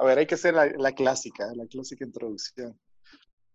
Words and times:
A 0.00 0.04
ver, 0.06 0.16
hay 0.16 0.26
que 0.26 0.34
hacer 0.34 0.54
la, 0.54 0.64
la 0.64 0.92
clásica, 0.92 1.52
la 1.54 1.66
clásica 1.66 2.06
introducción. 2.06 2.74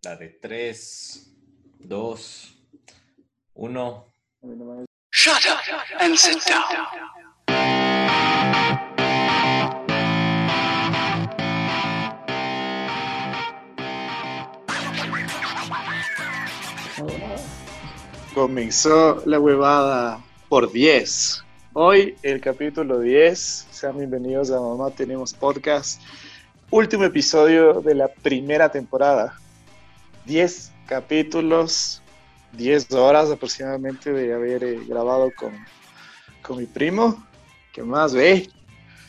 La 0.03 0.15
de 0.15 0.29
3, 0.29 1.33
2, 1.79 2.57
1. 3.55 4.13
Shut 5.11 5.33
up 5.49 6.01
and 6.01 6.15
sit 6.15 6.37
down. 6.47 6.85
Comenzó 18.35 19.23
la 19.25 19.39
huevada 19.39 20.23
por 20.47 20.71
10. 20.71 21.43
Hoy 21.73 22.15
el 22.21 22.39
capítulo 22.39 22.99
10. 22.99 23.67
Sean 23.71 23.97
bienvenidos 23.97 24.51
a 24.51 24.59
Mamá 24.59 24.91
Tenemos 24.91 25.33
Podcast. 25.33 25.99
Último 26.75 27.05
episodio 27.05 27.79
de 27.79 27.95
la 27.95 28.09
primera 28.09 28.67
temporada. 28.67 29.39
10 30.25 30.73
capítulos, 30.85 32.01
10 32.51 32.91
horas 32.91 33.31
aproximadamente 33.31 34.11
de 34.11 34.33
haber 34.33 34.61
eh, 34.65 34.81
grabado 34.85 35.31
con, 35.37 35.53
con 36.41 36.57
mi 36.57 36.65
primo. 36.65 37.25
¿Qué 37.71 37.81
más 37.81 38.13
ve? 38.13 38.49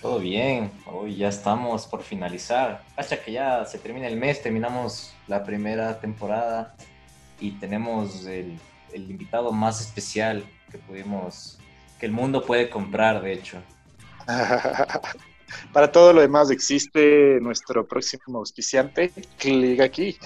Todo 0.00 0.20
bien, 0.20 0.70
hoy 0.86 1.16
ya 1.16 1.26
estamos 1.26 1.88
por 1.88 2.04
finalizar. 2.04 2.84
Hasta 2.94 3.20
que 3.20 3.32
ya 3.32 3.64
se 3.64 3.78
termina 3.78 4.06
el 4.06 4.16
mes, 4.16 4.40
terminamos 4.40 5.12
la 5.26 5.42
primera 5.42 5.98
temporada 5.98 6.76
y 7.40 7.50
tenemos 7.58 8.26
el, 8.26 8.60
el 8.92 9.10
invitado 9.10 9.50
más 9.50 9.80
especial 9.80 10.44
que 10.70 10.78
pudimos, 10.78 11.58
que 11.98 12.06
el 12.06 12.12
mundo 12.12 12.44
puede 12.44 12.70
comprar, 12.70 13.20
de 13.22 13.32
hecho. 13.32 13.60
Para 15.72 15.92
todo 15.92 16.12
lo 16.12 16.20
demás 16.20 16.50
existe 16.50 17.38
nuestro 17.40 17.86
próximo 17.86 18.38
auspiciante, 18.38 19.12
clic 19.38 19.80
aquí. 19.80 20.18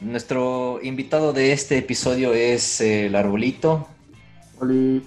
Nuestro 0.00 0.80
invitado 0.82 1.32
de 1.32 1.52
este 1.52 1.76
episodio 1.78 2.32
es 2.32 2.80
eh, 2.80 3.06
el 3.06 3.16
Arbolito. 3.16 3.86
Oli. 4.58 5.02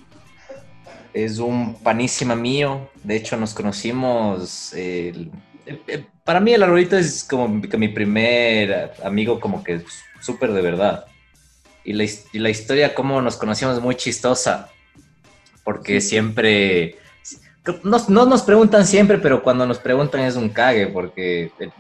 Es 1.14 1.40
un 1.40 1.76
panísima 1.82 2.36
mío. 2.36 2.90
De 3.04 3.16
hecho, 3.16 3.38
nos 3.38 3.54
conocimos. 3.54 4.72
eh, 4.74 5.10
el- 5.16 5.32
eh, 5.66 5.82
eh, 5.88 6.06
para 6.24 6.40
mí, 6.40 6.54
el 6.54 6.62
Arbolito 6.64 6.98
es 6.98 7.24
como 7.24 7.48
mi- 7.48 7.68
que 7.68 7.78
mi 7.78 7.88
primer 7.88 8.94
amigo, 9.04 9.40
como 9.40 9.64
que 9.64 9.82
súper 10.20 10.52
de 10.54 10.62
verdad. 10.62 11.06
Y 11.84 11.94
la, 11.94 12.04
y 12.04 12.40
la 12.40 12.50
historia, 12.50 12.94
cómo 12.94 13.22
nos 13.22 13.36
conocimos, 13.38 13.76
es 13.78 13.82
muy 13.84 13.96
chistosa. 13.96 14.70
Porque 15.64 16.02
siempre. 16.02 16.98
No, 17.84 17.98
no 18.10 18.26
nos 18.26 18.42
preguntan 18.44 18.86
siempre, 18.86 19.18
pero 19.18 19.42
cuando 19.42 19.66
nos 19.66 19.78
preguntan 19.80 20.22
es 20.22 20.36
un 20.36 20.50
cague, 20.50 20.88
porque 20.88 21.52
él, 21.60 21.72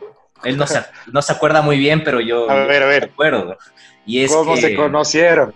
él 0.43 0.57
no, 0.57 0.65
se, 0.65 0.81
no 1.11 1.21
se 1.21 1.33
acuerda 1.33 1.61
muy 1.61 1.77
bien, 1.77 2.03
pero 2.03 2.21
yo. 2.21 2.49
A 2.49 2.65
ver, 2.65 2.83
a 2.83 2.87
me 2.87 2.95
acuerdo. 2.95 3.57
Y 4.05 4.23
es 4.23 4.31
¿cómo 4.31 4.55
que 4.55 4.61
se 4.61 4.75
conocieron? 4.75 5.53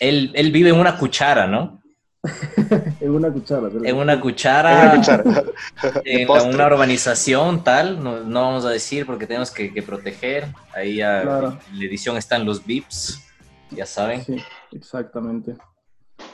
Él, 0.00 0.32
él 0.34 0.52
vive 0.52 0.70
en 0.70 0.76
una 0.78 0.96
cuchara, 0.96 1.46
¿no? 1.46 1.82
En 3.00 3.10
una 3.10 3.30
cuchara. 3.30 3.68
En 3.84 3.96
una 3.96 4.12
En 4.14 4.20
cuchara, 4.20 4.82
una 4.82 4.96
cuchara. 4.96 5.24
en 6.04 6.28
una 6.30 6.66
urbanización 6.66 7.62
tal, 7.62 8.02
no, 8.02 8.20
no 8.24 8.40
vamos 8.42 8.64
a 8.64 8.70
decir 8.70 9.06
porque 9.06 9.26
tenemos 9.26 9.50
que, 9.50 9.72
que 9.72 9.82
proteger. 9.82 10.46
Ahí 10.74 11.00
a- 11.00 11.22
Claro. 11.22 11.58
en 11.72 11.78
la 11.78 11.84
edición 11.84 12.16
están 12.16 12.44
los 12.44 12.64
VIPs, 12.64 13.22
ya 13.70 13.86
saben. 13.86 14.24
Sí, 14.24 14.36
exactamente. 14.72 15.56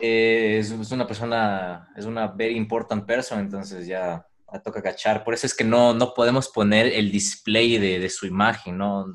Eh, 0.01 0.59
es, 0.61 0.71
es 0.71 0.91
una 0.93 1.07
persona, 1.07 1.89
es 1.97 2.05
una 2.05 2.27
very 2.29 2.57
important 2.57 3.05
person, 3.07 3.39
entonces 3.41 3.87
ya 3.87 4.27
la 4.53 4.63
toca 4.63 4.83
cachar. 4.83 5.25
Por 5.25 5.35
eso 5.35 5.47
es 5.47 5.55
que 5.55 5.65
no, 5.65 5.95
no 5.95 6.13
podemos 6.15 6.49
poner 6.49 6.87
el 6.87 7.11
display 7.11 7.79
de, 7.79 7.99
de 7.99 8.11
su 8.11 8.27
imagen, 8.27 8.79
¿no? 8.79 9.07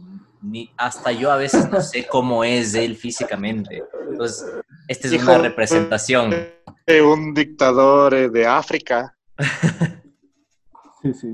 Ni, 0.41 0.71
hasta 0.77 1.11
yo 1.11 1.31
a 1.31 1.37
veces 1.37 1.69
no 1.69 1.81
sé 1.81 2.07
cómo 2.07 2.43
es 2.43 2.73
él 2.73 2.95
físicamente. 2.95 3.83
Entonces, 4.09 4.45
esta 4.87 5.07
es 5.07 5.13
Hijo 5.13 5.25
una 5.31 5.37
representación. 5.37 6.29
De 6.87 7.01
un 7.01 7.33
dictador 7.33 8.13
eh, 8.15 8.29
de 8.29 8.47
África, 8.47 9.15
Sí, 11.01 11.13
sí. 11.13 11.27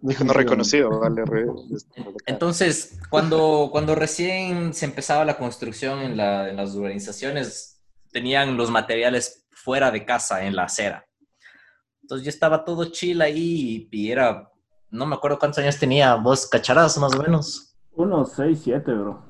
dijo 0.00 0.24
no 0.24 0.32
reconocido, 0.32 0.98
vale. 1.00 1.24
re- 1.26 1.46
Entonces, 2.26 2.98
cuando, 3.10 3.68
cuando 3.72 3.94
recién 3.94 4.72
se 4.72 4.86
empezaba 4.86 5.24
la 5.24 5.36
construcción 5.36 6.00
en, 6.00 6.16
la- 6.16 6.48
en 6.48 6.56
las 6.56 6.74
urbanizaciones, 6.74 7.79
tenían 8.12 8.56
los 8.56 8.70
materiales 8.70 9.46
fuera 9.50 9.90
de 9.90 10.04
casa, 10.04 10.44
en 10.44 10.56
la 10.56 10.64
acera. 10.64 11.06
Entonces 12.02 12.24
yo 12.24 12.30
estaba 12.30 12.64
todo 12.64 12.86
chill 12.86 13.22
ahí 13.22 13.88
y, 13.90 14.10
era, 14.10 14.50
no 14.90 15.06
me 15.06 15.14
acuerdo 15.14 15.38
cuántos 15.38 15.58
años 15.58 15.78
tenía, 15.78 16.14
vos 16.16 16.46
cacharás 16.46 16.98
más 16.98 17.14
o 17.14 17.22
menos. 17.22 17.76
Uno, 17.92 18.24
seis, 18.24 18.60
siete, 18.64 18.92
bro. 18.92 19.22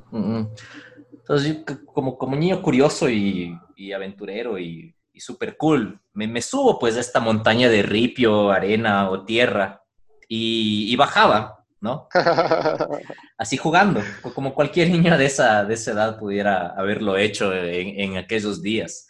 Entonces 1.12 1.64
yo 1.66 1.76
como, 1.86 2.16
como 2.16 2.36
niño 2.36 2.62
curioso 2.62 3.08
y, 3.10 3.54
y 3.76 3.92
aventurero 3.92 4.58
y, 4.58 4.94
y 5.12 5.20
súper 5.20 5.56
cool, 5.56 6.00
me, 6.12 6.26
me 6.26 6.40
subo 6.42 6.78
pues 6.78 6.96
a 6.96 7.00
esta 7.00 7.20
montaña 7.20 7.68
de 7.68 7.82
ripio, 7.82 8.50
arena 8.50 9.10
o 9.10 9.24
tierra 9.24 9.82
y, 10.28 10.92
y 10.92 10.96
bajaba, 10.96 11.59
¿no? 11.80 12.08
así 13.38 13.56
jugando, 13.56 14.02
co- 14.22 14.34
como 14.34 14.54
cualquier 14.54 14.90
niño 14.90 15.16
de 15.16 15.26
esa, 15.26 15.64
de 15.64 15.74
esa 15.74 15.92
edad 15.92 16.18
pudiera 16.18 16.68
haberlo 16.76 17.16
hecho 17.16 17.54
en, 17.54 18.00
en 18.00 18.16
aquellos 18.16 18.62
días. 18.62 19.06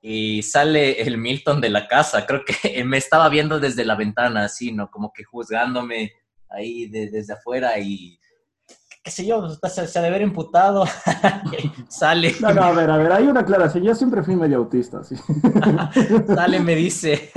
Y 0.00 0.42
sale 0.42 1.02
el 1.02 1.18
Milton 1.18 1.60
de 1.60 1.70
la 1.70 1.88
casa, 1.88 2.26
creo 2.26 2.42
que 2.44 2.84
me 2.84 2.96
estaba 2.98 3.28
viendo 3.28 3.58
desde 3.58 3.84
la 3.84 3.96
ventana, 3.96 4.44
así, 4.44 4.70
¿no? 4.72 4.90
Como 4.90 5.12
que 5.12 5.24
juzgándome 5.24 6.12
ahí 6.48 6.86
de- 6.88 7.10
desde 7.10 7.32
afuera 7.34 7.78
y 7.78 8.18
qué 9.02 9.10
sé 9.12 9.24
yo, 9.24 9.48
se, 9.48 9.86
se 9.86 9.98
ha 9.98 10.02
de 10.02 10.08
haber 10.08 10.22
imputado. 10.22 10.84
sale, 11.88 12.34
No, 12.40 12.52
no, 12.52 12.62
a 12.64 12.72
ver, 12.72 12.90
a 12.90 12.96
ver, 12.98 13.12
hay 13.12 13.24
una 13.26 13.40
aclaración. 13.40 13.84
Yo 13.84 13.94
siempre 13.94 14.22
fui 14.22 14.34
medio 14.36 14.58
autista, 14.58 15.02
sí. 15.04 15.14
sale, 16.34 16.58
me 16.60 16.74
dice, 16.74 17.30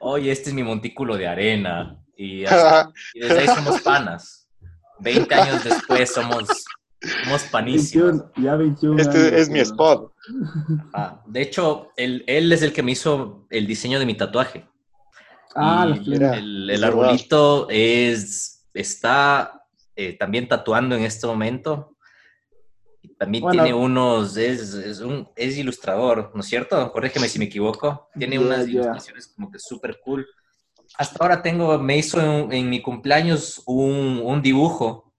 oye, 0.00 0.30
este 0.32 0.50
es 0.50 0.54
mi 0.54 0.62
montículo 0.64 1.16
de 1.16 1.26
arena. 1.28 2.04
Y, 2.18 2.44
así- 2.44 2.90
y 3.14 3.20
desde 3.20 3.38
ahí 3.38 3.46
somos 3.48 3.80
panas. 3.80 4.48
20 5.00 5.32
años 5.34 5.62
después 5.62 6.12
somos, 6.12 6.64
somos 7.24 7.44
panísimos. 7.44 8.18
21, 8.18 8.32
ya 8.44 8.56
21 8.56 8.98
Este 9.00 9.18
años, 9.18 9.32
es 9.32 9.48
mi 9.48 9.60
spot. 9.60 10.12
Ah, 10.92 11.22
de 11.26 11.40
hecho, 11.40 11.90
él, 11.96 12.24
él 12.26 12.52
es 12.52 12.62
el 12.62 12.72
que 12.72 12.82
me 12.82 12.90
hizo 12.92 13.46
el 13.48 13.66
diseño 13.68 14.00
de 14.00 14.06
mi 14.06 14.16
tatuaje. 14.16 14.68
Ah, 15.54 15.86
la 15.86 16.36
el, 16.36 16.68
el 16.68 16.84
arbolito 16.84 17.68
es, 17.70 18.68
está 18.74 19.62
eh, 19.94 20.14
también 20.18 20.48
tatuando 20.48 20.96
en 20.96 21.04
este 21.04 21.26
momento. 21.28 21.94
También 23.16 23.42
Bueno. 23.44 23.62
tiene 23.62 23.76
unos, 23.78 24.36
es, 24.36 24.74
es, 24.74 25.00
un, 25.00 25.28
es 25.36 25.56
ilustrador, 25.56 26.30
¿no 26.34 26.40
es 26.40 26.46
cierto? 26.46 26.90
Corrígeme 26.92 27.28
si 27.28 27.38
me 27.38 27.46
equivoco. 27.46 28.08
Tiene 28.18 28.36
Ya, 28.36 28.42
unas 28.42 28.66
ya. 28.66 28.72
ilustraciones 28.72 29.28
como 29.28 29.50
que 29.50 29.58
súper 29.60 29.98
cool. 30.04 30.26
Hasta 30.96 31.16
ahora 31.20 31.42
tengo, 31.42 31.78
me 31.78 31.96
hizo 31.98 32.20
en, 32.20 32.52
en 32.52 32.70
mi 32.70 32.80
cumpleaños 32.82 33.62
un, 33.66 34.20
un 34.24 34.42
dibujo 34.42 35.12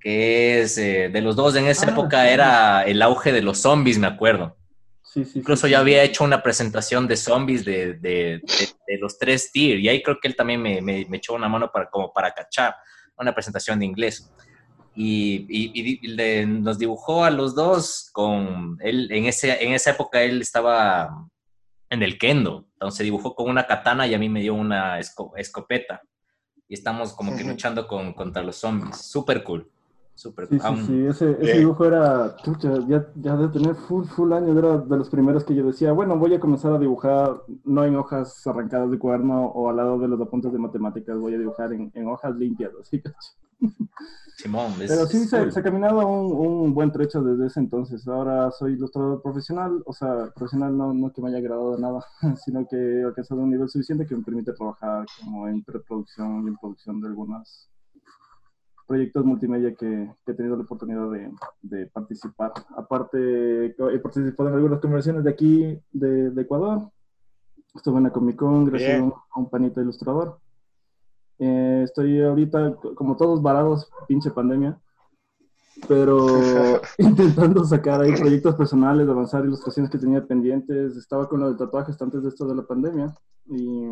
que 0.00 0.60
es 0.60 0.78
eh, 0.78 1.08
de 1.12 1.20
los 1.20 1.36
dos. 1.36 1.54
En 1.56 1.66
esa 1.66 1.86
Ah, 1.86 1.90
época 1.90 2.22
sí. 2.24 2.28
era 2.30 2.82
el 2.84 3.00
auge 3.02 3.32
de 3.32 3.42
los 3.42 3.58
zombies, 3.58 3.98
me 3.98 4.06
acuerdo. 4.06 4.56
Sí, 5.02 5.24
sí, 5.24 5.40
Incluso 5.40 5.66
sí. 5.66 5.74
había 5.74 6.02
hecho 6.02 6.24
una 6.24 6.42
presentación 6.42 7.06
de 7.06 7.16
zombies 7.16 7.64
de, 7.64 7.94
de- 7.94 8.40
de- 8.40 8.68
de 8.86 8.98
los 8.98 9.18
tres 9.18 9.52
tier 9.52 9.78
y 9.78 9.88
ahí 9.88 10.02
creo 10.02 10.18
que 10.20 10.28
él 10.28 10.36
también 10.36 10.60
me, 10.62 10.80
me- 10.80 11.06
me 11.08 11.16
echó 11.18 11.34
una 11.34 11.48
mano 11.48 11.70
para, 11.70 11.88
como 11.90 12.12
para 12.12 12.32
cachar 12.32 12.74
una 13.16 13.32
presentación 13.34 13.78
de 13.78 13.84
inglés. 13.86 14.32
Y, 14.94 15.46
y- 15.48 16.06
le- 16.08 16.46
nos 16.46 16.78
dibujó 16.78 17.24
a 17.24 17.30
los 17.30 17.54
dos 17.54 18.10
con 18.12 18.76
él, 18.80 19.08
en, 19.10 19.26
ese, 19.26 19.62
en 19.64 19.72
esa 19.72 19.90
época 19.90 20.22
él 20.22 20.40
estaba 20.42 21.28
en 21.92 22.02
el 22.02 22.18
kendo, 22.18 22.64
entonces 22.72 23.04
dibujó 23.04 23.34
con 23.34 23.50
una 23.50 23.66
katana 23.66 24.06
y 24.06 24.14
a 24.14 24.18
mí 24.18 24.28
me 24.28 24.40
dio 24.40 24.54
una 24.54 24.98
esco- 24.98 25.32
escopeta. 25.36 26.00
Y 26.68 26.74
estamos 26.74 27.12
como 27.12 27.36
que 27.36 27.44
luchando 27.44 27.86
con, 27.86 28.14
contra 28.14 28.42
los 28.42 28.56
zombies. 28.56 28.96
Súper 28.96 29.44
cool. 29.44 29.68
Súper 30.14 30.46
Sí, 30.46 30.58
cool. 30.58 30.60
sí, 30.60 30.66
Aún- 30.66 30.86
sí, 30.86 31.06
ese, 31.06 31.36
ese 31.42 31.58
dibujo 31.58 31.84
era, 31.84 32.34
chucha, 32.42 32.70
ya, 32.88 33.06
ya 33.16 33.36
de 33.36 33.48
tener 33.48 33.74
full, 33.74 34.04
full 34.06 34.32
años, 34.32 34.56
era 34.56 34.78
de 34.78 34.96
los 34.96 35.10
primeros 35.10 35.44
que 35.44 35.54
yo 35.54 35.64
decía, 35.66 35.92
bueno, 35.92 36.16
voy 36.16 36.34
a 36.34 36.40
comenzar 36.40 36.72
a 36.72 36.78
dibujar, 36.78 37.42
no 37.64 37.84
en 37.84 37.96
hojas 37.96 38.46
arrancadas 38.46 38.90
de 38.90 38.98
cuaderno 38.98 39.46
o 39.46 39.68
al 39.68 39.76
lado 39.76 39.98
de 39.98 40.08
los 40.08 40.20
apuntes 40.20 40.50
de 40.52 40.58
matemáticas, 40.58 41.18
voy 41.18 41.34
a 41.34 41.38
dibujar 41.38 41.72
en, 41.74 41.90
en 41.94 42.08
hojas 42.08 42.34
limpias, 42.36 42.72
así, 42.80 43.00
cacho. 43.02 43.32
Simón, 44.36 44.72
es- 44.80 44.90
Pero 44.90 45.06
sí, 45.06 45.18
es 45.18 45.30
se, 45.30 45.38
cool. 45.38 45.52
se 45.52 45.60
ha 45.60 45.62
caminado 45.62 46.06
un, 46.06 46.32
un 46.66 46.74
buen 46.74 46.90
trecho 46.90 47.22
desde 47.22 47.46
ese 47.46 47.60
entonces. 47.60 48.06
Ahora 48.08 48.50
soy 48.50 48.72
ilustrador 48.72 49.22
profesional, 49.22 49.82
o 49.86 49.92
sea, 49.92 50.30
profesional 50.34 50.76
no, 50.76 50.92
no 50.92 51.12
que 51.12 51.22
me 51.22 51.28
haya 51.28 51.40
graduado 51.40 51.76
de 51.76 51.82
nada, 51.82 52.04
sino 52.44 52.66
que 52.66 52.76
he 52.76 53.04
alcanzado 53.04 53.40
un 53.42 53.50
nivel 53.50 53.68
suficiente 53.68 54.06
que 54.06 54.16
me 54.16 54.22
permite 54.24 54.52
trabajar 54.52 55.06
como 55.20 55.46
en 55.48 55.62
preproducción 55.62 56.44
y 56.44 56.48
en 56.48 56.56
producción 56.56 57.00
de 57.00 57.08
algunos 57.08 57.68
proyectos 58.86 59.24
multimedia 59.24 59.74
que, 59.74 60.10
que 60.24 60.32
he 60.32 60.34
tenido 60.34 60.56
la 60.56 60.64
oportunidad 60.64 61.08
de, 61.10 61.30
de 61.62 61.86
participar. 61.86 62.52
Aparte, 62.76 63.66
he 63.66 63.98
participado 64.00 64.48
en 64.50 64.56
algunas 64.56 64.80
conversiones 64.80 65.24
de 65.24 65.30
aquí, 65.30 65.78
de, 65.92 66.30
de 66.30 66.42
Ecuador. 66.42 66.90
Estuve 67.74 67.98
en 67.98 68.02
la 68.04 68.10
Comic 68.10 68.36
Con 68.36 68.64
gracias 68.66 68.90
Bien. 68.90 69.02
a 69.02 69.04
un, 69.04 69.12
a 69.12 69.38
un 69.40 69.48
panito 69.48 69.80
ilustrador. 69.80 70.40
Eh, 71.38 71.82
estoy 71.84 72.22
ahorita, 72.22 72.76
como 72.94 73.16
todos 73.16 73.42
varados, 73.42 73.90
pinche 74.06 74.30
pandemia, 74.30 74.80
pero 75.88 76.26
intentando 76.98 77.64
sacar 77.64 78.00
ahí 78.02 78.12
proyectos 78.12 78.54
personales, 78.54 79.08
avanzar 79.08 79.44
ilustraciones 79.44 79.90
que 79.90 79.98
tenía 79.98 80.24
pendientes. 80.26 80.96
Estaba 80.96 81.28
con 81.28 81.40
lo 81.40 81.52
de 81.52 81.58
tatuajes 81.58 82.00
antes 82.00 82.22
de 82.22 82.28
esto 82.28 82.46
de 82.46 82.54
la 82.54 82.62
pandemia 82.62 83.14
y, 83.46 83.86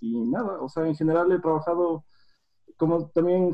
y 0.00 0.24
nada, 0.26 0.60
o 0.60 0.68
sea, 0.68 0.86
en 0.86 0.96
general 0.96 1.30
he 1.30 1.38
trabajado 1.38 2.04
como 2.76 3.08
también 3.08 3.52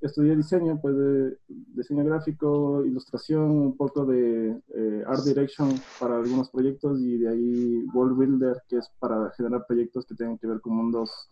estudié 0.00 0.34
diseño, 0.34 0.80
pues 0.80 0.96
de 0.96 1.38
diseño 1.46 2.04
gráfico, 2.04 2.84
ilustración, 2.84 3.50
un 3.50 3.76
poco 3.76 4.04
de 4.04 4.60
eh, 4.74 5.04
art 5.06 5.22
direction 5.24 5.80
para 6.00 6.16
algunos 6.16 6.50
proyectos 6.50 7.00
y 7.00 7.18
de 7.18 7.28
ahí 7.28 7.84
world 7.94 8.16
builder, 8.16 8.62
que 8.68 8.78
es 8.78 8.90
para 8.98 9.30
generar 9.36 9.64
proyectos 9.66 10.04
que 10.06 10.16
tengan 10.16 10.38
que 10.38 10.48
ver 10.48 10.60
con 10.60 10.74
mundos, 10.74 11.30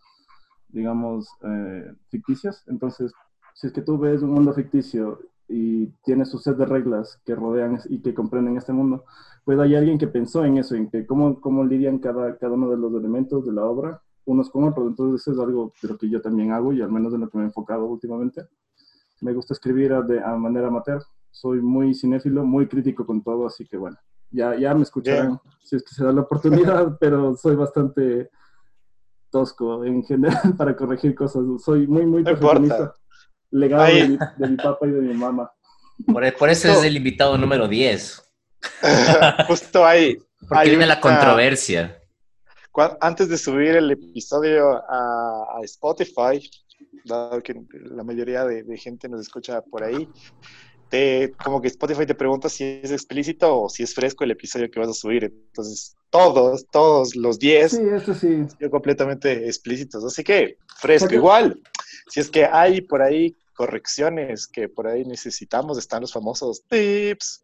digamos, 0.73 1.29
eh, 1.43 1.93
ficticios. 2.09 2.65
Entonces, 2.67 3.13
si 3.55 3.67
es 3.67 3.73
que 3.73 3.83
tú 3.83 3.99
ves 3.99 4.23
un 4.23 4.31
mundo 4.31 4.53
ficticio 4.53 5.21
y 5.49 5.89
tiene 6.05 6.25
su 6.25 6.39
set 6.39 6.57
de 6.57 6.67
reglas 6.67 7.21
que 7.25 7.35
rodean 7.35 7.79
y 7.89 8.01
que 8.01 8.15
comprenden 8.15 8.57
este 8.57 8.73
mundo, 8.73 9.05
pues 9.45 9.59
hay 9.59 9.75
alguien 9.75 9.99
que 9.99 10.07
pensó 10.07 10.45
en 10.45 10.59
eso, 10.59 10.75
en 10.75 10.89
que 10.89 11.07
cómo, 11.07 11.41
cómo 11.41 11.65
lidian 11.65 11.99
cada, 11.99 12.37
cada 12.39 12.55
uno 12.55 12.71
de 12.71 12.77
los 12.77 12.93
elementos 12.95 13.45
de 13.45 13.53
la 13.53 13.65
obra 13.65 14.03
unos 14.25 14.51
con 14.51 14.65
otros. 14.65 14.87
Entonces 14.87 15.21
eso 15.21 15.33
es 15.33 15.39
algo 15.39 15.73
de 15.83 15.89
lo 15.89 15.99
que 15.99 16.09
yo 16.09 16.21
también 16.21 16.53
hago 16.53 16.73
y 16.73 16.81
al 16.81 16.91
menos 16.91 17.13
de 17.13 17.19
lo 17.19 17.29
que 17.29 17.39
me 17.39 17.45
he 17.45 17.47
enfocado 17.49 17.87
últimamente. 17.87 18.43
Me 19.21 19.33
gusta 19.33 19.55
escribir 19.55 19.93
de, 20.05 20.23
a 20.23 20.37
manera 20.37 20.69
amateur. 20.69 21.03
Soy 21.31 21.61
muy 21.61 21.95
cinéfilo, 21.95 22.45
muy 22.45 22.67
crítico 22.67 23.07
con 23.07 23.23
todo, 23.23 23.47
así 23.47 23.67
que 23.67 23.77
bueno, 23.77 23.97
ya, 24.31 24.57
ya 24.57 24.75
me 24.75 24.83
escucharán 24.83 25.41
si 25.63 25.77
es 25.77 25.83
que 25.83 25.95
se 25.95 26.05
da 26.05 26.13
la 26.13 26.23
oportunidad, 26.23 26.97
pero 27.01 27.37
soy 27.37 27.57
bastante 27.57 28.31
tosco 29.33 29.85
en 29.85 30.05
general 30.05 30.55
para 30.57 30.77
corregir 30.77 31.17
cosas. 31.17 31.43
Soy 31.65 31.89
muy, 31.89 32.07
muy 32.07 32.23
perfeccionista. 32.23 32.95
Legado 33.51 33.85
de 33.85 34.09
mi, 34.09 34.19
de 34.39 34.49
mi, 34.49 34.57
papá 34.57 34.87
y 34.87 34.91
de 34.91 35.01
mi 35.01 35.15
mamá. 35.15 35.51
Por, 36.07 36.37
por 36.37 36.49
eso 36.49 36.69
es 36.69 36.85
el 36.85 36.97
invitado 36.97 37.37
número 37.37 37.67
10. 37.67 38.23
Justo 39.49 39.85
ahí. 39.85 40.17
Porque 40.49 40.69
viene 40.71 40.87
la 40.87 41.01
controversia 41.01 41.99
antes 43.01 43.29
de 43.29 43.39
subir 43.39 43.77
el 43.77 43.91
episodio 43.91 44.83
a, 44.89 45.61
Spotify, 45.63 46.51
dado 47.05 47.43
que 47.43 47.55
la 47.73 48.03
mayoría 48.03 48.45
de, 48.45 48.77
gente 48.79 49.09
nos 49.09 49.21
escucha 49.21 49.61
por 49.63 49.85
ahí, 49.85 50.09
te, 50.93 51.33
como 51.43 51.63
que 51.63 51.69
Spotify 51.69 52.05
te 52.05 52.15
pregunta 52.15 52.51
si 52.51 52.81
es 52.83 52.93
explícito 52.93 53.63
o 53.63 53.69
si 53.71 53.83
es 53.83 53.95
fresco 53.95 54.25
el 54.25 54.33
episodio 54.33 54.71
que 54.71 54.79
vas 54.79 54.91
a 54.91 54.93
subir. 54.93 55.25
Entonces, 55.25 55.97
todos, 56.11 56.67
todos 56.71 57.17
los 57.17 57.39
10 57.39 57.71
sí, 57.71 57.81
eso 57.95 58.13
sí. 58.13 58.45
son 58.61 58.69
completamente 58.69 59.47
explícitos. 59.47 60.05
Así 60.05 60.23
que, 60.23 60.59
fresco. 60.77 61.15
Igual, 61.15 61.59
si 62.09 62.21
es 62.21 62.29
que 62.29 62.45
hay 62.45 62.83
por 62.83 63.01
ahí 63.01 63.35
correcciones 63.55 64.47
que 64.47 64.69
por 64.69 64.87
ahí 64.87 65.07
necesitamos, 65.07 65.79
están 65.79 66.03
los 66.03 66.13
famosos 66.13 66.63
tips. 66.69 67.43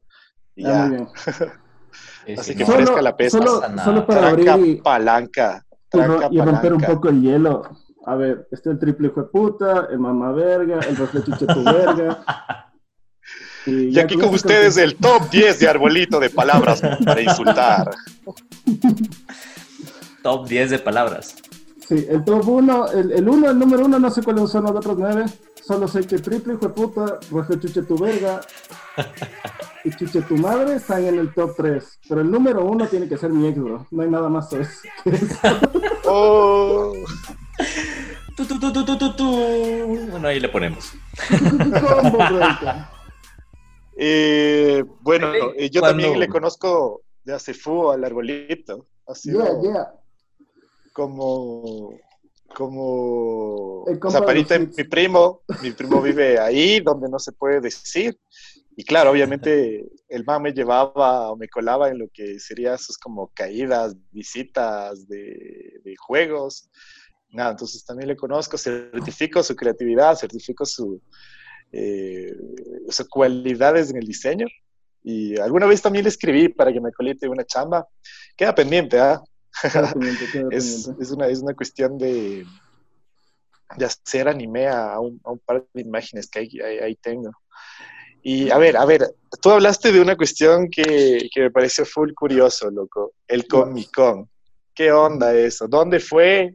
Y 0.55 0.65
ya. 0.65 1.09
Así 2.39 2.55
que 2.55 2.67
fresca 2.67 3.00
la 3.00 3.17
pesa. 3.17 3.39
Solo, 3.83 4.06
para 4.06 4.29
abrir 4.29 4.83
palanca. 4.83 5.65
y, 6.31 6.39
romper 6.39 6.75
un 6.75 6.83
poco 6.83 7.09
el 7.09 7.23
hielo. 7.23 7.62
A 8.05 8.15
ver, 8.15 8.47
está 8.50 8.73
el 8.73 8.79
triple 8.79 9.09
hijo 9.09 9.23
de 9.23 9.29
puta, 9.29 9.89
el 9.91 10.00
mamá 10.00 10.33
verga, 10.33 10.81
el 10.81 10.97
reflechuche 10.97 11.47
tu 11.47 11.65
verga. 11.65 12.23
Y, 13.69 13.99
aquí 13.99 14.17
con 14.17 14.32
ustedes 14.35 14.76
el 14.79 14.97
top 14.97 15.29
10 15.31 15.61
de 15.61 15.69
arbolito 15.69 16.19
de 16.19 16.31
palabras 16.31 16.81
para 17.05 17.20
insultar. 17.20 17.91
top 20.23 20.49
10 20.49 20.70
de 20.70 20.79
palabras. 20.79 21.37
Sí, 21.87 22.06
el 22.09 22.25
top 22.25 22.49
1, 22.49 22.93
el, 22.93 23.12
el 23.12 23.29
1, 23.29 23.50
el 23.50 23.59
número 23.59 23.85
1, 23.85 23.99
no 23.99 24.11
sé 24.11 24.23
cuáles 24.23 24.50
son 24.50 24.65
los 24.65 24.73
otros 24.73 24.97
9. 24.99 25.25
Solo 25.67 25.87
sé 25.87 26.06
que 26.06 26.19
triple 26.19 26.55
hijo 26.55 26.69
de 26.69 26.73
puta, 26.73 27.19
reflechuche 27.31 27.82
tu 27.82 27.99
verga, 27.99 28.41
y 29.85 29.91
Chuche 29.91 30.23
tu 30.23 30.37
madre 30.37 30.76
están 30.76 31.05
en 31.05 31.19
el 31.19 31.32
top 31.35 31.55
3. 31.56 32.00
Pero 32.09 32.21
el 32.21 32.31
número 32.31 32.64
uno 32.64 32.87
tiene 32.87 33.09
que 33.09 33.17
ser 33.17 33.31
mi 33.31 33.49
ex, 33.49 33.59
bro. 33.59 33.87
No 33.91 34.03
hay 34.03 34.11
nada 34.11 34.29
más 34.29 34.53
eso. 34.53 34.88
oh. 36.06 36.93
Tu, 38.37 38.47
tu, 38.47 38.59
tu, 38.59 38.73
tu, 38.73 38.97
tu, 38.97 39.12
tu, 39.12 39.37
Bueno, 40.11 40.29
ahí 40.29 40.41
le 40.41 40.49
ponemos. 40.49 40.93
Eh, 43.99 44.85
bueno, 45.00 45.33
eh, 45.56 45.71
yo 45.71 45.81
también 45.81 46.19
le 46.19 46.29
conozco 46.29 47.03
de 47.25 47.35
hace 47.35 47.53
fu 47.53 47.91
al 47.91 48.05
arbolito. 48.05 48.87
Así 49.06 49.33
yeah, 49.33 49.61
yeah. 49.61 49.93
como 50.93 51.99
como 52.55 53.85
Zaparita, 54.11 54.59
mi 54.59 54.85
primo, 54.85 55.43
mi 55.62 55.73
primo 55.73 56.00
vive 56.03 56.39
ahí 56.39 56.81
donde 56.81 57.09
no 57.09 57.19
se 57.19 57.33
puede 57.33 57.61
decir. 57.61 58.19
Y 58.77 58.85
claro, 58.85 59.11
obviamente 59.11 59.89
el 60.09 60.25
mamá 60.25 60.39
me 60.39 60.53
llevaba 60.53 61.33
o 61.33 61.37
me 61.37 61.49
colaba 61.49 61.89
en 61.89 61.99
lo 61.99 62.06
que 62.15 62.39
sería 62.39 62.79
sus 62.79 62.97
como 62.97 63.29
caídas, 63.35 63.97
visitas 64.12 65.09
de, 65.09 65.95
juegos. 65.99 66.71
Nada, 67.31 67.50
entonces 67.50 67.85
también 67.85 68.09
le 68.09 68.17
conozco, 68.17 68.56
certifico 68.56 69.43
su 69.43 69.56
creatividad, 69.56 70.17
certifico 70.17 70.65
su, 70.65 71.03
eh, 71.73 72.35
sus 72.88 73.09
cualidades 73.09 73.91
en 73.91 73.97
el 73.99 74.06
diseño. 74.06 74.47
Y 75.03 75.38
alguna 75.38 75.67
vez 75.67 75.81
también 75.81 76.05
le 76.05 76.11
escribí 76.11 76.49
para 76.49 76.73
que 76.73 76.81
me 76.81 76.93
colite 76.93 77.29
una 77.29 77.44
chamba. 77.44 77.87
Queda 78.37 78.55
pendiente, 78.55 78.99
¿ah? 78.99 79.23
es, 80.50 80.91
es, 81.00 81.11
una, 81.11 81.29
es 81.29 81.41
una 81.41 81.55
cuestión 81.55 81.99
de, 81.99 82.44
de 83.76 83.85
hacer 83.85 84.29
anime 84.29 84.69
a 84.69 84.99
un, 85.00 85.20
a 85.25 85.32
un 85.32 85.38
par 85.38 85.65
de 85.73 85.82
imágenes 85.82 86.29
que 86.29 86.41
ahí, 86.41 86.61
ahí 86.61 86.97
tengo. 86.97 87.31
Y 88.23 88.50
a 88.50 88.59
ver, 88.59 88.76
a 88.76 88.85
ver, 88.85 89.14
tú 89.41 89.50
hablaste 89.50 89.93
de 89.93 90.00
una 90.00 90.17
cuestión 90.17 90.69
que, 90.69 91.29
que 91.32 91.43
me 91.43 91.50
pareció 91.50 91.85
full 91.87 92.12
curioso, 92.12 92.71
loco, 92.71 93.12
el 93.26 93.47
Comic 93.47 93.91
Con. 93.93 94.29
¿Qué 94.75 94.93
onda 94.93 95.35
eso? 95.35 95.67
¿Dónde 95.67 96.00
fue? 96.00 96.55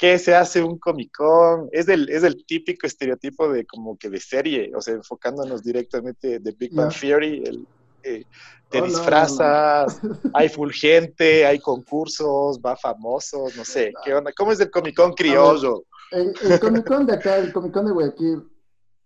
¿Qué 0.00 0.18
se 0.18 0.34
hace 0.34 0.62
un 0.62 0.78
Comic 0.78 1.14
Con? 1.14 1.68
Es 1.72 1.86
el, 1.88 2.08
es 2.08 2.24
el 2.24 2.46
típico 2.46 2.86
estereotipo 2.86 3.50
de 3.50 3.66
como 3.66 3.98
que 3.98 4.08
de 4.08 4.18
serie, 4.18 4.72
o 4.74 4.80
sea, 4.80 4.94
enfocándonos 4.94 5.62
directamente 5.62 6.38
de 6.38 6.52
Big 6.52 6.74
Bang 6.74 6.90
Theory, 6.90 7.44
el, 7.44 7.66
eh, 8.02 8.24
te 8.70 8.80
oh, 8.80 8.84
disfrazas, 8.86 10.00
hay 10.32 10.48
full 10.48 10.70
gente, 10.70 11.44
hay 11.44 11.58
concursos, 11.58 12.58
va 12.64 12.76
famosos, 12.76 13.54
no 13.56 13.64
sé, 13.64 13.92
¿qué 14.02 14.14
onda? 14.14 14.32
¿Cómo 14.34 14.52
es 14.52 14.60
el 14.60 14.70
Comic 14.70 14.96
Con 14.96 15.12
criollo? 15.12 15.84
El, 16.12 16.32
el 16.44 16.58
Comic 16.58 16.86
Con 16.86 17.04
de 17.04 17.12
acá, 17.12 17.36
el 17.36 17.52
Comic 17.52 17.72
Con 17.72 17.84
de 17.84 17.92
Guayaquil, 17.92 18.48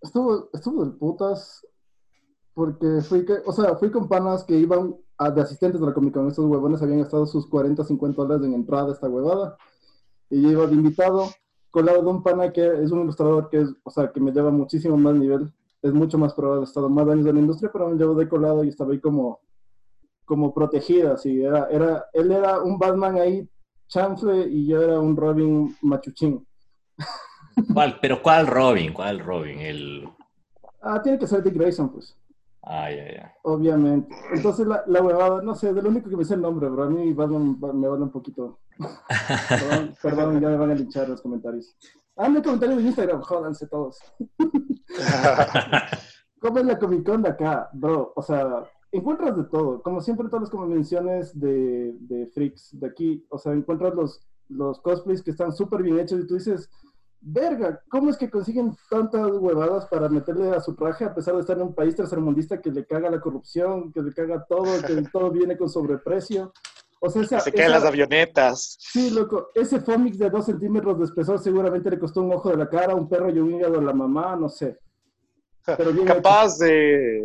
estuvo, 0.00 0.48
estuvo 0.52 0.84
de 0.84 0.92
putas, 0.92 1.66
porque 2.54 3.00
fui, 3.02 3.24
que, 3.26 3.38
o 3.44 3.52
sea, 3.52 3.74
fui 3.74 3.90
con 3.90 4.08
panas 4.08 4.44
que 4.44 4.54
iban 4.54 4.94
a, 5.18 5.28
de 5.28 5.40
asistentes 5.40 5.80
de 5.80 5.86
la 5.88 5.92
Comic 5.92 6.14
Con. 6.14 6.28
Estos 6.28 6.44
huevones 6.44 6.80
habían 6.82 7.00
gastado 7.00 7.26
sus 7.26 7.48
40, 7.48 7.84
50 7.84 8.22
dólares 8.22 8.46
en 8.46 8.54
entrada 8.54 8.90
a 8.90 8.92
esta 8.92 9.08
huevada. 9.08 9.56
Y 10.30 10.42
yo 10.42 10.50
iba 10.50 10.66
de 10.66 10.74
invitado, 10.74 11.28
con 11.70 11.86
lado 11.86 12.02
de 12.02 12.08
un 12.08 12.22
pana 12.22 12.52
que 12.52 12.66
es 12.82 12.90
un 12.90 13.02
ilustrador 13.02 13.48
que 13.50 13.60
es, 13.60 13.74
o 13.82 13.90
sea, 13.90 14.10
que 14.10 14.20
me 14.20 14.32
lleva 14.32 14.50
muchísimo 14.50 14.96
más 14.96 15.14
nivel. 15.14 15.52
Es 15.82 15.92
mucho 15.92 16.16
más 16.16 16.32
probado, 16.32 16.62
ha 16.62 16.64
estado 16.64 16.88
más 16.88 17.06
años 17.08 17.26
en 17.26 17.34
la 17.34 17.40
industria, 17.40 17.70
pero 17.70 17.88
me 17.88 17.96
llevo 17.96 18.14
de 18.14 18.28
colado 18.28 18.64
y 18.64 18.68
estaba 18.68 18.92
ahí 18.92 19.00
como, 19.00 19.40
como 20.24 20.54
protegida, 20.54 21.12
así. 21.12 21.42
Era, 21.42 21.68
era, 21.70 22.06
él 22.14 22.32
era 22.32 22.60
un 22.60 22.78
Batman 22.78 23.16
ahí, 23.16 23.46
chanfle, 23.86 24.48
y 24.48 24.66
yo 24.66 24.80
era 24.82 24.98
un 24.98 25.14
Robin 25.14 25.76
machuchín. 25.82 26.46
¿Cuál? 27.72 27.98
¿Pero 28.00 28.22
cuál 28.22 28.46
Robin? 28.46 28.92
¿Cuál 28.94 29.20
Robin? 29.20 29.58
El... 29.58 30.08
Ah, 30.80 31.02
tiene 31.02 31.18
que 31.18 31.26
ser 31.26 31.42
Dick 31.42 31.54
Grayson, 31.54 31.90
pues. 31.90 32.16
Ah, 32.62 32.90
ya, 32.90 33.12
ya. 33.12 33.34
Obviamente. 33.42 34.14
Entonces, 34.32 34.66
la, 34.66 34.84
la 34.86 35.02
huevada, 35.02 35.42
no 35.42 35.54
sé, 35.54 35.74
de 35.74 35.82
lo 35.82 35.90
único 35.90 36.08
que 36.08 36.16
me 36.16 36.24
sé 36.24 36.32
el 36.32 36.40
nombre, 36.40 36.68
bro. 36.68 36.84
A 36.84 36.88
mí 36.88 37.12
Batman 37.12 37.58
me 37.74 37.88
vale 37.88 38.02
un 38.02 38.10
poquito. 38.10 38.58
Perdón, 39.48 39.94
perdón, 40.02 40.40
ya 40.40 40.48
me 40.48 40.56
van 40.56 40.70
a 40.70 40.74
linchar 40.74 41.08
los 41.08 41.20
comentarios. 41.20 41.76
Hazme 42.16 42.42
comentarios 42.42 42.80
en 42.80 42.86
Instagram, 42.86 43.20
jódanse 43.22 43.66
todos. 43.66 43.98
¿Cómo 46.40 46.58
es 46.58 46.66
la 46.66 46.78
Comic 46.78 47.06
Con 47.06 47.22
de 47.22 47.30
acá, 47.30 47.70
bro? 47.72 48.12
O 48.14 48.22
sea, 48.22 48.64
encuentras 48.92 49.36
de 49.36 49.44
todo. 49.44 49.82
Como 49.82 50.00
siempre, 50.00 50.28
todas 50.28 50.42
las 50.42 50.50
convenciones 50.50 51.38
de, 51.38 51.96
de 52.00 52.26
freaks 52.28 52.78
de 52.78 52.86
aquí, 52.86 53.26
o 53.30 53.38
sea, 53.38 53.52
encuentras 53.52 53.94
los, 53.94 54.20
los 54.48 54.80
cosplays 54.80 55.22
que 55.22 55.30
están 55.30 55.52
súper 55.52 55.82
bien 55.82 55.98
hechos 55.98 56.20
y 56.20 56.26
tú 56.26 56.34
dices, 56.34 56.70
verga, 57.20 57.80
¿cómo 57.88 58.10
es 58.10 58.16
que 58.16 58.30
consiguen 58.30 58.76
tantas 58.90 59.30
huevadas 59.32 59.86
para 59.86 60.08
meterle 60.08 60.50
a 60.50 60.60
su 60.60 60.74
traje 60.74 61.04
a 61.04 61.14
pesar 61.14 61.34
de 61.34 61.40
estar 61.40 61.56
en 61.56 61.64
un 61.64 61.74
país 61.74 61.96
tercermundista 61.96 62.60
que 62.60 62.70
le 62.70 62.86
caga 62.86 63.10
la 63.10 63.20
corrupción, 63.20 63.92
que 63.92 64.02
le 64.02 64.12
caga 64.12 64.44
todo, 64.46 64.64
que 64.86 65.02
todo 65.12 65.30
viene 65.30 65.56
con 65.56 65.68
sobreprecio? 65.68 66.52
O 67.06 67.10
sea, 67.10 67.38
se 67.38 67.52
caen 67.52 67.70
las 67.70 67.84
avionetas. 67.84 68.78
Sí, 68.80 69.10
loco, 69.10 69.50
ese 69.54 69.78
Fomix 69.78 70.16
de 70.16 70.30
dos 70.30 70.46
centímetros 70.46 70.98
de 70.98 71.04
espesor 71.04 71.38
seguramente 71.38 71.90
le 71.90 71.98
costó 71.98 72.22
un 72.22 72.32
ojo 72.32 72.48
de 72.48 72.56
la 72.56 72.66
cara, 72.66 72.94
un 72.94 73.10
perro 73.10 73.28
y 73.28 73.38
un 73.38 73.54
hígado 73.54 73.78
a 73.78 73.82
la 73.82 73.92
mamá, 73.92 74.34
no 74.36 74.48
sé. 74.48 74.78
Pero 75.66 75.92
Capaz 76.06 76.56
de, 76.56 77.22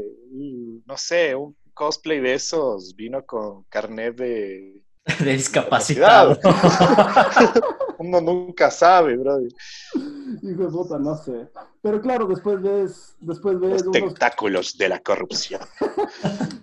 no 0.85 0.97
sé, 0.97 1.33
un 1.33 1.55
cosplay 1.73 2.19
de 2.19 2.33
esos 2.33 2.93
vino 2.93 3.25
con 3.25 3.63
carnet 3.69 4.17
de... 4.17 4.83
De 5.23 5.31
discapacitado. 5.31 6.37
Uno 7.99 8.19
nunca 8.19 8.69
sabe, 8.69 9.17
bro. 9.17 9.39
Hijo 9.41 10.63
de 10.63 10.69
puta, 10.69 10.99
no 10.99 11.15
sé. 11.15 11.47
Pero 11.81 12.01
claro, 12.01 12.27
después 12.27 12.61
ves, 12.61 13.15
después 13.19 13.59
ves 13.59 13.83
Los 13.83 13.91
tentáculos 13.91 14.77
de 14.77 14.89
la 14.89 14.99
corrupción. 14.99 15.61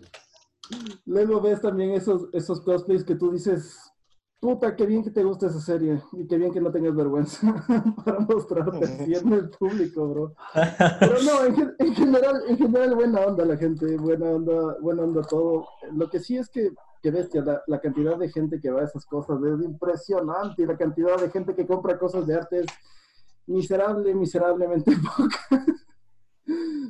Luego 1.04 1.40
ves 1.40 1.60
también 1.60 1.90
esos, 1.92 2.28
esos 2.32 2.60
cosplays 2.60 3.04
que 3.04 3.14
tú 3.14 3.30
dices, 3.30 3.92
puta, 4.40 4.76
qué 4.76 4.86
bien 4.86 5.02
que 5.02 5.10
te 5.10 5.24
gusta 5.24 5.46
esa 5.46 5.60
serie 5.60 6.02
y 6.12 6.26
qué 6.26 6.36
bien 6.36 6.52
que 6.52 6.60
no 6.60 6.70
tengas 6.70 6.94
vergüenza 6.94 7.64
para 8.04 8.20
mostrarte 8.20 9.04
en 9.04 9.32
el 9.32 9.50
público, 9.50 10.08
bro. 10.08 10.34
Pero 11.00 11.14
no, 11.22 11.44
en, 11.78 11.94
general, 11.94 12.42
en 12.48 12.56
general 12.56 12.94
buena 12.94 13.20
onda 13.20 13.44
la 13.44 13.56
gente, 13.56 13.96
buena 13.96 14.26
onda, 14.26 14.76
buena 14.80 15.02
onda 15.02 15.22
todo. 15.22 15.66
Lo 15.92 16.08
que 16.08 16.20
sí 16.20 16.36
es 16.36 16.48
que, 16.48 16.70
que 17.02 17.10
bestia, 17.10 17.42
la, 17.42 17.62
la 17.66 17.80
cantidad 17.80 18.16
de 18.16 18.28
gente 18.28 18.60
que 18.60 18.70
va 18.70 18.82
a 18.82 18.84
esas 18.84 19.06
cosas 19.06 19.38
es 19.42 19.64
impresionante 19.64 20.62
y 20.62 20.66
la 20.66 20.76
cantidad 20.76 21.20
de 21.20 21.30
gente 21.30 21.54
que 21.54 21.66
compra 21.66 21.98
cosas 21.98 22.26
de 22.26 22.34
arte 22.34 22.60
es 22.60 22.66
miserable, 23.46 24.14
miserablemente 24.14 24.92
poca 25.16 25.64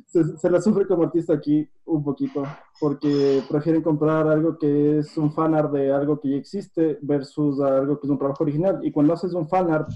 se, 0.07 0.51
la 0.51 0.61
sufre 0.61 0.87
como 0.87 1.05
artista 1.05 1.35
aquí 1.35 1.69
un 1.87 2.05
poquito, 2.05 2.45
porque 2.79 3.43
prefieren 3.49 3.83
comprar 3.83 4.29
algo 4.29 4.59
que 4.59 4.99
es 4.99 5.17
un 5.17 5.33
fanart 5.33 5.73
de 5.73 5.93
algo 5.93 6.21
que 6.21 6.31
ya 6.31 6.37
existe 6.37 6.99
versus 7.03 7.61
algo 7.61 7.99
que 7.99 8.07
es 8.07 8.11
un 8.11 8.19
trabajo 8.19 8.45
original. 8.45 8.81
Y 8.83 8.93
cuando 8.93 9.15
haces 9.15 9.33
un 9.33 9.49
fanart 9.49 9.89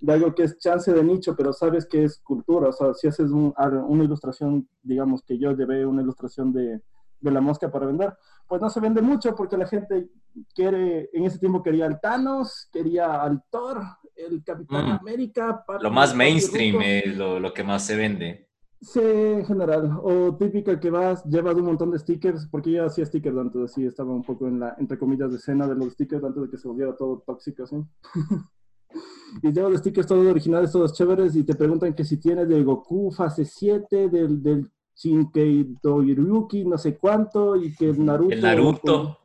de 0.00 0.12
algo 0.12 0.34
que 0.34 0.44
es 0.44 0.58
chance 0.58 0.92
de 0.92 1.02
nicho, 1.02 1.34
pero 1.36 1.52
sabes 1.52 1.86
que 1.86 2.04
es 2.04 2.18
cultura, 2.18 2.68
o 2.68 2.72
sea, 2.72 2.92
si 2.94 3.08
haces 3.08 3.30
una 3.30 4.04
ilustración, 4.04 4.68
digamos 4.82 5.22
que 5.22 5.38
yo 5.38 5.52
llevé 5.52 5.86
una 5.86 6.02
ilustración 6.02 6.52
de, 6.52 6.80
de, 7.20 7.30
la 7.30 7.40
mosca 7.40 7.70
para 7.70 7.86
vender, 7.86 8.12
pues 8.46 8.60
no 8.60 8.68
se 8.68 8.80
vende 8.80 9.00
mucho 9.00 9.34
porque 9.34 9.56
la 9.56 9.66
gente 9.66 10.10
quiere, 10.54 11.08
en 11.12 11.24
ese 11.24 11.38
tiempo 11.38 11.62
quería 11.62 11.86
al 11.86 12.00
Thanos, 12.00 12.68
quería 12.70 13.22
al 13.22 13.42
Thor, 13.50 13.80
el 14.14 14.42
Capitán 14.44 14.88
mm. 14.88 14.98
América. 15.00 15.64
Lo 15.80 15.90
más 15.90 16.14
mainstream 16.14 16.80
es 16.82 17.16
lo, 17.16 17.40
lo 17.40 17.52
que 17.52 17.64
más 17.64 17.84
se 17.84 17.96
vende. 17.96 18.45
Sí, 18.80 19.00
en 19.00 19.44
general. 19.44 19.98
O 20.02 20.36
típica 20.36 20.78
que 20.78 20.90
vas, 20.90 21.24
llevas 21.24 21.56
un 21.56 21.64
montón 21.64 21.90
de 21.90 21.98
stickers, 21.98 22.46
porque 22.46 22.72
yo 22.72 22.84
hacía 22.84 23.06
stickers 23.06 23.36
antes, 23.36 23.62
así 23.62 23.86
estaba 23.86 24.12
un 24.12 24.22
poco 24.22 24.46
en 24.46 24.60
la, 24.60 24.76
entre 24.78 24.98
comillas, 24.98 25.30
de 25.30 25.38
escena 25.38 25.66
de 25.66 25.74
los 25.74 25.94
stickers 25.94 26.22
antes 26.24 26.42
de 26.42 26.50
que 26.50 26.58
se 26.58 26.68
volviera 26.68 26.94
todo 26.94 27.22
tóxico, 27.26 27.64
así. 27.64 27.76
y 29.42 29.52
llevas 29.52 29.72
los 29.72 29.80
stickers 29.80 30.06
todos 30.06 30.26
originales, 30.26 30.72
todos 30.72 30.92
chéveres, 30.92 31.34
y 31.36 31.44
te 31.44 31.54
preguntan 31.54 31.94
que 31.94 32.04
si 32.04 32.18
tienes 32.18 32.48
del 32.48 32.64
Goku 32.64 33.10
fase 33.10 33.44
7, 33.44 34.08
del, 34.10 34.42
del 34.42 34.70
Shinkei 34.94 35.76
Doryuki, 35.82 36.64
no 36.64 36.76
sé 36.76 36.96
cuánto, 36.98 37.56
y 37.56 37.74
que 37.74 37.90
el 37.90 38.04
Naruto. 38.04 38.34
El 38.34 38.42
Naruto. 38.42 39.18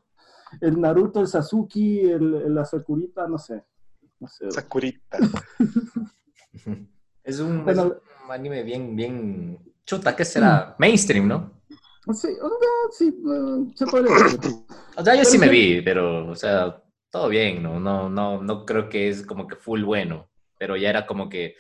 El 0.60 0.82
Naruto, 0.82 1.20
el 1.22 1.28
Sasuke, 1.28 2.12
el, 2.12 2.54
la 2.54 2.66
Sakurita, 2.66 3.28
no 3.28 3.38
sé. 3.38 3.64
No 4.20 4.28
sé. 4.28 4.50
Sakurita. 4.52 5.18
es 7.24 7.40
un 7.40 7.66
anime 8.30 8.64
bien, 8.64 8.96
bien 8.96 9.60
chuta, 9.86 10.16
¿qué 10.16 10.26
será? 10.26 10.76
Mainstream, 10.78 11.28
¿no? 11.28 11.62
Sí, 12.14 12.30
sí, 12.92 13.14
se 13.76 13.86
podría 13.86 14.16
decir. 14.16 14.40
O 14.98 15.04
sea, 15.06 15.16
yo 15.16 15.24
sí 15.24 15.38
me 15.38 15.48
vi, 15.48 15.82
pero, 15.82 16.28
o 16.28 16.36
sea, 16.36 16.84
todo 17.10 17.30
bien, 17.30 17.64
¿no? 17.64 17.80
No, 17.80 18.10
no, 18.10 18.42
no 18.42 18.66
creo 18.66 18.90
que 18.90 19.08
es 19.08 19.26
como 19.26 19.48
que 19.48 19.56
full 19.56 19.84
bueno, 19.84 20.30
pero 20.58 20.76
ya 20.76 20.90
era 20.90 21.08
como 21.08 21.30
que 21.30 21.56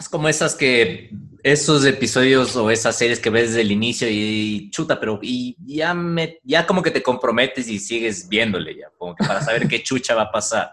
es 0.00 0.08
como 0.08 0.28
esas 0.28 0.54
que, 0.54 1.10
esos 1.42 1.84
episodios 1.84 2.56
o 2.56 2.70
esas 2.70 2.96
series 2.96 3.20
que 3.20 3.28
ves 3.30 3.50
desde 3.50 3.60
el 3.60 3.70
inicio 3.70 4.08
y, 4.10 4.70
chuta, 4.70 4.98
pero 4.98 5.18
y 5.22 5.56
ya, 5.64 5.92
me, 5.92 6.38
ya 6.42 6.66
como 6.66 6.82
que 6.82 6.90
te 6.90 7.02
comprometes 7.02 7.68
y 7.68 7.78
sigues 7.78 8.28
viéndole 8.28 8.76
ya, 8.76 8.90
como 8.96 9.14
que 9.14 9.24
para 9.26 9.42
saber 9.42 9.68
qué 9.68 9.82
chucha 9.82 10.14
va 10.14 10.22
a 10.22 10.32
pasar. 10.32 10.72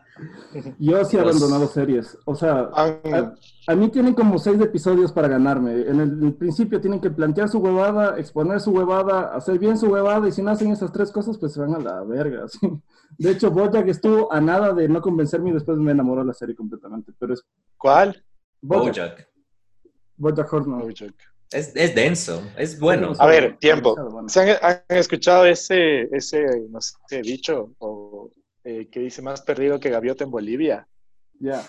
Yo 0.80 1.04
sí 1.06 1.18
he 1.18 1.20
abandonado 1.20 1.68
series, 1.68 2.18
o 2.26 2.36
sea, 2.36 2.70
a, 2.74 3.76
mí 3.76 3.90
tienen 3.90 4.14
como 4.14 4.40
seis 4.40 4.60
episodios 4.62 5.12
para 5.12 5.28
ganarme. 5.28 5.74
En 5.74 6.00
el, 6.00 6.34
principio 6.34 6.80
tienen 6.80 7.02
que 7.02 7.10
plantear 7.10 7.50
su 7.50 7.60
huevada, 7.60 8.18
exponer 8.18 8.62
su 8.62 8.72
huevada, 8.72 9.36
hacer 9.36 9.60
bien 9.60 9.78
su 9.78 9.88
huevada 9.88 10.28
y 10.28 10.32
si 10.32 10.42
no 10.42 10.52
hacen 10.52 10.72
esas 10.72 10.92
tres 10.92 11.12
cosas, 11.12 11.38
pues 11.38 11.54
se 11.54 11.60
van 11.60 11.76
a 11.76 11.80
la 11.80 12.02
verga. 12.04 12.46
De 13.18 13.32
hecho, 13.32 13.52
Bojack 13.52 13.88
estuvo 13.88 14.32
a 14.34 14.42
nada 14.42 14.74
de 14.74 14.88
no 14.88 15.02
convencerme 15.02 15.50
y 15.50 15.54
después 15.54 15.78
me 15.78 15.92
enamoró 15.92 16.24
la 16.24 16.34
serie 16.34 16.56
completamente. 16.56 17.14
Pero 17.18 17.34
es... 17.34 17.44
¿Cuál? 17.78 18.22
Bojack. 18.62 19.28
Bojack 20.18 20.52
Horseman. 20.52 20.94
Es, 21.52 21.76
es, 21.76 21.96
denso, 21.96 22.44
es 22.58 22.80
bueno. 22.80 23.14
A 23.20 23.28
ver, 23.28 23.58
tiempo. 23.58 23.96
¿Se 24.28 24.58
han, 24.62 24.82
escuchado 24.90 25.46
ese, 25.46 26.04
ese, 26.16 26.46
no 26.70 26.80
sé, 26.82 27.22
dicho 27.22 27.74
o, 27.80 28.30
eh, 28.64 28.90
que 28.92 29.00
dice 29.00 29.22
más 29.22 29.42
perdido 29.42 29.80
que 29.80 29.90
gaviota 29.90 30.24
en 30.24 30.32
Bolivia? 30.32 30.88
Ya. 31.40 31.64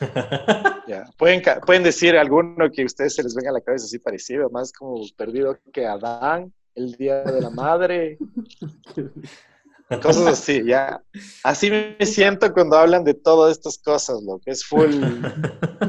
ya. 0.89 1.05
¿Pueden, 1.17 1.43
pueden 1.65 1.83
decir 1.83 2.17
alguno 2.17 2.71
que 2.73 2.83
a 2.83 2.87
ustedes 2.87 3.15
se 3.15 3.23
les 3.23 3.35
venga 3.35 3.51
a 3.51 3.53
la 3.53 3.61
cabeza 3.61 3.85
así 3.85 3.99
parecido, 3.99 4.51
más 4.51 4.73
como 4.73 5.05
perdido 5.17 5.59
que 5.73 5.87
Adán, 5.87 6.53
el 6.79 6.93
Día 6.93 7.23
de 7.23 7.41
la 7.41 7.51
Madre. 7.51 8.19
Cosas 9.97 10.27
así, 10.27 10.63
ya. 10.67 11.03
Así 11.43 11.71
me 11.71 12.05
siento 12.05 12.53
cuando 12.53 12.77
hablan 12.77 13.05
de 13.05 13.15
todas 13.15 13.53
estas 13.53 13.79
cosas, 13.79 14.23
lo 14.23 14.39
que 14.39 14.51
es 14.51 14.65
full, 14.65 14.91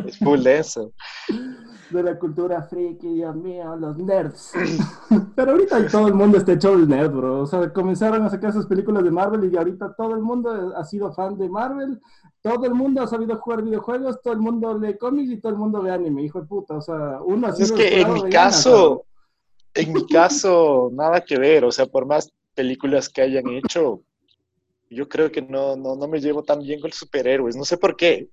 es 0.07 0.17
full 0.19 0.39
de 0.41 0.59
eso. 0.59 0.93
De 1.89 2.03
la 2.03 2.17
cultura 2.17 2.63
friki, 2.63 3.15
Dios 3.15 3.35
mío, 3.35 3.75
los 3.75 3.97
nerds. 3.97 4.53
Pero 5.35 5.51
ahorita 5.51 5.87
todo 5.87 6.07
el 6.07 6.13
mundo 6.13 6.37
está 6.37 6.53
hecho 6.53 6.73
el 6.73 6.87
nerd, 6.87 7.11
bro. 7.11 7.41
O 7.41 7.45
sea, 7.45 7.73
comenzaron 7.73 8.23
a 8.23 8.29
sacar 8.29 8.51
esas 8.51 8.67
películas 8.67 9.03
de 9.03 9.11
Marvel 9.11 9.51
y 9.51 9.57
ahorita 9.57 9.93
todo 9.97 10.15
el 10.15 10.21
mundo 10.21 10.73
ha 10.77 10.85
sido 10.85 11.11
fan 11.11 11.37
de 11.37 11.49
Marvel. 11.49 11.99
Todo 12.41 12.65
el 12.65 12.73
mundo 12.73 13.01
ha 13.01 13.07
sabido 13.07 13.37
jugar 13.37 13.63
videojuegos, 13.63 14.21
todo 14.21 14.33
el 14.33 14.39
mundo 14.39 14.77
lee 14.77 14.97
cómics 14.97 15.31
y 15.31 15.41
todo 15.41 15.51
el 15.51 15.57
mundo 15.57 15.81
ve 15.81 15.91
anime, 15.91 16.23
hijo 16.23 16.39
de 16.39 16.47
puta. 16.47 16.75
O 16.75 16.81
sea, 16.81 17.19
uno 17.21 17.47
ha 17.47 17.49
Es 17.49 17.71
que 17.71 17.99
en 17.99 18.13
mi 18.13 18.29
caso, 18.29 19.03
en 19.73 19.91
mi 19.91 20.07
caso, 20.07 20.89
nada 20.93 21.19
que 21.19 21.37
ver. 21.37 21.65
O 21.65 21.71
sea, 21.71 21.85
por 21.85 22.05
más 22.05 22.31
películas 22.59 23.07
que 23.07 23.21
hayan 23.21 23.47
hecho, 23.51 24.03
yo 24.89 25.07
creo 25.07 25.31
que 25.31 25.41
no, 25.41 25.77
no, 25.77 25.95
no 25.95 26.07
me 26.09 26.19
llevo 26.19 26.43
tan 26.43 26.59
bien 26.59 26.81
con 26.81 26.89
los 26.89 26.99
superhéroes. 26.99 27.55
No 27.55 27.63
sé 27.63 27.77
por 27.77 27.95
qué. 27.95 28.29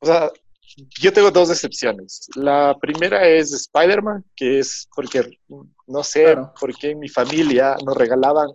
O 0.00 0.06
sea, 0.06 0.30
yo 1.00 1.10
tengo 1.10 1.30
dos 1.30 1.48
excepciones. 1.48 2.28
La 2.34 2.76
primera 2.78 3.26
es 3.26 3.52
Spider-Man, 3.52 4.22
que 4.36 4.58
es 4.58 4.86
porque, 4.94 5.38
no 5.86 6.04
sé, 6.04 6.36
porque 6.60 6.90
en 6.90 6.98
mi 6.98 7.08
familia 7.08 7.74
nos 7.86 7.96
regalaban 7.96 8.50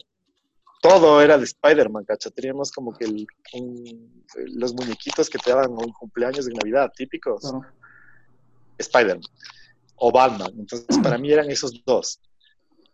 todo 0.80 1.20
era 1.24 1.40
de 1.40 1.46
Spider-Man, 1.46 2.06
¿cacha? 2.06 2.30
Teníamos 2.30 2.72
como 2.72 2.94
que 2.94 3.08
los 4.36 4.76
muñequitos 4.76 5.28
que 5.28 5.40
te 5.40 5.50
daban 5.50 5.72
un 5.72 5.92
cumpleaños 5.92 6.46
de 6.46 6.54
Navidad 6.54 6.92
típicos. 6.96 7.52
Spider-Man 8.78 9.24
o 9.96 10.12
Batman. 10.12 10.54
Entonces, 10.60 10.86
para 11.02 11.18
mí 11.18 11.32
eran 11.32 11.50
esos 11.50 11.84
dos. 11.84 12.20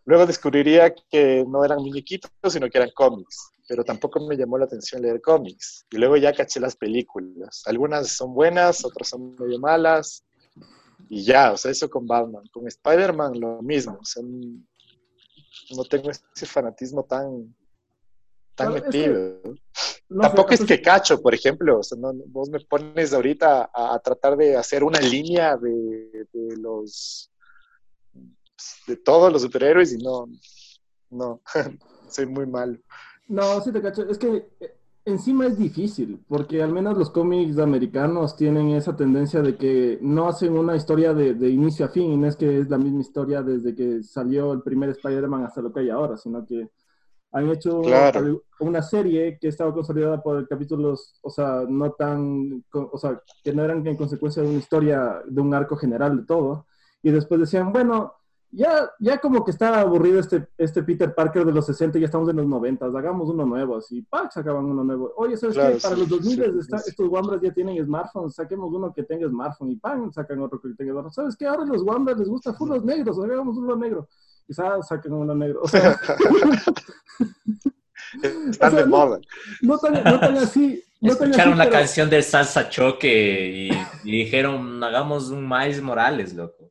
Luego 0.04 0.26
descubriría 0.26 0.92
que 0.94 1.44
no 1.46 1.64
eran 1.64 1.78
muñequitos, 1.78 2.30
sino 2.48 2.68
que 2.68 2.78
eran 2.78 2.90
cómics, 2.94 3.52
pero 3.68 3.84
tampoco 3.84 4.20
me 4.20 4.36
llamó 4.36 4.58
la 4.58 4.64
atención 4.64 5.00
leer 5.00 5.20
cómics. 5.20 5.86
Y 5.90 5.98
luego 5.98 6.16
ya 6.16 6.32
caché 6.32 6.58
las 6.58 6.76
películas. 6.76 7.62
Algunas 7.66 8.08
son 8.08 8.34
buenas, 8.34 8.84
otras 8.84 9.08
son 9.08 9.36
medio 9.36 9.58
malas. 9.60 10.24
Y 11.08 11.24
ya, 11.24 11.52
o 11.52 11.56
sea, 11.56 11.70
eso 11.70 11.88
con 11.88 12.06
Batman. 12.06 12.44
Con 12.52 12.66
Spider-Man 12.66 13.38
lo 13.38 13.62
mismo. 13.62 13.98
O 14.00 14.04
sea, 14.04 14.22
no 14.22 15.84
tengo 15.84 16.10
ese 16.10 16.46
fanatismo 16.46 17.04
tan, 17.04 17.54
tan 18.56 18.74
metido. 18.74 19.40
Tampoco 20.20 20.52
es 20.52 20.64
que 20.64 20.82
cacho, 20.82 21.22
por 21.22 21.32
ejemplo. 21.32 21.78
O 21.78 21.82
sea, 21.82 21.96
no, 21.96 22.12
vos 22.26 22.50
me 22.50 22.58
pones 22.60 23.12
ahorita 23.12 23.70
a, 23.72 23.98
tratar 24.00 24.36
de 24.36 24.56
hacer 24.56 24.82
una 24.82 25.00
línea 25.00 25.56
de, 25.56 26.26
de 26.32 26.56
los 26.56 27.31
de 28.86 28.96
todos 28.96 29.32
los 29.32 29.42
superhéroes 29.42 29.92
y 29.92 29.98
no, 29.98 30.26
no, 31.10 31.40
soy 32.08 32.26
muy 32.26 32.46
malo. 32.46 32.78
No, 33.28 33.60
sí 33.62 33.72
te 33.72 33.80
cacho, 33.80 34.08
es 34.08 34.18
que 34.18 34.48
eh, 34.60 34.74
encima 35.04 35.46
es 35.46 35.58
difícil, 35.58 36.24
porque 36.28 36.62
al 36.62 36.72
menos 36.72 36.96
los 36.96 37.10
cómics 37.10 37.58
americanos 37.58 38.36
tienen 38.36 38.70
esa 38.70 38.96
tendencia 38.96 39.40
de 39.42 39.56
que 39.56 39.98
no 40.00 40.28
hacen 40.28 40.56
una 40.56 40.76
historia 40.76 41.12
de, 41.14 41.48
inicio 41.48 41.86
a 41.86 41.88
fin, 41.88 42.12
y 42.12 42.16
no 42.16 42.26
es 42.26 42.36
que 42.36 42.58
es 42.58 42.68
la 42.68 42.78
misma 42.78 43.00
historia 43.00 43.42
desde 43.42 43.74
que 43.74 44.02
salió 44.02 44.52
el 44.52 44.62
primer 44.62 44.90
Spider-Man 44.90 45.44
hasta 45.44 45.62
lo 45.62 45.72
que 45.72 45.80
hay 45.80 45.90
ahora, 45.90 46.16
sino 46.16 46.44
que 46.46 46.68
han 47.32 47.48
hecho 47.48 47.80
una 48.60 48.82
serie 48.82 49.38
que 49.40 49.48
estaba 49.48 49.72
consolidada 49.72 50.22
por 50.22 50.46
capítulos, 50.46 51.18
o 51.22 51.30
sea, 51.30 51.64
no 51.66 51.92
tan, 51.92 52.62
o 52.72 52.98
sea, 52.98 53.22
que 53.42 53.54
no 53.54 53.64
eran 53.64 53.86
en 53.86 53.96
consecuencia 53.96 54.42
de 54.42 54.50
una 54.50 54.58
historia, 54.58 55.22
de 55.26 55.40
un 55.40 55.54
arco 55.54 55.76
general 55.76 56.18
de 56.18 56.26
todo, 56.26 56.66
y 57.02 57.10
después 57.10 57.40
decían, 57.40 57.72
bueno, 57.72 58.12
ya, 58.52 58.90
ya 59.00 59.18
como 59.18 59.44
que 59.44 59.50
está 59.50 59.80
aburrido 59.80 60.20
este, 60.20 60.46
este 60.58 60.82
Peter 60.82 61.14
Parker 61.14 61.44
de 61.44 61.52
los 61.52 61.66
60, 61.66 61.98
ya 61.98 62.04
estamos 62.04 62.28
en 62.28 62.36
los 62.36 62.46
90, 62.46 62.84
hagamos 62.86 63.28
uno 63.30 63.46
nuevo, 63.46 63.78
así, 63.78 64.02
¡pac! 64.02 64.30
sacaban 64.30 64.66
uno 64.66 64.84
nuevo. 64.84 65.12
Oye, 65.16 65.36
¿sabes 65.36 65.56
qué? 65.56 65.78
Para 65.82 65.96
los 65.96 66.08
2000 66.08 66.58
estos 66.60 67.08
Wambras 67.08 67.40
ya 67.40 67.52
tienen 67.52 67.82
smartphones, 67.84 68.34
saquemos 68.34 68.72
uno 68.72 68.92
que 68.92 69.02
tenga 69.02 69.26
smartphone 69.28 69.70
y 69.70 69.76
¡pam! 69.76 70.12
sacan 70.12 70.40
otro 70.40 70.60
que 70.60 70.68
tenga 70.74 70.92
smartphone. 70.92 71.12
¿Sabes 71.12 71.36
qué? 71.36 71.46
Ahora 71.46 71.64
los 71.64 71.82
Wambras 71.82 72.18
les 72.18 72.28
gusta 72.28 72.52
full 72.52 72.68
los 72.68 72.84
negros, 72.84 73.18
hagamos 73.18 73.56
uno 73.56 73.74
negro. 73.74 74.06
Quizás 74.46 74.86
saquen 74.86 75.14
uno 75.14 75.34
negro. 75.34 75.60
O 75.62 75.68
sea, 75.68 75.98
Están 78.50 78.76
de 78.76 78.84
moda. 78.84 79.18
No, 79.62 79.78
tan, 79.78 79.94
no 80.04 80.20
tan 80.20 80.36
así, 80.36 80.84
Escucharon 81.02 81.58
la 81.58 81.68
canción 81.68 82.08
del 82.08 82.22
Salsa 82.22 82.68
Choque 82.68 83.70
y, 84.04 84.08
dijeron, 84.08 84.82
hagamos 84.84 85.30
un 85.30 85.48
Miles 85.48 85.82
Morales, 85.82 86.32
loco. 86.32 86.61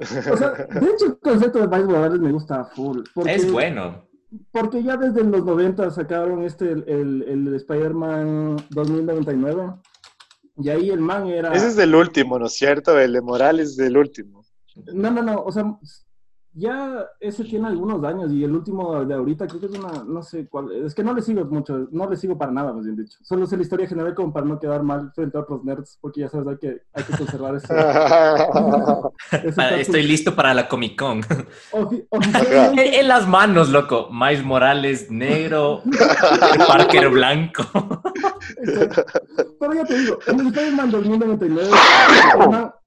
O 0.00 0.36
sea, 0.36 0.50
de 0.52 0.86
hecho, 0.86 1.06
el 1.06 1.18
concepto 1.18 1.60
de 1.60 1.68
Miles 1.68 1.86
Morales 1.86 2.20
me 2.20 2.32
gusta 2.32 2.64
full. 2.64 3.00
es 3.26 3.50
bueno. 3.50 4.08
Porque 4.50 4.82
ya 4.82 4.96
desde 4.96 5.22
los 5.24 5.44
90 5.44 5.90
sacaron 5.90 6.42
este, 6.42 6.72
el, 6.72 7.22
el, 7.28 7.54
Spider-Man 7.54 8.56
2099. 8.70 9.74
Y 10.56 10.68
ahí 10.70 10.90
el 10.90 11.00
man 11.00 11.26
era. 11.26 11.52
Ese 11.52 11.68
es 11.68 11.76
del 11.76 11.94
último, 11.94 12.38
¿no 12.38 12.46
es 12.46 12.54
cierto? 12.54 12.98
El 12.98 13.12
de 13.12 13.20
Morales 13.20 13.70
es 13.70 13.76
del 13.76 13.96
último. 13.96 14.42
No, 14.92 15.10
no, 15.10 15.22
no. 15.22 15.42
O 15.42 15.52
sea, 15.52 15.78
ya 16.54 17.06
ese 17.18 17.44
tiene 17.44 17.68
algunos 17.68 18.04
años 18.04 18.30
y 18.32 18.44
el 18.44 18.52
último 18.52 19.04
de 19.04 19.14
ahorita 19.14 19.46
creo 19.46 19.60
que 19.60 19.66
es 19.66 19.78
una, 19.78 20.04
no 20.04 20.22
sé 20.22 20.46
cuál, 20.48 20.70
es 20.84 20.94
que 20.94 21.02
no 21.02 21.14
le 21.14 21.22
sigo 21.22 21.44
mucho, 21.46 21.88
no 21.90 22.08
le 22.08 22.16
sigo 22.16 22.36
para 22.36 22.52
nada, 22.52 22.72
más 22.72 22.84
bien 22.84 22.96
dicho. 22.96 23.18
Solo 23.22 23.46
sé 23.46 23.56
la 23.56 23.62
historia 23.62 23.86
general 23.86 24.14
como 24.14 24.32
para 24.32 24.46
no 24.46 24.58
quedar 24.58 24.82
mal 24.82 25.10
frente 25.14 25.38
a 25.38 25.40
otros 25.40 25.64
nerds, 25.64 25.98
porque 26.00 26.20
ya 26.20 26.28
sabes, 26.28 26.48
hay 26.48 26.58
que, 26.58 26.82
hay 26.92 27.04
que 27.04 27.16
conservar 27.16 27.56
eso. 27.56 27.72
Estoy 29.78 30.02
listo 30.02 30.34
para 30.34 30.52
la 30.52 30.68
Comic 30.68 30.98
Con. 30.98 31.22
en, 31.72 33.08
las 33.08 33.26
manos, 33.26 33.70
loco. 33.70 34.08
Miles 34.12 34.44
Morales 34.44 35.10
negro, 35.10 35.82
Parker 36.66 37.08
blanco. 37.08 37.64
Pero 39.58 39.74
ya 39.74 39.84
te 39.84 39.98
digo, 39.98 40.18
en 40.26 40.40
el 40.40 40.46
Spider-Man 40.48 40.90
2099, 40.90 41.70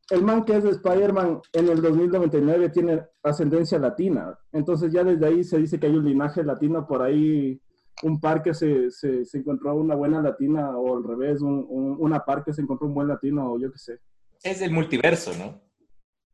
el 0.10 0.22
man 0.22 0.46
que 0.46 0.58
es 0.58 0.64
de 0.64 0.70
Spider-Man 0.72 1.42
en 1.54 1.70
el 1.70 1.82
2099 1.82 2.70
tiene 2.70 3.04
ascendencia 3.24 3.80
latina. 3.80 4.38
Entonces 4.52 4.92
ya 4.92 5.04
desde 5.04 5.26
ahí 5.26 5.44
se 5.44 5.58
dice 5.58 5.80
que 5.80 5.88
hay 5.88 5.96
un 5.96 6.06
linaje 6.06 6.44
latino 6.44 6.86
por 6.88 7.02
ahí. 7.02 7.60
Un 8.04 8.20
par 8.20 8.44
que 8.44 8.54
se, 8.54 8.92
se, 8.92 9.24
encontró 9.34 9.74
una 9.74 9.96
buena 9.96 10.22
latina 10.22 10.78
o 10.78 10.98
al 10.98 11.04
revés, 11.04 11.42
un, 11.42 11.96
una 11.98 12.26
par 12.26 12.44
que 12.44 12.54
se 12.54 12.62
encontró 12.62 12.88
un 12.88 12.94
buen 12.94 13.08
latino 13.08 13.54
o 13.54 13.60
yo 13.60 13.72
qué 13.72 13.78
sé. 13.78 14.00
Es 14.44 14.60
del 14.60 14.72
multiverso, 14.72 15.32
¿no? 15.38 15.62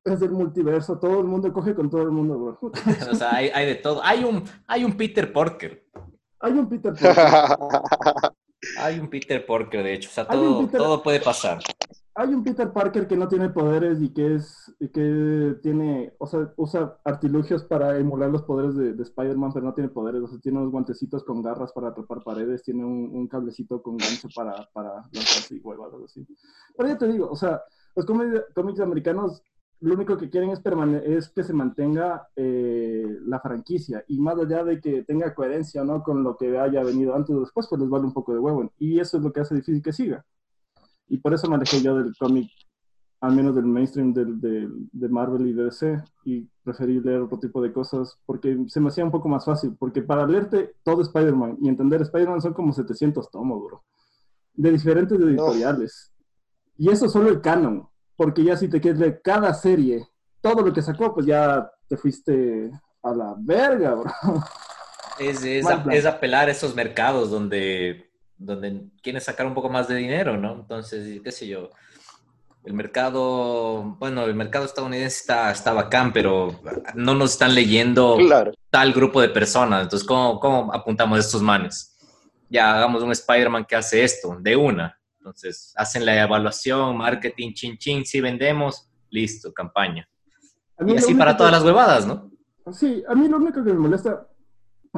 Es 0.03 0.19
del 0.19 0.31
multiverso, 0.31 0.97
todo 0.97 1.21
el 1.21 1.27
mundo 1.27 1.53
coge 1.53 1.75
con 1.75 1.87
todo 1.87 2.01
el 2.01 2.09
mundo, 2.09 2.39
bro. 2.39 2.71
o 3.11 3.15
sea, 3.15 3.35
hay, 3.35 3.49
hay, 3.53 3.67
de 3.67 3.75
todo. 3.75 4.01
Hay 4.03 4.23
un, 4.23 4.43
hay 4.65 4.83
un 4.83 4.97
Peter 4.97 5.31
Parker. 5.31 5.85
Hay 6.39 6.53
un 6.53 6.67
Peter 6.67 6.93
Parker. 6.99 8.31
hay 8.79 8.99
un 8.99 9.07
Peter 9.07 9.45
Parker, 9.45 9.83
de 9.83 9.93
hecho. 9.93 10.09
O 10.09 10.13
sea, 10.13 10.27
todo, 10.27 10.67
todo 10.67 11.03
puede 11.03 11.19
pasar 11.19 11.59
hay 12.13 12.33
un 12.33 12.43
Peter 12.43 12.71
Parker 12.71 13.07
que 13.07 13.15
no 13.15 13.27
tiene 13.27 13.49
poderes 13.49 14.01
y 14.01 14.09
que 14.09 14.35
es 14.35 14.73
que 14.93 15.55
tiene, 15.61 16.13
o 16.17 16.27
sea, 16.27 16.53
usa 16.57 16.97
artilugios 17.05 17.63
para 17.63 17.97
emular 17.97 18.29
los 18.29 18.43
poderes 18.43 18.75
de, 18.75 19.01
Spider-Man, 19.01 19.51
pero 19.53 19.65
no 19.65 19.73
tiene 19.73 19.89
poderes. 19.89 20.21
O 20.21 20.27
sea, 20.27 20.39
tiene 20.39 20.59
unos 20.59 20.71
guantecitos 20.71 21.23
con 21.23 21.41
garras 21.41 21.71
para 21.71 21.89
atrapar 21.89 22.23
paredes, 22.23 22.63
tiene 22.63 22.83
un, 22.83 23.27
cablecito 23.27 23.81
con 23.81 23.97
gancho 23.97 24.27
para, 24.35 24.67
para 24.73 24.95
lanzarse 25.13 25.55
y 25.55 25.59
algo 25.59 26.05
así. 26.05 26.27
Pero 26.75 26.89
ya 26.89 26.97
te 26.97 27.07
digo, 27.07 27.29
o 27.29 27.35
sea, 27.35 27.61
los 27.95 28.05
cómics 28.05 28.79
americanos 28.79 29.41
lo 29.81 29.95
único 29.95 30.15
que 30.17 30.29
quieren 30.29 30.51
es, 30.51 30.61
es 31.05 31.29
que 31.29 31.43
se 31.43 31.53
mantenga 31.53 32.27
eh, 32.35 33.17
la 33.25 33.39
franquicia 33.39 34.03
y 34.07 34.19
más 34.19 34.37
allá 34.37 34.63
de 34.63 34.79
que 34.79 35.03
tenga 35.03 35.33
coherencia 35.33 35.83
no 35.83 36.03
con 36.03 36.23
lo 36.23 36.37
que 36.37 36.57
haya 36.59 36.83
venido 36.83 37.15
antes 37.15 37.35
o 37.35 37.39
después, 37.39 37.67
pues 37.67 37.81
les 37.81 37.89
vale 37.89 38.05
un 38.05 38.13
poco 38.13 38.33
de 38.33 38.39
huevo. 38.39 38.71
Y 38.77 38.99
eso 38.99 39.17
es 39.17 39.23
lo 39.23 39.31
que 39.33 39.39
hace 39.39 39.55
difícil 39.55 39.81
que 39.81 39.91
siga. 39.91 40.23
Y 41.11 41.17
por 41.17 41.33
eso 41.33 41.49
me 41.49 41.55
alejé 41.55 41.81
yo 41.81 41.93
del 41.97 42.15
cómic, 42.17 42.49
al 43.19 43.35
menos 43.35 43.53
del 43.53 43.65
mainstream 43.65 44.13
del, 44.13 44.39
de 44.39 45.09
Marvel 45.09 45.45
y 45.45 45.51
DC, 45.51 46.01
y 46.23 46.47
preferí 46.63 47.01
leer 47.01 47.19
otro 47.19 47.37
tipo 47.37 47.61
de 47.61 47.73
cosas 47.73 48.17
porque 48.25 48.57
se 48.67 48.79
me 48.79 48.87
hacía 48.87 49.03
un 49.03 49.11
poco 49.11 49.27
más 49.27 49.43
fácil. 49.43 49.75
Porque 49.77 50.01
para 50.01 50.25
leerte 50.25 50.73
todo 50.83 51.01
Spider-Man 51.01 51.57
y 51.61 51.67
entender 51.67 52.01
Spider-Man 52.01 52.41
son 52.41 52.53
como 52.53 52.71
700 52.71 53.29
tomos, 53.29 53.61
bro, 53.61 53.83
de 54.53 54.71
diferentes 54.71 55.19
editoriales. 55.19 56.13
Y 56.77 56.89
eso 56.89 57.09
solo 57.09 57.27
el 57.27 57.41
canon, 57.41 57.89
porque 58.15 58.45
ya 58.45 58.55
si 58.55 58.69
te 58.69 58.79
quieres 58.79 59.01
leer 59.01 59.21
cada 59.21 59.53
serie, 59.53 60.07
todo 60.39 60.61
lo 60.61 60.71
que 60.71 60.81
sacó, 60.81 61.13
pues 61.13 61.25
ya 61.25 61.69
te 61.89 61.97
fuiste 61.97 62.71
a 63.03 63.13
la 63.13 63.35
verga, 63.37 63.95
bro. 63.95 64.11
Es, 65.19 65.43
es 65.43 66.05
apelar 66.05 66.47
a 66.47 66.51
esos 66.51 66.73
mercados 66.73 67.29
donde 67.29 68.10
donde 68.41 68.83
quieren 69.01 69.21
sacar 69.21 69.45
un 69.45 69.53
poco 69.53 69.69
más 69.69 69.87
de 69.87 69.95
dinero, 69.95 70.37
¿no? 70.37 70.53
Entonces, 70.55 71.21
qué 71.23 71.31
sé 71.31 71.47
yo, 71.47 71.69
el 72.63 72.73
mercado, 72.73 73.95
bueno, 73.99 74.23
el 74.25 74.35
mercado 74.35 74.65
estadounidense 74.65 75.17
está, 75.17 75.51
está 75.51 75.73
bacán, 75.73 76.13
pero 76.13 76.59
no 76.95 77.15
nos 77.15 77.33
están 77.33 77.55
leyendo 77.55 78.17
tal 78.69 78.93
grupo 78.93 79.21
de 79.21 79.29
personas. 79.29 79.83
Entonces, 79.83 80.07
¿cómo, 80.07 80.39
¿cómo, 80.39 80.73
apuntamos 80.73 81.17
a 81.17 81.21
estos 81.21 81.41
manes? 81.41 81.97
Ya 82.49 82.75
hagamos 82.75 83.01
un 83.03 83.11
Spider-Man 83.11 83.65
que 83.65 83.75
hace 83.75 84.03
esto, 84.03 84.37
de 84.39 84.55
una. 84.55 84.99
Entonces, 85.17 85.73
hacen 85.75 86.05
la 86.05 86.21
evaluación, 86.21 86.97
marketing, 86.97 87.53
chin 87.53 87.77
chin, 87.77 88.05
si 88.05 88.21
vendemos, 88.21 88.89
listo, 89.09 89.53
campaña. 89.53 90.07
Y 90.85 90.97
así 90.97 91.13
para 91.13 91.37
todas 91.37 91.51
las 91.51 91.63
huevadas, 91.63 92.07
¿no? 92.07 92.31
Sí, 92.71 93.03
a 93.07 93.15
mí 93.15 93.27
lo 93.27 93.37
único 93.37 93.63
que 93.63 93.71
me 93.71 93.79
molesta, 93.79 94.27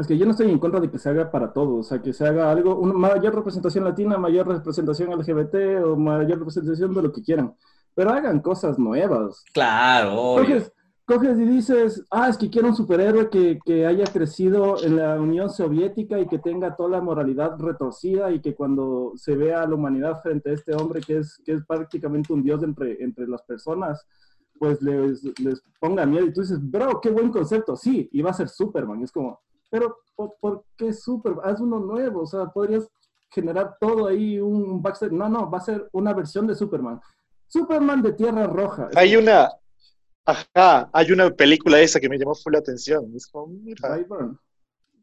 es 0.02 0.08
que 0.08 0.18
yo 0.18 0.26
no 0.26 0.32
estoy 0.32 0.50
en 0.50 0.60
contra 0.60 0.80
de 0.80 0.90
que 0.90 0.98
se 0.98 1.10
haga 1.10 1.30
para 1.30 1.54
todo, 1.54 1.76
o 1.76 1.84
sea, 1.84 2.02
que 2.02 2.14
se 2.14 2.26
haga 2.26 2.50
algo, 2.52 2.76
una 2.76 2.94
mayor 2.94 3.36
representación 3.36 3.84
latina, 3.84 4.18
mayor 4.18 4.48
representación 4.48 5.12
LGBT 5.12 5.86
o 5.86 5.96
mayor 5.96 6.40
representación 6.40 6.94
de 6.94 7.02
lo 7.04 7.12
que 7.12 7.22
quieran, 7.22 7.54
pero 7.94 8.10
hagan 8.10 8.40
cosas 8.40 8.80
nuevas. 8.80 9.44
Claro, 9.54 10.36
coges, 10.38 10.74
coges 11.06 11.38
y 11.38 11.46
dices, 11.46 12.04
ah, 12.10 12.28
es 12.28 12.38
que 12.38 12.50
quiero 12.50 12.70
un 12.70 12.76
superhéroe 12.76 13.30
que, 13.30 13.60
que, 13.64 13.86
haya 13.86 14.06
crecido 14.06 14.84
en 14.84 14.98
la 14.98 15.22
Unión 15.22 15.52
Soviética 15.52 16.20
y 16.20 16.28
que 16.28 16.40
tenga 16.40 16.76
toda 16.76 16.90
la 16.90 17.02
moralidad 17.02 17.60
retorcida 17.60 18.32
y 18.32 18.42
que 18.42 18.56
cuando 18.56 19.12
se 19.16 19.36
vea 19.36 19.62
a 19.62 19.68
la 19.68 19.76
humanidad 19.76 20.24
frente 20.24 20.50
a 20.50 20.54
este 20.54 20.74
hombre 20.76 21.02
que 21.02 21.18
es, 21.18 21.40
que 21.46 21.54
es 21.54 21.66
prácticamente 21.68 22.34
un 22.34 22.42
dios 22.42 22.64
entre, 22.64 23.04
entre 23.04 23.28
las 23.28 23.44
personas, 23.44 24.08
pues 24.58 24.82
les, 24.82 25.24
les 25.40 25.62
ponga 25.80 26.06
miedo. 26.08 26.26
Y 26.26 26.34
tú 26.34 26.42
dices, 26.42 26.60
bro, 26.60 27.00
qué 27.00 27.12
buen 27.12 27.30
concepto. 27.30 27.76
Sí, 27.76 28.10
y 28.12 28.22
va 28.24 28.32
a 28.32 28.34
ser 28.34 28.50
Superman. 28.50 29.04
Es 29.04 29.12
como, 29.12 29.42
pero 29.74 29.98
¿por, 30.16 30.66
qué 30.78 30.94
super? 30.94 31.34
Haz 31.44 31.60
uno 31.60 31.80
nuevo, 31.80 32.22
o 32.22 32.26
sea, 32.28 32.46
podrías 32.46 32.88
generar 33.32 33.76
todo 33.82 34.06
ahí, 34.06 34.40
un 34.40 34.84
backstage. 34.84 35.12
No, 35.12 35.28
no, 35.28 35.50
va 35.50 35.58
a 35.58 35.62
ser 35.62 35.90
una 35.94 36.14
versión 36.14 36.46
de 36.46 36.54
Superman. 36.54 37.02
Superman 37.48 38.04
de 38.04 38.14
Tierra 38.14 38.46
Roja. 38.46 38.92
Hay 38.96 39.16
una, 39.16 39.50
ajá, 40.26 40.92
hay 40.94 41.12
una 41.12 41.32
película 41.32 41.82
esa 41.82 42.00
que 42.00 42.08
me 42.08 42.20
llamó 42.20 42.36
full 42.36 42.54
la 42.54 42.60
atención. 42.60 43.12
Es 43.16 43.26
como, 43.26 43.48
mira. 43.48 43.98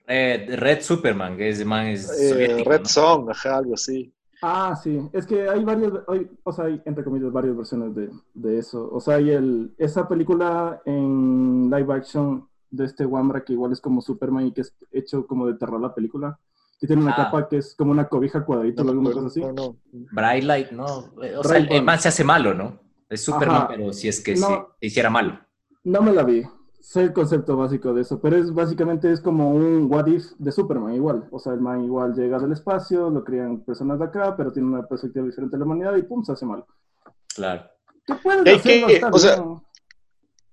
Red, 0.07 0.83
Superman, 0.83 1.37
que 1.37 1.49
es 1.49 1.65
man 1.65 1.89
es 1.89 2.09
eh, 2.21 2.63
Red 2.65 2.85
Song, 2.85 3.29
ajá, 3.29 3.57
algo 3.57 3.75
así. 3.75 4.15
Ah, 4.41 4.79
sí, 4.81 5.01
es 5.13 5.27
que 5.27 5.49
hay 5.49 5.65
varios, 5.65 6.01
o 6.45 6.53
sea, 6.53 6.67
hay 6.67 6.81
entre 6.85 7.03
comillas 7.03 7.33
varias 7.33 7.57
versiones 7.57 7.93
de, 7.93 8.09
de, 8.35 8.59
eso. 8.59 8.89
O 8.93 9.01
sea, 9.01 9.17
hay 9.17 9.31
el, 9.31 9.75
esa 9.79 10.09
película 10.09 10.81
en 10.87 11.69
live 11.69 11.93
action 11.93 12.49
de 12.71 12.85
este 12.85 13.05
Wambra 13.05 13.45
que 13.45 13.53
igual 13.53 13.73
es 13.73 13.81
como 13.81 14.01
Superman 14.01 14.47
y 14.47 14.53
que 14.53 14.63
es 14.63 14.75
hecho 14.93 15.27
como 15.27 15.47
de 15.47 15.55
terror 15.55 15.81
la 15.81 15.95
película. 15.95 16.39
Que 16.79 16.87
tiene 16.87 17.03
una 17.03 17.13
ah. 17.13 17.17
capa 17.17 17.49
que 17.49 17.59
es 17.59 17.75
como 17.75 17.91
una 17.91 18.09
cobija 18.09 18.45
cuadrita 18.45 18.83
o 18.83 18.89
alguna 18.89 19.13
cosa 19.13 19.27
así. 19.27 19.41
No, 19.41 19.77
Bright 20.13 20.45
Light, 20.45 20.71
no. 20.71 21.11
O 21.39 21.45
sea, 21.45 21.59
el, 21.59 21.83
man 21.83 22.01
se 22.01 22.09
hace 22.09 22.25
malo, 22.25 22.55
¿no? 22.55 22.79
Es 23.09 23.23
Superman, 23.23 23.67
pero 23.69 23.93
si 23.93 24.09
es 24.09 24.21
que 24.21 24.37
se 24.37 24.47
hiciera 24.81 25.11
malo. 25.11 25.39
No 25.85 26.01
me 26.01 26.13
la 26.13 26.23
vi. 26.23 26.43
Sé 26.81 27.03
el 27.03 27.13
concepto 27.13 27.57
básico 27.57 27.93
de 27.93 28.01
eso, 28.01 28.21
pero 28.21 28.37
es 28.37 28.53
básicamente 28.55 29.13
es 29.13 29.21
como 29.21 29.51
un 29.51 29.87
what 29.91 30.07
if 30.07 30.33
de 30.39 30.51
Superman 30.51 30.95
igual. 30.95 31.29
O 31.31 31.39
sea, 31.39 31.53
el 31.53 31.61
man 31.61 31.85
igual 31.85 32.15
llega 32.15 32.39
del 32.39 32.53
espacio, 32.53 33.11
lo 33.11 33.23
crían 33.23 33.61
personas 33.61 33.99
de 33.99 34.07
acá, 34.07 34.35
pero 34.35 34.51
tiene 34.51 34.69
una 34.69 34.87
perspectiva 34.87 35.27
diferente 35.27 35.57
de 35.57 35.59
la 35.59 35.67
humanidad 35.67 35.97
y 35.97 36.03
pum, 36.03 36.25
se 36.25 36.33
hace 36.33 36.47
malo. 36.47 36.67
Claro. 37.35 37.65
¿Qué 38.07 38.15
puedes 38.15 38.59
hacer? 38.59 39.05
o 39.13 39.19
sea, 39.19 39.45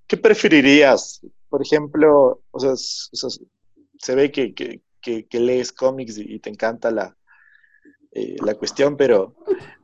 ¿qué 0.06 0.17
preferirías? 0.17 1.21
Por 1.50 1.62
ejemplo, 1.62 2.42
o 2.52 2.60
sea, 2.60 2.74
se 2.76 4.16
ve 4.16 4.32
que, 4.32 4.82
lees 5.32 5.72
cómics 5.72 6.18
y, 6.18 6.40
te 6.40 6.50
encanta 6.50 6.92
la, 6.92 7.16
eh, 8.12 8.36
la 8.44 8.56
cuestión, 8.56 8.98
pero 8.98 9.36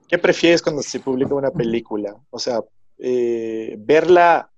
¿qué 0.08 0.18
prefieres 0.18 0.62
cuando 0.62 0.82
se 0.82 1.00
publica 1.00 1.34
una 1.36 1.52
película? 1.52 2.16
O 2.30 2.40
sea, 2.40 2.62
eh, 2.98 3.76
verla, 3.80 4.50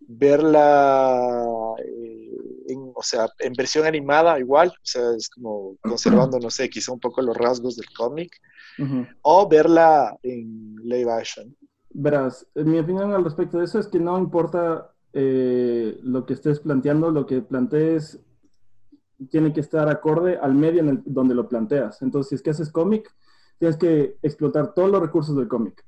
verla 0.00 1.74
eh, 1.84 2.36
en, 2.68 2.92
o 2.94 3.02
sea, 3.02 3.28
en 3.38 3.52
versión 3.54 3.86
animada 3.86 4.38
igual, 4.38 4.68
o 4.68 4.86
sea, 4.86 5.02
es 5.16 5.28
como 5.28 5.76
conservando, 5.80 6.38
no 6.38 6.50
sé, 6.50 6.68
quizá 6.70 6.92
un 6.92 7.00
poco 7.00 7.22
los 7.22 7.36
rasgos 7.36 7.76
del 7.76 7.90
cómic, 7.96 8.36
o 9.22 9.48
verla 9.48 10.16
en 10.22 10.76
live 10.82 11.12
action. 11.12 11.54
Verás, 11.90 12.44
mi 12.54 12.80
opinión 12.80 13.12
al 13.12 13.22
respecto 13.22 13.58
de 13.58 13.66
eso 13.66 13.78
es 13.78 13.86
que 13.86 14.00
no 14.00 14.18
importa 14.18 14.93
eh, 15.14 15.98
lo 16.02 16.26
que 16.26 16.34
estés 16.34 16.58
planteando, 16.60 17.10
lo 17.10 17.24
que 17.24 17.40
plantees 17.40 18.20
tiene 19.30 19.52
que 19.52 19.60
estar 19.60 19.88
acorde 19.88 20.36
al 20.36 20.54
medio 20.54 20.80
en 20.80 20.88
el, 20.88 21.02
donde 21.04 21.34
lo 21.34 21.48
planteas. 21.48 22.02
Entonces, 22.02 22.30
si 22.30 22.34
es 22.34 22.42
que 22.42 22.50
haces 22.50 22.72
cómic, 22.72 23.14
tienes 23.58 23.76
que 23.76 24.16
explotar 24.22 24.74
todos 24.74 24.90
los 24.90 25.00
recursos 25.00 25.36
del 25.36 25.46
cómic. 25.46 25.84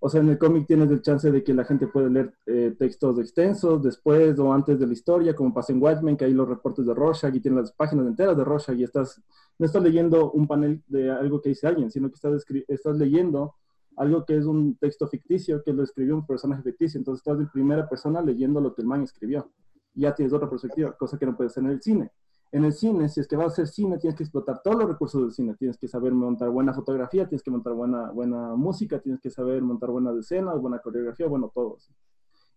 O 0.00 0.08
sea, 0.08 0.20
en 0.20 0.28
el 0.28 0.38
cómic 0.38 0.66
tienes 0.68 0.90
el 0.92 1.02
chance 1.02 1.28
de 1.28 1.42
que 1.42 1.52
la 1.52 1.64
gente 1.64 1.88
puede 1.88 2.08
leer 2.08 2.32
eh, 2.46 2.76
textos 2.78 3.18
extensos 3.18 3.82
después 3.82 4.38
o 4.38 4.52
antes 4.52 4.78
de 4.78 4.86
la 4.86 4.92
historia, 4.92 5.34
como 5.34 5.52
pasa 5.52 5.72
en 5.72 5.82
Watchmen, 5.82 6.16
que 6.16 6.26
hay 6.26 6.32
los 6.32 6.48
reportes 6.48 6.86
de 6.86 6.94
Rorschach 6.94 7.34
y 7.34 7.40
tienes 7.40 7.62
las 7.62 7.72
páginas 7.72 8.06
enteras 8.06 8.36
de 8.36 8.44
Rorschach 8.44 8.78
y 8.78 8.84
estás, 8.84 9.20
no 9.58 9.66
estás 9.66 9.82
leyendo 9.82 10.30
un 10.30 10.46
panel 10.46 10.82
de 10.86 11.10
algo 11.10 11.40
que 11.40 11.48
dice 11.48 11.66
alguien, 11.66 11.90
sino 11.90 12.08
que 12.08 12.14
estás, 12.14 12.44
estás 12.68 12.96
leyendo 12.96 13.56
algo 13.98 14.24
que 14.24 14.36
es 14.36 14.46
un 14.46 14.76
texto 14.76 15.08
ficticio 15.08 15.62
que 15.64 15.72
lo 15.72 15.82
escribió 15.82 16.14
un 16.14 16.26
personaje 16.26 16.62
ficticio. 16.62 16.98
Entonces 16.98 17.20
estás 17.20 17.38
de 17.38 17.46
primera 17.46 17.88
persona 17.88 18.22
leyendo 18.22 18.60
lo 18.60 18.74
que 18.74 18.82
el 18.82 18.88
man 18.88 19.02
escribió. 19.02 19.50
Ya 19.94 20.14
tienes 20.14 20.32
otra 20.32 20.48
perspectiva, 20.48 20.96
cosa 20.96 21.18
que 21.18 21.26
no 21.26 21.36
puedes 21.36 21.52
hacer 21.52 21.64
en 21.64 21.70
el 21.70 21.82
cine. 21.82 22.12
En 22.52 22.64
el 22.64 22.72
cine, 22.72 23.08
si 23.08 23.20
es 23.20 23.26
que 23.26 23.36
vas 23.36 23.46
a 23.46 23.48
hacer 23.48 23.66
cine, 23.66 23.98
tienes 23.98 24.16
que 24.16 24.22
explotar 24.22 24.62
todos 24.62 24.78
los 24.78 24.88
recursos 24.88 25.20
del 25.20 25.32
cine. 25.32 25.54
Tienes 25.58 25.76
que 25.76 25.88
saber 25.88 26.12
montar 26.12 26.48
buena 26.48 26.72
fotografía, 26.72 27.28
tienes 27.28 27.42
que 27.42 27.50
montar 27.50 27.74
buena, 27.74 28.10
buena 28.12 28.54
música, 28.54 29.00
tienes 29.00 29.20
que 29.20 29.30
saber 29.30 29.60
montar 29.62 29.90
buenas 29.90 30.16
escenas, 30.16 30.60
buena 30.60 30.78
coreografía, 30.78 31.26
bueno, 31.26 31.50
todo. 31.52 31.76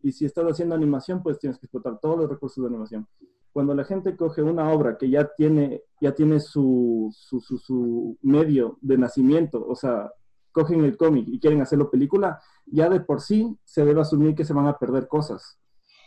Y 0.04 0.12
si 0.12 0.26
estás 0.26 0.46
haciendo 0.46 0.76
animación, 0.76 1.24
pues 1.24 1.40
tienes 1.40 1.58
que 1.58 1.66
explotar 1.66 2.00
todos 2.00 2.20
los 2.20 2.30
recursos 2.30 2.64
de 2.64 2.70
animación. 2.70 3.08
Cuando 3.52 3.74
la 3.74 3.84
gente 3.84 4.16
coge 4.16 4.44
una 4.44 4.72
obra 4.72 4.98
que 4.98 5.10
ya 5.10 5.30
tiene, 5.36 5.82
ya 6.00 6.14
tiene 6.14 6.40
su, 6.40 7.10
su, 7.12 7.42
su, 7.42 7.58
su 7.58 8.18
medio 8.22 8.78
de 8.80 8.98
nacimiento, 8.98 9.66
o 9.68 9.76
sea, 9.76 10.10
cogen 10.52 10.84
el 10.84 10.98
cómic 10.98 11.26
y 11.28 11.40
quieren 11.40 11.62
hacerlo 11.62 11.90
película, 11.90 12.42
ya 12.66 12.90
de 12.90 13.00
por 13.00 13.22
sí 13.22 13.58
se 13.64 13.86
debe 13.86 14.02
asumir 14.02 14.36
que 14.36 14.46
se 14.46 14.54
van 14.54 14.68
a 14.68 14.78
perder 14.78 15.08
cosas 15.08 15.58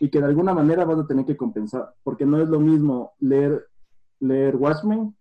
y 0.01 0.11
que 0.11 0.21
de 0.21 0.27
alguna 0.27 0.55
manera 0.55 0.85
vas 0.85 0.99
a 0.99 1.07
tener 1.07 1.25
que 1.25 1.37
compensar, 1.37 1.95
porque 2.03 2.27
no 2.27 2.41
es 2.41 2.49
lo 2.49 2.61
mismo 2.61 3.13
leer 3.21 3.69
leer 4.21 4.57
Watchmen 4.57 5.15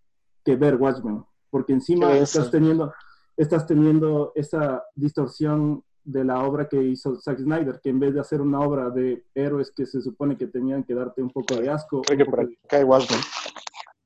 que 0.44 0.56
ver 0.56 0.76
Watchmen, 0.76 1.24
porque 1.50 1.74
encima 1.74 2.14
estás 2.18 2.52
teniendo, 2.52 2.94
estás 3.38 3.66
teniendo 3.66 4.32
esa 4.36 4.84
distorsión 4.96 5.84
de 6.04 6.26
la 6.26 6.44
obra 6.44 6.68
que 6.68 6.84
hizo 6.84 7.16
Zack 7.16 7.40
Snyder, 7.40 7.80
que 7.82 7.90
en 7.90 8.00
vez 8.00 8.14
de 8.14 8.20
hacer 8.20 8.42
una 8.42 8.60
obra 8.60 8.90
de 8.90 9.26
héroes 9.34 9.72
que 9.72 9.86
se 9.86 10.02
supone 10.02 10.38
que 10.38 10.48
tenían 10.48 10.84
que 10.84 10.94
darte 10.94 11.22
un 11.22 11.30
poco 11.30 11.56
de 11.56 11.70
asco. 11.70 12.02
Oye, 12.12 12.26
por 12.26 12.42
acá 12.42 12.78
hay 12.78 12.84
Watchmen. 12.84 13.22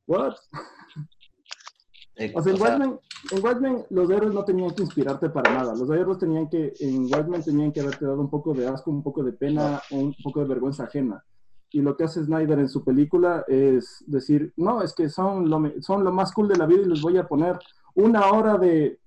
¿What? 0.06 0.36
Eh, 2.18 2.34
o 2.36 2.42
sea, 2.42 2.54
en, 2.54 2.62
Watchmen, 2.62 3.00
en 3.32 3.44
Watchmen 3.44 3.86
los 3.90 4.10
héroes 4.10 4.34
no 4.34 4.44
tenían 4.44 4.72
que 4.72 4.84
inspirarte 4.84 5.30
para 5.30 5.54
nada. 5.54 5.76
Los 5.76 5.90
héroes 5.90 6.18
tenían 6.18 6.50
que, 6.50 6.74
en 6.80 7.04
Watchmen 7.14 7.44
tenían 7.44 7.72
que 7.72 7.82
haberte 7.82 8.06
dado 8.06 8.20
un 8.20 8.30
poco 8.30 8.54
de 8.54 8.68
asco, 8.68 8.90
un 8.90 9.04
poco 9.04 9.24
de 9.24 9.34
pena, 9.34 9.82
un 9.92 10.16
poco 10.24 10.42
de 10.42 10.48
vergüenza 10.48 10.84
ajena 10.84 11.24
y 11.72 11.82
lo 11.82 11.98
que 11.98 12.06
hace 12.06 12.24
Snyder 12.24 12.60
en 12.60 12.70
su 12.70 12.84
película 12.84 13.44
es 13.48 14.04
decir, 14.08 14.54
no, 14.58 14.82
es 14.82 14.94
que 14.94 15.10
son 15.10 15.50
lo, 15.50 15.62
son 15.82 16.04
lo 16.04 16.12
más 16.12 16.32
cool 16.32 16.48
de 16.48 16.58
la 16.58 16.66
vida 16.66 16.82
y 16.82 16.90
les 16.90 17.02
voy 17.02 17.18
a 17.18 17.28
poner 17.28 17.60
una 17.96 18.28
hora 18.32 18.58
de, 18.58 19.00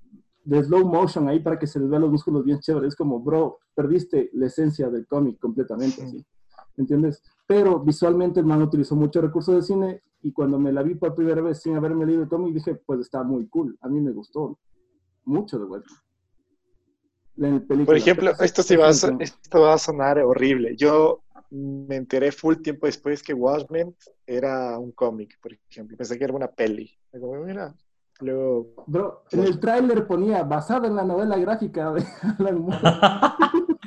de 0.45 0.65
slow 0.65 0.87
motion 0.87 1.29
ahí 1.29 1.41
para 1.41 1.59
que 1.59 1.67
se 1.67 1.81
les 1.81 1.89
vean 1.89 2.03
los 2.03 2.11
músculos 2.11 2.45
bien 2.45 2.61
chéveres. 2.61 2.89
Es 2.89 2.97
como, 2.97 3.21
bro, 3.21 3.61
perdiste 3.75 4.31
la 4.35 4.47
esencia 4.47 4.91
del 4.91 5.07
cómic 5.07 5.39
completamente, 5.39 6.07
¿sí? 6.07 6.25
¿entiendes? 6.77 7.23
Pero 7.47 7.81
visualmente 7.81 8.41
el 8.41 8.47
man 8.47 8.63
utilizó 8.63 8.95
mucho 8.95 9.21
recursos 9.21 9.55
de 9.55 9.63
cine 9.63 10.03
y 10.23 10.33
cuando 10.33 10.59
me 10.59 10.73
la 10.73 10.83
vi 10.83 10.95
por 10.95 11.15
primera 11.15 11.41
vez 11.41 11.63
sin 11.63 11.77
haberme 11.77 12.07
leído 12.07 12.23
el 12.23 12.29
cómic 12.29 12.55
dije, 12.55 12.75
pues 12.75 13.01
está 13.01 13.23
muy 13.23 13.49
cool, 13.49 13.77
a 13.81 13.89
mí 13.89 14.01
me 14.01 14.13
gustó 14.13 14.59
mucho 15.25 15.59
de 15.59 15.65
vuelta. 15.65 15.91
Por 17.87 17.97
ejemplo, 17.97 18.33
esto, 18.41 18.63
sí 18.63 18.77
va 18.77 18.89
a, 18.89 18.91
esto 18.91 19.61
va 19.61 19.75
a 19.75 19.79
sonar 19.79 20.19
horrible. 20.19 20.77
Yo 20.77 21.23
me 21.51 21.97
enteré 21.97 22.33
full 22.33 22.57
tiempo 22.57 22.87
después 22.87 23.23
que 23.23 23.33
Watchmen 23.33 23.95
era 24.27 24.79
un 24.79 24.93
cómic, 24.93 25.39
por 25.41 25.53
ejemplo. 25.53 25.97
Pensé 25.97 26.19
que 26.19 26.25
era 26.25 26.35
una 26.35 26.49
peli. 26.49 26.91
mira, 27.47 27.75
luego... 28.21 28.75
Bro, 28.87 29.25
en 29.31 29.41
el 29.41 29.59
tráiler 29.59 30.07
ponía, 30.07 30.43
basado 30.43 30.87
en 30.87 30.97
la 30.97 31.05
novela 31.05 31.39
gráfica 31.39 31.93
de 31.93 32.05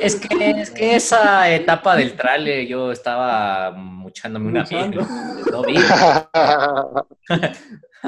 Es 0.00 0.16
que, 0.16 0.50
es 0.50 0.70
que 0.70 0.96
esa 0.96 1.50
etapa 1.50 1.94
del 1.96 2.16
tráiler 2.16 2.66
yo 2.66 2.90
estaba 2.90 3.70
muchándome 3.72 4.48
una 4.48 4.64
piel. 4.64 4.98
No 5.50 5.62
vi. 5.62 5.76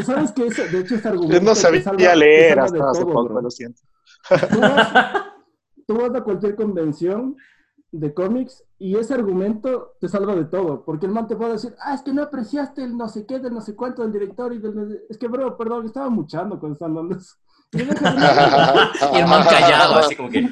¿Sabes 0.03 0.33
qué? 0.33 0.45
De 0.45 0.81
hecho, 0.81 0.95
este 0.95 1.09
argumento... 1.09 1.39
Yo 1.39 1.43
no 1.43 1.55
sabía 1.55 2.17
leer 2.17 2.61
hasta 2.61 2.91
hace 2.91 3.05
poco, 3.05 3.41
lo 3.41 3.51
siento. 3.51 3.83
tú 5.87 5.97
vas 5.97 6.15
a 6.15 6.23
cualquier 6.23 6.55
convención 6.57 7.37
de 7.91 8.15
cómics 8.15 8.65
y 8.79 8.97
ese 8.97 9.13
argumento 9.15 9.97
te 10.01 10.09
salva 10.09 10.35
de 10.35 10.47
todo, 10.47 10.83
porque 10.85 11.07
el 11.07 11.13
man 11.13 11.29
te 11.29 11.37
puede 11.37 11.53
decir, 11.53 11.75
ah, 11.79 11.95
es 11.95 12.03
que 12.03 12.13
no 12.13 12.23
apreciaste 12.23 12.83
el 12.83 12.97
no 12.97 13.07
sé 13.09 13.27
qué, 13.27 13.39
del 13.39 13.53
no 13.53 13.61
sé 13.61 13.77
cuánto 13.77 14.03
del 14.03 14.13
director 14.13 14.53
y 14.53 14.59
del... 14.59 15.03
Es 15.11 15.19
que, 15.19 15.29
bro, 15.29 15.57
perdón, 15.59 15.87
estaba 15.87 16.09
muchando 16.09 16.59
cuando 16.59 16.73
estaban 16.75 16.95
dando 16.95 17.17
eso. 17.17 17.37
Y 19.15 19.19
el 19.19 19.27
man 19.27 19.45
callado, 19.45 19.97
así 19.97 20.15
como 20.15 20.29
que... 20.29 20.47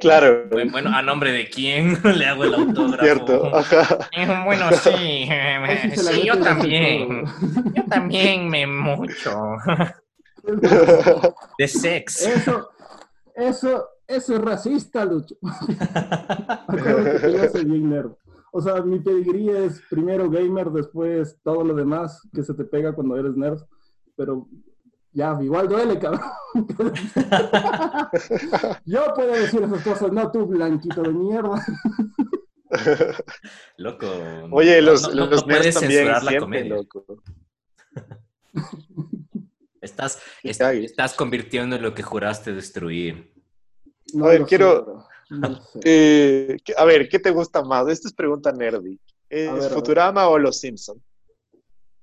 Claro. 0.00 0.48
Bueno, 0.50 0.90
¿a 0.90 1.02
nombre 1.02 1.30
de 1.30 1.48
quién 1.48 1.98
le 2.18 2.26
hago 2.26 2.44
el 2.44 2.54
autógrafo? 2.54 3.04
Cierto, 3.04 3.50
Bueno, 4.44 4.70
sí, 4.72 5.28
sí, 5.94 6.22
yo 6.24 6.38
también. 6.40 7.24
Yo 7.74 7.84
también 7.84 8.48
me 8.48 8.66
mucho. 8.66 9.56
De 11.58 11.68
sex. 11.68 12.26
Eso, 12.26 12.70
eso, 13.34 13.88
eso 14.06 14.34
es 14.34 14.40
racista, 14.40 15.04
Lucho. 15.04 15.36
que 16.70 17.32
yo 17.32 17.48
soy 17.50 17.64
bien 17.64 17.90
nerd. 17.90 18.12
O 18.52 18.60
sea, 18.60 18.82
mi 18.82 18.98
pedigrí 19.00 19.48
es 19.48 19.80
primero 19.88 20.28
gamer, 20.28 20.70
después 20.70 21.38
todo 21.42 21.64
lo 21.64 21.74
demás 21.74 22.20
que 22.32 22.42
se 22.42 22.54
te 22.54 22.64
pega 22.64 22.92
cuando 22.92 23.16
eres 23.16 23.36
nerd. 23.36 23.60
Pero 24.16 24.46
ya, 25.14 25.38
igual 25.40 25.68
duele, 25.68 25.98
cabrón. 25.98 26.20
yo 28.84 29.14
puedo 29.14 29.32
decir 29.32 29.62
esas 29.62 29.82
cosas, 29.82 30.12
no 30.12 30.30
tú, 30.30 30.46
blanquito 30.46 31.02
de 31.02 31.10
mierda. 31.10 31.64
Loco. 33.78 34.06
Oye, 34.50 34.82
los, 34.82 35.14
los 35.14 35.46
nerds 35.46 35.80
también 35.80 36.08
la 36.08 36.38
comedia. 36.38 36.74
loco. 36.74 37.22
Estás, 39.80 40.20
estás 40.42 41.14
convirtiendo 41.14 41.76
en 41.76 41.82
lo 41.82 41.94
que 41.94 42.02
juraste 42.02 42.52
destruir 42.52 43.34
a 44.22 44.28
ver, 44.28 44.44
quiero... 44.44 45.06
Eh, 45.84 46.56
a 46.76 46.84
ver, 46.84 47.08
¿qué 47.08 47.18
te 47.18 47.30
gusta 47.30 47.62
más? 47.62 47.88
Esta 47.88 48.08
es 48.08 48.14
pregunta 48.14 48.52
nerdy. 48.52 49.00
¿Es 49.28 49.72
Futurama 49.72 50.28
o 50.28 50.38
Los 50.38 50.60
Simpsons? 50.60 51.00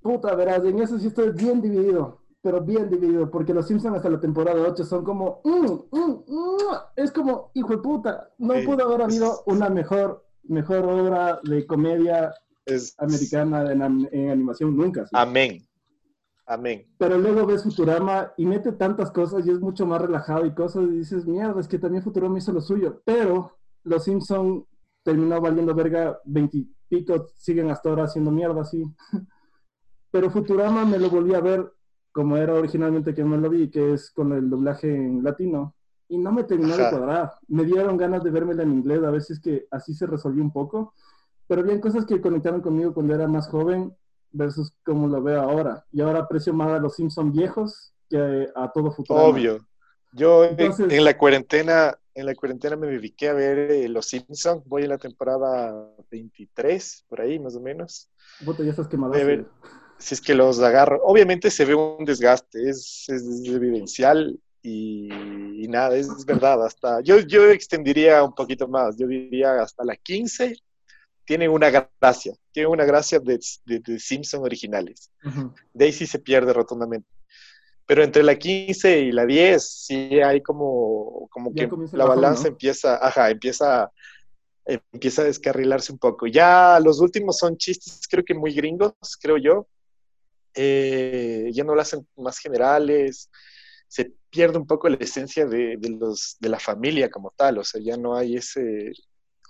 Puta, 0.00 0.34
verás, 0.34 0.64
en 0.64 0.80
eso 0.80 0.98
sí 0.98 1.06
estoy 1.06 1.30
bien 1.30 1.62
dividido, 1.62 2.20
pero 2.42 2.60
bien 2.60 2.90
dividido, 2.90 3.30
porque 3.30 3.54
Los 3.54 3.68
Simpsons 3.68 3.96
hasta 3.96 4.10
la 4.10 4.20
temporada 4.20 4.60
8 4.60 4.84
son 4.84 5.04
como, 5.04 5.40
mm, 5.44 5.96
mm, 5.96 6.24
mm", 6.26 6.76
es 6.96 7.12
como, 7.12 7.52
hijo 7.54 7.70
de 7.70 7.78
puta, 7.78 8.30
no 8.38 8.54
pudo 8.64 8.84
haber 8.84 9.02
habido 9.02 9.44
una 9.46 9.70
mejor, 9.70 10.26
mejor 10.42 10.84
obra 10.84 11.40
de 11.44 11.64
comedia 11.66 12.34
americana 12.98 13.72
en, 13.72 14.30
animación 14.30 14.76
nunca. 14.76 15.06
Amén. 15.12 15.64
Amén. 16.46 16.84
Pero 16.98 17.16
luego 17.16 17.46
ves 17.46 17.62
Futurama 17.62 18.32
y 18.36 18.44
mete 18.44 18.72
tantas 18.72 19.12
cosas 19.12 19.46
y 19.46 19.50
es 19.50 19.60
mucho 19.60 19.86
más 19.86 20.02
relajado 20.02 20.44
y 20.44 20.52
cosas 20.52 20.82
y 20.82 20.98
dices, 20.98 21.24
mierda, 21.24 21.60
es 21.60 21.68
que 21.68 21.78
también 21.78 22.02
Futurama 22.02 22.38
hizo 22.38 22.52
lo 22.52 22.60
suyo. 22.60 23.00
Pero 23.04 23.56
Los 23.84 24.04
Simpson 24.04 24.66
terminó 25.04 25.40
valiendo 25.40 25.74
verga 25.74 26.20
veintipico, 26.24 27.28
siguen 27.36 27.70
hasta 27.70 27.88
ahora 27.88 28.04
haciendo 28.04 28.32
mierda 28.32 28.62
así. 28.62 28.84
Pero 30.10 30.30
Futurama 30.30 30.84
me 30.84 30.98
lo 30.98 31.08
volví 31.08 31.34
a 31.34 31.40
ver 31.40 31.72
como 32.12 32.36
era 32.36 32.54
originalmente 32.54 33.14
que 33.14 33.24
me 33.24 33.38
lo 33.38 33.48
vi, 33.50 33.70
que 33.70 33.94
es 33.94 34.10
con 34.10 34.32
el 34.32 34.48
doblaje 34.48 34.94
en 34.94 35.24
latino. 35.24 35.74
Y 36.08 36.18
no 36.18 36.30
me 36.30 36.44
terminó 36.44 36.76
de 36.76 36.90
cuadrar. 36.90 37.32
Me 37.48 37.64
dieron 37.64 37.96
ganas 37.96 38.22
de 38.22 38.30
vermela 38.30 38.62
en 38.62 38.72
inglés, 38.72 39.02
a 39.02 39.10
veces 39.10 39.40
que 39.40 39.66
así 39.70 39.94
se 39.94 40.06
resolvió 40.06 40.42
un 40.42 40.52
poco. 40.52 40.92
Pero 41.46 41.62
había 41.62 41.80
cosas 41.80 42.04
que 42.04 42.20
conectaron 42.20 42.60
conmigo 42.60 42.92
cuando 42.92 43.14
era 43.14 43.26
más 43.26 43.48
joven 43.48 43.94
versus 44.30 44.72
como 44.84 45.08
lo 45.08 45.22
veo 45.22 45.40
ahora. 45.40 45.84
Y 45.90 46.02
ahora 46.02 46.20
aprecio 46.20 46.52
más 46.52 46.70
a 46.70 46.78
los 46.78 46.96
Simpsons 46.96 47.32
viejos 47.32 47.94
que 48.10 48.48
a 48.54 48.70
todo 48.72 48.92
futuro. 48.92 49.20
Obvio. 49.20 49.66
Yo 50.12 50.44
en 50.44 51.04
la 51.04 51.16
cuarentena, 51.16 51.98
en 52.14 52.26
la 52.26 52.34
cuarentena 52.34 52.76
me 52.76 52.86
dediqué 52.86 53.30
a 53.30 53.32
ver 53.32 53.70
eh, 53.70 53.88
Los 53.88 54.06
Simpsons. 54.06 54.62
Voy 54.66 54.82
en 54.82 54.90
la 54.90 54.98
temporada 54.98 55.88
23, 56.10 57.06
por 57.08 57.22
ahí 57.22 57.38
más 57.38 57.56
o 57.56 57.60
menos. 57.60 58.10
ya 58.40 58.70
estás 58.70 58.88
quemado. 58.88 59.14
Si 60.02 60.14
es 60.14 60.20
que 60.20 60.34
los 60.34 60.60
agarro. 60.60 61.00
Obviamente 61.04 61.50
se 61.50 61.64
ve 61.64 61.74
un 61.74 62.04
desgaste, 62.04 62.68
es, 62.68 63.04
es 63.08 63.22
evidencial 63.46 64.38
y, 64.62 65.08
nada, 65.68 65.96
es, 65.96 66.24
verdad. 66.24 66.64
Hasta 66.64 67.00
yo, 67.02 67.20
yo 67.20 67.48
extendería 67.50 68.22
un 68.22 68.34
poquito 68.34 68.68
más. 68.68 68.96
Yo 68.96 69.06
diría 69.06 69.60
hasta 69.60 69.84
la 69.84 69.96
15 69.96 70.56
tiene 71.24 71.48
una 71.48 71.70
gracia, 71.70 72.34
tiene 72.50 72.68
una 72.68 72.84
gracia 72.84 73.20
de, 73.20 73.38
de, 73.64 73.98
Simpson 73.98 74.42
originales. 74.42 75.10
Daisy 75.72 76.06
se 76.06 76.18
pierde 76.18 76.52
rotundamente. 76.52 77.08
Pero 77.86 78.02
entre 78.02 78.22
la 78.22 78.36
15 78.36 79.00
y 79.00 79.12
la 79.12 79.24
10 79.24 79.62
sí 79.62 80.20
hay 80.20 80.40
como, 80.40 81.28
como 81.30 81.54
que 81.54 81.68
la 81.92 82.04
balanza 82.04 82.48
empieza, 82.48 83.04
ajá, 83.04 83.30
empieza, 83.30 83.90
empieza 84.64 85.22
a 85.22 85.26
descarrilarse 85.26 85.92
un 85.92 85.98
poco. 85.98 86.26
Ya 86.26 86.78
los 86.80 87.00
últimos 87.00 87.38
son 87.38 87.56
chistes, 87.56 88.00
creo 88.08 88.24
que 88.24 88.34
muy 88.34 88.52
gringos, 88.52 88.94
creo 89.20 89.36
yo. 89.36 89.66
Eh, 90.54 91.50
ya 91.52 91.64
no 91.64 91.74
lo 91.74 91.80
hacen 91.80 92.06
más 92.16 92.38
generales. 92.38 93.30
se 93.88 94.12
pierde 94.30 94.58
un 94.58 94.66
poco 94.66 94.88
la 94.88 94.96
esencia 94.96 95.46
de, 95.46 95.76
de, 95.78 95.90
los, 95.90 96.36
de 96.40 96.48
la 96.48 96.58
familia 96.58 97.10
como 97.10 97.32
tal, 97.36 97.58
o 97.58 97.64
sea, 97.64 97.80
ya 97.82 97.96
no 97.96 98.16
hay 98.16 98.36
ese, 98.36 98.92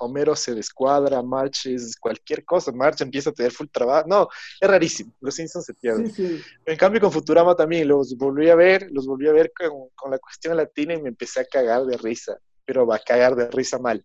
Homero 0.03 0.35
se 0.35 0.55
descuadra, 0.55 1.23
March 1.23 1.67
es 1.67 1.97
cualquier 1.97 2.45
cosa, 2.45 2.73
March 2.73 3.01
empieza 3.01 3.31
a 3.31 3.33
tener 3.33 3.53
full 3.53 3.69
trabajo, 3.71 4.09
no, 4.09 4.29
es 4.61 4.69
rarísimo, 4.69 5.13
los 5.21 5.35
Simpsons 5.35 5.65
se 5.65 5.75
pierden. 5.75 6.13
Sí, 6.13 6.39
sí. 6.39 6.43
En 6.67 6.77
cambio 6.77 7.01
con 7.01 7.13
Futurama 7.13 7.55
también 7.55 7.87
los 7.87 8.17
volví 8.17 8.51
a 8.51 8.57
ver, 8.57 8.91
los 8.91 9.07
volví 9.07 9.29
a 9.29 9.33
ver 9.33 9.53
con, 9.57 9.89
con, 9.95 10.11
la 10.11 10.19
cuestión 10.19 10.57
latina 10.57 10.95
y 10.95 11.03
me 11.03 11.11
empecé 11.11 11.41
a 11.41 11.45
cagar 11.45 11.85
de 11.85 11.97
risa, 11.97 12.37
pero 12.65 12.87
va 12.87 12.97
a 12.97 12.99
cagar 12.99 13.37
de 13.37 13.49
risa 13.51 13.79
mal. 13.79 14.05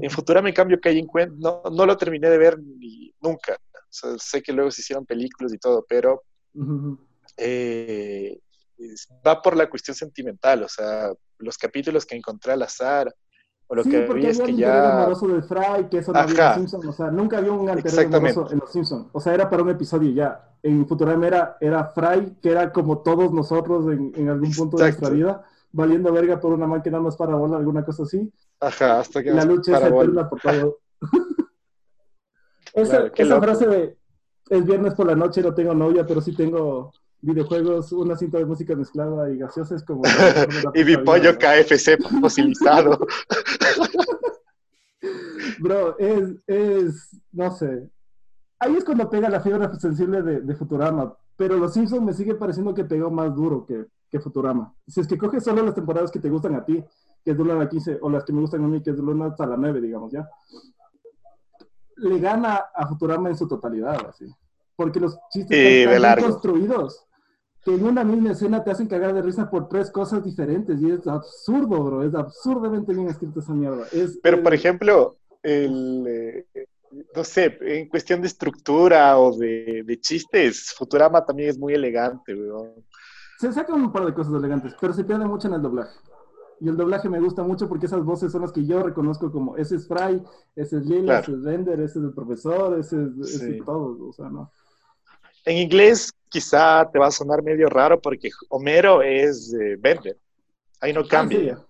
En 0.00 0.10
Futurama, 0.10 0.48
en 0.48 0.54
cambio, 0.54 0.80
que 0.80 0.88
hay 0.88 0.98
en 0.98 1.08
no, 1.38 1.62
no 1.70 1.86
lo 1.86 1.96
terminé 1.96 2.30
de 2.30 2.38
ver 2.38 2.58
ni, 2.58 3.14
nunca. 3.20 3.58
Sea, 3.96 4.10
sé 4.18 4.42
que 4.42 4.52
luego 4.52 4.70
se 4.70 4.82
hicieron 4.82 5.06
películas 5.06 5.52
y 5.52 5.58
todo, 5.58 5.84
pero 5.88 6.22
eh, 7.36 8.38
va 9.26 9.40
por 9.40 9.56
la 9.56 9.68
cuestión 9.68 9.94
sentimental, 9.94 10.62
o 10.62 10.68
sea, 10.68 11.12
los 11.38 11.56
capítulos 11.58 12.04
que 12.04 12.16
encontré 12.16 12.52
al 12.52 12.62
azar, 12.62 13.14
o 13.68 13.74
lo 13.74 13.82
sí, 13.82 13.90
que 13.90 14.02
porque 14.02 14.30
es 14.30 14.40
que 14.40 14.54
ya... 14.54 15.02
amoroso 15.02 15.42
Fry, 15.42 15.88
que 15.90 15.98
eso 15.98 16.12
no 16.12 16.20
había 16.20 16.34
en 16.34 16.46
los 16.46 16.54
Simpsons, 16.54 16.86
o 16.86 16.92
sea, 16.92 17.10
nunca 17.10 17.38
había 17.38 17.52
un 17.52 17.68
alter 17.68 18.06
amoroso 18.14 18.52
en 18.52 18.58
los 18.58 18.70
Simpsons, 18.70 19.08
o 19.12 19.20
sea, 19.20 19.34
era 19.34 19.50
para 19.50 19.62
un 19.62 19.70
episodio 19.70 20.10
ya. 20.10 20.52
En 20.62 20.86
Futurama 20.86 21.26
era, 21.26 21.56
era 21.60 21.86
Fry, 21.86 22.36
que 22.42 22.50
era 22.50 22.72
como 22.72 22.98
todos 22.98 23.32
nosotros 23.32 23.86
en, 23.92 24.12
en 24.14 24.28
algún 24.28 24.52
punto 24.52 24.76
de 24.76 24.84
nuestra 24.84 25.10
vida, 25.10 25.44
valiendo 25.72 26.12
verga 26.12 26.40
por 26.40 26.52
una 26.52 26.66
máquina 26.66 27.00
más 27.00 27.16
para 27.16 27.34
bola, 27.34 27.56
alguna 27.56 27.84
cosa 27.84 28.04
así. 28.04 28.32
Ajá, 28.60 29.00
hasta 29.00 29.22
que 29.22 29.30
La 29.30 29.44
lucha 29.44 29.76
es 29.76 29.84
eterna 29.84 30.28
por 30.28 30.40
todo. 30.40 30.78
esa, 32.76 33.10
esa 33.14 33.40
frase 33.40 33.66
de, 33.66 33.96
es 34.50 34.64
viernes 34.64 34.94
por 34.94 35.06
la 35.06 35.16
noche, 35.16 35.42
no 35.42 35.54
tengo 35.54 35.74
novia, 35.74 36.06
pero 36.06 36.20
sí 36.20 36.34
tengo 36.34 36.92
videojuegos, 37.20 37.90
una 37.92 38.16
cinta 38.16 38.38
de 38.38 38.44
música 38.44 38.76
mezclada 38.76 39.30
y 39.30 39.38
gaseosa 39.38 39.74
es 39.74 39.82
como... 39.82 40.02
y 40.74 40.84
mi 40.84 40.96
pollo 40.98 41.36
KFC 41.38 41.98
fosilizado. 42.20 42.98
Bro, 45.58 45.98
es, 45.98 46.34
es, 46.46 47.20
no 47.32 47.50
sé. 47.50 47.88
Ahí 48.58 48.76
es 48.76 48.84
cuando 48.84 49.08
pega 49.08 49.30
la 49.30 49.40
fiebre 49.40 49.68
sensible 49.78 50.22
de, 50.22 50.40
de, 50.40 50.54
Futurama, 50.54 51.16
pero 51.36 51.56
Los 51.56 51.72
Simpsons 51.72 52.02
me 52.02 52.12
sigue 52.12 52.34
pareciendo 52.34 52.74
que 52.74 52.84
pegó 52.84 53.10
más 53.10 53.34
duro 53.34 53.64
que, 53.64 53.86
que, 54.10 54.20
Futurama. 54.20 54.74
Si 54.86 55.00
es 55.00 55.06
que 55.06 55.16
coges 55.16 55.44
solo 55.44 55.62
las 55.62 55.74
temporadas 55.74 56.10
que 56.10 56.20
te 56.20 56.28
gustan 56.28 56.54
a 56.54 56.64
ti, 56.64 56.84
que 57.24 57.30
es 57.30 57.36
de 57.36 57.42
1 57.42 57.60
a 57.60 57.68
15, 57.68 57.98
o 58.02 58.10
las 58.10 58.24
que 58.24 58.32
me 58.32 58.40
gustan 58.40 58.64
a 58.64 58.68
mí, 58.68 58.82
que 58.82 58.90
es 58.90 58.96
de 58.96 59.02
1 59.02 59.24
hasta 59.24 59.46
la 59.46 59.56
9, 59.56 59.80
digamos, 59.80 60.12
¿ya? 60.12 60.28
Le 61.96 62.18
gana 62.18 62.64
a 62.74 62.86
Futurama 62.86 63.28
en 63.28 63.36
su 63.36 63.48
totalidad, 63.48 64.06
así. 64.08 64.26
Porque 64.74 65.00
los 65.00 65.16
chistes 65.30 65.56
están 65.58 66.02
tan 66.02 66.24
construidos 66.30 67.06
que 67.64 67.74
en 67.74 67.84
una 67.84 68.04
misma 68.04 68.30
escena 68.30 68.62
te 68.62 68.70
hacen 68.70 68.86
cagar 68.86 69.12
de 69.12 69.22
risa 69.22 69.50
por 69.50 69.68
tres 69.68 69.90
cosas 69.90 70.22
diferentes 70.22 70.80
y 70.80 70.90
es 70.90 71.06
absurdo, 71.08 71.82
bro, 71.82 72.04
es 72.04 72.14
absurdamente 72.14 72.94
bien 72.94 73.08
escrito 73.08 73.40
esa 73.40 73.52
mierda. 73.52 73.86
Es, 73.90 74.20
Pero, 74.22 74.40
por 74.40 74.54
ejemplo, 74.54 75.16
el, 75.42 76.04
eh, 76.06 76.46
no 77.14 77.24
sé, 77.24 77.58
en 77.60 77.88
cuestión 77.88 78.20
de 78.20 78.28
estructura 78.28 79.18
o 79.18 79.36
de, 79.36 79.82
de, 79.84 80.00
chistes, 80.00 80.72
Futurama 80.76 81.24
también 81.24 81.50
es 81.50 81.58
muy 81.58 81.74
elegante, 81.74 82.34
bro. 82.34 82.74
Se 83.38 83.52
sacan 83.52 83.82
un 83.82 83.92
par 83.92 84.06
de 84.06 84.14
cosas 84.14 84.34
elegantes, 84.34 84.74
pero 84.80 84.92
se 84.92 85.02
pierde 85.02 85.26
mucho 85.26 85.48
en 85.48 85.54
el 85.54 85.62
doblaje. 85.62 85.98
Y 86.60 86.68
el 86.68 86.76
doblaje 86.76 87.08
me 87.08 87.20
gusta 87.20 87.42
mucho 87.42 87.68
porque 87.68 87.86
esas 87.86 88.04
voces 88.04 88.32
son 88.32 88.42
las 88.42 88.52
que 88.52 88.64
yo 88.64 88.82
reconozco 88.82 89.30
como, 89.30 89.56
ese 89.56 89.76
es 89.76 89.86
Fry, 89.86 90.22
ese 90.54 90.78
es 90.78 90.86
Lila, 90.86 91.20
ese 91.20 91.32
es 91.32 91.42
Bender, 91.42 91.80
ese 91.80 91.98
es 91.98 92.04
el 92.04 92.14
profesor, 92.14 92.78
ese 92.78 92.96
es, 93.02 93.34
ese 93.34 93.58
es 93.58 93.64
todo, 93.64 94.08
o 94.08 94.12
sea, 94.12 94.28
¿no? 94.28 94.50
En 95.44 95.58
inglés 95.58 96.12
quizá 96.28 96.88
te 96.90 96.98
va 96.98 97.06
a 97.06 97.10
sonar 97.10 97.42
medio 97.42 97.68
raro 97.68 98.00
porque 98.00 98.30
Homero 98.48 99.02
es 99.02 99.54
eh, 99.54 99.76
Bender. 99.78 100.18
Ahí 100.80 100.92
no 100.92 101.00
ah, 101.00 101.08
cambia. 101.08 101.64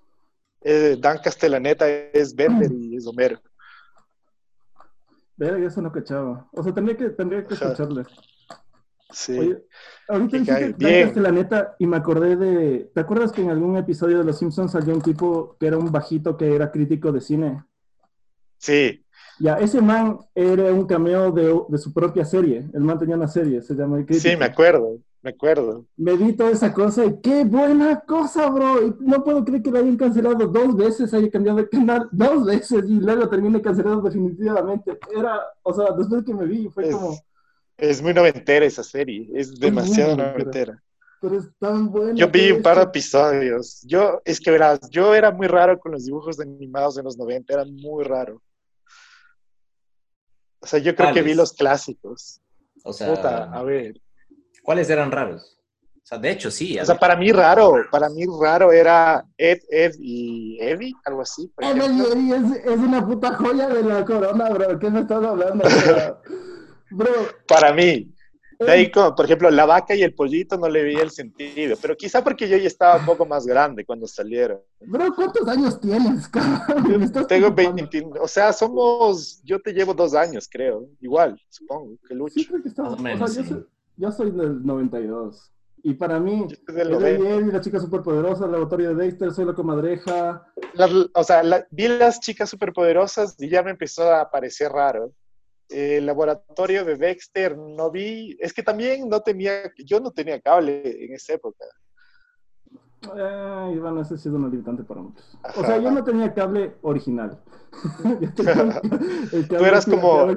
eh, 0.63 0.97
Dan 0.99 1.19
Castellaneta 1.19 1.89
es 1.89 2.35
Bender 2.35 2.73
y 2.73 2.97
es 2.97 3.07
Homero. 3.07 3.39
Verga, 5.37 5.67
eso 5.67 5.83
no 5.83 5.93
cachaba. 5.93 6.49
O 6.53 6.63
sea, 6.63 6.73
tendría 6.73 6.97
que, 6.97 7.11
tendría 7.11 7.47
que 7.47 7.55
escucharle. 7.55 8.05
Sí. 9.11 9.39
Oye, 9.39 9.65
ahorita 10.09 10.39
dijiste 10.39 10.75
Dan 10.79 11.05
Castellaneta 11.05 11.77
y 11.79 11.87
me 11.87 11.97
acordé 11.97 12.37
de. 12.37 12.91
¿Te 12.95 13.01
acuerdas 13.01 13.33
que 13.33 13.43
en 13.43 13.51
algún 13.51 13.77
episodio 13.77 14.19
de 14.19 14.25
Los 14.25 14.39
Simpsons 14.39 14.73
salió 14.73 14.95
un 14.95 15.03
tipo 15.03 15.57
que 15.61 15.67
era 15.67 15.79
un 15.79 15.93
bajito 15.93 16.37
que 16.37 16.55
era 16.55 16.71
crítico 16.71 17.13
de 17.13 17.21
cine? 17.21 17.65
Sí. 18.59 19.03
Ya, 19.39 19.57
ese 19.59 19.83
man 19.83 20.19
era 20.35 20.73
un 20.73 20.87
cameo 20.87 21.31
de, 21.31 21.55
de, 21.69 21.79
su 21.79 21.93
propia 21.93 22.25
serie. 22.25 22.69
El 22.73 22.81
man 22.81 22.99
tenía 22.99 23.17
una 23.17 23.29
serie, 23.29 23.61
se 23.63 23.75
llama 23.75 23.99
El 23.99 24.15
Sí, 24.15 24.35
me 24.35 24.47
acuerdo, 24.47 24.99
me 25.23 25.31
acuerdo. 25.31 25.85
Me 25.97 26.17
vi 26.17 26.33
toda 26.33 26.51
esa 26.51 26.73
cosa 26.73 27.05
y 27.05 27.21
qué 27.21 27.45
buena 27.45 28.01
cosa, 28.01 28.49
bro. 28.49 28.87
Y 28.87 28.95
no 29.01 29.23
puedo 29.23 29.45
creer 29.45 29.63
que 29.63 29.71
lo 29.71 29.79
hayan 29.79 29.97
cancelado 29.97 30.47
dos 30.47 30.75
veces, 30.75 31.13
haya 31.13 31.31
cambiado 31.31 31.59
de 31.59 31.69
canal 31.69 32.09
dos 32.13 32.47
veces 32.47 32.85
y 32.89 32.99
luego 32.99 33.29
termine 33.29 33.61
cancelado 33.61 34.01
definitivamente. 34.01 34.99
Era, 35.15 35.41
o 35.63 35.75
sea, 35.75 35.93
después 35.97 36.25
que 36.25 36.35
me 36.35 36.47
vi, 36.47 36.69
fue 36.69 36.91
como. 36.91 37.17
Es 37.79 38.01
muy 38.01 38.15
noventera 38.15 38.65
esa 38.65 38.83
serie, 38.83 39.29
es 39.35 39.59
demasiado 39.59 40.13
es 40.13 40.17
noventera. 40.19 40.83
Pero 41.21 41.39
es 41.39 41.47
tan 41.59 41.91
buena. 41.91 42.15
Yo 42.15 42.29
vi 42.29 42.51
un 42.51 42.63
par 42.63 42.77
de 42.77 42.85
episodios. 42.85 43.83
Yo, 43.87 44.21
es 44.25 44.41
que 44.41 44.51
verás, 44.51 44.81
yo 44.91 45.15
era 45.15 45.31
muy 45.31 45.47
raro 45.47 45.79
con 45.79 45.93
los 45.93 46.05
dibujos 46.05 46.41
animados 46.41 46.95
de 46.95 47.03
los 47.03 47.17
90, 47.17 47.53
era 47.53 47.65
muy 47.65 48.05
raro. 48.05 48.43
O 50.61 50.67
sea, 50.67 50.79
yo 50.79 50.95
creo 50.95 51.13
que 51.13 51.23
vi 51.23 51.35
los 51.35 51.53
clásicos. 51.53 52.41
O 52.83 52.93
sea, 52.93 53.13
a 53.53 53.63
ver. 53.63 54.01
¿Cuáles 54.63 54.89
eran 54.91 55.11
raros? 55.11 55.59
O 55.97 56.09
sea, 56.09 56.19
de 56.19 56.31
hecho, 56.31 56.51
sí. 56.51 56.79
O 56.79 56.85
sea, 56.85 56.99
para 56.99 57.17
mí 57.17 57.33
raro, 57.33 57.85
para 57.91 58.09
mí 58.09 58.25
raro 58.41 58.73
era 58.73 59.25
Ed, 59.37 59.59
Ed 59.69 59.93
y 59.99 60.59
Eddie, 60.61 60.93
algo 61.05 61.23
así. 61.23 61.53
Ed, 61.59 61.77
y 61.77 62.01
Eddie 62.01 62.37
es, 62.37 62.65
es, 62.65 62.79
una 62.79 63.05
puta 63.05 63.35
joya 63.35 63.69
de 63.69 63.83
la 63.83 64.05
corona, 64.05 64.49
bro. 64.51 64.79
¿Qué 64.79 64.89
me 64.89 65.01
estás 65.01 65.25
hablando? 65.25 65.65
bro. 66.91 67.11
Para 67.47 67.73
mí. 67.73 68.13
De 68.59 68.71
ahí, 68.71 68.91
como, 68.91 69.15
por 69.15 69.27
ejemplo, 69.27 69.51
la 69.51 69.67
vaca 69.67 69.95
y 69.95 70.03
el 70.03 70.15
pollito 70.15 70.57
no 70.57 70.69
le 70.69 70.83
vi 70.83 70.95
el 70.95 71.11
sentido, 71.11 71.77
pero 71.81 71.95
quizá 71.97 72.25
porque 72.25 72.49
yo 72.49 72.57
ya 72.57 72.67
estaba 72.67 72.97
un 72.99 73.05
poco 73.05 73.27
más 73.27 73.47
grande 73.47 73.85
cuando 73.85 74.07
salieron. 74.07 74.61
Bro, 74.81 75.15
¿cuántos 75.15 75.47
años 75.47 75.79
tienes, 75.79 76.27
cabrón? 76.29 77.13
Tengo 77.29 77.53
20, 77.53 78.07
o 78.19 78.29
sea, 78.29 78.53
somos, 78.53 79.43
yo 79.45 79.61
te 79.61 79.73
llevo 79.73 79.93
dos 79.93 80.15
años, 80.15 80.49
creo, 80.51 80.89
igual, 81.01 81.39
supongo, 81.51 81.99
que 82.09 82.15
Lucho. 82.15 82.35
Sí, 82.35 82.47
creo 82.47 82.63
que 82.63 82.69
estamos, 82.69 82.95
o 82.95 82.99
sea, 82.99 83.17
yo, 83.17 83.45
soy, 83.45 83.67
yo, 83.97 84.13
soy, 84.13 84.31
del 84.31 84.65
92, 84.65 85.53
y 85.83 85.95
para 85.95 86.19
mí, 86.19 86.47
el 86.69 87.53
la 87.53 87.61
chica 87.61 87.79
superpoderosa, 87.79 88.47
el 88.47 88.53
laboratorio 88.53 88.95
de 88.95 89.05
Dexter, 89.05 89.33
soy 89.33 89.45
la 89.45 89.55
comadreja. 89.55 90.45
La, 90.73 90.89
o 91.15 91.23
sea, 91.23 91.43
la, 91.43 91.67
vi 91.71 91.89
las 91.89 92.21
chicas 92.21 92.51
superpoderosas 92.51 93.37
y 93.39 93.49
ya 93.49 93.63
me 93.63 93.71
empezó 93.71 94.13
a 94.13 94.29
parecer 94.31 94.73
raro 94.73 95.13
el 95.69 96.07
laboratorio 96.07 96.85
de 96.85 96.97
Dexter 96.97 97.57
no 97.57 97.91
vi, 97.91 98.37
es 98.41 98.53
que 98.53 98.63
también 98.63 99.09
no 99.09 99.21
tenía, 99.21 99.73
yo 99.85 100.01
no 100.01 100.11
tenía 100.11 100.41
cable 100.41 101.05
en 101.05 101.15
esa 101.15 101.35
época. 101.35 101.65
Eh, 103.03 103.79
bueno, 103.81 104.01
ese 104.01 104.15
ha 104.15 104.19
sido 104.19 104.37
un 104.37 104.51
limitante 104.51 104.83
para 104.83 105.03
muchos. 105.03 105.39
O 105.57 105.65
sea, 105.65 105.79
yo 105.79 105.91
no 105.91 106.03
tenía 106.03 106.33
cable 106.33 106.77
original. 106.83 107.41
Tú 109.49 109.65
eras 109.65 109.87
como... 109.87 110.29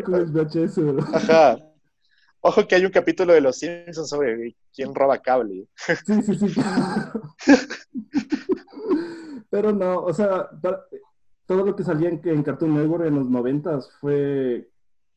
Ajá. 1.14 1.58
Ojo 2.42 2.66
que 2.68 2.76
hay 2.76 2.86
un 2.86 2.92
capítulo 2.92 3.34
de 3.34 3.42
Los 3.42 3.58
Simpsons 3.58 4.08
sobre 4.10 4.56
quién 4.74 4.96
roba 4.96 5.18
cable. 5.18 5.68
sí, 6.06 6.22
sí, 6.24 6.38
sí. 6.38 6.62
Pero 9.50 9.74
no, 9.74 10.04
o 10.04 10.14
sea, 10.14 10.50
todo 11.46 11.66
lo 11.66 11.76
que 11.76 11.84
salía 11.84 12.10
en, 12.10 12.22
en 12.24 12.44
Cartoon 12.44 12.76
Network 12.76 13.08
en 13.08 13.16
los 13.16 13.30
noventas 13.30 13.90
fue 14.00 14.69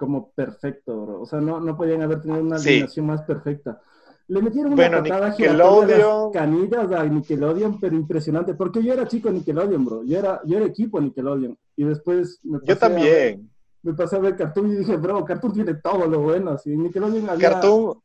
como 0.02 0.32
perfecto, 0.32 1.00
bro. 1.00 1.20
O 1.20 1.26
sea, 1.26 1.40
no, 1.40 1.60
no 1.60 1.76
podían 1.76 2.02
haber 2.02 2.20
tenido 2.20 2.42
una 2.42 2.56
animación 2.56 3.06
más 3.06 3.22
perfecta. 3.22 3.80
Le 4.26 4.42
metieron 4.42 4.72
una 4.72 4.90
patada 4.90 5.28
Nickelodeon... 5.28 5.86
de 5.86 5.98
las 5.98 6.32
canillas 6.32 6.90
a 6.90 7.04
Nickelodeon, 7.04 7.78
pero 7.78 7.94
impresionante. 7.94 8.54
Porque 8.54 8.82
yo 8.82 8.92
era 8.92 9.06
chico 9.06 9.30
Nickelodeon, 9.30 9.84
bro. 9.84 10.02
Yo 10.02 10.18
era, 10.18 10.40
yo 10.44 10.56
era 10.56 10.66
equipo 10.66 11.00
Nickelodeon. 11.00 11.56
Y 11.76 11.84
después 11.84 12.40
me 12.42 12.58
pasé 12.58 12.72
Yo 12.72 12.78
también. 12.78 13.50
me 13.82 13.94
pasé 13.94 14.16
a 14.16 14.18
ver 14.18 14.36
Cartoon 14.36 14.72
y 14.72 14.76
dije, 14.78 14.96
bro, 14.96 15.24
Cartoon 15.24 15.52
tiene 15.52 15.74
todo 15.74 16.08
lo 16.08 16.20
bueno. 16.22 16.50
Así. 16.50 16.76
Nickelodeon 16.76 17.30
había... 17.30 17.50
Cartoon, 17.50 18.02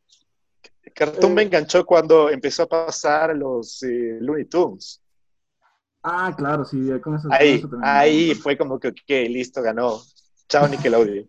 Cartoon 0.93 1.33
me 1.33 1.41
eh, 1.41 1.45
enganchó 1.45 1.83
cuando 1.83 2.29
empezó 2.29 2.63
a 2.63 2.67
pasar 2.67 3.36
los 3.36 3.81
eh, 3.81 4.19
Looney 4.21 4.45
Tunes. 4.45 5.01
Ah, 6.03 6.31
claro, 6.38 6.63
sí, 6.63 6.91
con 7.01 7.15
eso. 7.15 7.27
Ahí, 7.31 7.63
ahí 7.81 8.36
fue 8.36 8.55
como 8.55 8.79
que, 8.79 8.89
ok, 8.89 9.29
listo, 9.29 9.63
ganó. 9.63 9.99
Chao 10.47 10.67
Nickelodeon. 10.67 11.27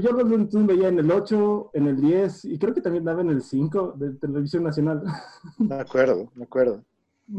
Yo 0.00 0.10
los 0.12 0.66
veía 0.66 0.88
en 0.88 0.98
el 0.98 1.10
8, 1.10 1.70
en 1.74 1.86
el 1.86 2.00
10 2.00 2.46
y 2.46 2.58
creo 2.58 2.74
que 2.74 2.80
también 2.80 3.04
daba 3.04 3.20
en 3.20 3.30
el 3.30 3.42
5 3.42 3.94
de 3.96 4.14
Televisión 4.14 4.64
Nacional. 4.64 5.02
Me 5.58 5.76
acuerdo, 5.76 6.30
me 6.34 6.44
acuerdo. 6.44 6.84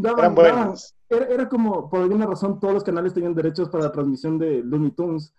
Eran 0.03 0.35
buenos. 0.35 0.95
era, 1.09 1.25
era, 1.25 1.49
como, 1.49 1.89
por 1.89 1.99
alguna 2.01 2.25
razón, 2.25 2.61
todos 2.61 2.73
los 2.73 2.83
canales 2.83 3.13
tenían 3.13 3.35
derechos 3.35 3.67
para 3.67 3.85
la 3.85 3.91
transmisión 3.91 4.37
de 4.37 4.63
Looney 4.63 4.91
Tunes. 4.91 5.33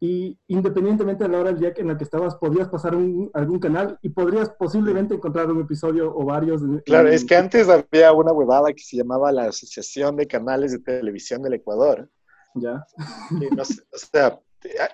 y 0.00 0.38
independientemente 0.48 1.24
de 1.24 1.30
la 1.30 1.40
hora 1.40 1.50
del 1.50 1.60
día 1.60 1.74
en 1.76 1.88
la 1.88 1.98
que 1.98 2.04
estabas, 2.04 2.34
podías 2.36 2.68
pasar 2.68 2.94
un, 2.94 3.30
algún 3.34 3.58
canal 3.58 3.98
y 4.00 4.08
podrías 4.08 4.48
posiblemente 4.58 5.14
encontrar 5.14 5.50
un 5.50 5.60
episodio 5.60 6.14
o 6.16 6.24
varios. 6.24 6.62
Claro, 6.86 7.08
es 7.08 7.26
que 7.26 7.36
antes 7.36 7.68
había 7.68 8.12
una 8.12 8.32
huevada 8.32 8.72
que 8.72 8.82
se 8.82 8.96
llamaba 8.96 9.30
la 9.32 9.44
Asociación 9.44 10.16
de 10.16 10.26
Canales 10.26 10.72
de 10.72 10.78
Televisión 10.78 11.42
del 11.42 11.54
Ecuador. 11.54 12.08
Ya. 12.54 12.86
o 13.58 13.98
sea, 13.98 14.40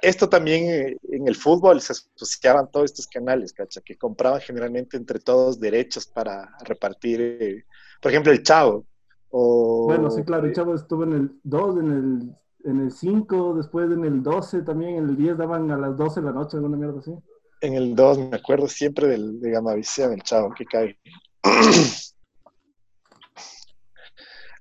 esto 0.02 0.28
también 0.28 0.64
eh, 0.64 0.96
en 1.10 1.28
el 1.28 1.36
fútbol 1.36 1.80
se 1.80 1.92
asociaban 1.92 2.70
todos 2.70 2.86
estos 2.86 3.06
canales, 3.06 3.52
¿cacha? 3.52 3.80
Que 3.80 3.96
compraban 3.96 4.40
generalmente 4.40 4.96
entre 4.96 5.20
todos 5.20 5.60
derechos 5.60 6.06
para 6.06 6.56
repartir, 6.64 7.20
eh, 7.20 7.64
por 8.00 8.10
ejemplo, 8.10 8.32
el 8.32 8.42
Chavo. 8.42 8.84
O, 9.30 9.84
bueno, 9.86 10.10
sí, 10.10 10.22
claro, 10.24 10.46
el 10.46 10.54
Chavo 10.54 10.74
estuvo 10.74 11.04
en 11.04 11.12
el 11.12 11.30
2, 11.44 11.78
en 11.78 11.92
el 11.92 12.36
en 12.64 12.80
el 12.80 12.90
5, 12.90 13.54
después 13.54 13.90
en 13.90 14.04
el 14.04 14.22
12 14.22 14.62
también, 14.62 14.96
en 14.96 15.08
el 15.10 15.16
10 15.16 15.38
daban 15.38 15.70
a 15.70 15.78
las 15.78 15.96
12 15.96 16.20
de 16.20 16.26
la 16.26 16.32
noche, 16.32 16.56
alguna 16.56 16.76
mierda 16.76 16.98
así. 17.00 17.14
En 17.62 17.74
el 17.74 17.94
2 17.94 18.18
me 18.18 18.36
acuerdo 18.36 18.68
siempre 18.68 19.06
del, 19.06 19.40
de 19.40 19.50
Gamavisión, 19.50 20.12
el 20.12 20.22
chavo 20.22 20.52
que 20.54 20.64
cae. 20.64 20.98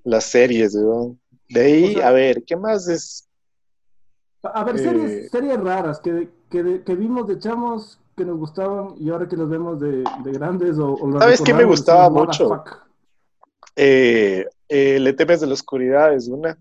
Las 0.03 0.25
series, 0.25 0.75
weón. 0.75 1.19
De 1.49 1.61
ahí, 1.61 1.95
a 2.01 2.11
ver, 2.11 2.43
¿qué 2.43 2.55
más 2.55 2.87
es? 2.87 3.28
A 4.43 4.63
ver, 4.63 4.80
series, 4.80 5.12
eh, 5.12 5.30
series 5.30 5.60
raras 5.60 5.99
que, 5.99 6.30
que, 6.49 6.84
que, 6.84 6.95
vimos 6.95 7.28
de 7.28 7.39
chamos 7.39 7.99
que 8.15 8.23
nos 8.23 8.38
gustaban 8.38 8.95
y 8.97 9.10
ahora 9.10 9.28
que 9.28 9.36
los 9.36 9.49
vemos 9.49 9.80
de, 9.80 10.04
de 10.23 10.32
grandes 10.32 10.78
o, 10.78 10.93
o 10.93 11.19
¿Sabes 11.19 11.41
qué 11.41 11.54
me 11.54 11.65
gustaba 11.65 12.10
mucho? 12.10 12.63
Eh, 13.75 14.45
eh, 14.67 14.99
Le 14.99 15.13
temes 15.13 15.41
de 15.41 15.47
la 15.47 15.54
oscuridad 15.54 16.13
es 16.13 16.28
una 16.28 16.58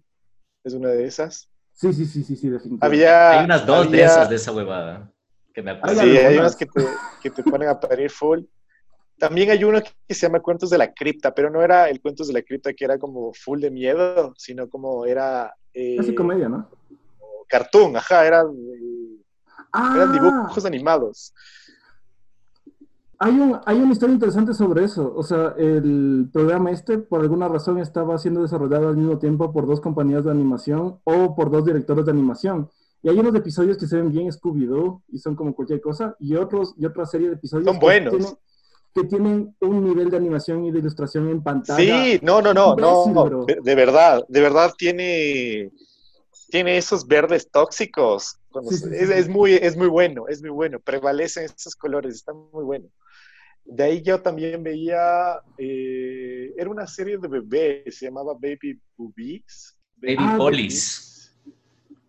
es 0.65 0.75
una 0.75 0.89
de 0.89 1.07
esas. 1.07 1.49
Sí, 1.73 1.93
sí, 1.93 2.05
sí, 2.05 2.25
sí, 2.25 2.37
sí, 2.37 2.49
definitivamente. 2.49 2.87
Había, 2.87 3.39
hay 3.39 3.45
unas 3.45 3.65
dos 3.65 3.91
de 3.91 4.03
esas 4.03 4.29
de 4.29 4.37
esa 4.37 4.53
huevada. 4.53 5.13
Que 5.55 5.63
me 5.63 5.81
sí, 5.95 6.01
hay 6.01 6.39
unas 6.39 6.57
que 6.57 6.67
te, 6.67 6.85
que 7.23 7.31
te 7.31 7.43
ponen 7.43 7.69
a 7.69 7.79
parir 7.79 8.11
full. 8.11 8.41
También 9.19 9.51
hay 9.51 9.65
uno 9.65 9.81
que 9.81 10.15
se 10.15 10.27
llama 10.27 10.41
Cuentos 10.41 10.71
de 10.71 10.79
la 10.79 10.93
Cripta, 10.93 11.35
pero 11.35 11.51
no 11.51 11.63
era 11.63 11.89
el 11.89 12.01
Cuentos 12.01 12.29
de 12.29 12.35
la 12.35 12.43
Cripta 12.43 12.73
que 12.73 12.85
era 12.85 12.99
como 12.99 13.33
full 13.33 13.61
de 13.61 13.71
miedo, 13.71 14.33
sino 14.37 14.69
como 14.69 15.07
era... 15.07 15.53
Eh, 15.73 15.97
Casi 15.97 16.15
comedia, 16.15 16.49
¿no? 16.49 16.69
Cartoon, 17.49 17.97
ajá, 17.97 18.27
era, 18.27 18.45
ah. 19.73 19.93
eran 19.97 20.13
dibujos 20.13 20.65
animados. 20.65 21.33
Hay, 23.21 23.33
un, 23.33 23.59
hay 23.67 23.79
una 23.79 23.93
historia 23.93 24.15
interesante 24.15 24.55
sobre 24.55 24.85
eso. 24.85 25.13
O 25.17 25.25
sea, 25.25 25.55
el 25.59 26.29
programa 26.33 26.71
este, 26.71 26.99
por 26.99 27.21
alguna 27.21 27.49
razón, 27.49 27.79
estaba 27.79 28.17
siendo 28.19 28.43
desarrollado 28.43 28.89
al 28.89 28.97
mismo 28.97 29.19
tiempo 29.19 29.53
por 29.53 29.67
dos 29.67 29.81
compañías 29.81 30.25
de 30.25 30.31
animación 30.31 31.01
o 31.03 31.35
por 31.35 31.51
dos 31.51 31.65
directores 31.65 32.05
de 32.05 32.13
animación. 32.13 32.71
Y 33.03 33.09
hay 33.09 33.19
unos 33.19 33.35
episodios 33.35 33.77
que 33.77 33.87
se 33.87 33.97
ven 33.97 34.13
bien 34.13 34.31
Scooby-Doo 34.31 35.03
y 35.09 35.19
son 35.19 35.37
como 35.37 35.55
cualquier 35.55 35.81
cosa, 35.81 36.17
y 36.19 36.35
otros 36.35 36.75
y 36.77 36.85
otra 36.85 37.07
serie 37.07 37.29
de 37.29 37.35
episodios 37.35 37.67
son 37.67 37.79
buenos. 37.79 38.37
Que, 38.95 39.05
tienen, 39.05 39.55
un 39.61 39.85
nivel 39.85 40.11
de 40.11 40.17
animación 40.17 40.65
y 40.65 40.73
de 40.73 40.81
ilustración 40.81 41.29
en 41.29 41.41
pantalla. 41.41 41.79
Sí, 41.79 42.19
no, 42.23 42.43
no, 42.43 42.53
no, 42.53 42.75
no, 42.75 43.45
de, 43.47 43.75
verdad, 43.77 44.25
de 44.29 44.41
verdad 44.41 44.73
tiene, 44.77 45.71
tiene 46.49 46.77
esos 46.77 47.07
verdes 47.07 47.51
tóxicos. 47.51 48.39
es, 48.71 48.83
es, 48.83 49.29
muy, 49.29 49.55
es 49.55 49.77
muy 49.77 49.89
bueno, 49.89 50.27
es 50.29 50.41
muy 50.41 50.51
bueno, 50.51 50.81
prevalecen 50.81 51.45
esos 51.45 51.77
colores, 51.77 52.17
están 52.17 52.37
muy 52.53 52.65
buenos. 52.65 52.91
De 53.65 53.85
ahí 53.85 54.03
yo 54.03 54.21
también 54.21 54.63
veía, 54.63 55.41
eh, 55.59 56.55
era 56.57 56.71
una 56.71 56.87
serie 56.87 57.19
de 57.19 57.29
bebés, 57.29 57.99
se 57.99 58.07
llamaba 58.07 58.33
Baby 58.33 58.81
Boobies. 58.97 59.77
Baby 59.97 60.17
ah, 60.19 60.39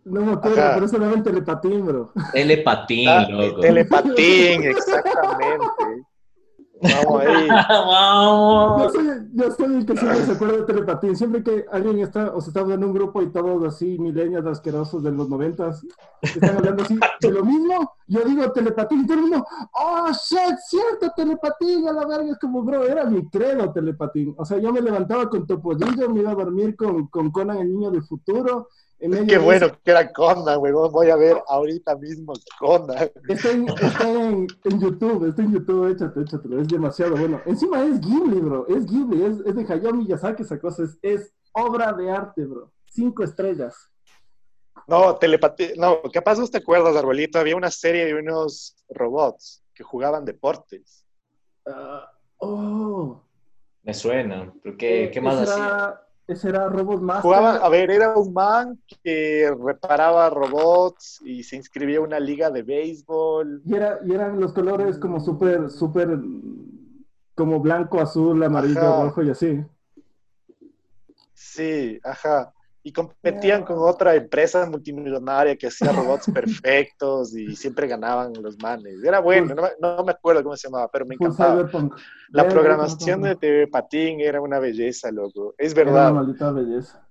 No 0.05 0.21
me 0.25 0.31
acuerdo, 0.33 0.55
pero 0.73 0.85
eso 0.85 0.95
era 0.95 1.13
el 1.13 1.23
telepatín, 1.23 1.85
bro. 1.85 2.13
Telepatín, 2.31 3.09
ah, 3.09 3.27
loco. 3.29 3.59
Telepatín, 3.59 4.63
exactamente. 4.63 5.65
Vamos 6.81 7.21
ahí. 7.21 7.47
Yo 8.79 8.89
soy, 8.89 9.07
yo 9.33 9.51
soy 9.51 9.75
el 9.75 9.85
que 9.85 9.97
siempre 9.97 10.25
se 10.25 10.31
acuerda 10.31 10.57
de 10.57 10.63
telepatín. 10.63 11.15
Siempre 11.15 11.43
que 11.43 11.65
alguien 11.71 11.99
está, 11.99 12.33
o 12.33 12.41
se 12.41 12.49
está 12.49 12.61
en 12.61 12.83
un 12.83 12.93
grupo 12.93 13.21
y 13.21 13.31
todos 13.31 13.63
así, 13.65 13.97
milenios 13.99 14.45
asquerosos 14.45 15.03
de 15.03 15.11
los 15.11 15.29
noventas, 15.29 15.85
están 16.21 16.57
hablando 16.57 16.83
así 16.83 16.97
de 17.19 17.31
lo 17.31 17.43
mismo, 17.43 17.93
yo 18.07 18.21
digo 18.21 18.51
telepatín 18.51 19.01
y 19.01 19.05
todo 19.05 19.15
el 19.15 19.21
mundo, 19.21 19.45
oh 19.73 20.07
shit, 20.11 20.57
cierto, 20.67 21.11
telepatín, 21.15 21.87
a 21.87 21.93
la 21.93 22.05
verga. 22.05 22.31
Es 22.31 22.39
como, 22.39 22.63
bro, 22.63 22.85
era 22.85 23.05
mi 23.05 23.27
credo 23.29 23.71
telepatín. 23.71 24.33
O 24.37 24.45
sea, 24.45 24.57
yo 24.57 24.71
me 24.71 24.81
levantaba 24.81 25.29
con 25.29 25.45
Topollillo, 25.45 26.09
me 26.09 26.21
iba 26.21 26.31
a 26.31 26.35
dormir 26.35 26.75
con, 26.75 27.07
con 27.07 27.31
Conan, 27.31 27.57
el 27.57 27.71
niño 27.73 27.91
del 27.91 28.03
futuro 28.03 28.67
Qué 28.99 29.37
bueno 29.37 29.67
que 29.81 29.91
era 29.91 30.11
Conda, 30.11 30.55
güey. 30.55 30.73
Voy 30.73 31.09
a 31.09 31.15
ver 31.15 31.41
ahorita 31.47 31.95
mismo 31.95 32.33
Conda. 32.59 33.09
Está 33.29 33.51
en, 33.51 33.67
en, 34.65 34.79
YouTube, 34.79 35.29
está 35.29 35.41
en 35.41 35.53
YouTube, 35.53 35.91
échate, 35.91 36.21
échate. 36.21 36.61
Es 36.61 36.67
demasiado 36.67 37.15
bueno. 37.15 37.41
Encima 37.45 37.81
es 37.85 38.01
Ghibli, 38.01 38.41
bro. 38.41 38.67
Es 38.67 38.85
Ghibli, 38.85 39.23
es, 39.23 39.39
es 39.45 39.55
de 39.55 39.73
Hayao 39.73 39.93
Miyazaki 39.93 40.43
esa 40.43 40.59
cosa. 40.59 40.83
Es, 40.83 40.99
es, 41.01 41.33
obra 41.53 41.93
de 41.93 42.11
arte, 42.11 42.43
bro. 42.43 42.73
Cinco 42.87 43.23
estrellas. 43.23 43.89
No, 44.85 45.15
telepatía. 45.15 45.69
No, 45.77 46.01
capaz 46.11 46.37
no 46.37 46.47
te 46.47 46.57
acuerdas, 46.57 46.95
Arbolito. 46.97 47.39
Había 47.39 47.55
una 47.55 47.71
serie 47.71 48.05
de 48.05 48.15
unos 48.15 48.75
robots 48.89 49.63
que 49.73 49.83
jugaban 49.83 50.25
deportes. 50.25 51.05
Ah, 51.65 52.11
oh. 52.37 53.23
Me 53.83 53.93
suena. 53.93 54.53
¿Pero 54.61 54.75
qué, 54.75 55.05
eh, 55.05 55.11
qué 55.11 55.21
más 55.21 55.49
hacía? 55.49 56.01
Ese 56.29 56.49
era 56.49 56.69
Robot 56.69 57.01
Master. 57.01 57.23
Jugaba, 57.23 57.55
a 57.55 57.69
ver, 57.69 57.89
era 57.89 58.13
un 58.15 58.31
man 58.31 58.79
que 59.03 59.51
reparaba 59.65 60.29
robots 60.29 61.19
y 61.25 61.41
se 61.43 61.55
inscribía 61.55 61.97
a 61.97 62.01
una 62.01 62.19
liga 62.19 62.51
de 62.51 62.61
béisbol. 62.61 63.63
Y, 63.65 63.75
era, 63.75 63.99
y 64.05 64.13
eran 64.13 64.39
los 64.39 64.53
colores 64.53 64.99
como 64.99 65.19
súper, 65.19 65.71
súper, 65.71 66.19
como 67.33 67.59
blanco, 67.59 67.99
azul, 67.99 68.43
amarillo, 68.43 69.05
rojo 69.05 69.23
y 69.23 69.31
así. 69.31 69.65
Sí, 71.33 71.99
ajá 72.03 72.53
y 72.83 72.93
competían 72.93 73.63
con 73.63 73.77
otra 73.79 74.15
empresa 74.15 74.65
multimillonaria 74.65 75.55
que 75.55 75.67
hacía 75.67 75.91
robots 75.91 76.25
perfectos 76.33 77.35
y 77.35 77.55
siempre 77.55 77.87
ganaban 77.87 78.31
los 78.41 78.57
manes. 78.61 79.03
Era 79.03 79.19
bueno, 79.19 79.53
no, 79.79 80.03
me 80.03 80.11
acuerdo 80.11 80.43
cómo 80.43 80.55
se 80.55 80.67
llamaba, 80.67 80.89
pero 80.91 81.05
me 81.05 81.15
encantaba. 81.15 81.69
La 82.29 82.47
programación 82.47 83.21
de 83.21 83.35
TV 83.35 83.67
Patín 83.67 84.21
era 84.21 84.39
una 84.39 84.59
belleza, 84.59 85.11
loco. 85.11 85.55
Es 85.57 85.73
verdad. 85.73 85.93
Era 85.93 86.11
una 86.11 86.21
maldita 86.21 86.51
belleza. 86.51 87.05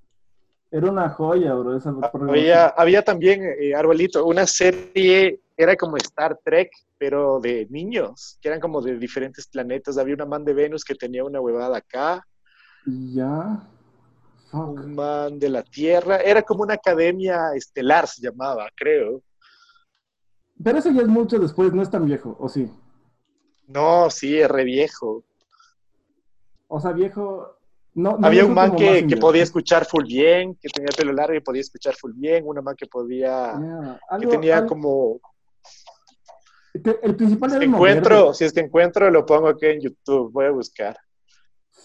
Era 0.70 0.90
una 0.90 1.08
joya, 1.10 1.54
bro. 1.54 1.76
Esa 1.76 1.94
había, 2.12 2.66
había 2.68 3.02
también, 3.02 3.42
eh, 3.58 3.74
Arbolito, 3.74 4.24
una 4.26 4.46
serie, 4.46 5.40
era 5.56 5.76
como 5.76 5.96
Star 5.96 6.38
Trek, 6.44 6.70
pero 6.98 7.40
de 7.40 7.66
niños, 7.70 8.38
que 8.40 8.48
eran 8.48 8.60
como 8.60 8.82
de 8.82 8.98
diferentes 8.98 9.46
planetas. 9.46 9.96
Había 9.96 10.14
una 10.14 10.26
man 10.26 10.44
de 10.44 10.52
Venus 10.52 10.84
que 10.84 10.94
tenía 10.94 11.24
una 11.24 11.40
huevada 11.40 11.78
acá. 11.78 12.22
Ya 12.86 13.66
un 14.52 14.94
man 14.94 15.38
de 15.38 15.48
la 15.48 15.62
Tierra. 15.62 16.18
Era 16.18 16.42
como 16.42 16.62
una 16.62 16.74
academia 16.74 17.52
estelar, 17.54 18.06
se 18.06 18.22
llamaba, 18.22 18.68
creo. 18.74 19.22
Pero 20.62 20.78
eso 20.78 20.90
ya 20.90 21.02
es 21.02 21.08
mucho 21.08 21.38
después, 21.38 21.72
no 21.72 21.82
es 21.82 21.90
tan 21.90 22.04
viejo, 22.04 22.36
¿o 22.38 22.48
sí? 22.48 22.70
No, 23.68 24.10
sí, 24.10 24.38
es 24.38 24.48
re 24.48 24.64
viejo. 24.64 25.24
O 26.66 26.80
sea, 26.80 26.92
viejo. 26.92 27.56
No, 27.94 28.18
Había 28.22 28.44
un 28.44 28.54
man 28.54 28.76
que, 28.76 29.04
podía 29.20 29.42
escuchar 29.42 29.84
full 29.84 30.04
bien, 30.04 30.56
que 30.60 30.68
tenía 30.68 30.90
pelo 30.96 31.12
largo 31.12 31.34
y 31.34 31.40
podía 31.40 31.62
escuchar 31.62 31.94
full 31.94 32.12
bien, 32.14 32.44
una 32.46 32.60
man 32.60 32.76
que 32.76 32.86
podía. 32.86 33.54
que 34.20 34.26
tenía 34.26 34.66
como. 34.66 35.20
el 36.74 37.16
principal 37.16 37.54
era 37.54 37.64
encuentro, 37.64 38.32
si 38.34 38.44
es 38.44 38.52
que 38.52 38.60
encuentro, 38.60 39.10
lo 39.10 39.26
pongo 39.26 39.48
aquí 39.48 39.66
en 39.66 39.80
YouTube, 39.80 40.32
voy 40.32 40.46
a 40.46 40.50
buscar. 40.50 40.96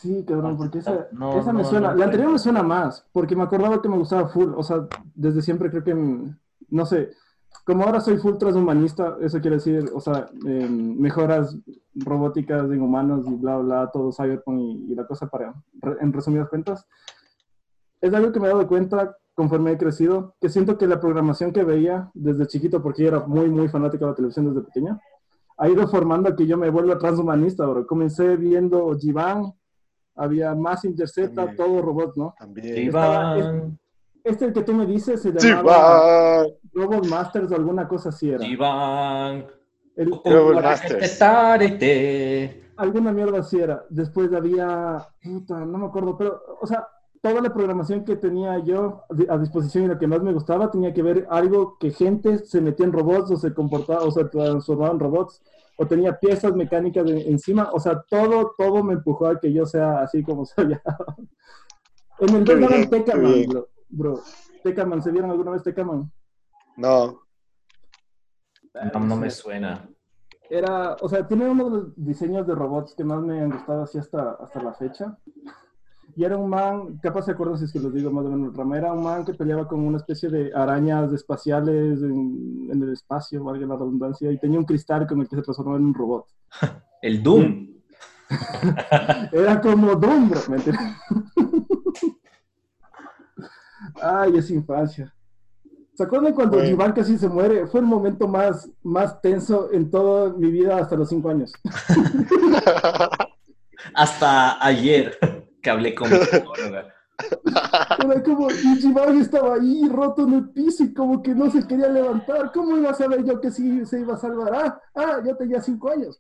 Sí, 0.04 0.26
cabrón, 0.28 0.58
porque 0.58 0.80
esa, 0.80 1.08
esa 1.40 1.54
me 1.54 1.64
suena. 1.64 1.96
La 1.96 2.04
anterior 2.04 2.30
me 2.30 2.38
suena 2.38 2.62
más, 2.62 3.08
porque 3.14 3.38
me 3.38 3.44
acordaba 3.44 3.82
que 3.82 3.88
me 3.88 3.98
gustaba 3.98 4.28
full. 4.28 4.52
O 4.54 4.62
sea, 4.62 4.86
desde 5.16 5.42
siempre 5.42 5.70
creo 5.70 5.82
que, 5.82 5.96
no 5.96 6.86
sé, 6.86 7.12
como 7.64 7.86
ahora 7.86 8.02
soy 8.02 8.18
full 8.18 8.36
transhumanista, 8.36 9.16
eso 9.22 9.40
quiere 9.40 9.56
decir, 9.56 9.90
o 9.96 10.02
sea, 10.02 10.30
em, 10.46 11.00
mejoras 11.00 11.58
robóticas 11.96 12.70
en 12.70 12.82
humanos 12.82 13.26
y 13.30 13.36
bla, 13.36 13.60
bla, 13.60 13.90
todo 13.94 14.12
cyberpunk 14.12 14.60
y, 14.60 14.92
y, 14.92 14.96
la 14.96 15.08
cosa 15.08 15.28
para, 15.28 15.54
en 16.02 16.12
resumidas 16.12 16.50
cuentas. 16.50 16.86
Es 18.02 18.14
algo 18.14 18.34
que 18.34 18.42
me 18.42 18.48
he 18.48 18.50
dado 18.50 18.68
cuenta 18.68 19.16
conforme 19.34 19.72
he 19.72 19.78
crecido, 19.78 20.36
que 20.42 20.50
siento 20.50 20.78
que 20.78 20.86
la 20.86 21.00
programación 21.00 21.54
que 21.54 21.64
veía 21.64 22.12
desde 22.14 22.46
chiquito, 22.46 22.84
porque 22.84 23.04
yo 23.04 23.08
era 23.08 23.20
muy, 23.22 23.50
muy 23.50 23.70
fanático 23.70 24.04
de 24.04 24.12
la 24.12 24.16
televisión 24.16 24.50
desde 24.50 24.66
pequeña, 24.66 25.00
ha 25.58 25.70
ido 25.70 25.88
formando 25.88 26.36
que 26.36 26.46
yo 26.46 26.58
me 26.58 26.70
vuelva 26.70 26.98
transhumanista, 26.98 27.66
bro. 27.66 27.88
Comencé 27.88 28.36
viendo 28.36 28.98
Jivan, 29.00 29.54
había 30.16 30.54
más 30.56 30.86
Intercepta, 30.86 31.56
todo 31.56 31.82
robot, 31.82 32.16
¿no? 32.16 32.36
También. 32.38 32.88
Este, 32.88 33.72
este 34.24 34.46
el 34.46 34.54
que 34.54 34.64
tú 34.64 34.74
me 34.74 34.86
dices 34.86 35.22
se 35.22 35.32
llamaba 35.32 36.46
Robot 36.74 37.08
Masters 37.08 37.52
o 37.52 37.56
alguna 37.56 37.88
cosa 37.88 38.10
así 38.10 38.30
era. 38.30 38.46
Iván. 38.46 39.46
El, 39.96 40.12
Robot 40.26 40.64
Masters. 40.64 41.04
Alguna 42.76 43.12
mierda 43.12 43.40
así 43.40 43.60
era. 43.60 43.86
Después 43.90 44.34
había, 44.34 45.08
puta, 45.22 45.60
no 45.60 45.78
me 45.78 45.86
acuerdo, 45.86 46.18
pero, 46.18 46.42
o 46.60 46.66
sea, 46.66 46.88
toda 47.24 47.40
la 47.42 47.54
programación 47.54 48.04
que 48.04 48.18
tenía 48.18 48.60
yo 48.60 49.04
a 49.30 49.38
disposición 49.38 49.86
y 49.86 49.88
lo 49.88 49.98
que 49.98 50.08
más 50.08 50.22
me 50.22 50.34
gustaba 50.34 50.70
tenía 50.70 50.94
que 50.94 51.02
ver 51.02 51.26
algo 51.30 51.78
que 51.80 51.92
gente 51.92 52.40
se 52.40 52.60
metía 52.60 52.86
en 52.86 52.92
robots 52.92 53.32
o 53.32 53.38
se 53.38 53.54
comportaba 53.54 54.04
o 54.04 54.12
se 54.12 54.26
transformaba 54.26 54.92
en 54.92 55.00
robots 55.00 55.42
o 55.78 55.88
tenía 55.88 56.18
piezas 56.18 56.54
mecánicas 56.54 57.10
encima. 57.10 57.72
O 57.72 57.80
sea, 57.80 58.02
todo, 58.10 58.54
todo 58.58 58.84
me 58.84 58.94
empujó 58.94 59.28
a 59.28 59.40
que 59.40 59.52
yo 59.52 59.66
sea 59.66 60.02
así 60.02 60.24
como 60.24 60.46
soy. 60.46 60.78
en 62.20 62.36
el 62.36 62.46
2 62.46 62.60
daban 62.60 62.90
Tecaman, 62.90 63.46
bro, 63.48 63.70
bro. 63.90 64.20
Tecaman, 64.64 65.02
¿se 65.02 65.12
vieron 65.12 65.32
alguna 65.32 65.52
vez 65.52 65.64
Tecaman? 65.64 66.12
No. 66.78 67.22
No, 68.94 69.00
no 69.00 69.16
me 69.18 69.30
suena 69.30 69.88
era, 70.50 70.96
o 71.02 71.10
sea, 71.10 71.28
tiene 71.28 71.50
uno 71.50 71.66
de 71.66 71.70
los 71.72 71.94
diseños 71.96 72.46
de 72.46 72.54
robots 72.54 72.94
que 72.94 73.04
más 73.04 73.22
me 73.22 73.42
han 73.42 73.50
gustado 73.50 73.84
así 73.84 73.98
hasta, 73.98 74.34
hasta 74.34 74.62
la 74.62 74.74
fecha. 74.74 75.18
Y 76.16 76.24
era 76.24 76.38
un 76.38 76.50
man, 76.50 77.00
capaz 77.02 77.24
se 77.24 77.32
acuerdan 77.32 77.58
si 77.58 77.66
es 77.66 77.72
que 77.72 77.80
los 77.80 77.92
digo 77.94 78.12
más 78.12 78.26
o 78.26 78.30
menos, 78.30 78.56
Rama, 78.56 78.78
era 78.78 78.94
un 78.94 79.04
man 79.04 79.26
que 79.26 79.34
peleaba 79.34 79.68
con 79.68 79.80
una 79.80 79.98
especie 79.98 80.30
de 80.30 80.54
arañas 80.54 81.12
espaciales 81.12 82.04
en, 82.04 82.70
en, 82.72 82.84
el 82.84 82.94
espacio, 82.94 83.44
valga 83.44 83.66
la 83.66 83.76
redundancia, 83.76 84.32
y 84.32 84.38
tenía 84.38 84.60
un 84.60 84.66
cristal 84.66 85.08
con 85.08 85.22
el 85.22 85.28
que 85.28 85.38
se 85.38 85.42
transformaba 85.42 85.78
en 85.78 85.86
un 85.86 85.94
robot. 85.94 86.28
El 87.02 87.24
Doom. 87.24 87.68
era 89.32 89.60
como 89.60 89.96
Doom, 89.96 90.30
bro, 90.30 90.42
¿me 90.50 90.58
Ay, 94.02 94.38
es 94.38 94.50
infancia. 94.50 95.14
¿Se 95.96 96.04
acuerdan 96.04 96.34
cuando 96.34 96.58
bueno. 96.58 96.94
casi 96.94 97.18
se 97.18 97.28
muere? 97.28 97.68
Fue 97.68 97.80
el 97.80 97.86
momento 97.86 98.28
más, 98.28 98.70
más 98.82 99.22
tenso 99.22 99.72
en 99.72 99.92
toda 99.92 100.34
mi 100.34 100.50
vida 100.50 100.78
hasta 100.78 100.96
los 100.96 101.10
cinco 101.10 101.30
años. 101.30 101.52
hasta 103.94 104.66
ayer 104.66 105.43
que 105.64 105.70
hablé 105.70 105.96
con 105.96 106.12
mi 106.12 106.18
psicóloga. 106.18 106.94
Era 108.04 108.24
como, 108.24 108.50
y 108.52 109.22
estaba 109.22 109.56
ahí 109.56 109.88
roto 109.88 110.28
en 110.28 110.34
el 110.34 110.50
piso 110.50 110.84
y 110.84 110.94
como 110.94 111.22
que 111.22 111.34
no 111.34 111.50
se 111.50 111.66
quería 111.66 111.88
levantar. 111.88 112.52
¿Cómo 112.52 112.78
iba 112.78 112.90
a 112.90 112.96
saber 112.96 113.24
yo 113.24 113.40
que 113.40 113.50
sí 113.50 113.86
se 113.86 114.02
iba 114.02 114.16
a 114.16 114.18
salvar? 114.18 114.54
Ah, 114.54 114.82
ah 114.96 115.22
yo 115.26 115.36
tenía 115.38 115.62
cinco 115.62 115.92
años. 115.92 116.20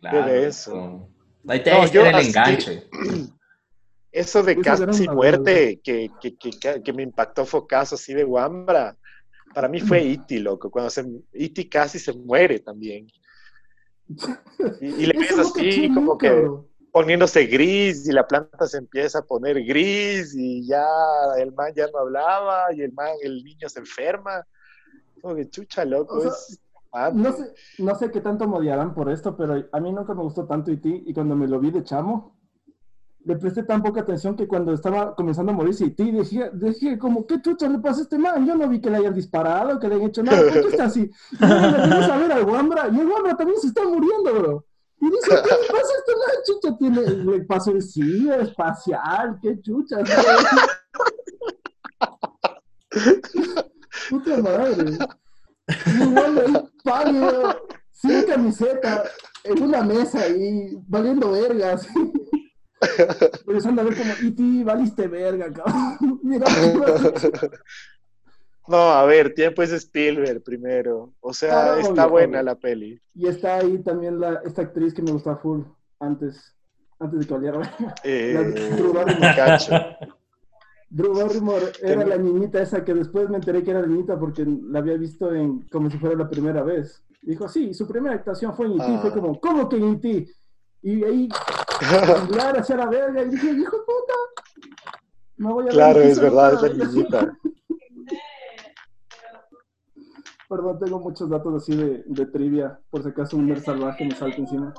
Claro, 0.00 0.26
¿Qué 0.26 0.46
eso? 0.46 1.08
Ahí 1.48 1.62
te 1.62 1.70
no, 1.70 1.86
yo, 1.86 2.06
el 2.06 2.26
enganche. 2.26 2.88
Eso 4.12 4.42
de 4.42 4.58
casi 4.58 5.06
muerte 5.08 5.78
que, 5.84 6.10
que, 6.18 6.34
que, 6.38 6.80
que, 6.82 6.92
me 6.94 7.02
impactó 7.02 7.44
fue 7.44 7.66
caso 7.66 7.96
así 7.96 8.14
de 8.14 8.24
Wambra. 8.24 8.96
Para 9.52 9.68
mí 9.68 9.78
fue 9.78 10.02
Iti, 10.04 10.38
loco. 10.38 10.70
Cuando 10.70 10.88
se, 10.88 11.04
Iti 11.34 11.68
casi 11.68 11.98
se 11.98 12.14
muere 12.14 12.60
también. 12.60 13.08
Y, 14.80 14.86
y 14.86 15.06
le 15.06 15.18
ves 15.18 15.38
así 15.38 15.92
como 15.92 16.16
que 16.16 16.48
poniéndose 16.96 17.44
gris 17.44 18.08
y 18.08 18.12
la 18.12 18.26
planta 18.26 18.66
se 18.66 18.78
empieza 18.78 19.18
a 19.18 19.22
poner 19.22 19.62
gris 19.66 20.34
y 20.34 20.66
ya 20.66 20.82
el 21.36 21.52
man 21.52 21.70
ya 21.76 21.88
no 21.92 21.98
hablaba 21.98 22.72
y 22.72 22.80
el 22.80 22.90
man, 22.94 23.10
el 23.22 23.44
niño 23.44 23.68
se 23.68 23.80
enferma. 23.80 24.46
Como 25.20 25.34
que 25.34 25.50
chucha, 25.50 25.84
loco. 25.84 26.16
O 26.16 26.22
sea, 26.22 27.10
no, 27.12 27.32
sé, 27.34 27.52
no 27.80 27.94
sé 27.96 28.10
qué 28.10 28.22
tanto 28.22 28.48
me 28.48 28.56
odiarán 28.56 28.94
por 28.94 29.10
esto, 29.10 29.36
pero 29.36 29.62
a 29.70 29.78
mí 29.78 29.92
nunca 29.92 30.14
me 30.14 30.22
gustó 30.22 30.46
tanto 30.46 30.70
Iti 30.70 31.02
y 31.06 31.12
cuando 31.12 31.36
me 31.36 31.46
lo 31.46 31.60
vi 31.60 31.70
de 31.70 31.84
chamo, 31.84 32.34
le 33.26 33.36
presté 33.36 33.64
tan 33.64 33.82
poca 33.82 34.00
atención 34.00 34.34
que 34.34 34.48
cuando 34.48 34.72
estaba 34.72 35.14
comenzando 35.14 35.52
a 35.52 35.54
morirse 35.54 35.84
y 35.84 35.90
dije, 35.90 36.50
dije 36.54 36.98
como, 36.98 37.26
¿qué 37.26 37.42
chucha 37.42 37.68
le 37.68 37.78
pasa 37.78 38.00
a 38.00 38.02
este 38.04 38.16
man? 38.16 38.46
Yo 38.46 38.56
no 38.56 38.70
vi 38.70 38.80
que 38.80 38.88
le 38.88 38.96
hayan 38.96 39.12
disparado, 39.12 39.78
que 39.78 39.86
le 39.86 39.96
hayan 39.96 40.08
hecho 40.08 40.22
nada. 40.22 40.40
¿Por 40.40 40.62
qué 40.62 40.68
está 40.68 40.84
así? 40.84 41.10
Y 41.32 41.38
yo 41.40 41.46
le 41.46 42.04
a 42.06 42.16
ver 42.16 42.32
al 42.32 42.44
Wambra 42.44 42.88
y 42.90 42.98
el 42.98 43.06
Wambra 43.06 43.36
también 43.36 43.60
se 43.60 43.66
está 43.66 43.84
muriendo, 43.84 44.32
bro. 44.32 44.65
Y 45.00 45.10
dice, 45.10 45.30
¿qué 45.30 45.56
pasa 45.72 45.92
a 45.92 45.98
este 45.98 46.12
man? 46.16 46.36
Chucha 46.44 46.76
tiene, 46.78 47.00
le 47.02 47.40
pasó 47.44 47.70
el 47.72 47.82
sí, 47.82 48.28
espacial, 48.30 49.38
qué 49.42 49.60
chucha. 49.60 49.98
Puta 54.08 54.36
madre. 54.38 54.98
Y 55.86 56.02
igual 56.02 56.38
ahí 56.38 56.54
pálido, 56.84 57.68
sin 57.90 58.22
camiseta, 58.22 59.04
en 59.44 59.62
una 59.62 59.82
mesa 59.82 60.20
ahí, 60.20 60.78
valiendo 60.86 61.32
vergas. 61.32 61.86
Empezando 63.46 63.82
a 63.82 63.84
ver 63.84 63.96
como, 63.96 64.12
y 64.22 64.30
ti 64.32 64.62
valiste 64.62 65.08
verga, 65.08 65.52
cabrón. 65.52 66.20
Mira, 66.22 66.46
No, 68.68 68.76
a 68.76 69.04
ver, 69.04 69.34
tiempo 69.34 69.62
es 69.62 69.72
Spielberg 69.72 70.42
primero. 70.42 71.12
O 71.20 71.32
sea, 71.32 71.78
está 71.78 72.06
buena 72.06 72.42
la 72.42 72.56
peli. 72.56 73.00
Y 73.14 73.28
está 73.28 73.56
ahí 73.56 73.78
también 73.78 74.20
la, 74.20 74.40
esta 74.44 74.62
actriz 74.62 74.92
que 74.92 75.02
me 75.02 75.12
gustaba 75.12 75.36
full 75.36 75.62
antes, 76.00 76.54
antes 76.98 77.20
de 77.20 77.26
que 77.26 77.34
valiera. 77.34 77.74
Eh, 78.02 78.72
Drew 78.76 78.92
Barrymore. 78.92 79.96
Drew 80.88 81.14
Barrymore 81.14 81.72
era 81.82 82.06
la 82.06 82.16
niñita 82.16 82.62
esa 82.62 82.84
que 82.84 82.94
después 82.94 83.28
me 83.28 83.36
enteré 83.36 83.62
que 83.62 83.70
era 83.70 83.80
la 83.80 83.86
niñita 83.86 84.18
porque 84.18 84.44
la 84.46 84.78
había 84.78 84.96
visto 84.96 85.32
en 85.34 85.62
como 85.68 85.90
si 85.90 85.98
fuera 85.98 86.16
la 86.16 86.28
primera 86.28 86.62
vez. 86.62 87.02
Dijo, 87.22 87.48
sí, 87.48 87.74
su 87.74 87.88
primera 87.88 88.14
actuación 88.14 88.54
fue 88.54 88.66
en 88.66 88.72
E.T. 88.72 88.98
Fue 89.00 89.10
ah. 89.10 89.14
como, 89.14 89.40
¿cómo 89.40 89.68
que 89.68 89.76
en 89.76 89.94
E.T.? 89.94 90.28
Y 90.82 91.04
ahí, 91.04 91.28
hablar 91.80 92.60
hacia 92.60 92.76
la 92.76 92.86
verga, 92.86 93.22
y 93.22 93.30
dije, 93.30 93.50
hijo 93.50 93.76
puta, 93.78 94.70
no 95.36 95.54
voy 95.54 95.66
a 95.66 95.70
Claro, 95.70 96.00
es 96.00 96.20
verdad, 96.20 96.54
es 96.54 96.76
la 96.76 96.84
niñita. 96.84 97.36
Perdón, 100.48 100.78
tengo 100.78 101.00
muchos 101.00 101.28
datos 101.28 101.62
así 101.62 101.74
de, 101.76 102.04
de 102.06 102.26
trivia, 102.26 102.78
por 102.90 103.02
si 103.02 103.08
acaso 103.08 103.36
un 103.36 103.46
mer 103.46 103.60
salvaje 103.60 104.04
me 104.04 104.14
salta 104.14 104.36
encima. 104.36 104.72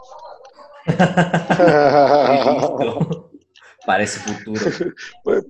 Para 3.86 4.03
ese 4.03 4.20
futuro. 4.20 4.61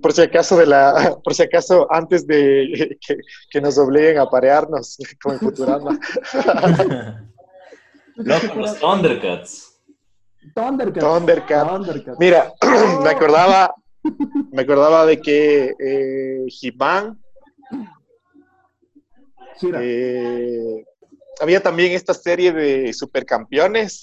Por, 0.00 0.12
si 0.12 0.22
acaso 0.22 0.56
de 0.56 0.66
la, 0.66 1.18
por 1.22 1.34
si 1.34 1.42
acaso 1.42 1.86
antes 1.90 2.26
de 2.26 2.98
que, 3.04 3.16
que 3.50 3.60
nos 3.60 3.78
obliguen 3.78 4.18
a 4.18 4.26
parearnos 4.26 4.96
con 5.22 5.38
Futurama. 5.38 5.98
Loco, 8.16 8.54
los 8.56 8.78
Thundercats. 8.80 9.80
Thundercat. 10.54 12.18
Mira, 12.18 12.52
me 13.02 13.10
acordaba, 13.10 13.74
me 14.50 14.62
acordaba 14.62 15.06
de 15.06 15.20
que 15.20 15.74
eh, 15.78 16.46
He-Man 16.60 17.18
eh, 19.62 20.84
había 21.40 21.62
también 21.62 21.92
esta 21.92 22.14
serie 22.14 22.52
de 22.52 22.92
supercampeones. 22.92 24.02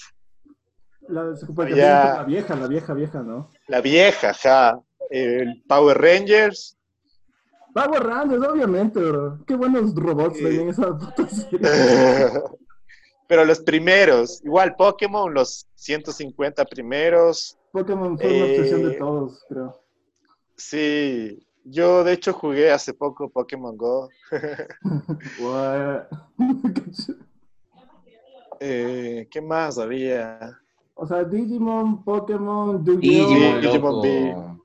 La 1.07 1.35
supercampeones, 1.35 2.15
la 2.15 2.23
vieja, 2.23 2.55
la 2.55 2.67
vieja, 2.67 2.93
vieja, 2.93 3.21
¿no? 3.21 3.51
La 3.67 3.81
vieja, 3.81 4.33
ja. 4.33 4.79
El 5.09 5.63
Power 5.67 5.99
Rangers. 5.99 6.77
Power 7.73 8.03
Rangers, 8.03 8.43
obviamente, 8.43 8.99
bro. 8.99 9.43
Qué 9.45 9.55
buenos 9.55 9.93
robots 9.93 10.39
eh, 10.39 10.61
en 10.61 10.69
esa 10.69 10.97
puta 10.97 11.27
serie. 11.27 11.59
Pero 13.27 13.43
los 13.43 13.59
primeros, 13.59 14.41
igual 14.43 14.75
Pokémon, 14.75 15.33
los 15.33 15.67
150 15.75 16.63
primeros. 16.65 17.57
Pokémon 17.71 18.17
fue 18.17 18.33
una 18.33 18.45
obsesión 18.45 18.83
de 18.83 18.93
eh, 18.93 18.97
todos, 18.97 19.43
creo. 19.49 19.81
Sí, 20.55 21.45
yo 21.65 22.03
de 22.03 22.13
hecho 22.13 22.33
jugué 22.33 22.71
hace 22.71 22.93
poco 22.93 23.29
Pokémon 23.29 23.75
Go. 23.75 24.09
eh, 28.59 29.27
¿Qué 29.29 29.41
más 29.41 29.77
había? 29.77 30.57
O 30.93 31.05
sea, 31.05 31.25
Digimon, 31.25 32.05
Pokémon, 32.05 32.81
Digimon, 32.85 33.59
Digimon, 33.59 34.61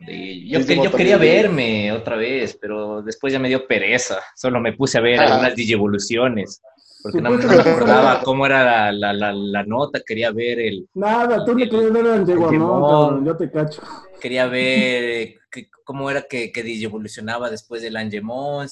Yo, 0.47 0.61
yo 0.61 0.93
quería 0.93 1.19
verme 1.19 1.91
otra 1.91 2.15
vez, 2.17 2.57
pero 2.61 3.03
después 3.03 3.33
ya 3.33 3.41
me 3.41 3.49
dio 3.49 3.67
pereza. 3.67 4.21
Solo 4.37 4.61
me 4.61 4.75
puse 4.75 4.99
a 4.99 5.01
ver 5.01 5.19
algunas 5.19 5.57
Digivoluciones. 5.57 6.63
Porque 7.03 7.21
no 7.21 7.31
me 7.31 7.43
acordaba 7.43 8.21
cómo 8.23 8.47
era 8.47 8.93
la, 8.93 9.13
la, 9.13 9.33
la, 9.33 9.65
nota, 9.65 10.01
quería 10.07 10.31
ver 10.31 10.61
el... 10.61 10.87
Nada, 10.95 11.45
tú 11.47 11.57
le 11.57 11.69
querías 11.69 11.93
ver 11.93 12.07
al 12.07 12.21
Angemon, 12.21 13.25
yo 13.25 13.37
te 13.37 13.51
cacho. 13.51 13.83
Quería 14.21 14.47
ver 14.47 15.40
cómo 15.85 16.11
era 16.11 16.23
que, 16.23 16.53
que 16.53 16.85
evolucionaba 16.85 17.51
después 17.51 17.83
del 17.83 17.97
Angemon, 17.97 18.67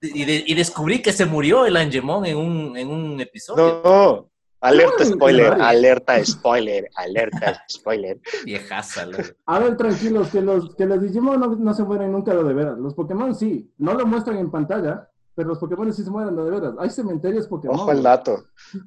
y, 0.00 0.52
y, 0.52 0.54
descubrí 0.54 1.00
que 1.00 1.12
se 1.12 1.26
murió 1.26 1.66
el 1.66 1.76
Angemon 1.76 2.26
en 2.26 2.36
un, 2.36 2.76
en 2.76 2.88
un 2.88 3.20
episodio. 3.20 3.80
No, 3.84 4.30
alerta 4.60 5.04
spoiler, 5.04 5.52
alerta 5.54 6.24
spoiler, 6.24 6.90
alerta 6.96 7.64
spoiler. 7.70 8.20
Viejaza. 8.44 9.08
A 9.46 9.58
ver, 9.58 9.76
tranquilos, 9.76 10.28
que 10.28 10.40
los, 10.42 10.74
que 10.74 10.86
los 10.86 11.00
Digimon 11.00 11.40
no, 11.40 11.56
no 11.56 11.74
se 11.74 11.84
mueren 11.84 12.12
nunca 12.12 12.34
de 12.34 12.54
veras. 12.54 12.78
Los 12.78 12.94
Pokémon 12.94 13.34
sí, 13.34 13.72
no 13.78 13.94
lo 13.94 14.06
muestran 14.06 14.38
en 14.38 14.50
pantalla, 14.50 15.08
pero 15.34 15.50
los 15.50 15.58
Pokémon 15.58 15.92
sí 15.92 16.02
se 16.02 16.10
mueren, 16.10 16.34
de 16.34 16.42
veras. 16.42 16.74
Hay 16.78 16.90
cementerios 16.90 17.46
Pokémon. 17.46 17.78
Ojo 17.78 17.90
al 17.90 18.02
dato. 18.02 18.44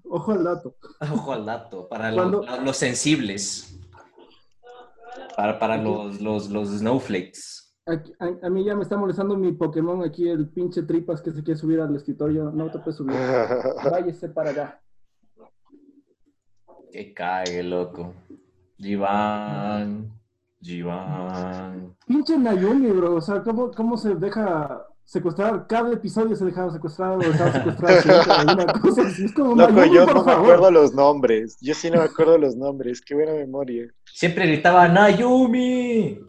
Ojo 0.10 0.32
al 0.32 0.44
dato. 0.44 0.76
Ojo 1.00 1.34
al 1.34 1.46
dato. 1.46 1.88
Para 1.88 2.12
los, 2.12 2.78
sensibles. 2.78 3.79
Para, 5.36 5.60
para 5.60 5.78
los, 5.78 6.22
los, 6.22 6.50
los 6.50 6.70
snowflakes. 6.70 7.74
a, 7.86 8.50
mí 8.50 8.64
ya 8.64 8.76
me 8.76 8.84
está 8.84 8.98
molestando 8.98 9.36
mi 9.36 9.52
Pokémon 9.54 10.04
aquí, 10.04 10.28
el 10.28 10.50
pinche 10.50 10.84
tripas 10.84 11.22
que 11.22 11.32
se 11.32 11.44
quiere 11.44 11.60
subir 11.60 11.80
al 11.80 11.96
escritorio. 11.96 12.52
No 12.52 12.70
te 12.70 12.80
puedes 12.80 12.98
subir. 12.98 13.16
Váyese 13.92 14.30
para 14.30 14.50
allá. 14.52 14.82
Que 16.92 17.14
cague, 17.14 17.64
loco. 17.64 18.14
Iván. 18.78 20.20
Jivan. 20.62 21.96
Pinche 22.06 22.38
Naomi, 22.38 22.92
bro. 22.92 23.16
O 23.16 23.22
sea, 23.22 23.42
¿cómo, 23.44 23.72
cómo 23.72 23.98
se 23.98 24.16
deja 24.16 24.86
secuestrar? 25.10 25.66
Cada 25.68 25.92
episodio 25.92 26.36
se 26.36 26.46
dejaba 26.46 26.72
secuestrar 26.72 27.18
o 27.18 27.20
dejaba 27.20 27.52
secuestrar 27.52 28.02
siempre, 28.02 28.32
alguna 28.34 28.66
cosa 28.80 29.02
así. 29.02 29.26
Es 29.26 29.34
como 29.34 29.56
Loco, 29.56 29.72
Naomi, 29.72 29.94
yo 29.96 30.06
no 30.06 30.14
me 30.14 30.22
favor. 30.24 30.32
acuerdo 30.46 30.72
los 30.72 30.94
nombres. 30.94 31.58
Yo 31.62 31.74
sí 31.74 31.90
no 31.90 31.98
me 31.98 32.04
acuerdo 32.06 32.38
los 32.38 32.56
nombres. 32.56 33.02
Qué 33.02 33.16
buena 33.16 33.34
memoria. 33.34 33.88
Siempre 34.06 34.46
gritaba 34.48 34.88
Nayumi. 34.88 36.20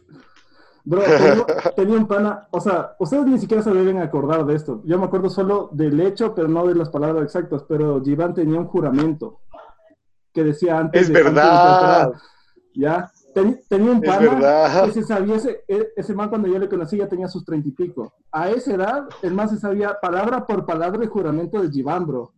Bro, 0.82 1.02
tenía, 1.02 1.46
tenía 1.76 1.96
un 1.98 2.06
pana, 2.08 2.48
o 2.50 2.58
sea, 2.58 2.96
ustedes 2.98 3.26
ni 3.26 3.38
siquiera 3.38 3.62
se 3.62 3.70
deben 3.70 3.98
acordar 3.98 4.46
de 4.46 4.54
esto. 4.54 4.82
Yo 4.86 4.98
me 4.98 5.04
acuerdo 5.04 5.28
solo 5.28 5.68
del 5.72 6.00
hecho, 6.00 6.34
pero 6.34 6.48
no 6.48 6.66
de 6.66 6.74
las 6.74 6.88
palabras 6.88 7.22
exactas. 7.22 7.64
Pero 7.68 8.02
Jivan 8.02 8.32
tenía 8.32 8.58
un 8.58 8.66
juramento 8.66 9.40
que 10.32 10.42
decía 10.42 10.78
antes 10.78 11.02
Es 11.02 11.08
de- 11.12 11.18
antes 11.18 11.34
de 11.34 11.38
verdad. 11.40 11.70
temporada, 11.70 12.20
Ya, 12.74 13.10
Ten- 13.34 13.60
tenía 13.68 13.92
un 13.92 14.00
pana 14.00 14.18
que 14.86 14.92
se 14.92 15.02
sabía, 15.04 15.36
ese, 15.36 15.62
e- 15.68 15.88
ese 15.96 16.14
man 16.14 16.28
cuando 16.28 16.48
yo 16.48 16.58
le 16.58 16.68
conocí 16.68 16.96
ya 16.96 17.08
tenía 17.08 17.28
sus 17.28 17.44
treinta 17.44 17.68
y 17.68 17.72
pico. 17.72 18.12
A 18.32 18.50
esa 18.50 18.74
edad, 18.74 19.08
el 19.22 19.34
man 19.34 19.48
se 19.48 19.56
sabía 19.58 19.98
palabra 20.00 20.46
por 20.46 20.66
palabra 20.66 21.02
el 21.02 21.08
juramento 21.08 21.62
de 21.62 21.70
Jivan, 21.70 22.06
bro. 22.06 22.32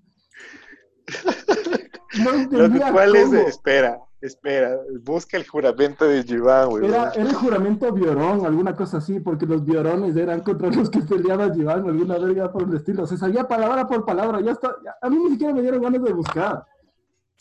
No 2.18 2.30
Lo 2.32 2.36
entendía 2.36 2.86
es, 2.88 3.49
espera, 3.49 4.01
espera, 4.20 4.76
busca 5.03 5.36
el 5.38 5.47
juramento 5.49 6.05
de 6.05 6.22
güey. 6.66 6.84
Era, 6.86 7.11
era 7.12 7.22
el 7.28 7.34
juramento 7.34 7.90
Biorón, 7.93 8.45
alguna 8.45 8.76
cosa 8.76 8.99
así, 8.99 9.18
porque 9.20 9.47
los 9.47 9.64
Biorones 9.64 10.14
eran 10.16 10.40
contra 10.43 10.68
los 10.70 10.90
que 10.90 11.01
peleaba 11.01 11.53
Jivan, 11.55 11.86
alguna 11.88 12.18
verga 12.18 12.53
por 12.53 12.64
el 12.64 12.76
estilo. 12.76 13.07
Se 13.07 13.16
sabía 13.16 13.49
palabra 13.49 13.86
por 13.88 14.05
palabra, 14.05 14.40
ya 14.43 14.53
está. 14.53 14.76
ya- 14.84 14.95
a 15.01 15.09
mí 15.09 15.16
ni 15.16 15.30
siquiera 15.30 15.55
me 15.55 15.62
dieron 15.62 15.80
ganas 15.82 16.03
de 16.03 16.12
buscar. 16.12 16.64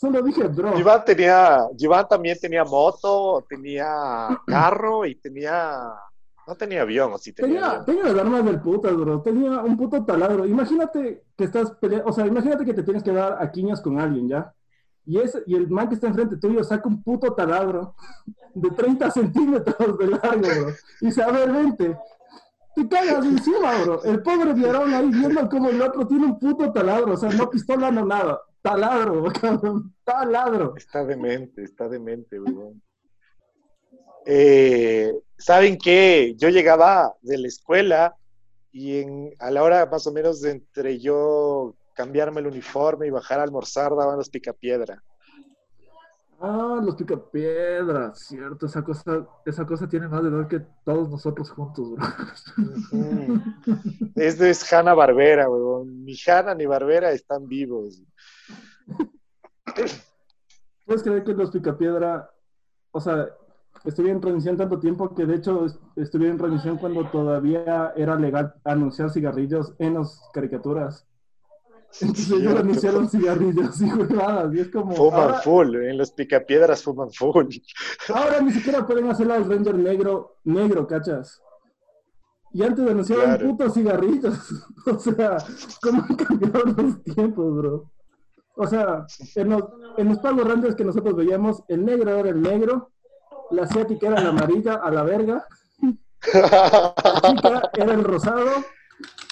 Solo 0.02 0.20
dije. 0.20 0.42
Jivan 0.74 1.04
tenía, 1.04 1.68
Jivan 1.78 2.08
también 2.08 2.36
tenía 2.40 2.64
moto, 2.64 3.44
tenía 3.48 4.36
carro 4.44 5.06
y 5.06 5.14
tenía, 5.14 5.92
no 6.44 6.56
tenía 6.56 6.82
avión, 6.82 7.12
o 7.12 7.18
sí 7.18 7.32
tenía, 7.32 7.52
Tenía, 7.54 7.70
avión. 7.70 7.84
tenía 7.84 8.02
las 8.12 8.16
armas 8.16 8.44
del 8.44 8.60
putas, 8.60 8.96
bro. 8.96 9.22
Tenía 9.22 9.60
un 9.60 9.76
puto 9.76 10.04
taladro. 10.04 10.44
Imagínate 10.44 11.22
que 11.36 11.44
estás 11.44 11.70
peleando, 11.80 12.10
o 12.10 12.12
sea, 12.12 12.26
imagínate 12.26 12.64
que 12.64 12.74
te 12.74 12.82
tienes 12.82 13.04
que 13.04 13.12
dar 13.12 13.40
a 13.40 13.48
quiñas 13.52 13.80
con 13.80 14.00
alguien, 14.00 14.28
¿ya? 14.28 14.52
Y, 15.06 15.20
ese, 15.20 15.44
y 15.46 15.54
el 15.54 15.68
man 15.70 15.88
que 15.88 15.94
está 15.94 16.08
enfrente 16.08 16.36
tuyo 16.36 16.64
saca 16.64 16.88
un 16.88 17.00
puto 17.04 17.32
taladro 17.32 17.94
de 18.54 18.70
30 18.70 19.08
centímetros 19.08 19.98
de 19.98 20.06
largo, 20.08 20.40
bro. 20.40 20.74
Y 21.00 21.06
dice, 21.06 21.22
a 21.22 21.30
ver, 21.30 21.52
vente. 21.52 21.96
Te 22.74 22.88
cagas 22.88 23.24
encima, 23.24 23.70
bro. 23.84 24.02
El 24.02 24.20
pobre 24.20 24.52
Viarón 24.52 24.92
ahí 24.94 25.10
viendo 25.10 25.48
como 25.48 25.68
el 25.68 25.80
otro 25.80 26.08
tiene 26.08 26.26
un 26.26 26.40
puto 26.40 26.72
taladro. 26.72 27.12
O 27.14 27.16
sea, 27.16 27.30
no 27.30 27.48
pistola, 27.48 27.92
no 27.92 28.04
nada. 28.04 28.40
Taladro, 28.62 29.24
cabrón. 29.40 29.94
Taladro. 30.04 30.74
Está 30.76 31.04
demente, 31.04 31.64
está 31.64 31.88
demente, 31.88 32.40
weón. 32.40 32.80
Eh, 34.24 35.12
¿Saben 35.36 35.76
qué? 35.76 36.34
Yo 36.36 36.48
llegaba 36.48 37.12
de 37.20 37.38
la 37.38 37.48
escuela 37.48 38.16
y 38.70 39.00
en, 39.00 39.34
a 39.40 39.50
la 39.50 39.62
hora 39.64 39.86
más 39.86 40.06
o 40.06 40.12
menos 40.12 40.40
de 40.40 40.52
entre 40.52 41.00
yo 41.00 41.74
cambiarme 41.94 42.40
el 42.40 42.46
uniforme 42.46 43.08
y 43.08 43.10
bajar 43.10 43.40
a 43.40 43.42
almorzar 43.42 43.94
daban 43.96 44.16
los 44.16 44.30
picapiedra. 44.30 45.02
Ah, 46.44 46.80
los 46.82 46.96
picapiedras, 46.96 48.18
cierto. 48.18 48.66
Esa 48.66 48.82
cosa, 48.82 49.24
esa 49.46 49.64
cosa 49.64 49.88
tiene 49.88 50.08
más 50.08 50.22
valor 50.22 50.48
que 50.48 50.58
todos 50.84 51.08
nosotros 51.08 51.48
juntos, 51.50 51.92
bro. 51.92 52.04
Este 54.16 54.50
es 54.50 54.72
Hanna 54.72 54.92
Barbera, 54.92 55.48
weón. 55.48 56.04
Ni 56.04 56.16
Hanna 56.26 56.52
ni 56.56 56.66
Barbera 56.66 57.12
están 57.12 57.46
vivos. 57.46 58.02
¿Puedes 60.84 61.02
creer 61.04 61.22
que 61.22 61.32
los 61.34 61.52
Picapiedra, 61.52 62.28
o 62.90 63.00
sea, 63.00 63.28
estuvieron 63.84 64.16
en 64.16 64.20
transmisión 64.22 64.56
tanto 64.56 64.80
tiempo 64.80 65.14
que 65.14 65.24
de 65.26 65.36
hecho 65.36 65.64
est- 65.66 65.80
estuvieron 65.94 66.32
en 66.34 66.38
transmisión 66.38 66.76
cuando 66.78 67.08
todavía 67.08 67.92
era 67.94 68.16
legal 68.16 68.54
anunciar 68.64 69.10
cigarrillos 69.10 69.74
en 69.78 69.94
las 69.94 70.20
caricaturas? 70.34 71.06
Entonces 72.00 72.26
ellos 72.30 72.40
Cierto. 72.42 72.60
anunciaron 72.60 73.08
cigarrillos 73.10 73.80
y 73.82 73.90
jugadas 73.90 74.54
y 74.54 74.60
es 74.60 74.68
como, 74.70 74.94
Fuman 74.96 75.20
ahora, 75.20 75.34
full, 75.40 75.74
en 75.76 75.98
los 75.98 76.10
picapiedras 76.12 76.82
fuman 76.82 77.10
full. 77.12 77.46
ahora 78.14 78.40
ni 78.40 78.50
siquiera 78.52 78.86
pueden 78.86 79.10
hacer 79.10 79.30
al 79.30 79.44
Ranger 79.48 79.74
negro, 79.74 80.36
negro, 80.44 80.86
¿cachas? 80.86 81.40
Y 82.54 82.62
antes 82.62 82.86
anunciaban 82.88 83.24
Claro. 83.36 83.46
putos 83.50 83.74
cigarrillos. 83.74 84.38
O 84.86 84.98
sea, 84.98 85.36
¿cómo 85.80 86.02
han 86.08 86.16
cambiado 86.16 86.64
los 86.64 87.02
tiempos, 87.04 87.56
bro? 87.56 87.90
O 88.56 88.66
sea, 88.66 89.06
en 89.36 89.50
los, 89.50 89.62
en 89.96 90.08
los 90.08 90.18
Power 90.18 90.46
Rangers 90.46 90.74
que 90.74 90.84
nosotros 90.84 91.14
veíamos, 91.16 91.62
el 91.68 91.84
negro 91.84 92.10
era 92.16 92.30
el 92.30 92.42
negro, 92.42 92.90
la 93.50 93.62
asiática 93.62 94.08
era 94.08 94.20
la 94.20 94.30
amarilla, 94.30 94.74
a 94.74 94.90
la 94.90 95.02
verga, 95.04 95.46
la 96.34 96.94
chica 97.22 97.70
era 97.74 97.94
el 97.94 98.04
rosado. 98.04 98.46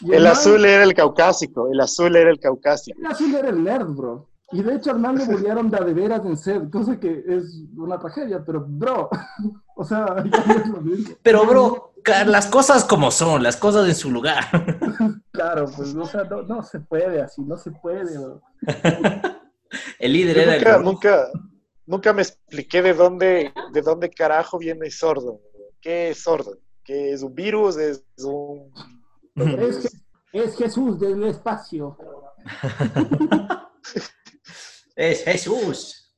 Y 0.00 0.12
El 0.12 0.26
azul 0.26 0.64
era 0.64 0.84
el 0.84 0.94
caucásico, 0.94 1.68
el 1.70 1.80
azul 1.80 2.16
era 2.16 2.30
el 2.30 2.38
caucásico. 2.38 2.98
El 2.98 3.06
azul 3.06 3.34
era 3.34 3.48
el 3.48 3.62
nerd, 3.62 3.88
bro. 3.88 4.30
Y 4.52 4.62
de 4.62 4.74
hecho 4.74 4.94
man 4.98 5.16
le 5.16 5.26
bullearon 5.26 5.70
de 5.70 5.76
a 5.76 5.80
de 5.80 5.94
veras 5.94 6.24
en 6.24 6.36
set, 6.36 6.70
cosa 6.70 6.98
que 6.98 7.22
es 7.26 7.62
una 7.76 7.98
tragedia, 7.98 8.42
pero 8.44 8.64
bro, 8.66 9.08
o 9.76 9.84
sea. 9.84 10.24
Pero, 11.22 11.46
bro, 11.46 11.94
las 12.26 12.46
cosas 12.46 12.84
como 12.84 13.10
son, 13.10 13.42
las 13.42 13.56
cosas 13.56 13.88
en 13.88 13.94
su 13.94 14.10
lugar. 14.10 14.44
Claro, 15.32 15.66
pues, 15.74 15.94
o 15.94 16.04
sea, 16.04 16.24
no, 16.24 16.42
no 16.42 16.62
se 16.62 16.80
puede 16.80 17.22
así, 17.22 17.40
no 17.40 17.56
se 17.56 17.70
puede, 17.70 18.18
bro. 18.18 18.42
El 19.98 20.12
líder 20.12 20.36
Yo 20.36 20.42
era 20.42 20.52
nunca, 20.52 20.76
el. 20.76 20.82
nunca, 20.82 21.28
nunca 21.86 22.12
me 22.12 22.22
expliqué 22.22 22.82
de 22.82 22.92
dónde, 22.92 23.52
de 23.72 23.80
dónde 23.80 24.10
carajo 24.10 24.58
viene 24.58 24.90
sordo. 24.90 25.40
¿Qué 25.80 26.10
es 26.10 26.24
sordo? 26.24 26.58
¿Qué 26.84 27.12
es 27.12 27.22
un 27.22 27.34
virus? 27.34 27.78
¿Es 27.78 28.02
un...? 28.22 28.70
Es, 29.44 30.02
es 30.32 30.56
Jesús 30.56 30.98
del 30.98 31.24
espacio. 31.24 31.96
Es 34.96 35.24
Jesús. 35.24 36.14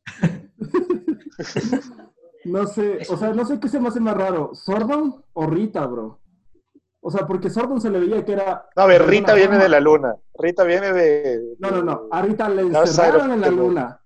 No 2.44 2.66
sé, 2.66 2.98
o 3.08 3.16
sea, 3.16 3.32
no 3.32 3.44
sé 3.44 3.60
qué 3.60 3.68
se 3.68 3.78
me 3.78 3.88
hace 3.88 4.00
más 4.00 4.16
raro, 4.16 4.50
¿Sordon 4.54 5.22
o 5.32 5.46
Rita, 5.46 5.86
bro? 5.86 6.18
O 7.00 7.10
sea, 7.10 7.26
porque 7.26 7.50
Sordon 7.50 7.80
se 7.80 7.90
le 7.90 8.00
veía 8.00 8.24
que 8.24 8.32
era... 8.32 8.68
No, 8.76 8.82
a 8.82 8.86
ver, 8.86 9.06
Rita 9.06 9.34
viene 9.34 9.58
de 9.58 9.68
la 9.68 9.78
luna. 9.78 10.16
Rita 10.36 10.64
viene 10.64 10.92
de... 10.92 11.56
No, 11.60 11.70
no, 11.70 11.82
no. 11.82 12.02
A 12.10 12.22
Rita 12.22 12.48
le 12.48 12.64
No, 12.64 12.80
encerraron 12.80 13.30
en 13.32 13.40
la 13.40 13.50
luna 13.50 14.00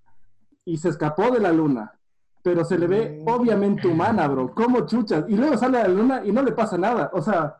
y 0.64 0.76
se 0.76 0.90
escapó 0.90 1.30
de 1.30 1.40
la 1.40 1.52
luna. 1.52 1.98
Pero 2.42 2.64
se 2.64 2.78
le 2.78 2.86
ve 2.86 3.22
Mm. 3.22 3.28
obviamente 3.28 3.88
humana, 3.88 4.28
bro. 4.28 4.54
Como 4.54 4.86
chuchas. 4.86 5.24
Y 5.28 5.36
luego 5.36 5.56
sale 5.56 5.78
a 5.78 5.82
la 5.82 5.94
luna 5.94 6.22
y 6.24 6.32
no 6.32 6.42
le 6.42 6.52
pasa 6.52 6.76
nada. 6.78 7.10
O 7.14 7.20
sea, 7.22 7.56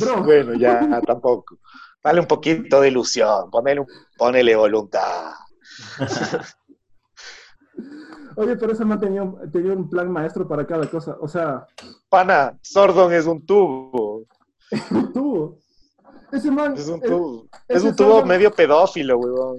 bro. 0.00 0.22
Bueno, 0.22 0.54
ya 0.54 1.00
tampoco. 1.06 1.58
Dale 2.02 2.20
un 2.20 2.26
poquito 2.26 2.80
de 2.80 2.88
ilusión, 2.88 3.50
ponele, 3.50 3.80
un- 3.80 3.86
ponele 4.16 4.54
voluntad. 4.56 5.32
Oye, 8.36 8.54
pero 8.56 8.72
ese 8.72 8.84
man 8.84 9.00
tenía, 9.00 9.22
un- 9.22 9.50
tenía 9.50 9.72
un 9.72 9.88
plan 9.88 10.10
maestro 10.10 10.46
para 10.46 10.66
cada 10.66 10.88
cosa. 10.90 11.16
O 11.20 11.28
sea, 11.28 11.66
Pana, 12.08 12.56
Sordon 12.62 13.12
es 13.12 13.24
un 13.26 13.44
tubo. 13.44 14.24
tú. 15.14 15.58
Ese 16.32 16.50
man. 16.50 16.74
Es 16.76 16.88
un 16.88 17.00
tubo. 17.00 17.46
Es 17.68 17.82
un 17.82 17.96
tubo 17.96 18.10
Sordon- 18.20 18.28
medio 18.28 18.50
pedófilo, 18.52 19.18
weón. 19.18 19.56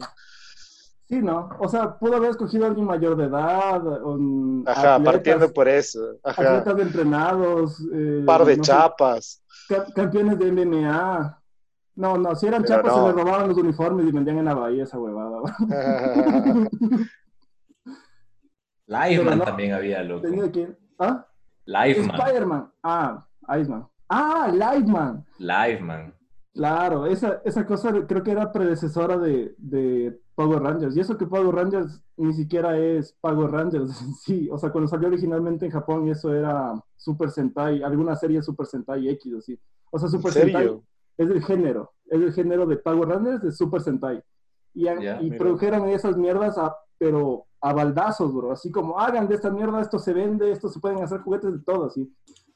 Sí, 1.10 1.16
¿no? 1.22 1.50
O 1.60 1.70
sea, 1.70 1.98
pudo 1.98 2.18
haber 2.18 2.32
escogido 2.32 2.66
a 2.66 2.68
alguien 2.68 2.86
mayor 2.86 3.16
de 3.18 3.26
edad. 3.26 3.82
un- 4.04 4.64
Ajá, 4.68 4.96
atletas- 4.96 5.04
partiendo 5.14 5.54
por 5.54 5.68
eso. 5.68 6.00
Ajá. 6.24 6.58
Atletas 6.60 6.80
entrenados. 6.88 7.80
eh, 7.94 8.18
Un 8.20 8.26
par 8.26 8.46
de 8.46 8.58
no 8.58 8.64
chapas. 8.64 9.42
Ca- 9.68 9.86
campeones 9.94 10.38
de 10.40 10.52
MMA. 10.52 11.42
No, 11.96 12.18
no, 12.18 12.36
si 12.36 12.46
eran 12.48 12.62
Pero 12.64 12.76
chapas 12.76 12.96
no. 12.96 13.02
se 13.02 13.08
les 13.16 13.24
robaban 13.24 13.48
los 13.50 13.58
uniformes 13.58 14.06
y 14.08 14.12
vendían 14.12 14.38
en 14.38 14.46
la 14.46 14.54
bahía 14.54 14.84
esa 14.84 15.00
huevada. 15.00 15.40
Pero 18.88 19.36
no. 19.36 19.44
también 19.44 19.74
había, 19.74 20.04
loco. 20.04 20.22
Tenía 20.28 20.52
que. 20.52 20.76
¿Ah? 21.00 21.26
Liveman. 21.66 22.16
Spider-Man. 22.20 22.72
Ah, 22.84 23.26
Iceman. 23.60 23.88
Ah, 24.10 24.50
Liveman. 24.52 25.26
Liveman. 25.38 26.14
Claro, 26.54 27.06
esa, 27.06 27.42
esa 27.46 27.66
cosa 27.66 27.92
creo 28.08 28.24
que 28.24 28.32
era 28.32 28.52
predecesora 28.52 29.18
de, 29.18 29.54
de 29.58 30.20
Power 30.38 30.62
Rangers. 30.62 30.96
Y 30.96 31.00
eso 31.00 31.18
que 31.18 31.26
Power 31.26 31.54
Rangers 31.56 32.00
ni 32.16 32.32
siquiera 32.34 32.78
es 32.78 33.12
Power 33.20 33.50
Rangers 33.52 33.90
en 34.02 34.14
sí. 34.14 34.48
O 34.52 34.58
sea, 34.58 34.72
cuando 34.72 34.88
salió 34.88 35.08
originalmente 35.08 35.66
en 35.66 35.72
Japón, 35.72 36.08
eso 36.10 36.32
era 36.34 36.74
Super 36.96 37.32
Sentai, 37.32 37.82
alguna 37.82 38.16
serie 38.16 38.42
Super 38.44 38.68
Sentai 38.68 39.10
X, 39.10 39.34
así. 39.40 39.60
O 39.92 39.98
sea, 39.98 40.08
¿En 40.08 40.12
Super 40.12 40.32
Sentai 40.32 40.66
es 41.18 41.30
el 41.30 41.44
género. 41.44 41.92
Es 42.06 42.22
el 42.22 42.32
género 42.34 42.66
de 42.68 42.78
Power 42.78 43.10
Rangers 43.10 43.42
de 43.42 43.52
Super 43.52 43.82
Sentai. 43.82 44.22
Y, 44.76 44.88
y 45.26 45.30
produjeron 45.40 45.90
esas 45.90 46.16
mierdas, 46.16 46.56
a- 46.60 46.76
pero 47.00 47.46
a 47.60 47.74
baldazos, 47.74 48.32
bro. 48.34 48.52
Así 48.52 48.70
como, 48.72 49.00
hagan 49.00 49.28
de 49.28 49.34
esta 49.36 49.50
mierda, 49.50 49.82
esto 49.82 49.98
se 49.98 50.14
vende, 50.14 50.52
esto 50.52 50.70
se 50.70 50.80
pueden 50.80 51.02
hacer 51.02 51.22
juguetes 51.22 51.52
de 51.52 51.60
todo, 51.60 51.86
así. 51.86 52.08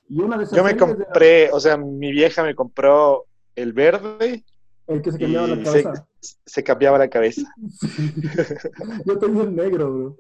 Y 0.07 0.21
una 0.21 0.38
de 0.38 0.43
esas 0.43 0.55
Yo 0.55 0.63
me 0.63 0.77
compré, 0.77 1.49
o 1.51 1.59
sea, 1.59 1.77
mi 1.77 2.11
vieja 2.11 2.43
me 2.43 2.53
compró 2.53 3.25
el 3.55 3.73
verde 3.73 4.43
el 4.93 5.01
que 5.01 5.11
se 5.11 5.19
cambiaba 5.19 5.47
la 5.47 5.55
se, 5.55 5.63
cabeza. 5.83 6.07
se 6.45 6.63
cambiaba 6.63 6.97
la 6.97 7.09
cabeza. 7.09 7.41
Yo 9.05 9.17
tenía 9.19 9.43
el 9.43 9.55
negro, 9.55 9.91
bro. 9.93 10.17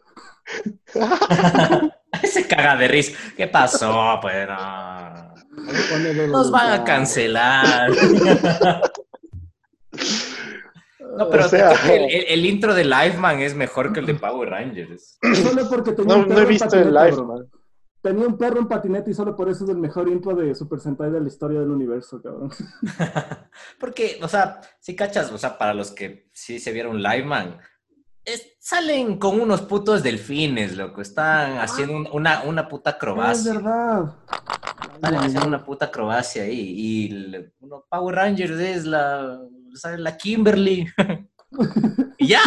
Se 2.23 2.45
caga 2.47 2.75
de 2.75 2.87
risa. 2.89 3.17
¿Qué 3.37 3.47
pasó? 3.47 4.19
Pues 4.21 4.47
no. 4.47 5.33
Nos 6.27 6.51
van 6.51 6.71
a 6.73 6.83
cancelar. 6.83 7.89
No, 11.17 11.29
pero 11.29 11.45
O 11.45 11.49
sea- 11.49 11.73
el, 11.93 12.03
el- 12.09 12.25
el 12.29 12.45
intro 12.45 12.73
de 12.73 12.85
Liveman 12.85 13.39
es 13.41 13.53
mejor 13.53 13.91
que 13.91 13.99
el 13.99 14.05
de 14.05 14.13
Power 14.15 14.49
Rangers. 14.49 15.17
Solo 15.43 15.67
porque 15.69 15.91
tenía 15.91 16.15
No, 16.15 16.23
un 16.23 16.29
no 16.29 16.39
he 16.39 16.45
visto 16.45 16.73
el. 16.77 16.95
Tenía 18.01 18.25
un 18.27 18.37
perro 18.37 18.59
en 18.59 18.67
patineta 18.67 19.09
y 19.09 19.13
solo 19.13 19.35
por 19.35 19.47
eso 19.47 19.63
es 19.63 19.69
el 19.69 19.77
mejor 19.77 20.09
intro 20.09 20.35
de 20.35 20.55
Super 20.55 20.79
Sentai 20.79 21.11
de 21.11 21.21
la 21.21 21.27
historia 21.27 21.59
del 21.59 21.69
universo, 21.69 22.21
cabrón. 22.21 22.49
Porque, 23.79 24.19
o 24.23 24.27
sea, 24.27 24.59
si 24.79 24.95
cachas, 24.95 25.31
o 25.31 25.37
sea, 25.37 25.57
para 25.57 25.73
los 25.73 25.91
que 25.91 26.29
sí 26.33 26.59
se 26.59 26.71
vieron 26.71 27.01
Liveman, 27.01 27.57
es- 28.25 28.53
salen 28.59 29.17
con 29.17 29.39
unos 29.39 29.61
putos 29.61 30.01
delfines, 30.03 30.75
loco. 30.77 31.01
Están 31.01 31.57
haciendo 31.59 31.95
un- 31.95 32.07
una, 32.11 32.41
una 32.43 32.67
puta 32.67 32.89
Es 32.91 32.95
acrobacia. 32.95 33.53
verdad. 33.53 34.15
Salen 35.01 35.19
haciendo 35.19 35.47
una 35.47 35.63
puta 35.63 35.85
acrobacia 35.85 36.43
ahí. 36.43 36.73
Y 36.75 37.11
el- 37.11 37.53
uno, 37.59 37.85
Power 37.89 38.15
Rangers 38.15 38.59
es 38.59 38.85
la, 38.85 39.39
sale 39.75 39.99
la 39.99 40.17
Kimberly. 40.17 40.87
y 42.17 42.27
ya. 42.27 42.41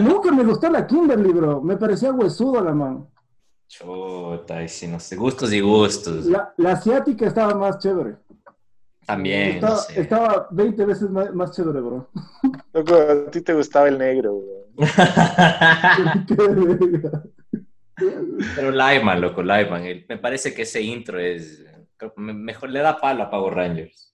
Nunca 0.00 0.30
me 0.30 0.44
gustó 0.44 0.68
la 0.70 0.86
Kimberly, 0.86 1.32
bro. 1.32 1.62
Me 1.62 1.76
parecía 1.78 2.12
huesudo 2.12 2.62
la 2.62 2.72
man. 2.74 3.06
Chuta, 3.78 4.62
y 4.62 4.68
si 4.68 4.86
no 4.86 5.00
sé, 5.00 5.16
gustos 5.16 5.52
y 5.52 5.60
gustos. 5.60 6.26
La, 6.26 6.54
la 6.56 6.72
asiática 6.72 7.26
estaba 7.26 7.54
más 7.56 7.78
chévere. 7.80 8.16
También, 9.04 9.56
estaba, 9.56 9.74
no 9.74 9.80
sé. 9.80 10.00
estaba 10.00 10.48
20 10.52 10.84
veces 10.84 11.10
más, 11.10 11.34
más 11.34 11.50
chévere, 11.50 11.80
bro. 11.80 12.08
Loco, 12.72 12.94
a 12.94 13.30
ti 13.30 13.40
te 13.40 13.52
gustaba 13.52 13.88
el 13.88 13.98
negro, 13.98 14.40
verga. 14.76 14.92
Pero 18.54 18.70
Lyman, 18.70 19.20
loco, 19.20 19.42
Lyman. 19.42 19.82
Me 20.08 20.18
parece 20.18 20.54
que 20.54 20.62
ese 20.62 20.80
intro 20.80 21.18
es. 21.18 21.64
Mejor 22.16 22.70
le 22.70 22.80
da 22.80 23.00
palo 23.00 23.24
a 23.24 23.30
Power 23.30 23.54
Rangers. 23.54 24.13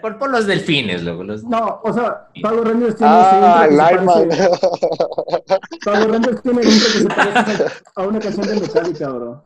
Por, 0.00 0.18
por 0.18 0.30
los 0.30 0.46
delfines, 0.46 1.02
loco. 1.02 1.24
Los... 1.24 1.44
No, 1.44 1.80
o 1.82 1.92
sea, 1.92 2.28
Power 2.42 2.64
Rangers 2.68 2.96
tiene 2.96 3.12
Ah, 3.14 3.66
ese 3.66 3.74
intro 3.74 3.88
que 3.88 3.94
se 3.94 4.00
Lyman. 4.00 4.28
parece- 4.28 5.58
Power 5.84 6.10
Rangers 6.12 6.42
tiene 6.42 6.58
un 6.60 6.66
intro 6.68 6.86
que 6.92 6.98
se 6.98 7.08
parece 7.08 7.64
a 7.96 8.02
una 8.06 8.18
canción 8.20 8.46
de 8.46 8.60
Metallica, 8.60 9.08
bro. 9.10 9.44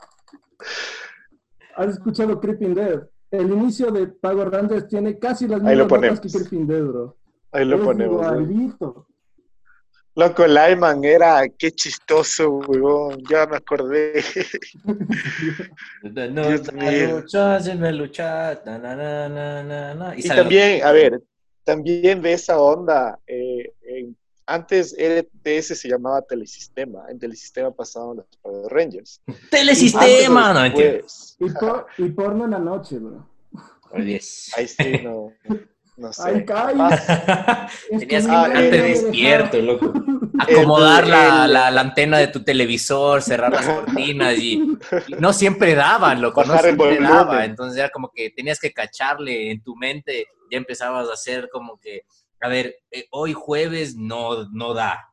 ¿Has 1.76 1.86
escuchado 1.88 2.40
Creeping 2.40 2.74
Dead? 2.74 3.02
El 3.30 3.50
inicio 3.50 3.90
de 3.90 4.06
Power 4.06 4.50
Rangers 4.50 4.88
tiene 4.88 5.18
casi 5.18 5.46
las 5.48 5.60
mismas 5.62 5.88
notas 5.90 6.20
que. 6.20 6.30
Creeping 6.30 6.66
Dead, 6.66 6.82
bro. 6.84 7.16
Ahí 7.52 7.64
lo 7.64 7.76
Es 7.76 7.82
ponemos. 7.82 8.14
igualito. 8.22 9.05
Loco, 10.18 10.46
Lyman 10.46 11.04
era, 11.04 11.46
qué 11.58 11.70
chistoso, 11.70 12.48
weón. 12.50 13.22
Ya 13.28 13.46
me 13.46 13.56
acordé. 13.58 14.14
No, 16.02 16.48
Dios 16.48 16.72
mío. 16.72 17.20
lucha, 17.20 17.60
se 17.60 17.74
me 17.74 17.92
lucha, 17.92 18.60
na, 18.64 18.78
na, 18.78 18.96
na, 18.96 19.28
na, 19.28 19.62
na, 19.62 19.94
na. 19.94 20.16
Y 20.16 20.22
sale- 20.22 20.42
también, 20.42 20.82
a 20.84 20.92
ver, 20.92 21.20
también 21.64 22.22
de 22.22 22.32
esa 22.32 22.58
onda, 22.60 23.18
eh, 23.26 23.72
en- 23.82 24.16
antes 24.46 24.94
RTS 24.98 25.74
se 25.74 25.88
llamaba 25.88 26.22
Telesistema, 26.22 27.04
en 27.10 27.18
Telesistema 27.18 27.70
pasaban 27.72 28.16
los 28.18 28.26
Power 28.40 28.72
Rangers. 28.72 29.20
Telesistema, 29.50 30.52
no 30.54 30.60
después- 30.62 31.36
Y, 31.40 31.50
por- 31.50 31.86
y 31.98 32.08
porno 32.10 32.44
en 32.44 32.50
la 32.52 32.58
noche, 32.58 32.98
bro. 32.98 33.28
Ahí 33.92 34.66
sí, 34.68 35.00
no, 35.02 35.32
no 35.96 36.12
sé. 36.12 36.22
Ay, 36.26 36.44
cállate. 36.44 37.02
Tenías 37.98 38.26
que 38.26 38.32
Ah, 38.32 38.44
quedarte 38.48 38.76
eh, 38.78 38.82
despierto, 38.82 39.58
loco. 39.62 39.92
Acomodar 40.38 41.04
el- 41.04 41.10
la, 41.10 41.44
el- 41.46 41.52
la- 41.52 41.70
la 41.70 41.80
antena 41.80 42.18
de 42.18 42.28
tu 42.28 42.42
televisor, 42.44 43.22
cerrar 43.22 43.52
las 43.52 43.66
cortinas 43.86 44.36
y, 44.38 44.52
y 45.06 45.12
no 45.18 45.32
siempre 45.32 45.74
daban, 45.74 46.20
loco, 46.20 46.44
no 46.44 46.58
siempre 46.58 46.98
daba. 47.00 47.44
Entonces 47.44 47.78
era 47.78 47.88
como 47.88 48.10
que 48.14 48.30
tenías 48.30 48.60
que 48.60 48.72
cacharle 48.72 49.50
en 49.50 49.62
tu 49.62 49.74
mente, 49.76 50.26
ya 50.50 50.58
empezabas 50.58 51.08
a 51.08 51.14
hacer 51.14 51.48
como 51.50 51.78
que, 51.78 52.02
a 52.40 52.48
ver, 52.48 52.76
eh, 52.90 53.06
hoy 53.10 53.32
jueves 53.32 53.96
no, 53.96 54.44
no 54.50 54.74
da. 54.74 55.10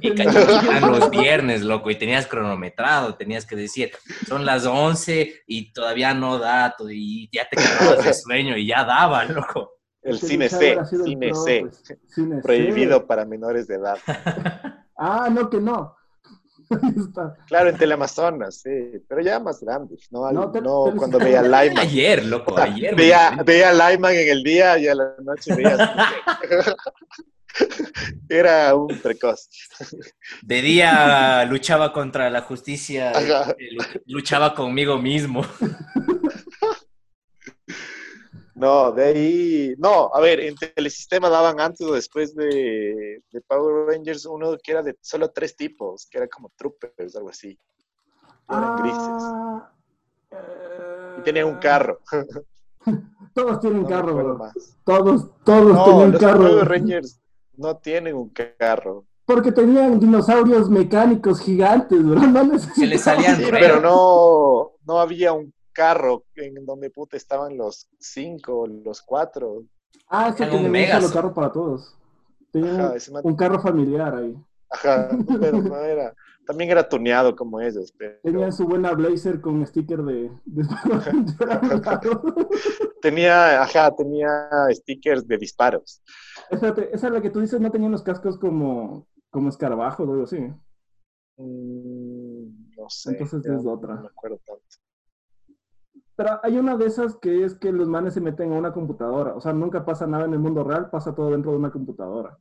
Y 0.00 0.10
cachaban 0.14 0.90
los 0.92 1.10
viernes, 1.10 1.62
loco, 1.62 1.90
y 1.90 1.96
tenías 1.96 2.26
cronometrado, 2.26 3.14
tenías 3.14 3.46
que 3.46 3.56
decir, 3.56 3.90
son 4.28 4.44
las 4.44 4.66
11 4.66 5.42
y 5.46 5.72
todavía 5.72 6.12
no 6.14 6.38
da, 6.38 6.74
y 6.90 7.30
ya 7.32 7.48
te 7.48 7.56
quedabas 7.56 8.04
de 8.04 8.12
sueño 8.14 8.56
y 8.56 8.66
ya 8.66 8.84
daba, 8.84 9.24
loco. 9.24 9.72
el 10.02 10.18
cine 10.18 10.48
C, 10.48 10.78
cine 11.04 11.30
pro, 11.30 11.44
pues. 11.44 11.82
Cine 12.08 12.36
C. 12.36 12.42
prohibido 12.42 13.06
para 13.06 13.24
menores 13.24 13.66
de 13.66 13.76
edad. 13.76 13.98
Ah, 15.04 15.28
no, 15.32 15.50
que 15.50 15.58
no. 15.58 15.96
Claro, 17.48 17.70
en 17.70 17.76
Teleamazonas, 17.76 18.60
sí, 18.60 18.70
pero 19.08 19.20
ya 19.20 19.40
más 19.40 19.60
grandes, 19.60 20.06
no, 20.12 20.30
No, 20.30 20.42
no, 20.46 20.50
te- 20.52 20.60
te- 20.60 20.96
cuando 20.96 21.18
veía 21.18 21.42
Lyman. 21.42 21.78
Ayer, 21.78 22.24
loco, 22.24 22.56
ayer. 22.56 22.94
Veía, 22.94 23.36
veía 23.44 23.72
Lyman 23.72 24.14
en 24.14 24.28
el 24.28 24.42
día 24.44 24.78
y 24.78 24.86
a 24.86 24.94
la 24.94 25.14
noche 25.24 25.54
veía. 25.56 25.76
Era 28.28 28.74
un 28.74 28.88
precoz. 29.00 29.48
De 30.42 30.62
día 30.62 31.44
luchaba 31.44 31.92
contra 31.92 32.30
la 32.30 32.42
justicia, 32.42 33.10
Ajá. 33.10 33.50
eh, 33.58 33.72
lu- 33.74 34.00
luchaba 34.06 34.54
conmigo 34.54 34.98
mismo. 34.98 35.42
No, 38.54 38.92
de 38.92 39.04
ahí. 39.04 39.74
No, 39.78 40.10
a 40.12 40.20
ver, 40.20 40.38
en 40.40 40.54
Telesistema 40.54 41.28
daban 41.28 41.58
antes 41.58 41.80
o 41.86 41.94
después 41.94 42.34
de, 42.34 43.22
de 43.30 43.40
Power 43.48 43.86
Rangers 43.86 44.26
uno 44.26 44.56
que 44.62 44.72
era 44.72 44.82
de 44.82 44.94
solo 45.00 45.30
tres 45.30 45.56
tipos, 45.56 46.06
que 46.08 46.18
era 46.18 46.28
como 46.28 46.50
Troopers, 46.56 47.16
algo 47.16 47.30
así. 47.30 47.58
Eran 48.48 48.76
grises. 48.76 49.14
Ah, 49.16 49.72
eh, 50.32 51.14
Y 51.18 51.22
tenían 51.22 51.46
un 51.46 51.58
carro. 51.58 51.98
Todos 53.34 53.60
tienen 53.60 53.82
No 53.82 53.88
carro, 53.88 54.14
bro. 54.14 54.38
Todos, 54.84 55.30
todos 55.44 55.72
No, 55.72 55.84
tenían 55.84 56.12
los 56.12 56.20
carro. 56.20 56.38
Power 56.40 56.68
Rangers 56.68 57.20
no 57.62 57.76
tienen 57.78 58.14
un 58.16 58.30
carro. 58.58 59.04
Porque 59.24 59.52
tenían 59.52 59.98
dinosaurios 60.00 60.68
mecánicos 60.68 61.40
gigantes, 61.40 62.04
bro. 62.04 62.20
No 62.32 62.44
necesitaban- 62.44 62.74
Que 62.80 62.86
le 62.86 62.98
salían 62.98 63.36
Sí, 63.36 63.44
pero 63.50 63.80
no, 63.80 64.72
no 64.86 65.00
había 65.00 65.32
un 65.32 65.52
carro 65.72 66.24
en 66.34 66.66
donde 66.66 66.90
puta 66.90 67.16
estaban 67.16 67.56
los 67.56 67.88
cinco, 67.98 68.66
los 68.66 69.00
cuatro. 69.00 69.62
Ah, 70.08 70.28
eso 70.28 70.38
Tenían 70.44 70.66
un 70.66 71.00
solo 71.00 71.14
carro 71.14 71.32
para 71.34 71.50
todos. 71.52 71.96
Tenían 72.50 72.80
Ajá, 72.80 72.94
un 73.22 73.36
carro 73.36 73.60
familiar 73.62 74.14
ahí. 74.14 74.36
ajá, 74.68 75.08
pero 75.40 75.62
no 75.62 75.76
era. 75.76 76.12
También 76.46 76.70
era 76.70 76.86
tuneado 76.86 77.34
como 77.36 77.60
ellos. 77.60 77.94
Pero 77.96 78.18
Tenían 78.22 78.52
su 78.52 78.66
buena 78.66 78.92
blazer 78.92 79.40
con 79.40 79.64
sticker 79.64 80.02
de... 80.02 80.30
de... 80.44 80.64
tenía, 83.02 83.62
ajá, 83.62 83.94
tenía 83.94 84.48
stickers 84.70 85.26
de 85.26 85.36
disparos. 85.36 86.02
Espérate, 86.50 86.88
esa 86.94 87.08
es 87.08 87.12
la 87.12 87.20
que 87.20 87.28
tú 87.28 87.40
dices, 87.40 87.60
no 87.60 87.70
tenían 87.70 87.92
los 87.92 88.02
cascos 88.02 88.38
como, 88.38 89.06
como 89.30 89.50
escarabajos 89.50 90.08
o 90.08 90.12
algo 90.12 90.24
así. 90.24 90.40
Mm, 91.36 92.76
no 92.78 92.88
sé. 92.88 93.10
Entonces 93.10 93.44
es 93.44 93.66
otra. 93.66 93.96
No 93.96 94.02
me 94.02 94.08
acuerdo 94.08 94.40
tanto. 94.46 94.62
Pero 96.14 96.40
hay 96.42 96.56
una 96.58 96.76
de 96.76 96.86
esas 96.86 97.16
que 97.16 97.44
es 97.44 97.54
que 97.54 97.72
los 97.72 97.88
manes 97.88 98.14
se 98.14 98.20
meten 98.20 98.52
a 98.52 98.56
una 98.56 98.72
computadora. 98.72 99.34
O 99.34 99.40
sea, 99.40 99.52
nunca 99.52 99.84
pasa 99.84 100.06
nada 100.06 100.24
en 100.24 100.32
el 100.32 100.38
mundo 100.38 100.62
real, 100.62 100.88
pasa 100.90 101.14
todo 101.14 101.30
dentro 101.30 101.52
de 101.52 101.58
una 101.58 101.70
computadora. 101.70 102.38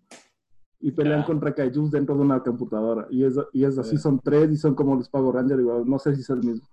Y 0.79 0.91
pelean 0.91 1.23
contra 1.23 1.53
kaijus 1.53 1.91
dentro 1.91 2.15
de 2.15 2.21
una 2.21 2.41
computadora. 2.41 3.07
Y 3.09 3.23
es, 3.23 3.35
y 3.53 3.65
es 3.65 3.77
así, 3.77 3.97
son 3.97 4.19
tres 4.19 4.51
y 4.51 4.57
son 4.57 4.75
como 4.75 4.95
los 4.95 5.09
Power 5.09 5.35
Rangers 5.35 5.61
igual. 5.61 5.85
No 5.85 5.99
sé 5.99 6.15
si 6.15 6.21
es 6.21 6.29
el 6.29 6.43
mismo. 6.43 6.67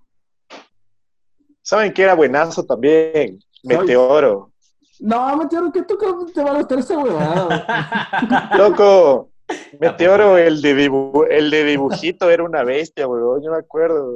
¿Saben 1.63 1.93
qué 1.93 2.03
era 2.03 2.15
buenazo 2.15 2.65
también? 2.65 3.39
Meteoro. 3.65 4.53
No, 5.01 5.37
Meteoro, 5.37 5.71
tú 5.71 5.97
cómo 5.97 6.27
te 6.27 6.43
va 6.43 6.51
a 6.51 6.57
gustar 6.57 6.79
ese 6.79 6.97
huevado. 6.97 7.49
Loco, 8.59 9.31
Meteoro, 9.81 10.37
el 10.39 10.61
de, 10.61 10.75
dibu- 10.75 11.27
el 11.31 11.51
de 11.51 11.65
dibujito 11.65 12.29
era 12.31 12.43
una 12.43 12.65
bestia, 12.65 13.07
weón. 13.07 13.43
Yo 13.43 13.51
me 13.53 13.59
acuerdo. 13.59 14.13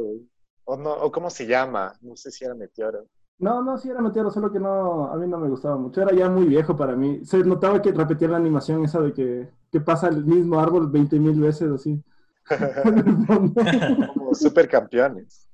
O, 0.64 0.76
no, 0.76 0.92
o 0.92 1.10
cómo 1.12 1.30
se 1.30 1.46
llama. 1.46 1.92
No 2.00 2.16
sé 2.16 2.30
si 2.30 2.44
era 2.44 2.54
Meteoro. 2.54 3.06
No, 3.38 3.62
no, 3.62 3.76
sí 3.78 3.90
era 3.90 4.00
Meteoro, 4.00 4.30
solo 4.30 4.52
que 4.52 4.60
no, 4.60 5.06
a 5.12 5.16
mí 5.16 5.26
no 5.26 5.38
me 5.38 5.48
gustaba 5.48 5.76
mucho. 5.76 6.02
Era 6.02 6.12
ya 6.14 6.28
muy 6.28 6.46
viejo 6.46 6.76
para 6.76 6.94
mí. 6.94 7.24
Se 7.24 7.38
notaba 7.38 7.82
que 7.82 7.92
repetía 7.92 8.28
la 8.28 8.36
animación 8.36 8.84
esa 8.84 9.00
de 9.00 9.12
que, 9.12 9.48
que 9.70 9.80
pasa 9.80 10.08
el 10.08 10.24
mismo 10.24 10.60
árbol 10.60 10.88
20 10.90 11.18
mil 11.18 11.40
veces 11.40 11.70
así. 11.70 12.00
Como 14.14 14.34
supercampeones. 14.34 15.48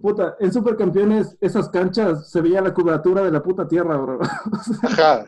Puta, 0.00 0.36
en 0.40 0.52
Supercampeones, 0.52 1.36
esas 1.40 1.68
canchas 1.68 2.30
se 2.30 2.40
veía 2.40 2.62
la 2.62 2.72
cubratura 2.72 3.22
de 3.22 3.30
la 3.30 3.42
puta 3.42 3.68
tierra, 3.68 3.96
bro. 3.96 4.18
O 4.52 4.62
sea, 4.62 5.12
Ajá. 5.12 5.26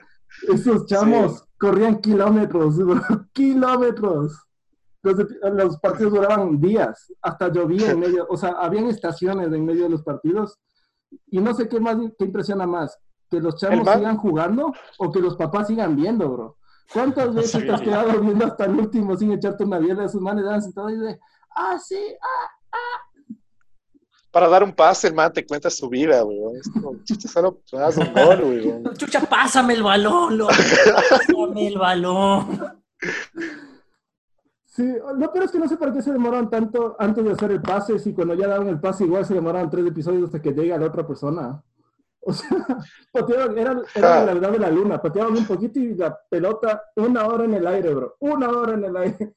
esos 0.52 0.86
chamos 0.86 1.32
Sí. 1.38 1.44
corrían 1.58 2.00
kilómetros, 2.00 2.76
bro. 2.78 3.00
Kilómetros. 3.32 4.40
Los, 5.02 5.16
los 5.52 5.78
partidos 5.80 6.14
duraban 6.14 6.58
días, 6.60 7.12
hasta 7.20 7.48
llovía 7.52 7.90
en 7.90 8.00
medio, 8.04 8.26
o 8.28 8.36
sea, 8.38 8.50
habían 8.58 8.86
estaciones 8.86 9.52
en 9.52 9.64
medio 9.66 9.84
de 9.84 9.90
los 9.90 10.02
partidos. 10.02 10.58
Y 11.26 11.40
no 11.40 11.52
sé 11.54 11.68
qué 11.68 11.78
más, 11.78 11.96
qué 12.18 12.24
impresiona 12.24 12.66
más, 12.66 12.98
que 13.30 13.40
los 13.40 13.56
chamos 13.56 13.86
sigan 13.88 14.16
jugando 14.16 14.72
o 14.98 15.12
que 15.12 15.20
los 15.20 15.36
papás 15.36 15.66
sigan 15.68 15.94
viendo, 15.94 16.28
bro. 16.30 16.56
¿Cuántas 16.92 17.34
veces 17.34 17.50
Sí. 17.52 17.66
te 17.66 17.70
has 17.72 17.80
quedado 17.82 18.18
viendo 18.20 18.46
hasta 18.46 18.64
el 18.64 18.78
último 18.78 19.14
sin 19.16 19.32
echarte 19.32 19.64
una 19.64 19.78
biela 19.78 20.02
de 20.02 20.08
sus 20.08 20.20
manos? 20.22 20.44
Dan 20.44 20.62
sentado 20.62 20.90
y 20.90 20.96
de, 20.96 21.20
ah, 21.54 21.78
sí, 21.78 21.98
ah, 22.20 22.50
ah. 22.72 23.03
Para 24.34 24.48
dar 24.48 24.64
un 24.64 24.72
pase, 24.72 25.06
el 25.06 25.14
man 25.14 25.32
te 25.32 25.46
cuenta 25.46 25.70
su 25.70 25.88
vida. 25.88 26.24
Es 26.58 26.68
como, 26.68 26.96
chucha, 27.04 27.28
solo 27.28 27.60
das 27.70 27.96
un 27.96 28.12
gol, 28.12 28.42
weón. 28.42 28.94
Chucha, 28.98 29.20
pásame 29.20 29.74
el 29.74 29.84
balón, 29.84 30.36
loco. 30.36 30.52
Pásame 31.08 31.68
el 31.68 31.78
balón. 31.78 32.82
Sí, 34.64 34.92
lo 35.16 35.32
peor 35.32 35.44
es 35.44 35.52
que 35.52 35.58
no 35.60 35.68
sé 35.68 35.76
por 35.76 35.92
qué 35.92 36.02
se 36.02 36.10
demoran 36.10 36.50
tanto 36.50 36.96
antes 36.98 37.24
de 37.24 37.30
hacer 37.30 37.52
el 37.52 37.62
pase, 37.62 37.96
si 38.00 38.12
cuando 38.12 38.34
ya 38.34 38.48
daban 38.48 38.66
el 38.66 38.80
pase 38.80 39.04
igual 39.04 39.24
se 39.24 39.34
demoraron 39.34 39.70
tres 39.70 39.86
episodios 39.86 40.24
hasta 40.24 40.42
que 40.42 40.50
llega 40.50 40.78
la 40.78 40.86
otra 40.86 41.06
persona. 41.06 41.62
O 42.18 42.32
sea, 42.32 42.48
pateaban, 43.12 43.56
era, 43.56 43.82
era 43.94 44.24
la 44.24 44.34
gravedad 44.34 44.50
de 44.50 44.58
la 44.58 44.70
luna, 44.70 45.00
pateaban 45.00 45.36
un 45.36 45.46
poquito 45.46 45.78
y 45.78 45.94
la 45.94 46.18
pelota 46.28 46.82
una 46.96 47.24
hora 47.28 47.44
en 47.44 47.54
el 47.54 47.66
aire, 47.68 47.94
bro, 47.94 48.16
una 48.18 48.48
hora 48.48 48.74
en 48.74 48.84
el 48.84 48.96
aire. 48.96 49.36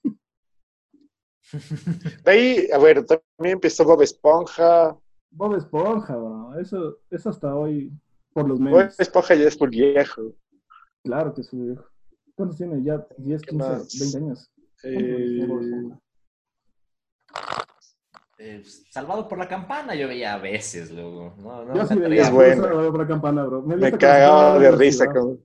De 2.24 2.32
ahí, 2.32 2.68
a 2.74 2.78
ver, 2.78 3.06
también 3.06 3.54
empezó 3.56 3.86
Bob 3.86 4.02
Esponja. 4.02 4.98
Bob 5.32 5.56
Esponja, 5.56 6.16
bro, 6.16 6.60
eso, 6.60 6.98
eso 7.10 7.30
hasta 7.30 7.54
hoy, 7.56 7.92
por 8.34 8.48
los 8.48 8.60
Bob 8.60 8.70
memes. 8.70 9.00
Esponja 9.00 9.36
ya 9.36 9.48
es 9.48 9.60
muy 9.60 9.70
viejo. 9.70 10.34
Claro 11.04 11.34
que 11.34 11.42
es 11.42 11.48
su 11.48 11.58
viejo. 11.60 11.86
¿Cuántos 12.36 12.58
tiene? 12.58 12.84
Ya 12.84 13.06
10, 13.18 13.42
¿Qué 13.42 13.50
15, 13.52 13.68
más? 13.70 14.00
20 14.00 14.18
años. 14.18 14.52
Eh, 14.84 15.48
Eh, 18.40 18.64
Salvado 18.92 19.28
por 19.28 19.40
la 19.40 19.48
campana 19.48 19.96
yo 19.96 20.08
veía 20.08 20.36
a 20.36 20.38
veces, 20.38 20.92
luego. 20.92 21.34
No, 21.40 21.66
no, 21.66 21.74
Yo 21.74 21.82
me 21.82 21.88
sí 21.88 21.96
veía 21.96 22.22
Es 22.22 22.32
bueno. 22.32 22.64
Salvador 22.66 22.92
por 22.92 23.02
la 23.02 23.08
campana, 23.08 23.44
bro. 23.46 23.62
me 23.64 23.92
que 23.92 23.98
cagaba 23.98 24.60
de 24.60 24.72
risa 24.72 25.08
con 25.12 25.44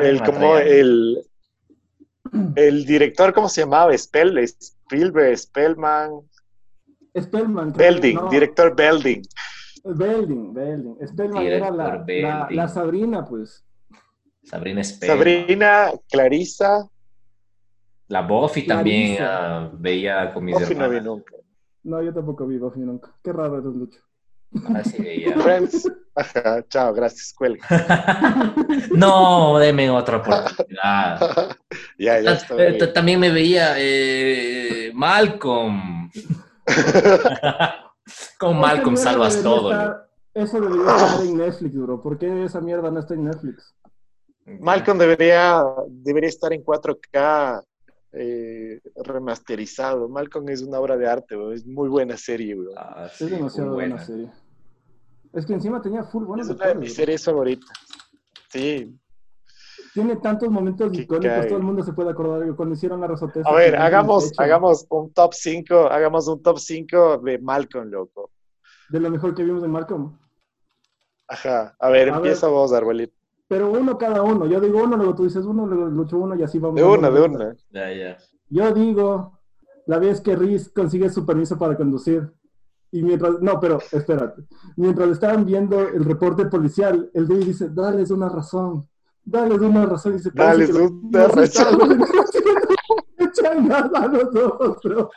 el, 0.00 0.18
me 0.20 0.24
como 0.24 0.56
el, 0.56 1.22
el 2.56 2.84
director, 2.84 3.32
¿cómo 3.32 3.48
se 3.48 3.62
llamaba? 3.62 3.96
Spell, 3.96 4.38
Spielberg, 4.38 5.36
Spellman, 5.36 6.22
Spellman. 7.18 7.72
creo, 7.72 7.92
Belding, 7.92 8.14
no, 8.14 8.28
director 8.28 8.74
Belding. 8.74 9.22
Belding, 9.84 10.52
Belding. 10.52 10.96
Spellman 11.06 11.46
era 11.46 11.70
la, 11.70 12.48
la, 12.50 12.68
Sabrina, 12.68 13.24
pues. 13.24 13.64
Sabrina 14.42 14.82
Spellman. 14.82 15.18
Sabrina, 15.18 15.90
Clarisa, 16.10 16.88
La 18.08 18.22
Buffy 18.22 18.66
también 18.66 19.16
ah, 19.20 19.70
veía 19.72 20.32
con 20.32 20.44
mis 20.44 20.54
Buffy 20.54 20.74
no 20.74 20.88
vi 20.88 21.00
nunca. 21.00 21.34
No, 21.82 22.02
yo 22.02 22.12
tampoco 22.12 22.46
vi 22.46 22.58
Buffy 22.58 22.80
nunca. 22.80 23.14
Qué 23.22 23.32
raro 23.32 23.58
eres, 23.58 23.74
Lucho. 23.74 24.00
Ah, 24.74 24.82
sí 24.84 25.02
veía. 25.02 25.38
Friends, 25.40 25.90
ajá, 26.14 26.64
chao, 26.68 26.92
gracias, 26.94 27.32
cuelga. 27.36 27.64
no, 28.92 29.58
deme 29.58 29.90
otra 29.90 30.18
oportunidad. 30.18 31.18
ya, 31.98 32.20
ya 32.20 32.30
Ah, 32.30 32.34
está. 32.34 32.54
eh, 32.58 32.86
También 32.88 33.20
me 33.20 33.30
veía 33.30 33.74
eh, 33.78 34.90
Malcolm. 34.94 36.10
Con 38.38 38.58
Malcolm 38.60 38.96
salvas 38.96 39.42
debería 39.42 39.56
todo. 39.56 39.70
estar- 39.72 40.06
Eso 40.34 40.60
debería 40.60 40.96
estar 40.96 41.20
en 41.22 41.36
Netflix, 41.36 41.74
bro. 41.76 42.02
¿Por 42.02 42.18
qué 42.18 42.44
esa 42.44 42.60
mierda 42.60 42.90
no 42.90 43.00
está 43.00 43.14
en 43.14 43.24
Netflix? 43.24 43.74
Malcolm 44.60 44.98
debería, 44.98 45.64
debería 45.88 46.28
estar 46.28 46.52
en 46.52 46.62
4K 46.62 47.62
eh, 48.12 48.80
remasterizado. 48.96 50.08
Malcolm 50.08 50.48
es 50.50 50.62
una 50.62 50.78
obra 50.78 50.96
de 50.96 51.08
arte, 51.08 51.34
bro. 51.34 51.52
es 51.52 51.66
muy 51.66 51.88
buena 51.88 52.16
serie. 52.16 52.54
bro. 52.54 52.70
Ah, 52.76 53.08
Es 53.18 53.28
demasiado 53.30 53.70
muy 53.70 53.74
buena 53.76 53.98
serie. 53.98 54.30
Es 55.36 55.44
que 55.44 55.52
encima 55.52 55.82
tenía 55.82 56.02
full 56.02 56.24
buenos 56.24 56.48
es 56.48 56.56
una 56.56 56.68
de 56.68 56.74
mis 56.76 56.94
series 56.94 57.22
favoritas. 57.22 57.70
Sí. 58.48 58.98
Tiene 59.92 60.16
tantos 60.16 60.48
momentos 60.48 60.92
icónicos, 60.94 61.38
cae. 61.38 61.46
todo 61.46 61.58
el 61.58 61.64
mundo 61.64 61.82
se 61.82 61.92
puede 61.92 62.10
acordar 62.10 62.40
de 62.40 62.56
cuando 62.56 62.74
hicieron 62.74 63.02
la 63.02 63.06
razoteza. 63.06 63.46
A 63.46 63.54
ver, 63.54 63.76
hagamos, 63.76 64.32
hagamos 64.38 64.86
un 64.88 65.12
top 65.12 65.34
5, 65.34 65.88
hagamos 65.88 66.26
un 66.28 66.42
top 66.42 66.58
5 66.58 67.18
de 67.18 67.38
Malcolm, 67.38 67.90
loco. 67.90 68.30
De 68.88 68.98
lo 68.98 69.10
mejor 69.10 69.34
que 69.34 69.44
vimos 69.44 69.62
en 69.62 69.72
Malcolm. 69.72 70.18
Ajá. 71.28 71.76
A 71.78 71.90
ver, 71.90 72.10
A 72.10 72.16
empieza 72.16 72.48
vos, 72.48 72.72
Arbolito. 72.72 73.14
Pero 73.46 73.70
uno 73.70 73.98
cada 73.98 74.22
uno. 74.22 74.46
Yo 74.46 74.58
digo 74.58 74.82
uno, 74.82 74.96
luego 74.96 75.14
tú 75.14 75.24
dices 75.24 75.44
uno, 75.44 75.66
luego 75.66 75.84
Lucho 75.86 76.16
uno 76.16 76.34
y 76.34 76.42
así 76.42 76.58
vamos. 76.58 76.76
De 76.76 76.84
una, 76.84 77.10
de 77.10 77.20
una. 77.20 77.54
Ya, 77.70 77.92
ya. 77.92 78.16
Yo 78.48 78.72
digo 78.72 79.38
la 79.86 79.98
vez 79.98 80.22
que 80.22 80.34
Riz 80.34 80.70
consigue 80.70 81.10
su 81.10 81.26
permiso 81.26 81.58
para 81.58 81.76
conducir. 81.76 82.32
Y 82.96 83.02
mientras, 83.02 83.42
no, 83.42 83.60
pero 83.60 83.78
espérate. 83.92 84.44
Mientras 84.76 85.10
estaban 85.10 85.44
viendo 85.44 85.86
el 85.86 86.02
reporte 86.02 86.46
policial, 86.46 87.10
el 87.12 87.28
Dewey 87.28 87.44
dice, 87.44 87.68
dales 87.68 88.10
una 88.10 88.30
razón. 88.30 88.88
Dales 89.22 89.58
una 89.60 89.84
razón. 89.84 90.18
Y 90.18 90.28
una 90.40 91.28
razón. 91.28 91.42
estaban 91.42 92.00
echan 93.18 93.68
gas 93.68 93.90
a 93.92 94.08
bro. 94.08 95.10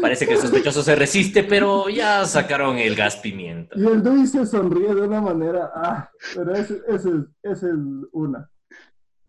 Parece 0.00 0.26
que 0.26 0.32
el 0.32 0.38
sospechoso 0.38 0.82
se 0.82 0.96
resiste, 0.96 1.44
pero 1.44 1.90
ya 1.90 2.24
sacaron 2.24 2.78
el 2.78 2.96
gas 2.96 3.16
pimienta. 3.16 3.78
Y 3.78 3.84
el 3.84 4.02
Dewey 4.02 4.26
se 4.26 4.46
sonríe 4.46 4.94
de 4.94 5.02
una 5.02 5.20
manera. 5.20 5.70
Ah, 5.74 6.10
pero 6.34 6.54
ese, 6.54 6.80
ese, 6.88 7.10
ese 7.42 7.66
es 7.66 7.76
una. 8.12 8.50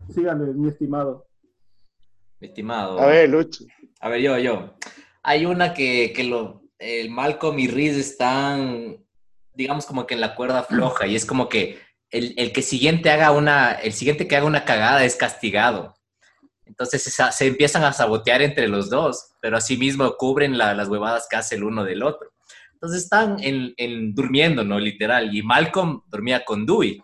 Sígale, 0.08 0.54
mi 0.54 0.70
estimado. 0.70 1.28
Mi 2.40 2.48
estimado. 2.48 2.98
A 2.98 3.08
ver, 3.08 3.30
Lucho. 3.30 3.66
A 4.00 4.08
ver, 4.08 4.22
yo, 4.22 4.38
yo. 4.38 4.78
Hay 5.30 5.46
una 5.46 5.74
que, 5.74 6.14
lo, 6.24 6.64
el 6.80 7.10
Malcolm 7.10 7.60
y 7.60 7.68
Reese 7.68 8.00
están, 8.00 9.06
digamos, 9.54 9.86
como 9.86 10.08
que 10.08 10.14
en 10.14 10.22
la 10.22 10.36
cuerda 10.36 10.64
floja 10.64 11.06
y 11.06 11.18
es 11.18 11.26
como 11.26 11.50
que 11.50 11.80
el, 12.12 12.54
que 12.54 12.62
siguiente 12.62 13.10
haga 13.12 13.32
una, 13.32 13.74
el 13.74 13.92
siguiente 13.92 14.26
que 14.26 14.38
haga 14.38 14.46
una 14.46 14.64
cagada 14.64 15.04
es 15.04 15.18
castigado. 15.18 15.94
Entonces 16.66 17.04
se, 17.04 17.46
empiezan 17.48 17.84
a 17.84 17.92
sabotear 17.92 18.42
entre 18.42 18.70
los 18.70 18.90
dos, 18.90 19.34
pero 19.42 19.58
asimismo 19.58 20.16
cubren 20.16 20.58
la- 20.58 20.74
las 20.74 20.88
huevadas 20.88 21.28
que 21.30 21.36
hace 21.36 21.56
el 21.56 21.66
uno 21.66 21.84
del 21.84 22.04
otro. 22.04 22.30
Entonces 22.72 23.04
están 23.04 23.36
en, 23.44 23.74
en- 23.76 24.16
durmiendo, 24.16 24.64
¿no? 24.64 24.80
Literal. 24.80 25.36
Y 25.36 25.44
Malcolm 25.44 26.04
dormía 26.08 26.46
con 26.46 26.66
Dewey. 26.66 27.04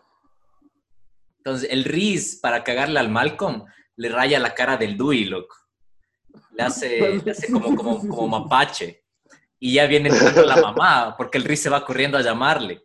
Entonces 1.39 1.67
el 1.69 1.83
Reese, 1.83 2.37
para 2.41 2.63
cagarle 2.63 2.99
al 3.01 3.09
Malcolm, 3.09 3.65
le 3.97 4.07
raya 4.07 4.39
la 4.39 4.53
cara 4.53 4.77
del 4.77 4.97
Dewey, 4.97 5.25
loco. 5.25 5.55
Le 6.55 6.63
hace, 6.63 7.21
le 7.23 7.31
hace 7.31 7.51
como, 7.51 7.75
como, 7.75 7.99
como 8.07 8.27
mapache. 8.39 9.03
Y 9.59 9.75
ya 9.75 9.87
viene 9.87 10.09
entrando 10.09 10.43
la 10.43 10.57
mamá, 10.57 11.15
porque 11.17 11.37
el 11.37 11.45
Reese 11.45 11.63
se 11.63 11.69
va 11.69 11.85
corriendo 11.85 12.17
a 12.17 12.21
llamarle. 12.21 12.83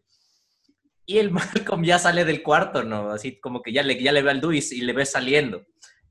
Y 1.09 1.19
el 1.19 1.31
Malcolm 1.33 1.83
ya 1.83 1.99
sale 1.99 2.25
del 2.25 2.43
cuarto, 2.43 2.85
¿no? 2.85 3.11
Así 3.11 3.41
como 3.41 3.63
que 3.63 3.73
ya 3.73 3.83
le, 3.83 4.01
ya 4.01 4.13
le 4.13 4.23
ve 4.23 4.31
al 4.31 4.41
Dewey 4.41 4.63
y 4.71 4.83
le 4.83 4.93
ve 4.93 5.07
saliendo. 5.07 5.65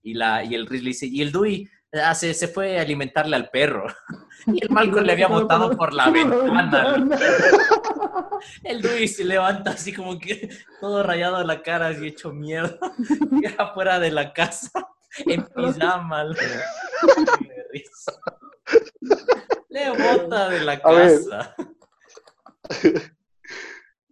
Y, 0.03 0.13
la, 0.13 0.43
y 0.43 0.55
el 0.55 0.67
Reese 0.67 0.83
le 0.83 0.89
dice, 0.89 1.05
y 1.05 1.21
el 1.21 1.31
Dewey 1.31 1.69
ah, 1.93 2.15
se, 2.15 2.33
se 2.33 2.47
fue 2.47 2.79
a 2.79 2.81
alimentarle 2.81 3.35
al 3.35 3.49
perro. 3.49 3.87
Y 4.45 4.63
el 4.63 4.69
Malcolm 4.69 5.05
le 5.05 5.11
había 5.11 5.27
botado 5.27 5.75
por 5.75 5.93
la 5.93 6.09
ventana. 6.09 7.05
El 8.63 8.81
Dewey 8.81 9.05
se 9.07 9.25
levanta 9.25 9.71
así 9.71 9.91
como 9.91 10.17
que 10.17 10.47
todo 10.79 11.03
rayado 11.03 11.43
la 11.43 11.61
cara, 11.61 11.87
así 11.87 12.07
hecho 12.07 12.31
mierda. 12.31 12.77
Y 13.31 13.45
afuera 13.57 13.99
de 13.99 14.11
la 14.11 14.31
casa, 14.31 14.71
en 15.25 15.43
pijama. 15.43 16.27
Le 19.69 19.89
bota 19.91 20.49
de 20.49 20.61
la 20.61 20.73
A 20.83 20.91
ver. 20.91 21.19
casa. 21.19 21.55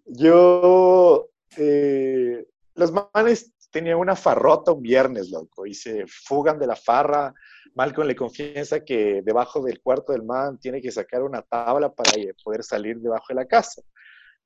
Yo, 0.05 1.29
eh, 1.57 2.45
los 2.75 2.91
manes 2.91 3.53
tenían 3.71 3.97
una 3.97 4.15
farrota 4.15 4.71
un 4.71 4.81
viernes, 4.81 5.29
loco, 5.31 5.65
y 5.65 5.73
se 5.73 6.05
fugan 6.07 6.59
de 6.59 6.67
la 6.67 6.75
farra. 6.75 7.33
Malcolm 7.73 8.07
le 8.07 8.15
confiesa 8.15 8.85
que 8.85 9.21
debajo 9.23 9.61
del 9.61 9.81
cuarto 9.81 10.13
del 10.13 10.23
man 10.23 10.57
tiene 10.59 10.81
que 10.81 10.91
sacar 10.91 11.23
una 11.23 11.41
tabla 11.41 11.93
para 11.93 12.11
poder 12.43 12.63
salir 12.63 12.99
debajo 12.99 13.25
de 13.29 13.35
la 13.35 13.45
casa. 13.45 13.81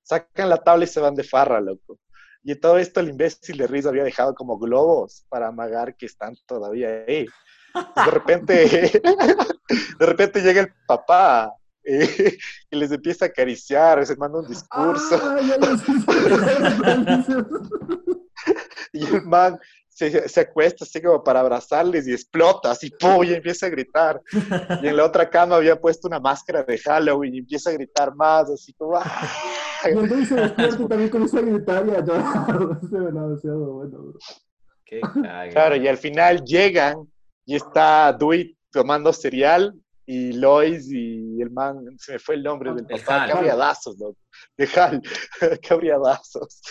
Sacan 0.02 0.50
la 0.50 0.58
tabla 0.58 0.86
y 0.86 0.88
se 0.88 1.00
van 1.00 1.14
de 1.14 1.24
farra, 1.24 1.62
loco. 1.62 2.00
Y 2.44 2.56
todo 2.56 2.78
esto 2.78 3.00
el 3.00 3.10
imbécil 3.10 3.58
de 3.58 3.68
Riz 3.68 3.86
había 3.86 4.04
dejado 4.04 4.34
como 4.34 4.58
globos 4.58 5.26
para 5.30 5.48
amagar 5.48 5.96
que 5.96 6.06
están 6.06 6.36
todavía 6.46 7.06
ahí. 7.08 7.26
De 7.74 8.12
repente, 8.12 9.02
de 10.00 10.06
repente 10.06 10.42
llega 10.42 10.62
el 10.62 10.74
papá 10.88 11.54
eh, 11.84 12.38
y 12.72 12.76
les 12.76 12.92
empieza 12.92 13.26
a 13.26 13.28
acariciar, 13.28 14.06
se 14.06 14.16
manda 14.16 14.40
un 14.40 14.48
discurso. 14.48 15.20
Ah. 15.22 15.38
Y 18.94 19.06
el 19.06 19.24
man 19.24 19.60
se, 20.00 20.30
se 20.30 20.40
acuesta 20.40 20.86
así 20.86 21.02
como 21.02 21.22
para 21.22 21.42
abrazarles 21.42 22.08
y 22.08 22.14
explota, 22.14 22.72
así, 22.72 22.90
¡pum! 22.90 23.22
y 23.26 23.34
empieza 23.34 23.66
a 23.66 23.70
gritar. 23.70 24.22
Y 24.82 24.88
en 24.88 24.96
la 24.96 25.04
otra 25.04 25.30
cama 25.30 25.58
había 25.58 25.80
puesto 25.80 26.08
una 26.08 26.22
máscara 26.22 26.64
de 26.64 26.78
Halloween 26.78 27.36
y 27.36 27.40
empieza 27.40 27.70
a 27.70 27.74
gritar 27.74 28.16
más, 28.16 28.50
así 28.50 28.74
como, 28.74 28.96
¡ah! 28.96 29.30
Se 29.84 30.36
despierta 30.36 30.84
y 30.84 30.88
también 30.88 31.10
comienza 31.10 31.40
a 31.40 31.42
gritar 31.42 31.88
y 31.88 31.92
a 31.92 32.00
llorar. 32.04 32.80
Demasiado 32.82 33.74
bueno. 33.74 34.14
Qué. 34.86 35.02
Claro, 35.52 35.76
y 35.76 35.88
al 35.88 35.98
final 35.98 36.44
llegan 36.46 37.06
y 37.46 37.56
está 37.56 38.14
Dewey 38.14 38.58
tomando 38.72 39.12
cereal 39.12 39.74
y 40.06 40.34
Lois 40.34 40.90
y 40.92 41.42
el 41.42 41.52
man, 41.52 41.86
se 41.98 42.14
me 42.14 42.20
fue 42.20 42.36
el 42.36 42.44
nombre 42.44 42.74
del 42.74 42.86
El 42.90 43.04
papá, 43.04 43.28
cabriadazos, 43.28 43.98
¿no? 43.98 44.16
De 44.58 44.68
Hal, 44.76 45.02
cabriadazos. 45.68 46.62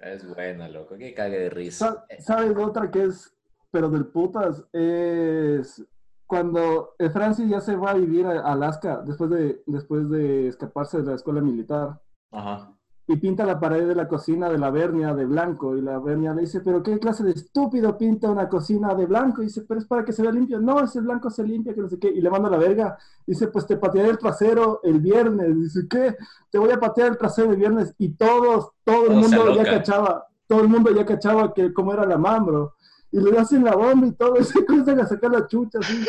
Es 0.00 0.26
buena, 0.26 0.68
loco. 0.68 0.96
Qué 0.96 1.12
cague 1.14 1.38
de 1.38 1.50
risa. 1.50 2.06
Sa- 2.08 2.16
¿Sabes 2.20 2.56
otra 2.56 2.90
que 2.90 3.04
es, 3.04 3.34
pero 3.70 3.88
del 3.90 4.06
putas? 4.06 4.64
Es 4.72 5.84
cuando 6.26 6.94
Francis 7.12 7.48
ya 7.48 7.60
se 7.60 7.74
va 7.74 7.90
a 7.92 7.94
vivir 7.94 8.26
a 8.26 8.40
Alaska 8.52 9.02
después 9.04 9.30
de, 9.30 9.62
después 9.66 10.08
de 10.10 10.48
escaparse 10.48 10.98
de 11.02 11.04
la 11.10 11.14
escuela 11.16 11.40
militar. 11.40 12.00
Ajá. 12.30 12.72
Y 13.10 13.16
pinta 13.16 13.46
la 13.46 13.58
pared 13.58 13.88
de 13.88 13.94
la 13.94 14.06
cocina 14.06 14.50
de 14.50 14.58
la 14.58 14.70
Bernia 14.70 15.14
de 15.14 15.24
blanco. 15.24 15.74
Y 15.74 15.80
la 15.80 15.98
Bernia 15.98 16.34
le 16.34 16.42
dice, 16.42 16.60
pero 16.60 16.82
qué 16.82 16.98
clase 16.98 17.24
de 17.24 17.30
estúpido 17.30 17.96
pinta 17.96 18.30
una 18.30 18.50
cocina 18.50 18.94
de 18.94 19.06
blanco. 19.06 19.40
Y 19.40 19.46
dice, 19.46 19.62
pero 19.66 19.80
es 19.80 19.86
para 19.86 20.04
que 20.04 20.12
se 20.12 20.20
vea 20.20 20.30
limpio. 20.30 20.60
No, 20.60 20.84
ese 20.84 21.00
blanco 21.00 21.30
se 21.30 21.42
limpia, 21.42 21.74
que 21.74 21.80
no 21.80 21.88
sé 21.88 21.98
qué. 21.98 22.08
Y 22.08 22.20
le 22.20 22.28
manda 22.28 22.50
la 22.50 22.58
verga. 22.58 22.98
Dice, 23.26 23.48
pues 23.48 23.66
te 23.66 23.78
patearé 23.78 24.10
el 24.10 24.18
trasero 24.18 24.80
el 24.82 25.00
viernes. 25.00 25.56
Dice, 25.56 25.88
¿qué? 25.88 26.16
Te 26.50 26.58
voy 26.58 26.70
a 26.70 26.78
patear 26.78 27.08
el 27.08 27.16
trasero 27.16 27.50
el 27.50 27.56
viernes. 27.56 27.94
Y 27.96 28.10
todos, 28.10 28.72
todo 28.84 29.06
el 29.06 29.16
mundo 29.16 29.54
ya 29.54 29.64
cachaba. 29.64 30.26
Todo 30.46 30.60
el 30.60 30.68
mundo 30.68 30.94
ya 30.94 31.06
cachaba 31.06 31.54
que 31.54 31.72
cómo 31.72 31.94
era 31.94 32.04
la 32.04 32.18
mambro. 32.18 32.74
Y 33.10 33.20
le 33.20 33.38
hacen 33.38 33.64
la 33.64 33.74
bomba 33.74 34.06
y 34.06 34.12
todo. 34.12 34.36
Y 34.40 34.44
se 34.44 34.62
comienzan 34.66 35.00
a 35.00 35.06
sacar 35.06 35.30
la 35.30 35.46
chucha 35.46 35.78
así. 35.78 36.04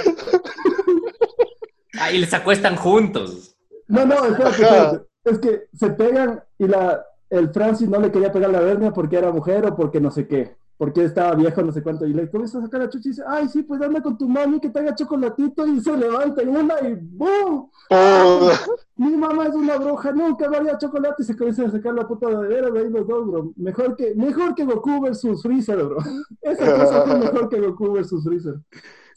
Ah, 1.97 2.11
y 2.11 2.17
les 2.17 2.33
acuestan 2.33 2.75
juntos. 2.75 3.55
No, 3.87 4.05
no, 4.05 4.15
espérate, 4.25 4.61
espérate. 4.63 5.08
Es 5.23 5.39
que 5.39 5.67
se 5.73 5.89
pegan 5.91 6.41
y 6.57 6.67
la, 6.67 7.05
el 7.29 7.49
Francis 7.49 7.89
no 7.89 7.99
le 7.99 8.11
quería 8.11 8.31
pegar 8.31 8.49
la 8.49 8.61
verga 8.61 8.91
porque 8.91 9.17
era 9.17 9.31
mujer 9.31 9.65
o 9.65 9.75
porque 9.75 9.99
no 9.99 10.11
sé 10.11 10.27
qué. 10.27 10.57
Porque 10.77 11.03
estaba 11.03 11.35
viejo, 11.35 11.61
no 11.61 11.73
sé 11.73 11.83
cuánto. 11.83 12.05
Y 12.05 12.13
le 12.13 12.29
comienza 12.29 12.57
a 12.57 12.61
sacar 12.61 12.79
la 12.79 12.89
chucha 12.89 13.09
y 13.09 13.11
dice, 13.11 13.23
ay, 13.27 13.49
sí, 13.49 13.63
pues 13.63 13.81
anda 13.81 14.01
con 14.01 14.17
tu 14.17 14.29
mami 14.29 14.61
que 14.61 14.69
te 14.69 14.79
haga 14.79 14.95
chocolatito. 14.95 15.67
Y 15.67 15.81
se 15.81 15.95
levanta 15.95 16.41
en 16.41 16.55
una 16.55 16.75
y 16.79 16.95
¡boom! 16.95 17.69
Oh, 17.89 18.51
Mi 18.95 19.17
mamá 19.17 19.47
es 19.47 19.55
una 19.55 19.75
bruja, 19.75 20.13
nunca 20.13 20.49
me 20.49 20.55
había 20.55 20.77
chocolate. 20.77 21.21
Y 21.21 21.25
se 21.25 21.35
comienza 21.35 21.65
a 21.65 21.71
sacar 21.71 21.93
la 21.93 22.07
puta 22.07 22.29
de 22.29 22.47
veras 22.47 22.71
de 22.71 22.79
ahí 22.79 22.89
los 22.89 23.05
dos, 23.05 23.27
bro. 23.27 23.51
Mejor 23.57 23.97
que, 23.97 24.15
mejor 24.15 24.55
que 24.55 24.63
Goku 24.63 25.01
versus 25.01 25.41
Freezer, 25.41 25.83
bro. 25.83 25.97
Esa 26.41 26.73
cosa 26.79 27.01
fue 27.01 27.19
mejor 27.19 27.49
que 27.49 27.59
Goku 27.59 27.91
versus 27.91 28.23
Freezer. 28.23 28.55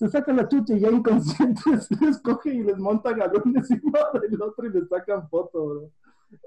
Se 0.03 0.09
sacan 0.09 0.37
la 0.37 0.49
chucha 0.49 0.75
y 0.75 0.81
ya 0.81 0.91
inconscientes 0.91 1.89
les 2.01 2.21
coge 2.23 2.53
y 2.53 2.65
les 2.65 2.77
monta 2.77 3.13
galón 3.13 3.55
encima 3.55 4.01
del 4.21 4.43
otro 4.43 4.67
y 4.67 4.71
les 4.71 4.89
sacan 4.89 5.29
foto, 5.29 5.65
bro. 5.65 5.91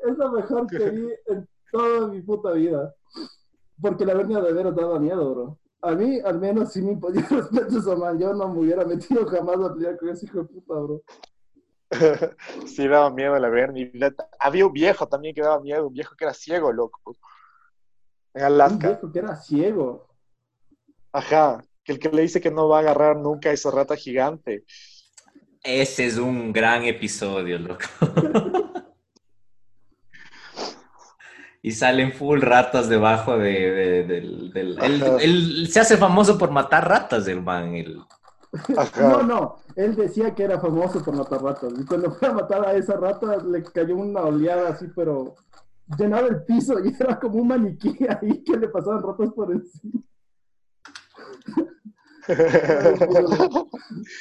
Es 0.04 0.18
lo 0.18 0.30
mejor 0.34 0.68
que 0.68 0.90
vi 0.90 1.08
en 1.28 1.48
toda 1.72 2.10
mi 2.10 2.22
puta 2.22 2.52
vida. 2.52 2.94
Porque 3.82 4.06
la 4.06 4.14
vernia 4.14 4.42
de 4.42 4.52
veras 4.52 4.76
daba 4.76 5.00
miedo, 5.00 5.34
bro. 5.34 5.60
A 5.84 5.94
mí, 5.94 6.20
al 6.20 6.38
menos, 6.38 6.74
sí 6.74 6.82
me 6.82 6.92
imponía 6.92 7.26
respeto 7.30 7.78
esa 7.78 7.96
man. 7.96 8.20
Yo 8.20 8.34
no 8.34 8.50
me 8.50 8.60
hubiera 8.60 8.84
metido 8.84 9.26
jamás 9.26 9.58
a 9.62 9.74
pelear 9.74 9.98
con 10.00 10.10
ese 10.10 10.26
hijo 10.26 10.40
de 10.40 10.46
puta, 10.46 10.74
bro. 10.74 11.02
sí, 12.68 12.90
daba 12.90 13.10
miedo 13.10 13.40
la 13.40 13.48
Bernie. 13.48 13.90
Había 14.38 14.68
un 14.68 14.74
viejo 14.74 15.08
también 15.08 15.34
que 15.34 15.42
daba 15.42 15.62
miedo, 15.62 15.88
un 15.88 15.94
viejo 15.94 16.14
que 16.18 16.26
era 16.26 16.34
ciego, 16.34 16.74
loco. 16.74 17.16
En 18.34 18.42
Un 18.42 18.48
Alaska. 18.48 18.88
viejo 18.90 19.12
que 19.14 19.20
era 19.20 19.36
ciego. 19.38 20.10
Ajá. 21.14 21.64
Que 21.86 21.94
el 21.94 22.00
que 22.00 22.10
le 22.10 22.24
dice 22.24 22.42
que 22.42 22.50
no 22.52 22.68
va 22.68 22.78
a 22.78 22.82
agarrar 22.82 23.16
nunca 23.16 23.50
a 23.50 23.54
esa 23.54 23.70
rata 23.72 23.96
gigante. 23.96 24.66
Ese 25.64 26.06
es 26.08 26.18
un 26.18 26.52
gran 26.52 26.84
episodio, 26.84 27.60
loco. 27.60 27.86
y 31.62 31.72
salen 31.72 32.12
full 32.14 32.42
ratas 32.42 32.90
debajo 32.90 33.38
de, 33.38 33.72
de- 33.72 34.04
del... 34.04 34.52
del- 34.52 34.78
él, 35.22 35.68
se 35.70 35.80
hace 35.80 35.98
famoso 35.98 36.38
por 36.38 36.52
matar 36.52 36.88
ratas, 36.90 37.28
el 37.28 37.42
man. 37.42 37.76
el- 37.76 38.02
Ajá. 38.78 39.02
No, 39.10 39.24
no, 39.24 39.56
él 39.76 39.96
decía 39.96 40.34
que 40.34 40.44
era 40.44 40.60
famoso 40.60 41.04
por 41.04 41.16
matar 41.16 41.44
ratas. 41.44 41.74
Y 41.80 41.86
cuando 41.86 42.12
fue 42.12 42.30
a 42.30 42.34
matar 42.34 42.66
a 42.66 42.74
esa 42.74 42.96
rata, 42.96 43.38
le 43.38 43.64
cayó 43.64 43.96
una 43.96 44.22
oleada 44.22 44.70
así, 44.70 44.88
pero 44.96 45.36
llenaba 46.00 46.28
el 46.30 46.44
piso 46.46 46.80
y 46.84 46.94
era 47.00 47.20
como 47.20 47.36
un 47.42 47.48
maniquí 47.50 47.96
ahí 48.10 48.44
que 48.44 48.58
le 48.58 48.70
pasaban 48.70 49.04
ratas 49.04 49.30
por 49.36 49.52
encima. 49.52 50.02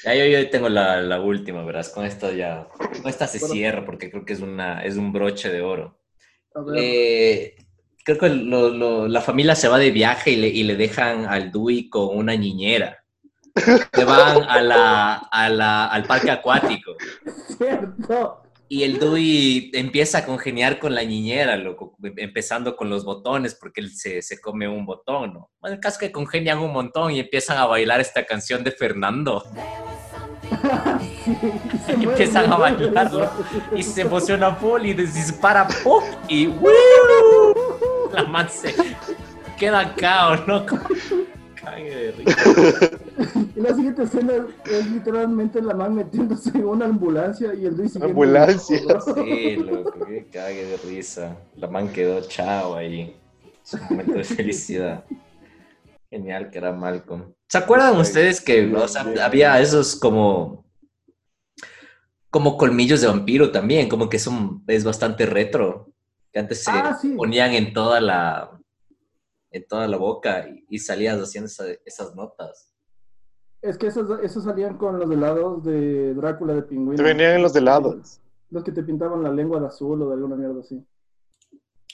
Ya 0.05 0.15
yo, 0.15 0.25
yo 0.27 0.51
tengo 0.51 0.69
la, 0.69 1.01
la 1.01 1.21
última, 1.21 1.65
verás. 1.65 1.89
Con 1.91 2.05
esta 2.05 2.33
ya... 2.33 2.69
Con 2.79 3.09
esta 3.09 3.27
se 3.27 3.39
cierra 3.53 3.85
porque 3.85 4.11
creo 4.11 4.25
que 4.25 4.33
es, 4.35 4.41
una, 4.41 4.85
es 4.85 4.97
un 4.97 5.13
broche 5.13 5.51
de 5.51 5.63
oro. 5.63 5.99
Eh, 6.77 7.57
creo 8.05 8.19
que 8.19 8.29
lo- 8.29 8.71
lo- 8.71 9.09
la 9.09 9.21
familia 9.21 9.55
se 9.55 9.69
va 9.69 9.79
de 9.79 9.91
viaje 9.91 10.33
y 10.33 10.37
le, 10.37 10.49
y 10.49 10.63
le 10.65 10.77
dejan 10.77 11.27
al 11.27 11.51
Dewey 11.51 11.89
con 11.89 12.17
una 12.17 12.37
niñera. 12.37 12.99
Se 13.95 14.05
van 14.05 14.43
a 14.49 14.61
la, 14.63 15.15
a 15.15 15.49
la- 15.49 15.87
al 15.87 16.05
parque 16.05 16.31
acuático. 16.31 16.93
cierto. 17.59 18.43
Y 18.69 18.83
el 18.83 18.99
Dewey 18.99 19.71
empieza 19.75 20.19
a 20.19 20.25
congeniar 20.25 20.79
con 20.79 20.95
la 20.95 21.05
niñera, 21.05 21.57
loco, 21.57 21.97
empezando 22.17 22.77
con 22.77 22.89
los 22.89 23.05
botones, 23.05 23.55
porque 23.55 23.81
él 23.81 23.95
se, 23.95 24.23
se 24.23 24.41
come 24.41 24.67
un 24.67 24.87
botón, 24.87 25.35
¿no? 25.35 25.51
Bueno, 25.61 25.75
el 25.75 25.81
caso 25.81 25.97
es 25.97 26.09
que 26.09 26.13
congenian 26.13 26.59
un 26.59 26.73
montón 26.73 27.13
y 27.13 27.21
empiezan 27.21 27.59
a 27.59 27.67
bailar 27.67 28.01
esta 28.01 28.25
canción 28.25 28.65
de 28.65 28.73
Fernando. 28.73 29.45
Y 31.99 32.05
empiezan 32.05 32.53
a 32.53 32.57
bailarlo. 32.57 33.31
Y 33.75 33.83
se 33.83 34.03
emociona 34.03 34.55
full 34.55 34.85
y 34.85 34.93
dispara 34.93 35.67
¡pum! 35.83 36.05
y 36.29 36.49
¡wiu! 36.49 37.55
la 38.13 38.25
man 38.25 38.49
se 38.49 38.75
queda 39.59 39.95
cao, 39.95 40.37
¿no? 40.47 40.67
Como- 41.65 41.77
Cague 41.77 41.97
de 41.97 42.13
risa. 42.13 42.91
Y 43.57 43.61
la 43.61 43.73
siguiente 43.75 44.03
escena 44.03 44.33
es 44.65 44.91
literalmente 44.91 45.63
la 45.63 45.75
man 45.75 45.95
metiéndose 45.95 46.51
en 46.51 46.65
una 46.65 46.87
ambulancia 46.87 47.55
y 47.55 47.67
el 47.67 47.77
Luis. 47.77 47.95
Ambulancia. 47.97 48.79
Sí, 49.15 49.57
loco, 49.57 50.05
que 50.07 50.27
cague 50.33 50.65
de 50.65 50.77
risa. 50.79 51.37
La 51.57 51.69
man 51.69 51.89
quedó 51.93 52.21
chao 52.23 52.75
ahí. 52.75 53.17
Su 53.63 53.79
momento 53.79 54.15
de 54.15 54.25
felicidad. 54.25 55.05
Genial 56.11 56.51
que 56.51 56.59
era 56.59 56.73
Malcolm. 56.73 57.33
¿Se 57.49 57.59
acuerdan 57.59 57.97
ustedes 57.97 58.41
que 58.41 58.75
o 58.75 58.89
sea, 58.89 59.07
había 59.25 59.61
esos 59.61 59.95
como 59.97 60.65
como 62.31 62.57
colmillos 62.59 63.01
de 63.01 63.07
vampiro 63.07 63.53
también, 63.53 63.89
como 63.89 64.09
que 64.09 64.19
son 64.19 64.65
es 64.67 64.83
bastante 64.83 65.25
retro, 65.27 65.89
que 66.33 66.41
antes 66.41 66.65
se 66.65 66.71
Ah, 66.73 66.99
sí. 67.01 67.11
ponían 67.11 67.53
en 67.53 67.73
toda 67.73 68.01
la 68.01 68.51
en 69.55 69.67
toda 69.69 69.87
la 69.87 69.97
boca 69.97 70.49
y, 70.49 70.65
y 70.69 70.79
salías 70.79 71.17
haciendo 71.19 71.47
esa- 71.47 71.65
esas 71.85 72.15
notas. 72.15 72.75
Es 73.63 73.79
que 73.79 73.87
esos, 73.87 74.19
esos 74.23 74.45
salían 74.45 74.77
con 74.77 74.99
los 74.99 75.11
helados 75.11 75.63
de 75.65 76.13
Drácula 76.15 76.55
de 76.55 76.63
pingüino. 76.63 76.97
Te 76.97 77.03
venían 77.03 77.37
en 77.37 77.43
los 77.43 77.55
helados. 77.57 78.21
Los 78.51 78.63
que 78.65 78.73
te 78.73 78.83
pintaban 78.83 79.23
la 79.23 79.31
lengua 79.33 79.61
de 79.61 79.67
azul 79.69 80.03
o 80.03 80.09
de 80.09 80.15
alguna 80.15 80.37
mierda 80.37 80.61
así. 80.61 80.85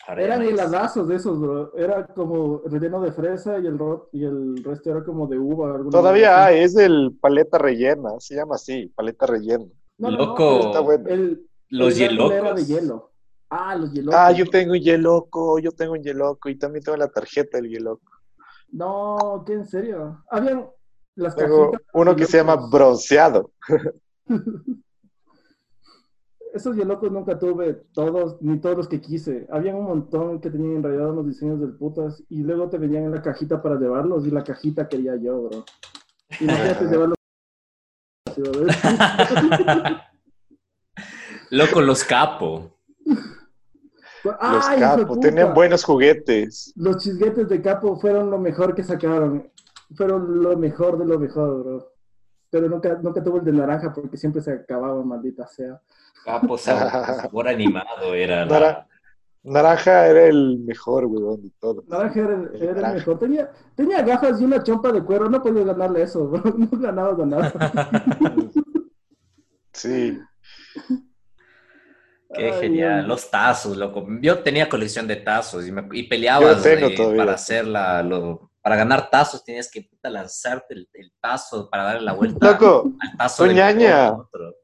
Eran 0.08 0.42
no 0.42 0.48
heladazos 0.48 1.06
de 1.06 1.16
esos, 1.16 1.38
bro. 1.38 1.72
Era 1.76 2.06
como 2.06 2.62
relleno 2.64 3.00
de 3.02 3.12
fresa 3.12 3.58
y 3.58 3.66
el, 3.66 3.78
y 4.12 4.24
el 4.24 4.64
resto 4.64 4.90
era 4.90 5.04
como 5.04 5.26
de 5.28 5.38
uva. 5.38 5.74
alguna 5.74 5.90
Todavía 5.90 6.46
hay, 6.46 6.60
es 6.62 6.74
el 6.76 7.16
paleta 7.20 7.58
rellena, 7.58 8.18
se 8.18 8.34
llama 8.34 8.54
así, 8.56 8.86
paleta 8.96 9.26
rellena. 9.26 9.66
No, 9.98 10.10
no, 10.10 10.16
no, 10.16 10.24
Loco. 10.26 10.56
pero 10.56 10.66
Está 10.70 10.80
bueno. 10.80 11.08
El, 11.08 11.46
Los 11.68 12.00
el 12.00 12.18
era 12.32 12.54
de 12.54 12.64
hielo. 12.64 13.12
Ah, 13.50 13.74
los 13.76 13.92
hielocos. 13.92 14.18
Ah, 14.18 14.30
yo 14.32 14.46
tengo 14.46 14.72
un 14.72 14.80
yeloco, 14.80 15.58
yo 15.58 15.72
tengo 15.72 15.92
un 15.94 16.02
yeloco 16.02 16.48
y 16.48 16.56
también 16.56 16.84
tengo 16.84 16.96
la 16.96 17.08
tarjeta 17.08 17.58
del 17.58 17.68
yeloco. 17.68 18.12
No, 18.70 19.42
¿qué 19.44 19.54
en 19.54 19.66
serio? 19.66 20.22
Habían 20.30 20.66
las 21.16 21.34
Tengo 21.34 21.72
cajitas. 21.72 21.88
uno 21.94 22.14
que 22.16 22.26
se 22.26 22.36
llama 22.38 22.52
Yelocos. 22.56 22.70
bronceado. 22.70 23.50
Esos 26.54 26.76
hielocos 26.76 27.10
nunca 27.12 27.38
tuve 27.38 27.74
todos, 27.92 28.40
ni 28.40 28.60
todos 28.60 28.76
los 28.76 28.88
que 28.88 29.00
quise. 29.00 29.46
Habían 29.50 29.76
un 29.76 29.84
montón 29.84 30.40
que 30.40 30.50
tenían 30.50 30.76
en 30.76 30.82
realidad 30.82 31.10
unos 31.10 31.26
diseños 31.26 31.60
del 31.60 31.76
putas 31.76 32.22
y 32.28 32.42
luego 32.42 32.68
te 32.68 32.78
venían 32.78 33.04
en 33.04 33.12
la 33.12 33.22
cajita 33.22 33.60
para 33.62 33.76
llevarlos 33.78 34.26
y 34.26 34.30
la 34.30 34.42
cajita 34.44 34.88
quería 34.88 35.16
yo, 35.16 35.42
bro. 35.42 35.64
Imagínate 36.40 36.84
llevarlos. 36.90 37.16
Loco, 41.50 41.80
los 41.80 42.04
capo. 42.04 42.76
Los 44.24 44.34
¡Ay, 44.40 44.80
tenían 45.20 45.54
buenos 45.54 45.84
juguetes. 45.84 46.72
Los 46.76 46.98
chisguetes 46.98 47.48
de 47.48 47.62
capo 47.62 47.96
fueron 47.98 48.30
lo 48.30 48.38
mejor 48.38 48.74
que 48.74 48.82
sacaron. 48.84 49.50
Fueron 49.96 50.42
lo 50.42 50.56
mejor 50.56 50.98
de 50.98 51.06
lo 51.06 51.18
mejor, 51.18 51.62
bro. 51.64 51.92
Pero 52.50 52.68
nunca, 52.68 52.98
nunca 53.02 53.22
tuve 53.22 53.38
el 53.38 53.44
de 53.44 53.52
naranja 53.52 53.92
porque 53.92 54.16
siempre 54.16 54.42
se 54.42 54.52
acababa, 54.52 55.02
maldita 55.04 55.46
sea. 55.46 55.80
Capo 56.24 56.58
sabor, 56.58 56.90
sabor 57.16 57.48
animado 57.48 58.12
era 58.14 58.44
la- 58.44 58.50
Nara- 58.50 58.86
Naranja 59.42 60.06
era 60.06 60.26
el 60.26 60.58
mejor, 60.58 61.06
weón, 61.06 61.42
de 61.42 61.50
todos. 61.58 61.86
Naranja 61.88 62.20
era, 62.20 62.34
el- 62.34 62.50
El 62.54 62.62
era 62.62 62.70
el 62.72 62.76
naranja. 62.76 62.94
mejor. 62.96 63.18
Tenía, 63.18 63.50
tenía 63.74 64.02
gafas 64.02 64.40
y 64.40 64.44
una 64.44 64.62
chompa 64.62 64.92
de 64.92 65.02
cuero. 65.02 65.30
No 65.30 65.42
podías 65.42 65.64
ganarle 65.64 66.02
eso, 66.02 66.28
bro. 66.28 66.42
No 66.58 66.68
ganabas 66.78 67.16
de 67.16 67.26
nada. 67.26 67.52
Sí. 69.72 70.18
Qué 72.32 72.52
Ay, 72.52 72.60
genial. 72.60 72.96
Dios. 72.98 73.08
Los 73.08 73.30
tazos, 73.30 73.76
loco. 73.76 74.06
Yo 74.20 74.38
tenía 74.40 74.68
colección 74.68 75.06
de 75.08 75.16
tazos 75.16 75.66
y, 75.66 75.72
me- 75.72 75.88
y 75.92 76.04
peleabas 76.04 76.64
eh, 76.64 76.94
para 77.16 77.32
hacerla. 77.32 78.02
Lo, 78.02 78.50
para 78.62 78.76
ganar 78.76 79.10
tazos 79.10 79.42
tenías 79.44 79.70
que 79.70 79.82
puta, 79.82 80.08
lanzarte 80.10 80.74
el, 80.74 80.88
el 80.92 81.12
tazo 81.20 81.68
para 81.70 81.84
darle 81.84 82.02
la 82.02 82.12
vuelta 82.12 82.52
Loco, 82.52 82.92
al 83.00 83.16
tazo 83.16 83.44
tu 83.46 83.52
ñaña. 83.52 84.12
otro. 84.12 84.54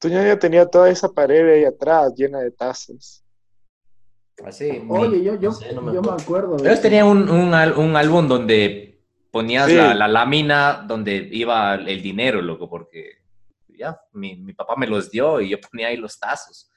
tu 0.00 0.08
ñaña 0.08 0.38
tenía 0.38 0.66
toda 0.66 0.88
esa 0.90 1.08
pared 1.12 1.48
ahí 1.54 1.64
atrás 1.64 2.12
llena 2.16 2.40
de 2.40 2.50
tazos. 2.50 3.22
Así. 4.44 4.82
Oye, 4.88 5.22
yo, 5.22 5.34
yo, 5.36 5.50
no 5.50 5.52
sé, 5.54 5.72
no 5.72 5.82
me 5.82 5.94
yo 5.94 6.02
me 6.02 6.08
acuerdo. 6.10 6.22
acuerdo. 6.22 6.56
de 6.56 6.68
Ellos 6.68 6.82
tenían 6.82 7.06
un, 7.06 7.28
un, 7.30 7.54
al- 7.54 7.74
un 7.74 7.96
álbum 7.96 8.26
donde 8.28 9.02
ponías 9.30 9.66
Sí. 9.68 9.74
la, 9.76 9.94
la 9.94 10.08
lámina 10.08 10.84
donde 10.86 11.28
iba 11.32 11.74
el 11.76 12.02
dinero, 12.02 12.42
loco, 12.42 12.68
porque 12.68 13.24
ya, 13.76 14.00
mi, 14.12 14.36
mi 14.36 14.52
papá 14.52 14.74
me 14.76 14.86
los 14.86 15.10
dio 15.10 15.40
y 15.40 15.50
yo 15.50 15.58
ponía 15.60 15.88
ahí 15.88 15.96
los 15.96 16.18
tazos. 16.18 16.70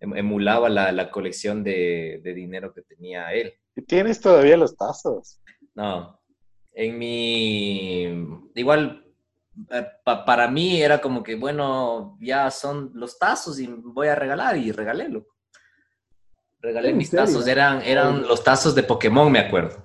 Em- 0.00 0.16
Emulaba 0.16 0.68
la, 0.68 0.92
la 0.92 1.10
colección 1.10 1.64
de, 1.64 2.20
de 2.22 2.34
dinero 2.34 2.72
que 2.72 2.82
tenía 2.82 3.32
él. 3.32 3.54
¿Y 3.74 3.82
tienes 3.82 4.20
todavía 4.20 4.56
los 4.56 4.76
tazos? 4.76 5.40
No, 5.74 6.20
en 6.72 6.98
mi... 6.98 8.04
Igual, 8.54 9.04
eh, 9.70 9.86
pa- 10.04 10.24
para 10.24 10.48
mí 10.50 10.80
era 10.82 11.00
como 11.00 11.22
que, 11.22 11.34
bueno, 11.36 12.16
ya 12.20 12.50
son 12.50 12.90
los 12.94 13.18
tazos 13.18 13.58
y 13.58 13.66
voy 13.66 14.08
a 14.08 14.14
regalar 14.14 14.56
y 14.56 14.72
regalé, 14.72 15.08
loco. 15.08 15.34
Regalé 16.60 16.90
¿En 16.90 16.96
mis 16.98 17.10
serio? 17.10 17.24
tazos, 17.26 17.46
eran, 17.46 17.82
eran 17.82 18.22
los 18.22 18.42
tazos 18.42 18.74
de 18.74 18.82
Pokémon, 18.82 19.30
me 19.30 19.38
acuerdo. 19.38 19.84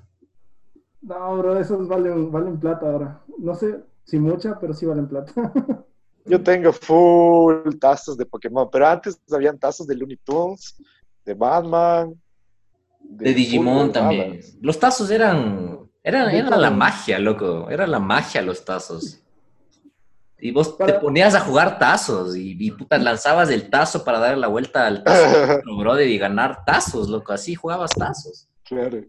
No, 1.01 1.37
bro, 1.37 1.57
esos 1.59 1.87
valen, 1.87 2.31
valen 2.31 2.59
plata 2.59 2.85
ahora. 2.89 3.21
No 3.37 3.55
sé 3.55 3.83
si 4.03 4.19
mucha, 4.19 4.59
pero 4.59 4.73
sí 4.73 4.85
valen 4.85 5.07
plata. 5.07 5.33
Yo 6.25 6.41
tengo 6.41 6.71
full 6.71 7.75
tazos 7.79 8.17
de 8.17 8.25
Pokémon, 8.25 8.69
pero 8.71 8.87
antes 8.87 9.19
habían 9.31 9.57
tazos 9.57 9.87
de 9.87 9.95
Looney 9.95 10.17
Tunes, 10.17 10.75
de 11.25 11.33
Batman. 11.33 12.13
De 12.99 13.33
Digimon 13.33 13.85
full 13.85 13.91
también. 13.91 14.39
Los 14.61 14.79
tazos 14.79 15.09
eran, 15.11 15.89
eran, 16.03 16.29
era 16.29 16.55
la 16.57 16.69
magia, 16.69 17.19
loco. 17.19 17.69
Era 17.69 17.87
la 17.87 17.99
magia 17.99 18.41
los 18.41 18.63
tazos. 18.63 19.21
Y 20.39 20.51
vos 20.51 20.75
te 20.75 20.93
ponías 20.93 21.35
a 21.35 21.41
jugar 21.41 21.77
tazos 21.77 22.35
y, 22.35 22.55
y 22.59 22.71
puta, 22.71 22.97
lanzabas 22.97 23.51
el 23.51 23.69
tazo 23.69 24.03
para 24.03 24.17
darle 24.17 24.37
la 24.37 24.47
vuelta 24.47 24.87
al 24.87 25.03
tazo, 25.03 25.61
brother, 25.77 26.07
y 26.07 26.17
ganar 26.17 26.65
tazos, 26.65 27.09
loco. 27.09 27.31
Así 27.31 27.53
jugabas 27.53 27.91
tazos. 27.91 28.47
Claro. 28.63 29.03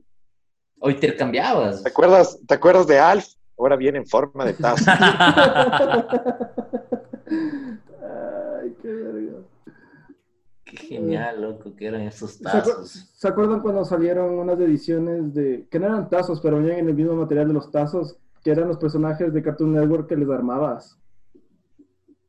O 0.79 0.91
intercambiabas. 0.91 1.83
¿Te 1.83 1.89
acuerdas, 1.89 2.39
¿Te 2.47 2.55
acuerdas 2.55 2.87
de 2.87 2.99
Alf? 2.99 3.27
Ahora 3.63 3.77
viene 3.77 3.99
en 3.99 4.07
forma 4.07 4.45
de 4.45 4.55
tazo. 4.55 4.91
Ay, 8.61 8.75
qué 8.83 8.89
verga. 8.93 9.39
Qué 10.65 10.77
genial, 10.79 11.43
loco, 11.43 11.75
que 11.77 11.87
eran 11.87 12.01
esos 12.03 12.33
¿Se, 12.33 12.45
acu- 12.45 12.51
tazos. 12.65 13.11
se 13.15 13.29
acuerdan 13.29 13.61
cuando 13.61 13.85
salieron 13.85 14.39
unas 14.39 14.59
ediciones 14.59 15.33
de 15.35 15.67
que 15.71 15.79
no 15.79 15.87
eran 15.87 16.09
tazos, 16.11 16.41
pero 16.41 16.57
venían 16.57 16.79
en 16.81 16.89
el 16.89 16.95
mismo 16.95 17.15
material 17.15 17.47
de 17.49 17.55
los 17.55 17.71
tazos, 17.71 18.17
que 18.43 18.51
eran 18.51 18.67
los 18.69 18.79
personajes 18.79 19.33
de 19.33 19.43
Cartoon 19.43 19.75
Network 19.75 20.09
que 20.09 20.17
les 20.17 20.29
armabas? 20.29 20.99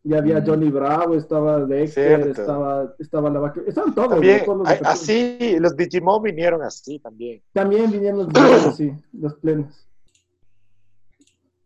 Y 0.03 0.13
había 0.13 0.39
Mm. 0.41 0.45
Johnny 0.45 0.69
Bravo, 0.69 1.15
estaba 1.15 1.65
Dexter, 1.65 2.21
Cierto. 2.23 2.41
estaba, 2.41 2.93
estaba 2.99 3.29
la 3.29 3.39
vaca, 3.39 3.61
estaban 3.65 3.95
todos, 3.95 4.09
También, 4.09 4.39
¿no? 4.39 4.45
Todos 4.45 4.67
los 4.67 4.87
así, 4.87 5.57
los 5.59 5.75
Digimon 5.77 6.21
vinieron 6.21 6.61
así 6.61 6.99
también. 6.99 7.41
También 7.53 7.89
vinieron 7.89 8.19
los 8.19 8.27
videos, 8.27 8.75
sí, 8.75 8.91
los 9.13 9.33
plenos. 9.35 9.87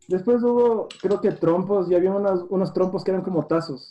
Después 0.08 0.42
hubo, 0.44 0.88
creo 1.02 1.20
que 1.20 1.32
trompos, 1.32 1.90
y 1.92 1.96
había 1.96 2.12
unos, 2.12 2.46
unos 2.50 2.74
trompos 2.74 3.04
que 3.04 3.12
eran 3.12 3.24
como 3.24 3.46
tazos. 3.46 3.88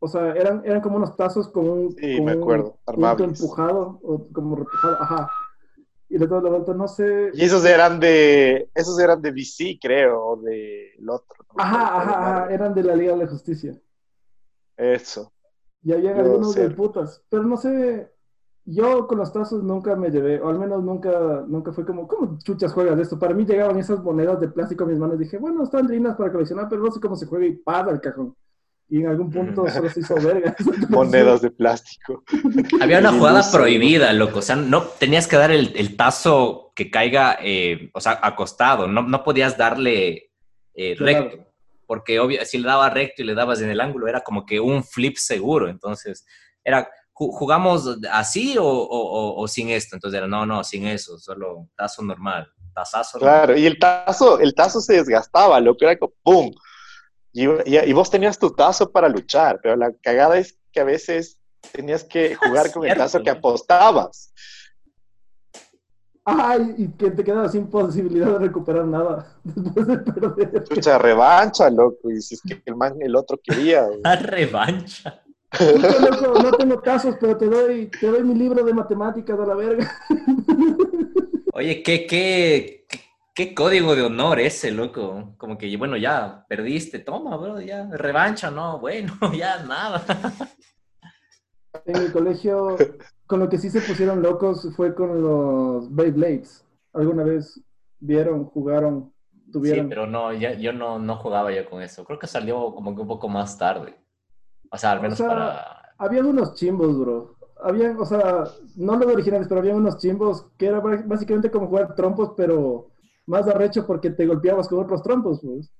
O 0.00 0.08
sea, 0.08 0.32
eran, 0.32 0.62
eran 0.64 0.80
como 0.80 0.96
unos 0.96 1.14
tazos 1.16 1.48
con 1.48 1.68
un, 1.68 1.92
Sí, 1.92 2.16
con 2.16 2.24
me 2.26 2.34
un 2.34 2.42
acuerdo, 2.42 2.78
armables. 2.86 3.40
empujado, 3.40 4.00
o 4.02 4.26
como 4.32 4.56
repujado, 4.56 4.96
ajá. 5.00 5.30
Y 6.08 6.18
le 6.18 6.26
doy 6.26 6.42
la 6.42 6.50
vuelta, 6.50 6.74
no 6.74 6.88
sé. 6.88 7.30
Y 7.34 7.44
esos 7.44 7.64
eran 7.64 8.00
de, 8.00 8.68
esos 8.74 8.98
eran 8.98 9.22
de 9.22 9.30
DC, 9.30 9.78
creo, 9.80 10.24
o 10.24 10.36
de 10.36 10.94
el 10.94 11.08
otro. 11.08 11.44
no 11.54 11.62
Ajá, 11.62 11.98
ajá, 12.00 12.40
ajá, 12.42 12.52
eran 12.52 12.74
de 12.74 12.82
la 12.82 12.96
Liga 12.96 13.12
de 13.12 13.18
la 13.24 13.30
Justicia. 13.30 13.78
Eso. 14.76 15.32
Y 15.82 15.92
había 15.92 16.16
algunos 16.16 16.54
de 16.54 16.70
putas. 16.70 17.22
Pero 17.28 17.44
no 17.44 17.56
sé, 17.56 18.10
yo 18.64 19.06
con 19.06 19.18
los 19.18 19.32
tazos 19.32 19.62
nunca 19.62 19.96
me 19.96 20.10
llevé, 20.10 20.40
o 20.40 20.48
al 20.48 20.58
menos 20.58 20.82
nunca, 20.82 21.44
nunca 21.46 21.72
fue 21.72 21.84
como, 21.84 22.06
¿cómo 22.06 22.38
chuchas 22.42 22.72
juegas 22.72 22.96
de 22.96 23.02
esto? 23.02 23.18
Para 23.18 23.34
mí 23.34 23.44
llegaban 23.44 23.78
esas 23.78 24.02
monedas 24.02 24.40
de 24.40 24.48
plástico 24.48 24.84
a 24.84 24.86
mis 24.86 24.98
manos 24.98 25.16
y 25.16 25.24
dije, 25.24 25.38
bueno, 25.38 25.64
están 25.64 25.86
lindas 25.86 26.16
para 26.16 26.32
coleccionar, 26.32 26.68
pero 26.68 26.82
no 26.82 26.90
sé 26.90 27.00
cómo 27.00 27.16
se 27.16 27.26
juega 27.26 27.46
y 27.46 27.56
pada 27.56 27.90
el 27.90 28.00
cajón. 28.00 28.34
Y 28.92 28.98
en 28.98 29.06
algún 29.06 29.30
punto 29.30 29.68
solo 29.68 29.88
se 29.88 30.00
hizo 30.00 30.16
verga. 30.16 30.54
Monedas 30.88 31.42
de 31.42 31.50
plástico. 31.52 32.24
Había 32.80 32.98
una 32.98 33.12
jugada 33.12 33.42
prohibida, 33.52 34.12
loco. 34.12 34.40
O 34.40 34.42
sea, 34.42 34.56
no 34.56 34.82
tenías 34.82 35.28
que 35.28 35.36
dar 35.36 35.52
el, 35.52 35.72
el 35.76 35.96
tazo 35.96 36.72
que 36.74 36.90
caiga, 36.90 37.38
eh, 37.40 37.90
o 37.94 38.00
sea, 38.00 38.18
acostado. 38.20 38.88
No, 38.88 39.02
no 39.02 39.22
podías 39.22 39.56
darle 39.56 40.32
eh, 40.74 40.96
recto. 40.98 41.46
Porque 41.86 42.18
obvio, 42.18 42.44
si 42.44 42.58
le 42.58 42.66
daba 42.66 42.90
recto 42.90 43.22
y 43.22 43.26
le 43.26 43.34
dabas 43.34 43.60
en 43.60 43.70
el 43.70 43.80
ángulo, 43.80 44.08
era 44.08 44.22
como 44.22 44.44
que 44.44 44.58
un 44.58 44.82
flip 44.82 45.16
seguro. 45.16 45.68
Entonces, 45.68 46.26
era, 46.64 46.88
¿jugamos 47.28 47.98
así 48.10 48.56
o, 48.56 48.64
o- 48.64 49.34
o- 49.36 49.42
o 49.42 49.48
sin 49.48 49.68
esto? 49.70 49.94
Entonces 49.96 50.16
era, 50.18 50.26
no, 50.26 50.46
no, 50.46 50.64
sin 50.64 50.86
eso, 50.86 51.18
solo 51.18 51.68
tazo 51.76 52.02
normal. 52.02 52.48
Tazazo 52.74 53.18
normal. 53.18 53.38
Claro, 53.46 53.58
y 53.58 53.66
el 53.66 53.78
tazo, 53.78 54.38
el 54.40 54.54
tazo 54.54 54.80
se 54.80 54.94
desgastaba, 54.94 55.60
lo 55.60 55.76
que 55.76 55.84
era 55.84 55.98
como 55.98 56.12
¡pum! 56.22 56.50
Y, 57.32 57.44
y- 57.46 57.78
y 57.78 57.92
vos 57.92 58.10
tenías 58.10 58.38
tu 58.38 58.50
tazo 58.50 58.90
para 58.90 59.08
luchar, 59.08 59.60
pero 59.62 59.76
la 59.76 59.92
cagada 60.02 60.38
es 60.38 60.58
que 60.72 60.80
a 60.80 60.84
veces 60.84 61.38
tenías 61.72 62.02
que 62.04 62.34
jugar 62.36 62.72
con 62.72 62.86
el 62.86 62.96
tazo 62.96 63.22
que 63.22 63.30
apostabas. 63.30 64.32
Ay, 66.24 66.74
y 66.76 66.88
que 66.88 67.10
te 67.10 67.24
quedabas 67.24 67.52
sin 67.52 67.66
posibilidad 67.68 68.26
de 68.32 68.38
recuperar 68.38 68.84
nada 68.84 69.26
después 69.44 69.86
de 69.86 69.98
perder. 69.98 70.64
Chucha, 70.68 70.98
revancha, 70.98 71.68
loco, 71.70 72.10
y 72.10 72.20
si 72.20 72.34
es 72.34 72.42
que 72.42 72.62
el 72.66 72.76
man, 72.76 72.94
el 73.00 73.16
otro 73.16 73.38
quería. 73.42 73.86
La 74.02 74.16
revancha. 74.16 75.22
Loco, 75.58 76.38
no 76.42 76.52
tengo 76.52 76.80
tazos, 76.80 77.16
pero 77.20 77.36
te 77.36 77.46
doy, 77.46 77.86
te 77.88 78.06
doy 78.06 78.22
mi 78.22 78.34
libro 78.34 78.62
de 78.64 78.72
matemáticas 78.72 79.38
a 79.38 79.46
la 79.46 79.54
verga. 79.54 79.90
Oye, 81.52 81.82
¿qué, 81.82 82.06
qué, 82.06 82.86
qué, 82.88 83.00
qué 83.34 83.54
código 83.54 83.96
de 83.96 84.02
honor 84.02 84.38
ese, 84.38 84.70
loco? 84.70 85.34
Como 85.36 85.58
que, 85.58 85.76
bueno, 85.76 85.96
ya 85.96 86.46
perdiste, 86.48 87.00
toma, 87.00 87.36
bro, 87.36 87.60
ya, 87.60 87.88
revancha, 87.92 88.50
no, 88.50 88.78
bueno, 88.78 89.18
ya 89.36 89.62
nada. 89.64 90.04
En 91.84 92.04
mi 92.04 92.10
colegio, 92.10 92.76
con 93.26 93.40
lo 93.40 93.48
que 93.48 93.58
sí 93.58 93.70
se 93.70 93.80
pusieron 93.80 94.22
locos 94.22 94.68
fue 94.76 94.94
con 94.94 95.20
los 95.22 95.92
Beyblades. 95.94 96.64
¿Alguna 96.92 97.24
vez 97.24 97.60
vieron, 97.98 98.44
jugaron, 98.46 99.12
Sí, 99.32 99.52
tuvieron? 99.52 99.88
pero 99.88 100.06
no, 100.06 100.32
ya, 100.32 100.52
yo 100.54 100.72
no, 100.72 101.00
no 101.00 101.16
jugaba 101.16 101.50
yo 101.52 101.68
con 101.68 101.82
eso. 101.82 102.04
Creo 102.04 102.18
que 102.20 102.28
salió 102.28 102.72
como 102.74 102.94
que 102.94 103.02
un 103.02 103.08
poco 103.08 103.28
más 103.28 103.58
tarde. 103.58 103.96
O 104.70 104.78
sea, 104.78 104.92
al 104.92 104.98
O 104.98 105.02
menos 105.02 105.18
sea, 105.18 105.28
para... 105.28 105.76
Había 105.98 106.22
unos 106.24 106.54
chimbos, 106.54 106.98
bro. 106.98 107.34
Habían, 107.62 107.98
o 108.00 108.06
sea, 108.06 108.44
no 108.76 108.96
los 108.96 109.12
originales, 109.12 109.46
pero 109.48 109.60
había 109.60 109.74
unos 109.74 109.98
chimbos 109.98 110.46
que 110.56 110.66
era 110.66 110.80
bá- 110.82 111.06
básicamente 111.06 111.50
como 111.50 111.66
jugar 111.66 111.94
trompos, 111.94 112.32
pero 112.36 112.88
más 113.26 113.46
arrecho 113.48 113.86
porque 113.86 114.10
te 114.10 114.26
golpeabas 114.26 114.66
con 114.68 114.80
otros 114.80 115.02
trompos, 115.02 115.40
pues. 115.42 115.70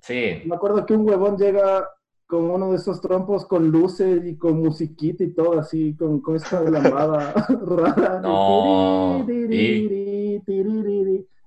Sí, 0.00 0.42
Me 0.44 0.54
acuerdo 0.54 0.84
que 0.84 0.94
un 0.94 1.08
huevón 1.08 1.36
llega 1.38 1.88
con 2.26 2.50
uno 2.50 2.70
de 2.70 2.76
esos 2.76 3.00
trompos 3.00 3.46
con 3.46 3.68
luces 3.70 4.24
y 4.26 4.36
con 4.36 4.58
musiquita 4.58 5.24
y 5.24 5.32
todo 5.32 5.58
así, 5.58 5.96
con, 5.96 6.20
con 6.20 6.36
esta 6.36 6.60
lambada 6.62 7.32
rara. 7.66 8.20
No. 8.20 9.24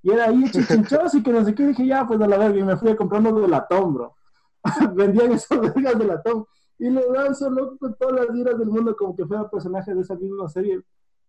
Y 0.02 0.12
era 0.12 0.26
ahí 0.26 0.44
chichinchoso 0.50 1.18
y 1.18 1.24
que 1.24 1.32
no 1.32 1.44
sé 1.46 1.54
qué, 1.54 1.68
dije, 1.68 1.86
ya, 1.86 2.08
pues 2.08 2.20
a 2.22 2.28
la 2.28 2.38
verga, 2.38 2.58
y 2.58 2.64
me 2.64 2.78
fui 2.78 2.90
a 2.90 2.96
comprar 2.96 3.22
uno 3.22 3.40
de 3.40 3.48
latón, 3.50 3.94
bro. 3.94 4.16
Vendían 4.96 5.34
esas 5.34 5.60
vergas 5.62 6.00
de 6.00 6.06
latón. 6.06 6.46
Y 6.80 6.90
le 6.90 7.10
lanzo, 7.12 7.50
loco, 7.50 7.78
con 7.78 7.96
todas 7.96 8.26
las 8.28 8.36
iras 8.36 8.58
del 8.58 8.70
mundo, 8.70 8.96
como 8.96 9.16
que 9.16 9.26
fuera 9.26 9.50
personaje 9.50 9.94
de 9.94 10.02
esa 10.02 10.16
misma 10.16 10.48
serie. 10.48 10.82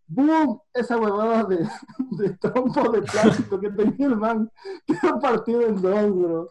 ¡Boom! 0.06 0.60
Esa 0.72 0.96
huevada 0.96 1.44
de, 1.44 1.68
de 2.12 2.30
trompo 2.38 2.90
de 2.90 3.02
plástico 3.02 3.60
que 3.60 3.70
tenía 3.70 4.06
el 4.06 4.16
man, 4.16 4.50
quedó 4.86 5.20
partido 5.20 5.62
en 5.62 5.80
dos, 5.80 6.16
bro 6.16 6.48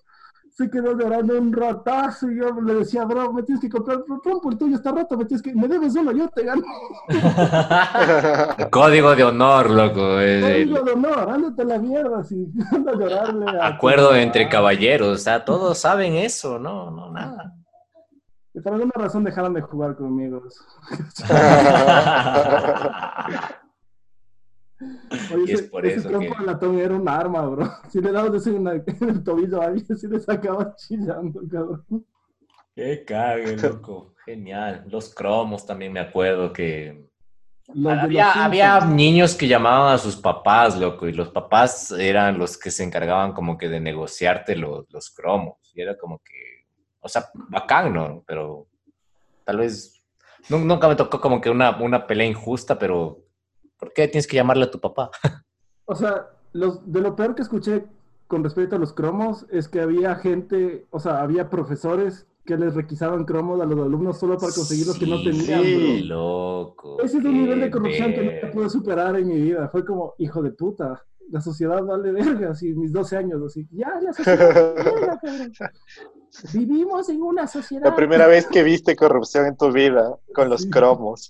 se 0.60 0.70
quedó 0.70 0.94
llorando 0.94 1.40
un 1.40 1.54
ratazo 1.54 2.30
y 2.30 2.38
yo 2.38 2.52
le 2.62 2.74
decía, 2.74 3.06
bro, 3.06 3.32
me 3.32 3.44
tienes 3.44 3.62
que 3.62 3.70
comprar 3.70 4.04
trompo, 4.22 4.50
el 4.50 4.58
tuyo 4.58 4.76
está 4.76 4.92
roto, 4.92 5.18
me 5.18 5.24
tienes 5.24 5.42
que, 5.42 5.56
me 5.56 5.70
debes 5.70 5.96
uno, 5.96 6.12
yo 6.12 6.28
te 6.28 6.44
gano. 6.44 6.64
código 8.70 9.16
de 9.16 9.24
honor, 9.24 9.70
loco. 9.70 10.20
es 10.20 10.42
No 10.42 10.48
el 10.48 10.68
digo 10.68 10.84
de 10.84 10.92
honor, 10.92 11.30
ándate 11.30 11.62
a 11.62 11.66
la 11.66 11.80
mierda, 11.80 12.26
si 12.26 12.52
anda 12.74 12.92
a 12.92 12.96
llorarle. 12.96 13.58
a 13.58 13.68
acuerdo 13.68 14.14
entre 14.14 14.50
caballeros. 14.50 15.08
O 15.08 15.18
sea, 15.18 15.46
todos 15.46 15.78
saben 15.78 16.16
eso, 16.16 16.60
no, 16.60 16.92
no, 16.92 17.10
nada. 17.10 17.56
Y 18.54 18.62
por 18.62 18.74
alguna 18.74 18.92
razón 18.96 19.24
dejaron 19.24 19.54
de 19.54 19.62
jugar 19.62 19.96
conmigo. 19.96 20.42
Oye, 25.34 25.44
Y 25.46 25.52
es 25.52 25.60
ese, 25.60 25.70
por 25.70 25.86
ese 25.86 26.00
eso 26.00 26.10
trompo 26.10 26.34
que- 26.34 26.40
de 26.40 26.46
latón 26.46 26.80
era 26.80 26.96
un 26.96 27.08
arma, 27.10 27.46
bro. 27.48 27.70
Si 27.90 28.00
le 28.02 28.12
dabas 28.12 28.48
en, 28.48 28.66
el 28.68 29.24
tobillo 29.24 29.62
a 29.62 29.66
alguien, 29.66 29.98
si 29.98 30.08
le 30.08 30.20
sacabas 30.20 30.76
chillando, 30.88 31.42
cabrón. 31.52 31.86
Qué 32.76 33.04
cague, 33.06 33.58
loco. 33.58 34.14
Genial. 34.26 34.86
Los 34.88 35.14
cromos 35.14 35.66
también 35.66 35.92
me 35.92 36.00
acuerdo 36.00 36.54
que 36.54 37.10
Los 37.74 37.92
había, 37.98 38.80
niños 38.86 39.36
que 39.36 39.48
llamaban 39.48 39.94
a 39.94 39.98
sus 39.98 40.16
papás, 40.16 40.78
loco, 40.80 41.08
y 41.08 41.14
los 41.14 41.30
papás 41.30 41.92
eran 41.92 42.38
los 42.38 42.58
que 42.58 42.72
se 42.72 42.84
encargaban 42.84 43.34
como 43.34 43.58
que 43.58 43.68
de 43.68 43.82
negociarte 43.82 44.56
los, 44.56 44.90
los 44.92 45.10
cromos. 45.10 45.58
Y 45.74 45.82
era 45.82 45.98
como 45.98 46.20
que, 46.20 46.39
o 47.02 47.10
sea, 47.10 47.26
bacán, 47.50 47.94
¿no? 47.94 48.24
Pero 48.28 48.68
tal 49.46 49.58
vez, 49.58 50.02
nu- 50.50 50.60
nunca 50.60 50.88
me 50.88 50.96
tocó 50.96 51.20
como 51.22 51.40
que 51.42 51.50
una, 51.50 51.78
una 51.82 52.06
pelea 52.08 52.28
injusta, 52.28 52.78
pero 52.78 53.20
¿por 53.78 53.94
qué 53.94 54.08
tienes 54.08 54.28
que 54.28 54.36
llamarle 54.38 54.66
a 54.66 54.72
tu 54.72 54.80
papá? 54.80 55.10
O 55.86 55.96
sea, 55.96 56.28
los, 56.54 56.92
de 56.92 57.02
lo 57.02 57.16
peor 57.16 57.36
que 57.36 57.42
escuché 57.42 57.86
con 58.28 58.44
respecto 58.44 58.76
a 58.76 58.80
los 58.80 58.94
cromos 58.94 59.46
es 59.50 59.68
que 59.68 59.82
había 59.82 60.16
gente, 60.16 60.86
o 60.92 61.00
sea, 61.00 61.22
había 61.22 61.50
profesores 61.50 62.28
que 62.46 62.58
les 62.58 62.76
requisaban 62.76 63.26
cromos 63.26 63.60
a 63.62 63.66
los 63.66 63.80
alumnos 63.80 64.20
solo 64.20 64.38
para 64.40 64.54
conseguir 64.54 64.86
los 64.88 64.98
que 65.00 65.06
no 65.08 65.22
tenían. 65.22 65.64
Sí, 65.64 66.02
loco. 66.04 66.98
Ese 67.02 67.18
es 67.20 67.26
un 67.26 67.34
nivel 67.42 67.60
de 67.60 67.70
corrupción 67.72 68.14
que 68.14 68.22
no 68.24 68.32
ver- 68.32 68.40
te 68.42 68.48
pude 68.48 68.70
superar 68.70 69.16
en 69.18 69.28
mi 69.28 69.40
vida. 69.40 69.68
Fue 69.70 69.86
como, 69.86 70.14
hijo 70.18 70.42
de 70.42 70.52
puta, 70.52 71.04
la 71.30 71.42
sociedad 71.42 71.84
vale 71.84 72.12
verga, 72.12 72.52
así, 72.52 72.74
mis 72.74 72.92
12 72.92 73.18
años, 73.18 73.42
así. 73.46 73.68
Ya, 73.72 74.00
la 74.02 74.14
sociedad 74.14 74.54
vale 74.76 74.84
verga, 74.92 75.20
cabrón. 75.22 75.52
Vivimos 76.54 77.10
en 77.10 77.22
una 77.22 77.48
sociedad. 77.48 77.86
La 77.86 77.96
primera 77.96 78.28
vez 78.28 78.48
que 78.48 78.64
viste 78.64 78.96
corrupción 78.96 79.48
en 79.48 79.58
tu 79.58 79.72
vida 79.72 80.16
con 80.34 80.50
los 80.50 80.66
cromos. 80.66 81.30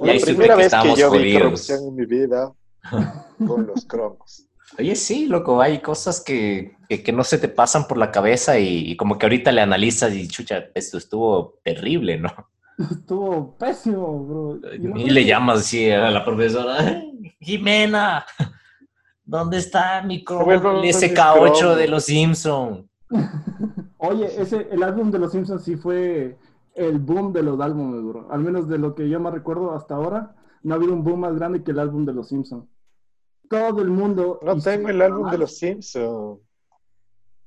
Y 0.00 0.06
La 0.06 0.14
primera 0.20 0.56
que 0.56 0.62
vez 0.62 0.72
que 0.82 0.94
yo 0.96 1.10
vi 1.10 1.34
corrupción 1.38 1.80
en 1.88 1.94
mi 1.94 2.06
vida 2.06 2.52
con 3.46 3.66
los 3.66 3.84
cromos. 3.84 4.46
Oye, 4.78 4.96
sí, 4.96 5.26
loco, 5.26 5.60
hay 5.60 5.80
cosas 5.80 6.20
que, 6.20 6.76
que, 6.88 7.02
que 7.02 7.12
no 7.12 7.22
se 7.22 7.38
te 7.38 7.48
pasan 7.48 7.86
por 7.86 7.96
la 7.96 8.10
cabeza 8.10 8.58
y, 8.58 8.90
y 8.90 8.96
como 8.96 9.18
que 9.18 9.26
ahorita 9.26 9.52
le 9.52 9.60
analizas 9.60 10.12
y 10.14 10.26
chucha, 10.26 10.64
esto 10.74 10.98
estuvo 10.98 11.60
terrible, 11.62 12.18
¿no? 12.18 12.32
Estuvo 12.78 13.56
pésimo, 13.56 14.24
bro. 14.24 14.60
Y 14.96 15.10
le 15.10 15.24
llamas 15.24 15.60
así 15.60 15.90
a 15.90 16.10
la 16.10 16.24
profesora, 16.24 16.76
"Ay, 16.80 17.36
Jimena, 17.40 18.26
¿dónde 19.24 19.58
está 19.58 20.02
mi 20.02 20.24
del 20.24 20.80
mis 20.80 20.96
SK8 20.96 21.58
cromos". 21.58 21.76
de 21.76 21.88
los 21.88 22.04
Simpson? 22.04 22.90
Oye, 23.98 24.40
ese, 24.40 24.68
el 24.70 24.82
álbum 24.82 25.10
de 25.10 25.18
los 25.18 25.32
Simpsons 25.32 25.62
sí 25.62 25.76
fue 25.76 26.36
el 26.74 26.98
boom 26.98 27.32
de 27.32 27.42
los 27.42 27.60
álbumes, 27.60 28.02
bro. 28.02 28.30
Al 28.30 28.40
menos 28.40 28.68
de 28.68 28.78
lo 28.78 28.94
que 28.94 29.08
yo 29.08 29.20
me 29.20 29.30
recuerdo 29.30 29.72
hasta 29.72 29.94
ahora, 29.94 30.34
no 30.62 30.74
ha 30.74 30.76
habido 30.76 30.92
un 30.92 31.04
boom 31.04 31.20
más 31.20 31.34
grande 31.34 31.62
que 31.62 31.70
el 31.70 31.78
álbum 31.78 32.04
de 32.04 32.12
los 32.12 32.28
Simpsons. 32.28 32.66
Todo 33.48 33.82
el 33.82 33.90
mundo. 33.90 34.40
No 34.42 34.54
sus 34.54 34.64
tengo 34.64 34.88
el 34.88 35.02
álbum 35.02 35.30
de 35.30 35.38
los 35.38 35.56
Simpsons. 35.56 36.40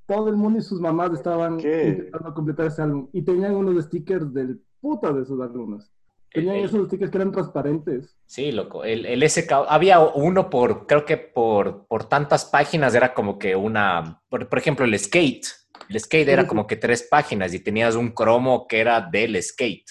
Todo 0.06 0.30
el 0.30 0.38
mundo 0.38 0.60
y 0.60 0.62
sus 0.62 0.80
mamás 0.80 1.12
estaban 1.12 1.58
¿Qué? 1.58 1.90
intentando 1.90 2.34
completar 2.34 2.68
ese 2.68 2.82
álbum. 2.82 3.10
Y 3.12 3.24
tenían 3.24 3.56
unos 3.56 3.84
stickers 3.84 4.34
del 4.34 4.62
puta 4.80 5.12
de 5.12 5.24
esos 5.24 5.40
álbumes. 5.42 5.92
El- 6.32 6.50
esos 6.50 6.88
stickers 6.88 7.10
que 7.12 7.18
eran 7.18 7.32
transparentes. 7.32 8.16
Sí, 8.26 8.52
loco. 8.52 8.84
El, 8.84 9.06
el 9.06 9.24
SK, 9.24 9.52
había 9.70 10.00
uno 10.00 10.50
por, 10.50 10.86
creo 10.86 11.06
que 11.06 11.18
por, 11.18 11.88
por 11.88 12.08
tantas 12.10 12.46
páginas 12.46 12.94
era 12.96 13.14
como 13.14 13.40
que 13.40 13.56
una, 13.56 14.22
por, 14.30 14.48
por 14.50 14.60
ejemplo, 14.60 14.86
el 14.86 14.98
skate. 15.00 15.46
El 15.90 16.00
skate 16.00 16.28
era 16.28 16.46
como 16.48 16.68
que 16.68 16.76
tres 16.76 17.04
páginas 17.10 17.54
y 17.54 17.60
tenías 17.60 17.96
un 17.96 18.12
cromo 18.12 18.68
que 18.68 18.80
era 18.80 19.00
del 19.02 19.42
skate. 19.42 19.86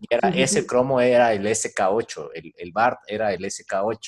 Y 0.00 0.06
era, 0.10 0.30
ese 0.30 0.62
sí. 0.62 0.66
cromo 0.66 1.00
era 1.00 1.32
el 1.32 1.46
SK8, 1.46 2.30
el, 2.34 2.52
el 2.56 2.72
BART 2.72 2.98
era 3.06 3.32
el 3.32 3.44
SK8. 3.44 3.98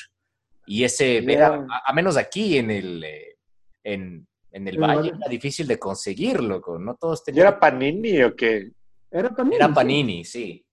Y 0.66 0.82
ese 0.84 1.22
Ya. 1.22 1.32
era, 1.32 1.46
a, 1.70 1.82
a 1.90 1.92
menos 1.92 2.16
aquí 2.16 2.56
en 2.56 2.70
el, 2.70 3.04
eh, 3.04 3.36
en, 3.84 4.26
en 4.50 4.68
el 4.68 4.78
valle, 4.78 4.96
valle. 4.96 5.08
era 5.20 5.28
difícil 5.30 5.66
de 5.66 5.78
conseguir, 5.78 6.40
loco. 6.42 6.78
No 6.78 6.96
todos 6.96 7.20
¿Y 7.20 7.24
tenían. 7.26 7.46
era 7.48 7.60
Panini 7.60 8.22
o 8.22 8.34
qué? 8.34 8.70
Era 9.10 9.30
Panini. 9.30 9.56
Era 9.56 9.66
sí. 9.68 9.72
Panini, 9.74 10.24
sí. 10.24 10.63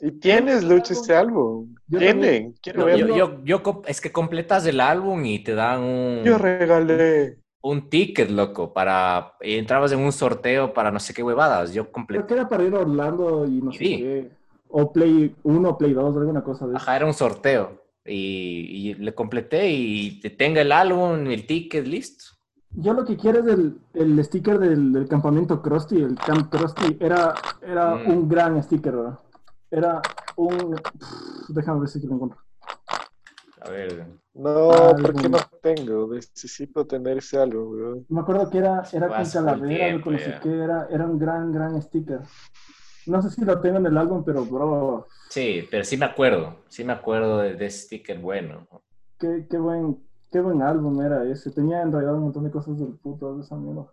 ¿Y 0.00 0.10
tienes, 0.12 0.64
Lucho, 0.64 0.92
este 0.92 1.14
álbum? 1.14 1.74
Yo 1.86 1.98
¿Tienen? 1.98 2.54
Quiero 2.62 2.88
Yo, 2.96 3.06
yo, 3.16 3.44
yo- 3.44 3.82
es 3.86 4.00
que 4.00 4.10
completas 4.12 4.66
el 4.66 4.80
álbum 4.80 5.24
y 5.24 5.38
te 5.42 5.54
dan 5.54 5.80
un... 5.82 6.22
Yo 6.24 6.38
regalé. 6.38 7.38
un 7.62 7.88
ticket, 7.88 8.28
loco, 8.30 8.72
para 8.74 9.34
y 9.40 9.54
entrabas 9.56 9.92
en 9.92 10.00
un 10.00 10.12
sorteo 10.12 10.74
para 10.74 10.90
no 10.90 11.00
sé 11.00 11.14
qué 11.14 11.22
huevadas. 11.22 11.72
Yo 11.72 11.84
Creo 11.84 11.92
completé. 11.92 12.26
que 12.26 12.34
era 12.34 12.48
para 12.48 12.64
ir 12.64 12.74
a 12.74 12.80
Orlando 12.80 13.46
y 13.46 13.62
no 13.62 13.72
sé 13.72 13.78
Sí. 13.78 13.96
qué. 13.98 14.30
O 14.68 14.92
Play 14.92 15.34
1, 15.44 15.78
Play 15.78 15.92
2, 15.94 16.16
alguna 16.16 16.42
cosa 16.42 16.66
de 16.66 16.72
eso. 16.74 16.82
Ajá, 16.82 16.96
era 16.96 17.06
un 17.06 17.14
sorteo. 17.14 17.80
Y, 18.04 18.90
y 18.90 18.94
le 18.94 19.14
completé 19.14 19.70
y 19.70 20.20
te 20.20 20.28
tenga 20.30 20.60
el 20.60 20.72
álbum, 20.72 21.26
el 21.28 21.46
ticket, 21.46 21.86
listo. 21.86 22.24
Yo 22.76 22.92
lo 22.92 23.04
que 23.04 23.16
quiero 23.16 23.38
es 23.38 23.46
el, 23.46 23.78
el 23.94 24.22
sticker 24.24 24.58
del, 24.58 24.92
del 24.92 25.06
campamento 25.08 25.62
Krusty, 25.62 26.02
el 26.02 26.16
Camp 26.16 26.50
Krusty. 26.50 26.96
Era, 27.00 27.32
era 27.62 27.94
Mm. 27.94 28.10
un 28.10 28.28
gran 28.28 28.62
sticker, 28.62 28.96
¿verdad? 28.96 29.18
Era 29.74 30.00
un... 30.36 30.76
Pff, 30.76 31.48
Déjame 31.48 31.80
ver 31.80 31.88
si 31.88 32.06
lo 32.06 32.14
encuentro. 32.14 32.38
A 33.60 33.70
ver. 33.70 34.06
No, 34.34 34.70
Álbum. 34.70 35.02
¿por 35.02 35.14
qué 35.20 35.28
no 35.28 35.38
tengo? 35.60 36.14
Necesito 36.14 36.86
tener 36.86 37.18
ese 37.18 37.38
álbum, 37.40 37.76
bro. 37.76 38.04
Me 38.08 38.20
acuerdo 38.20 38.50
que 38.50 38.58
era, 38.58 38.82
era 38.92 39.08
con 39.08 39.24
calavera, 39.30 39.98
no 39.98 40.18
sé 40.18 40.38
qué, 40.42 40.62
era, 40.62 40.86
era 40.90 41.04
un 41.06 41.18
gran, 41.18 41.52
gran 41.52 41.80
sticker. 41.82 42.20
No 43.06 43.20
sé 43.20 43.30
si 43.30 43.44
lo 43.44 43.60
tengo 43.60 43.78
en 43.78 43.86
el 43.86 43.98
álbum, 43.98 44.22
pero 44.24 44.44
bro, 44.44 45.06
Sí, 45.28 45.66
pero 45.70 45.82
sí 45.84 45.96
me 45.96 46.06
acuerdo. 46.06 46.56
Sí 46.68 46.84
me 46.84 46.92
acuerdo 46.92 47.38
de, 47.38 47.54
de 47.54 47.70
sticker 47.70 48.18
bueno. 48.18 48.68
qué, 49.18 49.46
qué 49.50 49.58
buen, 49.58 49.98
qué 50.30 50.40
buen 50.40 50.62
álbum 50.62 51.00
era 51.02 51.24
ese. 51.24 51.50
Tenía 51.50 51.82
en 51.82 51.90
realidad 51.90 52.14
un 52.14 52.22
montón 52.24 52.44
de 52.44 52.50
cosas 52.50 52.78
del 52.78 52.94
puto 52.94 53.36
de 53.36 53.42
esa 53.42 53.56
mierda. 53.56 53.86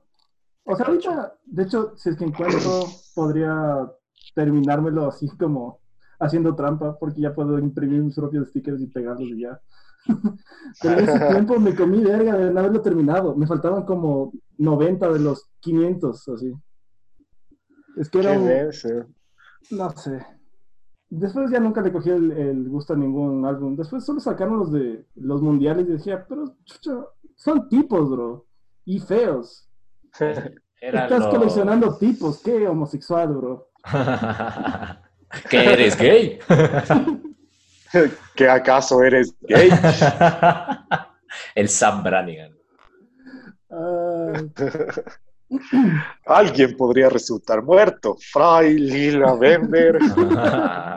O 0.64 0.76
sea, 0.76 0.86
ahorita, 0.86 1.36
de 1.46 1.64
hecho, 1.64 1.94
si 1.98 2.10
es 2.10 2.16
que 2.18 2.26
encuentro, 2.26 2.86
podría 3.16 3.92
terminármelo 4.34 5.08
así 5.08 5.28
como 5.38 5.80
haciendo 6.20 6.56
trampa, 6.56 6.98
porque 7.00 7.22
ya 7.22 7.34
puedo 7.34 7.58
imprimir 7.60 8.04
mis 8.04 8.16
propios 8.16 8.50
stickers 8.50 8.82
y 8.82 8.88
pegarlos 8.88 9.28
y 9.30 9.42
ya. 9.42 9.60
Pero 10.82 11.00
en 11.00 11.10
ese 11.10 11.20
tiempo 11.30 11.60
me 11.60 11.76
comí 11.76 12.02
verga 12.04 12.38
de 12.38 12.52
no 12.52 12.60
haberlo 12.60 12.82
terminado. 12.82 13.36
Me 13.36 13.48
faltaban 13.48 13.84
como 13.86 14.32
90 14.58 15.12
de 15.14 15.20
los 15.20 15.50
500, 15.60 16.28
así. 16.30 16.54
Es 17.98 18.10
que 18.10 18.20
era 18.20 18.32
un, 18.40 18.48
no 19.72 19.90
sé. 19.92 20.26
Después 21.10 21.52
ya 21.52 21.60
nunca 21.60 21.82
le 21.82 21.92
cogí 21.92 22.10
el, 22.10 22.32
el 22.32 22.70
gusto 22.70 22.94
a 22.94 22.98
ningún 22.98 23.46
álbum. 23.46 23.76
Después 23.76 24.06
solo 24.06 24.20
sacaron 24.22 24.60
los 24.60 24.72
de 24.72 25.06
los 25.16 25.42
mundiales 25.42 25.88
y 25.88 25.92
decía, 25.94 26.26
pero 26.28 26.56
chucha, 26.64 27.06
son 27.36 27.68
tipos, 27.68 28.10
bro. 28.10 28.46
Y 28.86 29.00
feos. 29.00 29.68
Era 30.82 31.04
Estás 31.04 31.20
lo- 31.26 31.30
coleccionando 31.32 31.96
tipos. 31.98 32.42
Qué 32.42 32.68
homosexual, 32.68 33.36
bro. 33.36 33.68
¿Qué 35.50 35.74
eres 35.74 35.98
gay? 35.98 36.40
¿Que 38.36 38.50
acaso 38.50 39.04
eres 39.04 39.36
gay? 39.42 39.70
el 41.56 41.70
Sam 41.70 42.04
Brannigan. 42.04 42.54
Ah, 43.70 44.34
Alguien 46.26 46.78
podría 46.78 47.10
resultar 47.10 47.62
muerto. 47.62 48.16
Fray 48.32 48.78
Lila 48.78 49.34
Bender. 49.36 50.00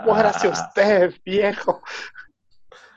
Muérase 0.05 0.49
usted, 0.49 1.15
viejo. 1.25 1.83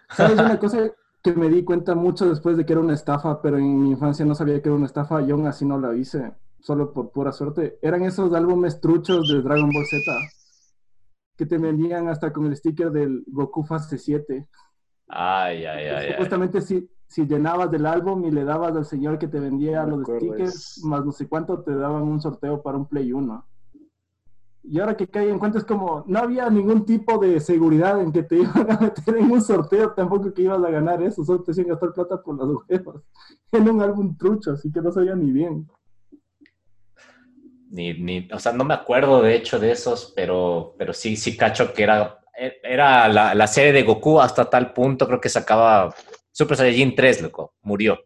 ¿Sabes 0.09 0.39
una 0.39 0.59
cosa 0.59 0.91
que 1.23 1.33
me 1.33 1.49
di 1.49 1.63
cuenta 1.63 1.95
mucho 1.95 2.29
después 2.29 2.57
de 2.57 2.65
que 2.65 2.73
era 2.73 2.81
una 2.81 2.93
estafa, 2.93 3.41
pero 3.41 3.57
en 3.57 3.83
mi 3.83 3.91
infancia 3.91 4.25
no 4.25 4.35
sabía 4.35 4.61
que 4.61 4.69
era 4.69 4.75
una 4.75 4.85
estafa 4.85 5.21
y 5.21 5.31
aún 5.31 5.47
así 5.47 5.65
no 5.65 5.79
la 5.79 5.95
hice, 5.95 6.31
solo 6.68 6.91
por 6.91 7.11
pura 7.11 7.32
suerte? 7.32 7.80
Eran 7.82 8.03
esos 8.03 8.34
álbumes 8.34 8.82
truchos 8.82 9.30
de 9.30 9.41
Dragon 9.41 9.72
Ball 9.72 9.86
Z 9.86 10.01
que 11.38 11.45
te 11.45 11.57
vendían 11.57 12.09
hasta 12.09 12.34
con 12.34 12.47
el 12.47 12.57
sticker 12.57 12.91
del 12.91 13.24
Goku 13.28 13.63
Fase 13.63 13.97
7. 13.97 14.49
Ay, 15.07 15.65
ay, 15.65 15.86
ay, 15.86 15.88
ay. 15.88 16.11
Supuestamente 16.11 16.61
si, 16.61 16.89
si 17.07 17.26
llenabas 17.26 17.72
del 17.72 17.86
álbum 17.86 18.26
y 18.26 18.32
le 18.32 18.43
dabas 18.43 18.76
al 18.76 18.86
señor 18.86 19.18
que 19.18 19.30
te 19.30 19.39
vendía 19.39 19.86
los 19.86 20.03
stickers, 20.03 20.82
más 20.84 21.05
no 21.05 21.11
sé 21.13 21.30
cuánto, 21.30 21.61
te 21.61 21.74
daban 21.74 22.03
un 22.03 22.20
sorteo 22.20 22.61
para 22.61 22.78
un 22.78 22.88
Play 22.88 23.13
1. 23.13 23.45
Y 24.63 24.80
ahora 24.82 24.97
que 24.97 25.07
cae 25.07 25.30
en 25.30 25.39
cuenta 25.39 25.59
es 25.59 25.63
como, 25.63 26.03
no 26.07 26.20
había 26.20 26.49
ningún 26.49 26.84
tipo 26.84 27.18
de 27.20 27.39
seguridad 27.39 28.01
en 28.01 28.11
que 28.11 28.24
te 28.24 28.36
iban 28.41 28.70
a 28.70 28.78
meter 28.78 29.15
en 29.15 29.32
un 29.32 29.41
sorteo, 29.41 29.93
tampoco 29.93 30.34
que 30.34 30.41
ibas 30.41 30.61
a 30.61 30.70
ganar 30.70 31.01
eso, 31.01 31.24
solo 31.24 31.43
te 31.43 31.51
hacían 31.51 31.68
gastar 31.68 31.93
plata 31.93 32.22
por 32.22 32.38
las 32.38 32.47
huevas. 32.68 33.03
En 33.53 33.69
un 33.69 33.81
álbum 33.81 34.18
trucho, 34.18 34.52
así 34.52 34.69
que 34.69 34.81
no 34.81 34.91
sabía 34.91 35.15
ni 35.15 35.31
bien. 35.31 35.65
Ni, 37.69 37.94
ni, 37.94 38.27
o 38.31 38.39
sea, 38.39 38.53
no 38.53 38.64
me 38.64 38.73
acuerdo 38.73 39.22
de 39.22 39.35
hecho 39.35 39.60
de 39.60 39.72
esos, 39.72 40.14
pero, 40.15 40.76
pero 40.77 40.94
sí, 40.94 41.18
sí 41.18 41.35
cacho 41.35 41.73
que 41.73 41.84
era, 41.84 42.19
era 42.64 43.07
la, 43.10 43.35
la 43.35 43.48
serie 43.48 43.73
de 43.73 43.84
Goku 43.84 44.19
hasta 44.22 44.49
tal 44.49 44.72
punto, 44.73 45.06
creo 45.07 45.19
que 45.19 45.27
sacaba 45.30 45.94
Super 46.31 46.56
Saiyajin 46.57 46.95
3, 46.95 47.22
loco, 47.22 47.56
murió. 47.61 47.99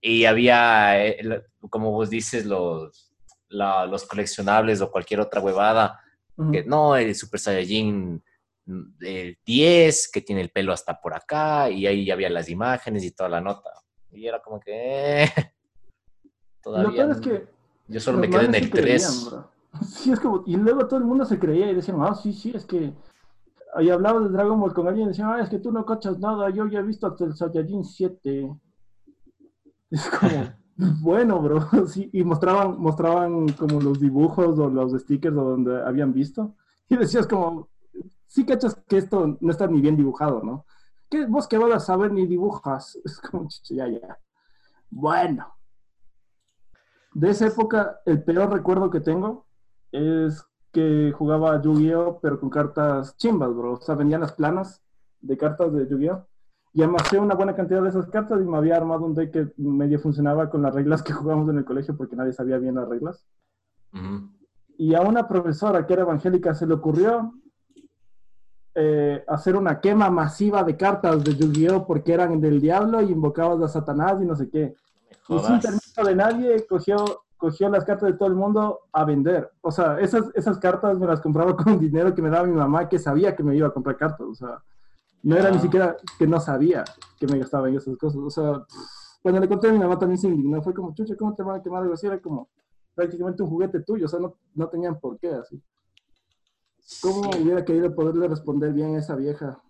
Y 0.00 0.24
había, 0.24 1.04
eh, 1.06 1.42
como 1.70 1.90
vos 1.90 2.08
dices, 2.10 2.46
los, 2.46 3.12
la- 3.48 3.86
los 3.86 4.04
coleccionables 4.06 4.80
o 4.80 4.90
cualquier 4.90 5.20
otra 5.20 5.40
huevada, 5.40 6.00
que 6.52 6.64
no, 6.64 6.96
el 6.96 7.14
Super 7.14 7.38
Saiyajin 7.40 8.22
mm, 8.66 8.82
eh, 9.04 9.36
10, 9.44 10.10
que 10.10 10.20
tiene 10.20 10.40
el 10.40 10.50
pelo 10.50 10.72
hasta 10.72 11.00
por 11.00 11.14
acá, 11.14 11.68
y 11.70 11.86
ahí 11.86 12.04
ya 12.06 12.14
había 12.14 12.30
las 12.30 12.48
imágenes 12.48 13.04
y 13.04 13.12
toda 13.12 13.28
la 13.28 13.40
nota. 13.40 13.70
Y 14.10 14.26
era 14.26 14.40
como 14.40 14.58
que... 14.58 15.22
eh, 15.24 15.30
Lo 16.64 16.70
todavía 16.72 17.06
peor 17.06 17.10
es 17.12 17.20
que 17.20 17.53
yo 17.88 18.00
solo 18.00 18.18
me 18.18 18.30
quedé 18.30 18.46
en 18.46 18.54
el 18.54 18.64
sí 18.64 18.70
creían, 18.70 18.98
3. 18.98 19.26
bro. 19.30 19.50
Sí, 19.82 20.12
es 20.12 20.20
como, 20.20 20.42
y 20.46 20.56
luego 20.56 20.86
todo 20.86 20.98
el 20.98 21.04
mundo 21.04 21.24
se 21.24 21.38
creía 21.38 21.70
y 21.70 21.74
decían, 21.74 21.98
ah, 22.00 22.14
sí, 22.14 22.32
sí, 22.32 22.52
es 22.54 22.64
que. 22.64 22.94
Y 23.80 23.90
hablaba 23.90 24.20
de 24.20 24.28
Dragon 24.28 24.60
Ball 24.60 24.72
con 24.72 24.86
alguien 24.86 25.06
y 25.06 25.08
decían, 25.08 25.30
ah, 25.30 25.40
es 25.40 25.48
que 25.48 25.58
tú 25.58 25.72
no 25.72 25.84
cachas 25.84 26.18
nada, 26.18 26.48
yo 26.50 26.66
ya 26.68 26.78
he 26.78 26.82
visto 26.82 27.06
hasta 27.06 27.24
el 27.24 27.34
Saiyajin 27.34 27.84
7. 27.84 28.56
Es 29.90 30.08
como, 30.08 30.54
bueno, 31.02 31.42
bro, 31.42 31.60
sí, 31.88 32.08
y 32.12 32.22
mostraban, 32.22 32.80
mostraban 32.80 33.48
como 33.52 33.80
los 33.80 34.00
dibujos 34.00 34.58
o 34.58 34.68
los 34.70 34.92
stickers 34.92 35.36
o 35.36 35.44
donde 35.44 35.82
habían 35.82 36.12
visto, 36.12 36.54
y 36.88 36.96
decías 36.96 37.26
como, 37.26 37.68
sí 38.26 38.46
cachas 38.46 38.74
que 38.88 38.98
esto 38.98 39.36
no 39.40 39.50
está 39.50 39.66
ni 39.66 39.80
bien 39.80 39.96
dibujado, 39.96 40.42
¿no? 40.42 40.66
¿Qué, 41.10 41.26
vos 41.26 41.46
qué 41.46 41.58
vas 41.58 41.72
a 41.74 41.80
saber 41.80 42.12
ni 42.12 42.26
dibujas? 42.26 42.98
Es 43.04 43.20
como, 43.20 43.48
ya, 43.70 43.88
ya. 43.88 44.18
Bueno. 44.90 45.54
De 47.14 47.30
esa 47.30 47.46
época, 47.46 48.00
el 48.04 48.22
peor 48.24 48.52
recuerdo 48.52 48.90
que 48.90 49.00
tengo 49.00 49.46
es 49.92 50.44
que 50.72 51.12
jugaba 51.12 51.62
Yu-Gi-Oh! 51.62 52.18
pero 52.20 52.40
con 52.40 52.50
cartas 52.50 53.16
chimbas, 53.16 53.54
bro. 53.54 53.74
O 53.74 53.80
sea, 53.80 53.94
vendían 53.94 54.20
las 54.20 54.32
planas 54.32 54.82
de 55.20 55.36
cartas 55.36 55.72
de 55.72 55.86
Yu-Gi-Oh! 55.86 56.26
Y 56.72 56.82
amasé 56.82 57.20
una 57.20 57.36
buena 57.36 57.54
cantidad 57.54 57.80
de 57.80 57.88
esas 57.88 58.08
cartas 58.08 58.40
y 58.40 58.44
me 58.44 58.56
había 58.56 58.76
armado 58.76 59.04
un 59.04 59.14
deck 59.14 59.30
que 59.30 59.52
medio 59.56 60.00
funcionaba 60.00 60.50
con 60.50 60.60
las 60.60 60.74
reglas 60.74 61.04
que 61.04 61.12
jugábamos 61.12 61.48
en 61.50 61.58
el 61.58 61.64
colegio 61.64 61.96
porque 61.96 62.16
nadie 62.16 62.32
sabía 62.32 62.58
bien 62.58 62.74
las 62.74 62.88
reglas. 62.88 63.24
Y 64.76 64.94
a 64.94 65.02
una 65.02 65.28
profesora 65.28 65.86
que 65.86 65.92
era 65.92 66.02
evangélica 66.02 66.52
se 66.52 66.66
le 66.66 66.74
ocurrió 66.74 67.32
eh, 68.74 69.24
hacer 69.28 69.54
una 69.54 69.80
quema 69.80 70.10
masiva 70.10 70.64
de 70.64 70.76
cartas 70.76 71.22
de 71.22 71.36
Yu-Gi-Oh! 71.36 71.86
porque 71.86 72.12
eran 72.12 72.40
del 72.40 72.60
diablo 72.60 73.00
y 73.00 73.12
invocabas 73.12 73.62
a 73.62 73.68
Satanás 73.68 74.20
y 74.20 74.26
no 74.26 74.34
sé 74.34 74.50
qué. 74.50 74.74
Y 75.28 75.38
sin 75.38 75.60
permiso 75.60 76.04
de 76.04 76.14
nadie, 76.14 76.66
cogió, 76.66 76.96
cogió 77.36 77.68
las 77.70 77.84
cartas 77.84 78.10
de 78.12 78.18
todo 78.18 78.28
el 78.28 78.34
mundo 78.34 78.80
a 78.92 79.04
vender. 79.04 79.50
O 79.62 79.70
sea, 79.70 79.98
esas, 80.00 80.24
esas 80.34 80.58
cartas 80.58 80.98
me 80.98 81.06
las 81.06 81.20
compraba 81.20 81.56
con 81.56 81.78
dinero 81.78 82.14
que 82.14 82.22
me 82.22 82.30
daba 82.30 82.46
mi 82.46 82.54
mamá, 82.54 82.88
que 82.88 82.98
sabía 82.98 83.34
que 83.34 83.42
me 83.42 83.56
iba 83.56 83.68
a 83.68 83.72
comprar 83.72 83.96
cartas. 83.96 84.26
O 84.26 84.34
sea, 84.34 84.62
no 85.22 85.36
era 85.36 85.50
ni 85.50 85.58
siquiera 85.58 85.96
que 86.18 86.26
no 86.26 86.38
sabía 86.40 86.84
que 87.18 87.26
me 87.26 87.38
gastaba 87.38 87.68
en 87.68 87.76
esas 87.76 87.96
cosas. 87.96 88.20
O 88.20 88.30
sea, 88.30 88.62
cuando 89.22 89.40
le 89.40 89.48
conté 89.48 89.68
a 89.68 89.72
mi 89.72 89.78
mamá 89.78 89.98
también 89.98 90.18
se 90.18 90.28
indignó. 90.28 90.60
Fue 90.62 90.74
como, 90.74 90.92
chucha, 90.94 91.16
¿cómo 91.16 91.34
te 91.34 91.42
van 91.42 91.60
a 91.60 91.62
quemar 91.62 91.82
algo 91.82 91.94
así? 91.94 92.06
Era 92.06 92.20
como 92.20 92.50
prácticamente 92.94 93.42
un 93.42 93.48
juguete 93.48 93.80
tuyo. 93.80 94.04
O 94.04 94.08
sea, 94.08 94.20
no, 94.20 94.36
no 94.54 94.68
tenían 94.68 95.00
por 95.00 95.18
qué 95.18 95.30
así. 95.32 95.62
¿Cómo 97.00 97.32
Sí. 97.32 97.42
hubiera 97.42 97.64
querido 97.64 97.94
poderle 97.94 98.28
responder 98.28 98.74
bien 98.74 98.94
a 98.96 98.98
esa 98.98 99.16
vieja? 99.16 99.62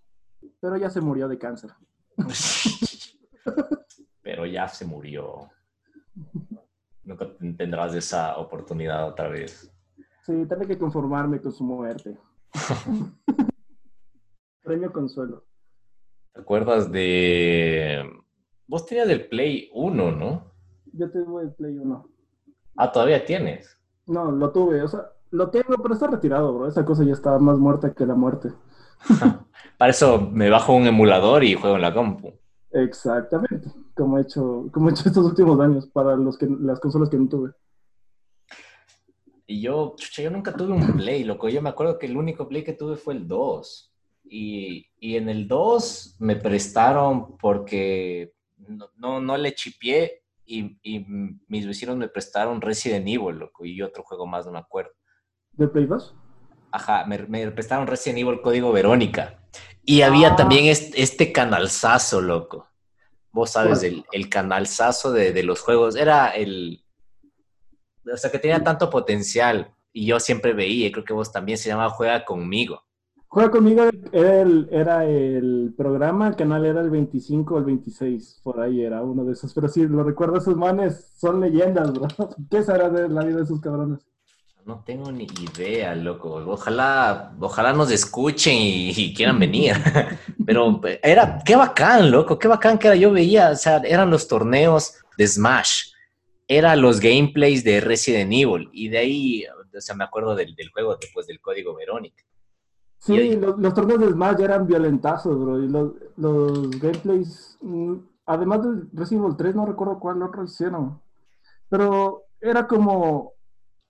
Pero 0.60 0.76
ya 0.76 0.90
se 0.90 1.00
murió 1.00 1.28
de 1.28 1.38
cáncer. 1.38 1.70
Pero 4.24 4.46
ya 4.46 4.66
se 4.66 4.84
murió. 4.84 5.48
Nunca 7.04 7.28
tendrás 7.56 7.94
esa 7.94 8.36
oportunidad 8.38 9.06
otra 9.06 9.28
vez. 9.28 9.72
Sí, 10.22 10.32
tengo 10.48 10.66
que 10.66 10.78
conformarme 10.78 11.40
con 11.40 11.52
su 11.52 11.62
muerte. 11.62 12.18
Premio 14.64 14.90
consuelo. 14.92 15.44
¿Te 16.32 16.40
acuerdas 16.40 16.90
de... 16.90 18.10
Vos 18.66 18.86
tenías 18.86 19.06
del 19.06 19.28
Play 19.28 19.70
1, 19.74 20.12
¿no? 20.12 20.50
Yo 20.92 21.10
tuve 21.10 21.42
el 21.42 21.52
Play 21.52 21.78
1. 21.78 22.08
Ah, 22.76 22.90
todavía 22.90 23.24
tienes. 23.24 23.78
No, 24.06 24.32
lo 24.32 24.50
tuve, 24.50 24.82
o 24.82 24.88
sea, 24.88 25.10
lo 25.30 25.50
tengo, 25.50 25.76
pero 25.82 25.94
está 25.94 26.06
retirado, 26.06 26.54
bro. 26.54 26.66
Esa 26.66 26.84
cosa 26.84 27.04
ya 27.04 27.12
está 27.12 27.38
más 27.38 27.58
muerta 27.58 27.92
que 27.92 28.06
la 28.06 28.14
muerte. 28.14 28.52
Para 29.78 29.90
eso 29.90 30.20
me 30.32 30.48
bajo 30.48 30.72
un 30.74 30.86
emulador 30.86 31.44
y 31.44 31.54
juego 31.54 31.76
en 31.76 31.82
la 31.82 31.92
compu. 31.92 32.32
Exactamente, 32.70 33.70
como 33.94 34.18
he 34.18 34.22
hecho, 34.22 34.68
como 34.72 34.88
he 34.88 34.92
hecho 34.92 35.08
estos 35.08 35.24
últimos 35.24 35.58
años 35.60 35.86
para 35.86 36.16
los 36.16 36.36
que, 36.38 36.46
las 36.60 36.80
consolas 36.80 37.08
que 37.10 37.16
no 37.16 37.28
tuve. 37.28 37.52
Y 39.46 39.60
yo, 39.60 39.94
chucha, 39.98 40.22
yo 40.22 40.30
nunca 40.30 40.54
tuve 40.54 40.72
un 40.72 40.96
Play, 40.96 41.24
loco. 41.24 41.48
Yo 41.48 41.60
me 41.60 41.68
acuerdo 41.68 41.98
que 41.98 42.06
el 42.06 42.16
único 42.16 42.48
Play 42.48 42.64
que 42.64 42.72
tuve 42.72 42.96
fue 42.96 43.14
el 43.14 43.28
2. 43.28 43.94
Y, 44.24 44.86
y 44.98 45.16
en 45.16 45.28
el 45.28 45.46
2 45.46 46.16
me 46.20 46.36
prestaron 46.36 47.36
porque 47.36 48.32
no, 48.56 48.88
no, 48.96 49.20
no 49.20 49.36
le 49.36 49.54
chipié 49.54 50.22
y, 50.46 50.78
y 50.82 51.04
mis 51.48 51.66
vecinos 51.66 51.96
me 51.96 52.08
prestaron 52.08 52.60
Resident 52.60 53.06
Evil, 53.06 53.36
loco, 53.38 53.64
y 53.64 53.80
otro 53.82 54.02
juego 54.02 54.26
más, 54.26 54.46
no 54.46 54.52
me 54.52 54.58
acuerdo. 54.58 54.92
¿De 55.52 55.68
Play 55.68 55.86
2? 55.86 56.14
Ajá, 56.72 57.04
me, 57.06 57.18
me 57.18 57.50
prestaron 57.50 57.86
Resident 57.86 58.20
Evil 58.20 58.40
Código 58.40 58.72
Verónica. 58.72 59.42
Y 59.84 60.00
había 60.02 60.32
Ah. 60.32 60.36
también 60.36 60.64
este, 60.66 61.02
este 61.02 61.32
canalzazo, 61.32 62.20
loco. 62.22 62.66
Vos 63.34 63.50
sabes, 63.50 63.82
el, 63.82 64.04
el 64.12 64.28
canalzazo 64.28 65.10
de, 65.10 65.32
de 65.32 65.42
los 65.42 65.60
juegos. 65.60 65.96
Era 65.96 66.28
el... 66.28 66.84
O 68.12 68.16
sea, 68.16 68.30
que 68.30 68.38
tenía 68.38 68.62
tanto 68.62 68.88
potencial. 68.88 69.74
Y 69.92 70.06
yo 70.06 70.20
siempre 70.20 70.52
veía, 70.52 70.86
y 70.86 70.92
creo 70.92 71.04
que 71.04 71.12
vos 71.12 71.32
también, 71.32 71.58
se 71.58 71.68
llamaba 71.68 71.90
Juega 71.90 72.24
Conmigo. 72.24 72.84
Juega 73.26 73.50
conmigo, 73.50 73.82
era 74.12 74.42
el, 74.42 74.68
era 74.70 75.04
el 75.04 75.74
programa, 75.76 76.28
el 76.28 76.36
canal 76.36 76.64
era 76.64 76.80
el 76.80 76.90
25 76.90 77.56
o 77.56 77.58
el 77.58 77.64
26, 77.64 78.40
por 78.44 78.60
ahí 78.60 78.82
era 78.82 79.02
uno 79.02 79.24
de 79.24 79.32
esos. 79.32 79.52
Pero 79.52 79.66
sí, 79.66 79.84
lo 79.88 80.04
recuerdo, 80.04 80.36
esos 80.36 80.56
manes 80.56 81.12
son 81.16 81.40
leyendas, 81.40 81.92
bro. 81.92 82.06
¿Qué 82.50 82.62
será 82.62 82.88
de 82.88 83.08
la 83.08 83.24
vida 83.24 83.38
de 83.38 83.42
esos 83.42 83.60
cabrones? 83.60 84.06
No 84.66 84.82
tengo 84.84 85.12
ni 85.12 85.26
idea, 85.26 85.94
loco. 85.94 86.36
Ojalá, 86.46 87.34
ojalá 87.38 87.74
nos 87.74 87.90
escuchen 87.90 88.54
y, 88.56 88.90
y 88.96 89.14
quieran 89.14 89.38
venir. 89.38 89.74
Pero 90.46 90.80
era, 91.02 91.38
qué 91.44 91.54
bacán, 91.54 92.10
loco, 92.10 92.38
qué 92.38 92.48
bacán 92.48 92.78
que 92.78 92.86
era. 92.86 92.96
Yo 92.96 93.12
veía, 93.12 93.50
o 93.50 93.56
sea, 93.56 93.78
eran 93.78 94.08
los 94.10 94.26
torneos 94.26 94.94
de 95.18 95.26
Smash, 95.26 95.92
eran 96.48 96.80
los 96.80 96.98
gameplays 96.98 97.62
de 97.62 97.80
Resident 97.80 98.32
Evil, 98.32 98.70
y 98.72 98.88
de 98.88 98.98
ahí, 98.98 99.44
o 99.46 99.80
sea, 99.80 99.94
me 99.94 100.04
acuerdo 100.04 100.34
del, 100.34 100.54
del 100.54 100.70
juego 100.70 100.96
después 100.96 101.26
del 101.26 101.40
código 101.40 101.74
Verónica. 101.74 102.24
Sí, 102.98 103.18
ahí- 103.18 103.36
los, 103.36 103.58
los 103.58 103.74
torneos 103.74 104.00
de 104.00 104.08
Smash 104.12 104.40
eran 104.40 104.66
violentazos, 104.66 105.38
bro. 105.38 105.62
Y 105.62 105.68
los, 105.68 105.92
los 106.16 106.70
gameplays, 106.80 107.58
mm, 107.60 107.96
además 108.24 108.62
del 108.62 108.88
Resident 108.94 109.24
Evil 109.26 109.36
3, 109.36 109.54
no 109.56 109.66
recuerdo 109.66 109.98
cuál 109.98 110.22
otro 110.22 110.42
hicieron. 110.42 110.98
Pero 111.68 112.22
era 112.40 112.66
como 112.66 113.34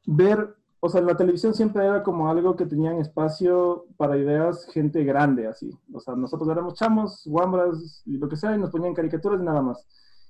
ver, 0.07 0.57
o 0.85 0.89
sea, 0.91 1.01
la 1.01 1.17
televisión 1.17 1.55
siempre 1.55 1.83
era 1.83 2.03
como 2.03 2.29
algo 2.29 2.57
que 2.57 2.67
tenían 2.67 2.99
espacio 2.99 3.87
para 3.97 4.19
ideas 4.19 4.67
gente 4.71 5.03
grande, 5.03 5.47
así. 5.47 5.71
O 5.91 5.99
sea, 5.99 6.15
nosotros 6.15 6.47
éramos 6.51 6.75
chamos, 6.75 7.23
guambras 7.25 8.03
y 8.05 8.19
lo 8.19 8.29
que 8.29 8.37
sea, 8.37 8.55
y 8.55 8.59
nos 8.59 8.69
ponían 8.69 8.93
caricaturas 8.93 9.41
y 9.41 9.45
nada 9.45 9.63
más. 9.63 9.87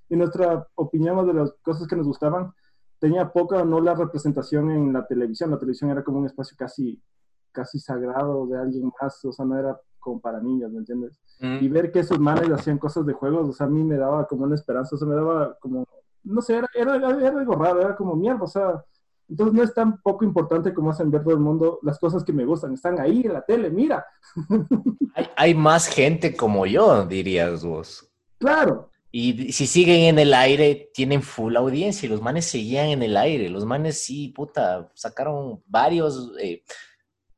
Y 0.08 0.14
nuestra 0.14 0.64
opinión 0.76 1.26
de 1.26 1.34
las 1.34 1.52
cosas 1.60 1.88
que 1.88 1.96
nos 1.96 2.06
gustaban 2.06 2.52
tenía 3.00 3.32
poca 3.32 3.56
o 3.56 3.64
nula 3.64 3.96
representación 3.96 4.70
en 4.70 4.92
la 4.92 5.04
televisión. 5.04 5.50
La 5.50 5.58
televisión 5.58 5.90
era 5.90 6.04
como 6.04 6.20
un 6.20 6.26
espacio 6.26 6.56
casi 6.56 7.02
casi 7.50 7.80
sagrado 7.80 8.46
de 8.46 8.56
alguien 8.56 8.92
más, 9.00 9.24
o 9.24 9.32
sea, 9.32 9.44
no 9.44 9.58
era 9.58 9.76
como 9.98 10.20
para 10.20 10.40
niños, 10.40 10.70
¿me 10.70 10.78
entiendes? 10.78 11.18
Y 11.40 11.68
ver 11.68 11.90
que 11.90 11.98
esos 11.98 12.20
manes 12.20 12.48
hacían 12.52 12.78
cosas 12.78 13.04
de 13.06 13.12
juegos, 13.12 13.48
o 13.48 13.52
sea, 13.52 13.66
a 13.66 13.70
mí 13.70 13.82
me 13.82 13.96
daba 13.96 14.24
como 14.28 14.44
una 14.44 14.54
esperanza, 14.54 14.94
o 14.94 14.98
sea, 14.98 15.08
me 15.08 15.16
daba 15.16 15.56
como, 15.58 15.84
no 16.22 16.40
sé, 16.42 16.58
era, 16.58 16.68
era, 16.74 16.94
era 16.96 17.38
algo 17.38 17.54
raro, 17.54 17.80
era 17.80 17.96
como 17.96 18.14
mierda, 18.14 18.44
o 18.44 18.46
sea, 18.46 18.84
entonces 19.28 19.54
no 19.54 19.62
es 19.62 19.74
tan 19.74 20.00
poco 20.02 20.24
importante 20.24 20.74
como 20.74 20.90
hacen 20.90 21.10
ver 21.10 21.22
todo 21.22 21.34
el 21.34 21.40
mundo 21.40 21.78
las 21.82 21.98
cosas 21.98 22.24
que 22.24 22.32
me 22.32 22.44
gustan, 22.44 22.74
están 22.74 23.00
ahí 23.00 23.22
en 23.24 23.32
la 23.32 23.42
tele, 23.42 23.70
mira, 23.70 24.04
Hay, 25.14 25.26
hay 25.36 25.54
más 25.54 25.86
gente 25.86 26.36
como 26.36 26.66
yo, 26.66 27.04
dirías 27.06 27.64
vos. 27.64 28.10
claro, 28.38 28.90
Y 29.12 29.52
si 29.52 29.66
siguen 29.66 30.00
en 30.00 30.18
el 30.18 30.34
aire, 30.34 30.90
tienen 30.92 31.22
full 31.22 31.56
audiencia 31.56 32.06
y 32.06 32.10
los 32.10 32.20
manes 32.20 32.46
seguían 32.46 32.88
en 32.88 33.02
el 33.02 33.16
aire. 33.16 33.48
Los 33.48 33.64
manes 33.64 34.02
sí, 34.02 34.32
puta, 34.34 34.90
sacaron 34.94 35.62
varios, 35.66 36.32
eh, 36.40 36.64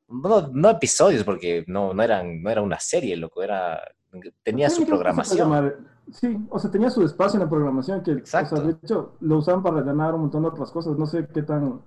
no, 0.09 0.49
no 0.49 0.71
episodios 0.71 1.23
porque 1.23 1.65
no, 1.67 1.93
no, 1.93 2.03
eran, 2.03 2.43
no 2.43 2.51
era 2.51 2.63
una 2.63 2.81
serie, 2.81 3.17
loco, 3.17 3.43
era, 3.43 3.81
tenía 4.43 4.71
su 4.71 4.87
programación. 4.87 5.96
Sí, 6.13 6.39
o 6.51 6.59
sea, 6.59 6.71
tenía 6.71 6.89
su 6.91 7.03
espacio 7.03 7.39
en 7.39 7.45
la 7.45 7.51
programación 7.51 8.03
que, 8.03 8.13
Exacto. 8.13 8.55
o 8.55 8.59
sea, 8.59 8.67
de 8.67 8.77
hecho, 8.83 9.17
lo 9.21 9.39
usaban 9.39 9.63
para 9.63 9.83
ganar 9.83 10.15
un 10.15 10.23
montón 10.23 10.43
de 10.43 10.49
otras 10.49 10.71
cosas. 10.71 10.97
No 10.97 11.07
sé 11.07 11.27
qué 11.33 11.43
tan 11.43 11.81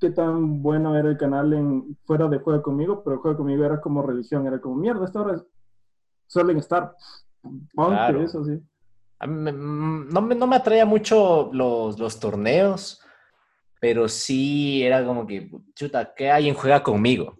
qué 0.00 0.10
tan 0.10 0.62
bueno 0.62 0.96
era 0.96 1.10
el 1.10 1.18
canal 1.18 1.52
en 1.52 1.98
fuera 2.06 2.26
de 2.28 2.38
Juega 2.38 2.62
Conmigo, 2.62 3.02
pero 3.04 3.18
Juega 3.20 3.36
Conmigo 3.36 3.64
era 3.64 3.80
como 3.80 4.02
religión, 4.02 4.46
era 4.46 4.58
como, 4.60 4.74
mierda, 4.76 5.04
esta 5.04 5.20
hora 5.20 5.42
suelen 6.26 6.56
estar. 6.58 6.94
Ponte 7.74 7.96
Claro. 7.96 8.22
eso, 8.22 8.44
sí. 8.44 8.58
Me- 9.26 9.52
no, 9.52 10.22
me, 10.22 10.34
no 10.34 10.46
me 10.46 10.56
atraía 10.56 10.84
mucho 10.86 11.50
los, 11.52 11.98
los 11.98 12.18
torneos, 12.18 13.00
pero 13.80 14.08
sí 14.08 14.82
era 14.82 15.04
como 15.04 15.26
que, 15.26 15.50
chuta, 15.74 16.12
¿qué 16.14 16.30
hay 16.30 16.48
en 16.48 16.54
Juega 16.54 16.82
conmigo? 16.82 17.36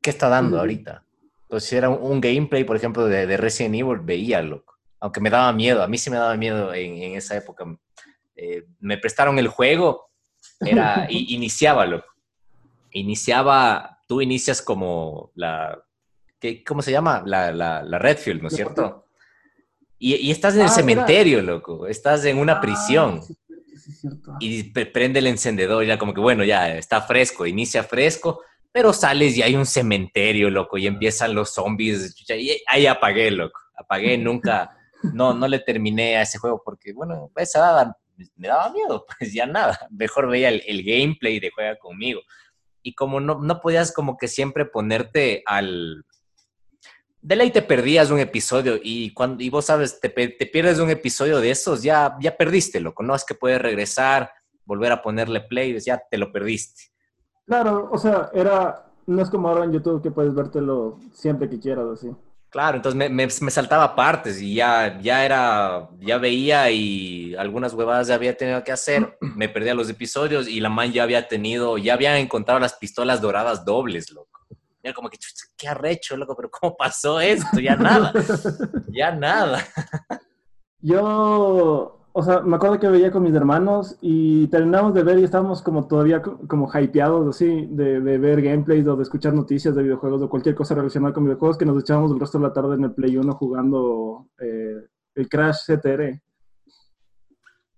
¿Qué 0.00 0.10
está 0.10 0.28
dando 0.28 0.56
Ujú. 0.56 0.60
ahorita? 0.60 1.04
Entonces, 1.42 1.68
si 1.68 1.76
era 1.76 1.88
un, 1.88 1.98
un 2.02 2.20
gameplay, 2.20 2.64
por 2.64 2.76
ejemplo, 2.76 3.06
de, 3.06 3.26
de 3.26 3.36
Resident 3.36 3.74
Evil, 3.74 3.98
veía, 4.00 4.42
loco. 4.42 4.74
Aunque 5.00 5.20
me 5.20 5.30
daba 5.30 5.52
miedo, 5.52 5.82
a 5.82 5.88
mí 5.88 5.96
sí 5.98 6.10
me 6.10 6.16
daba 6.16 6.36
miedo 6.36 6.72
en, 6.74 7.02
en 7.02 7.14
esa 7.16 7.36
época. 7.36 7.64
Eh, 8.34 8.64
me 8.80 8.98
prestaron 8.98 9.38
el 9.38 9.48
juego, 9.48 10.10
era, 10.60 11.06
y, 11.10 11.34
iniciaba, 12.92 13.98
tú 14.06 14.20
inicias 14.20 14.62
como 14.62 15.30
la, 15.34 15.78
¿qué, 16.40 16.62
¿cómo 16.64 16.82
se 16.82 16.90
llama? 16.92 17.22
La, 17.26 17.52
la, 17.52 17.82
la 17.82 17.98
Redfield, 17.98 18.42
¿no 18.42 18.48
es 18.48 18.54
cierto? 18.54 19.06
Y, 19.98 20.14
y 20.16 20.30
estás 20.30 20.54
en 20.54 20.62
el 20.62 20.68
Ah, 20.68 20.70
cementerio, 20.72 21.42
loco. 21.42 21.86
Estás 21.86 22.24
en 22.24 22.38
una 22.38 22.54
Ah, 22.54 22.60
prisión 22.60 23.22
sí, 23.22 23.34
sí, 23.92 24.08
y 24.40 24.62
pre- 24.64 24.86
prende 24.86 25.18
el 25.18 25.26
encendedor 25.26 25.82
y 25.84 25.88
ya 25.88 25.98
como 25.98 26.14
que, 26.14 26.20
bueno, 26.20 26.44
ya 26.44 26.76
está 26.76 27.00
fresco, 27.02 27.46
inicia 27.46 27.82
fresco, 27.82 28.42
pero 28.70 28.92
sales 28.92 29.36
y 29.36 29.42
hay 29.42 29.56
un 29.56 29.66
cementerio, 29.66 30.50
loco, 30.50 30.78
y 30.78 30.86
empiezan 30.86 31.34
los 31.34 31.52
zombies. 31.52 32.14
Y 32.28 32.56
ahí 32.68 32.86
apagué, 32.86 33.30
loco. 33.30 33.58
Apagué, 33.76 34.16
nunca, 34.18 34.70
no, 35.02 35.34
no 35.34 35.48
le 35.48 35.58
terminé 35.60 36.16
a 36.16 36.22
ese 36.22 36.38
juego 36.38 36.62
porque, 36.64 36.92
bueno, 36.92 37.30
esa 37.36 37.94
me 38.36 38.48
daba 38.48 38.70
miedo, 38.72 39.04
pues 39.18 39.32
ya 39.32 39.46
nada. 39.46 39.78
Mejor 39.90 40.28
veía 40.28 40.48
el, 40.48 40.62
el 40.66 40.82
gameplay 40.82 41.40
de 41.40 41.50
Juega 41.50 41.78
conmigo. 41.78 42.20
Y 42.82 42.94
como 42.94 43.20
no, 43.20 43.40
no 43.40 43.60
podías 43.60 43.92
como 43.92 44.16
que 44.16 44.28
siempre 44.28 44.64
ponerte 44.64 45.42
al, 45.46 46.04
de 47.20 47.36
ley 47.36 47.50
te 47.50 47.62
perdías 47.62 48.10
un 48.10 48.20
episodio 48.20 48.78
y 48.82 49.12
cuando 49.12 49.42
y 49.42 49.50
vos 49.50 49.66
sabes, 49.66 50.00
te, 50.00 50.08
te, 50.08 50.46
pierdes 50.46 50.78
un 50.78 50.90
episodio 50.90 51.40
de 51.40 51.50
esos, 51.50 51.82
ya, 51.82 52.16
ya 52.20 52.36
perdiste, 52.36 52.80
loco. 52.80 53.02
No 53.02 53.14
es 53.14 53.24
que 53.24 53.34
puedes 53.34 53.60
regresar, 53.60 54.30
volver 54.64 54.92
a 54.92 55.02
ponerle 55.02 55.40
play, 55.40 55.78
ya 55.80 56.00
te 56.10 56.18
lo 56.18 56.32
perdiste. 56.32 56.84
Claro, 57.46 57.88
o 57.90 57.98
sea, 57.98 58.30
era, 58.32 58.92
no 59.06 59.22
es 59.22 59.30
como 59.30 59.48
ahora 59.48 59.64
en 59.64 59.72
YouTube 59.72 60.02
que 60.02 60.10
puedes 60.10 60.34
vértelo 60.34 61.00
siempre 61.12 61.48
que 61.48 61.58
quieras, 61.58 61.86
así. 61.92 62.14
Claro, 62.50 62.76
entonces 62.78 62.96
me, 62.96 63.10
me, 63.10 63.26
me, 63.26 63.50
saltaba 63.50 63.94
partes 63.94 64.40
y 64.40 64.54
ya, 64.54 64.98
ya 65.02 65.22
era, 65.22 65.90
ya 66.00 66.16
veía 66.16 66.70
y 66.70 67.34
algunas 67.34 67.74
huevadas 67.74 68.08
ya 68.08 68.14
había 68.14 68.34
tenido 68.34 68.64
que 68.64 68.72
hacer, 68.72 69.18
me 69.20 69.48
perdía 69.50 69.74
los 69.74 69.90
episodios 69.90 70.48
y 70.48 70.58
la 70.60 70.70
man 70.70 70.90
ya 70.90 71.02
había 71.02 71.28
tenido, 71.28 71.76
ya 71.76 71.92
había 71.92 72.18
encontrado 72.18 72.58
las 72.58 72.72
pistolas 72.72 73.20
doradas 73.20 73.66
dobles, 73.66 74.10
loco. 74.12 74.40
Era 74.82 74.94
como 74.94 75.10
que, 75.10 75.18
qué 75.58 75.68
arrecho, 75.68 76.16
loco, 76.16 76.34
pero 76.34 76.50
¿cómo 76.50 76.74
pasó 76.74 77.20
esto? 77.20 77.60
Ya 77.60 77.76
nada, 77.76 78.12
ya 78.88 79.12
nada. 79.12 79.62
Yo, 80.80 82.07
o 82.18 82.22
sea, 82.24 82.40
me 82.40 82.56
acuerdo 82.56 82.80
que 82.80 82.88
veía 82.88 83.12
con 83.12 83.22
mis 83.22 83.32
hermanos 83.32 83.96
y 84.00 84.48
terminamos 84.48 84.92
de 84.92 85.04
ver 85.04 85.20
y 85.20 85.22
estábamos 85.22 85.62
como 85.62 85.86
todavía 85.86 86.20
como 86.20 86.68
hypeados, 86.68 87.28
así, 87.28 87.66
de, 87.70 88.00
de, 88.00 88.18
ver 88.18 88.42
gameplays 88.42 88.88
o 88.88 88.96
de 88.96 89.04
escuchar 89.04 89.34
noticias 89.34 89.72
de 89.76 89.84
videojuegos 89.84 90.22
o 90.22 90.28
cualquier 90.28 90.56
cosa 90.56 90.74
relacionada 90.74 91.14
con 91.14 91.22
videojuegos 91.22 91.56
que 91.56 91.64
nos 91.64 91.80
echábamos 91.80 92.10
el 92.10 92.18
resto 92.18 92.38
de 92.38 92.42
la 92.48 92.52
tarde 92.52 92.74
en 92.74 92.82
el 92.82 92.92
Play 92.92 93.16
1 93.16 93.32
jugando 93.34 94.26
eh, 94.40 94.84
el 95.14 95.28
Crash 95.28 95.58
CTR. 95.64 96.20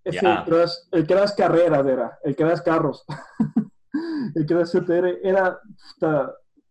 Ese 0.05 0.21
yeah. 0.21 0.43
crash, 0.47 0.73
el 0.93 1.07
Crash 1.07 1.35
Carreras 1.37 1.87
era, 1.87 2.19
el 2.25 2.35
Crash 2.35 2.61
Carros. 2.61 3.05
el 4.37 4.47
Crash 4.47 4.71
CTR 4.71 5.19
era, 5.23 5.61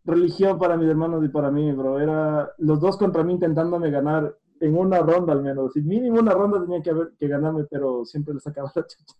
religión 0.05 0.57
para 0.57 0.75
mis 0.75 0.89
hermanos 0.89 1.23
y 1.23 1.27
para 1.27 1.51
mí, 1.51 1.71
bro. 1.71 1.99
Era 1.99 2.51
los 2.57 2.79
dos 2.79 2.97
contra 2.97 3.23
mí 3.23 3.33
intentándome 3.33 3.91
ganar 3.91 4.35
en 4.61 4.77
una 4.77 4.99
ronda 4.99 5.33
al 5.33 5.41
menos. 5.41 5.75
Y 5.75 5.81
mínimo 5.81 6.19
una 6.19 6.33
ronda 6.33 6.61
tenía 6.61 6.81
que, 6.81 6.89
haber, 6.89 7.11
que 7.19 7.27
ganarme, 7.27 7.65
pero 7.69 8.05
siempre 8.05 8.33
le 8.33 8.39
sacaba 8.39 8.71
la 8.75 8.85
chucha. 8.85 9.13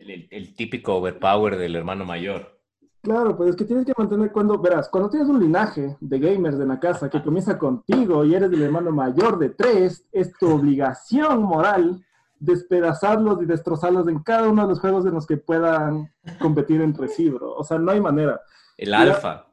El, 0.00 0.28
el, 0.30 0.54
típico 0.54 0.96
overpower 0.96 1.56
del 1.56 1.76
hermano 1.76 2.04
mayor. 2.04 2.58
Claro, 3.02 3.36
pues 3.36 3.50
es 3.50 3.56
que 3.56 3.64
tienes 3.64 3.86
que 3.86 3.94
mantener 3.96 4.30
cuando, 4.30 4.58
verás, 4.58 4.88
cuando 4.88 5.08
tienes 5.08 5.28
un 5.28 5.40
linaje 5.40 5.96
de 6.00 6.18
gamers 6.18 6.60
en 6.60 6.68
la 6.68 6.78
casa 6.78 7.08
que 7.08 7.22
comienza 7.22 7.58
contigo 7.58 8.24
y 8.24 8.34
eres 8.34 8.52
el 8.52 8.62
hermano 8.62 8.90
mayor 8.92 9.38
de 9.38 9.50
tres, 9.50 10.06
es 10.12 10.32
tu 10.34 10.50
obligación 10.50 11.42
moral 11.42 12.04
despedazarlos 12.40 13.42
y 13.42 13.44
destrozarlos 13.44 14.08
en 14.08 14.22
cada 14.22 14.48
uno 14.48 14.62
de 14.62 14.68
los 14.68 14.80
juegos 14.80 15.06
en 15.06 15.12
los 15.12 15.26
que 15.26 15.36
puedan 15.36 16.10
competir 16.40 16.80
entre 16.80 17.08
sí, 17.08 17.28
bro. 17.30 17.54
O 17.54 17.62
sea, 17.62 17.78
no 17.78 17.92
hay 17.92 18.00
manera. 18.00 18.40
El 18.76 18.94
alfa. 18.94 19.46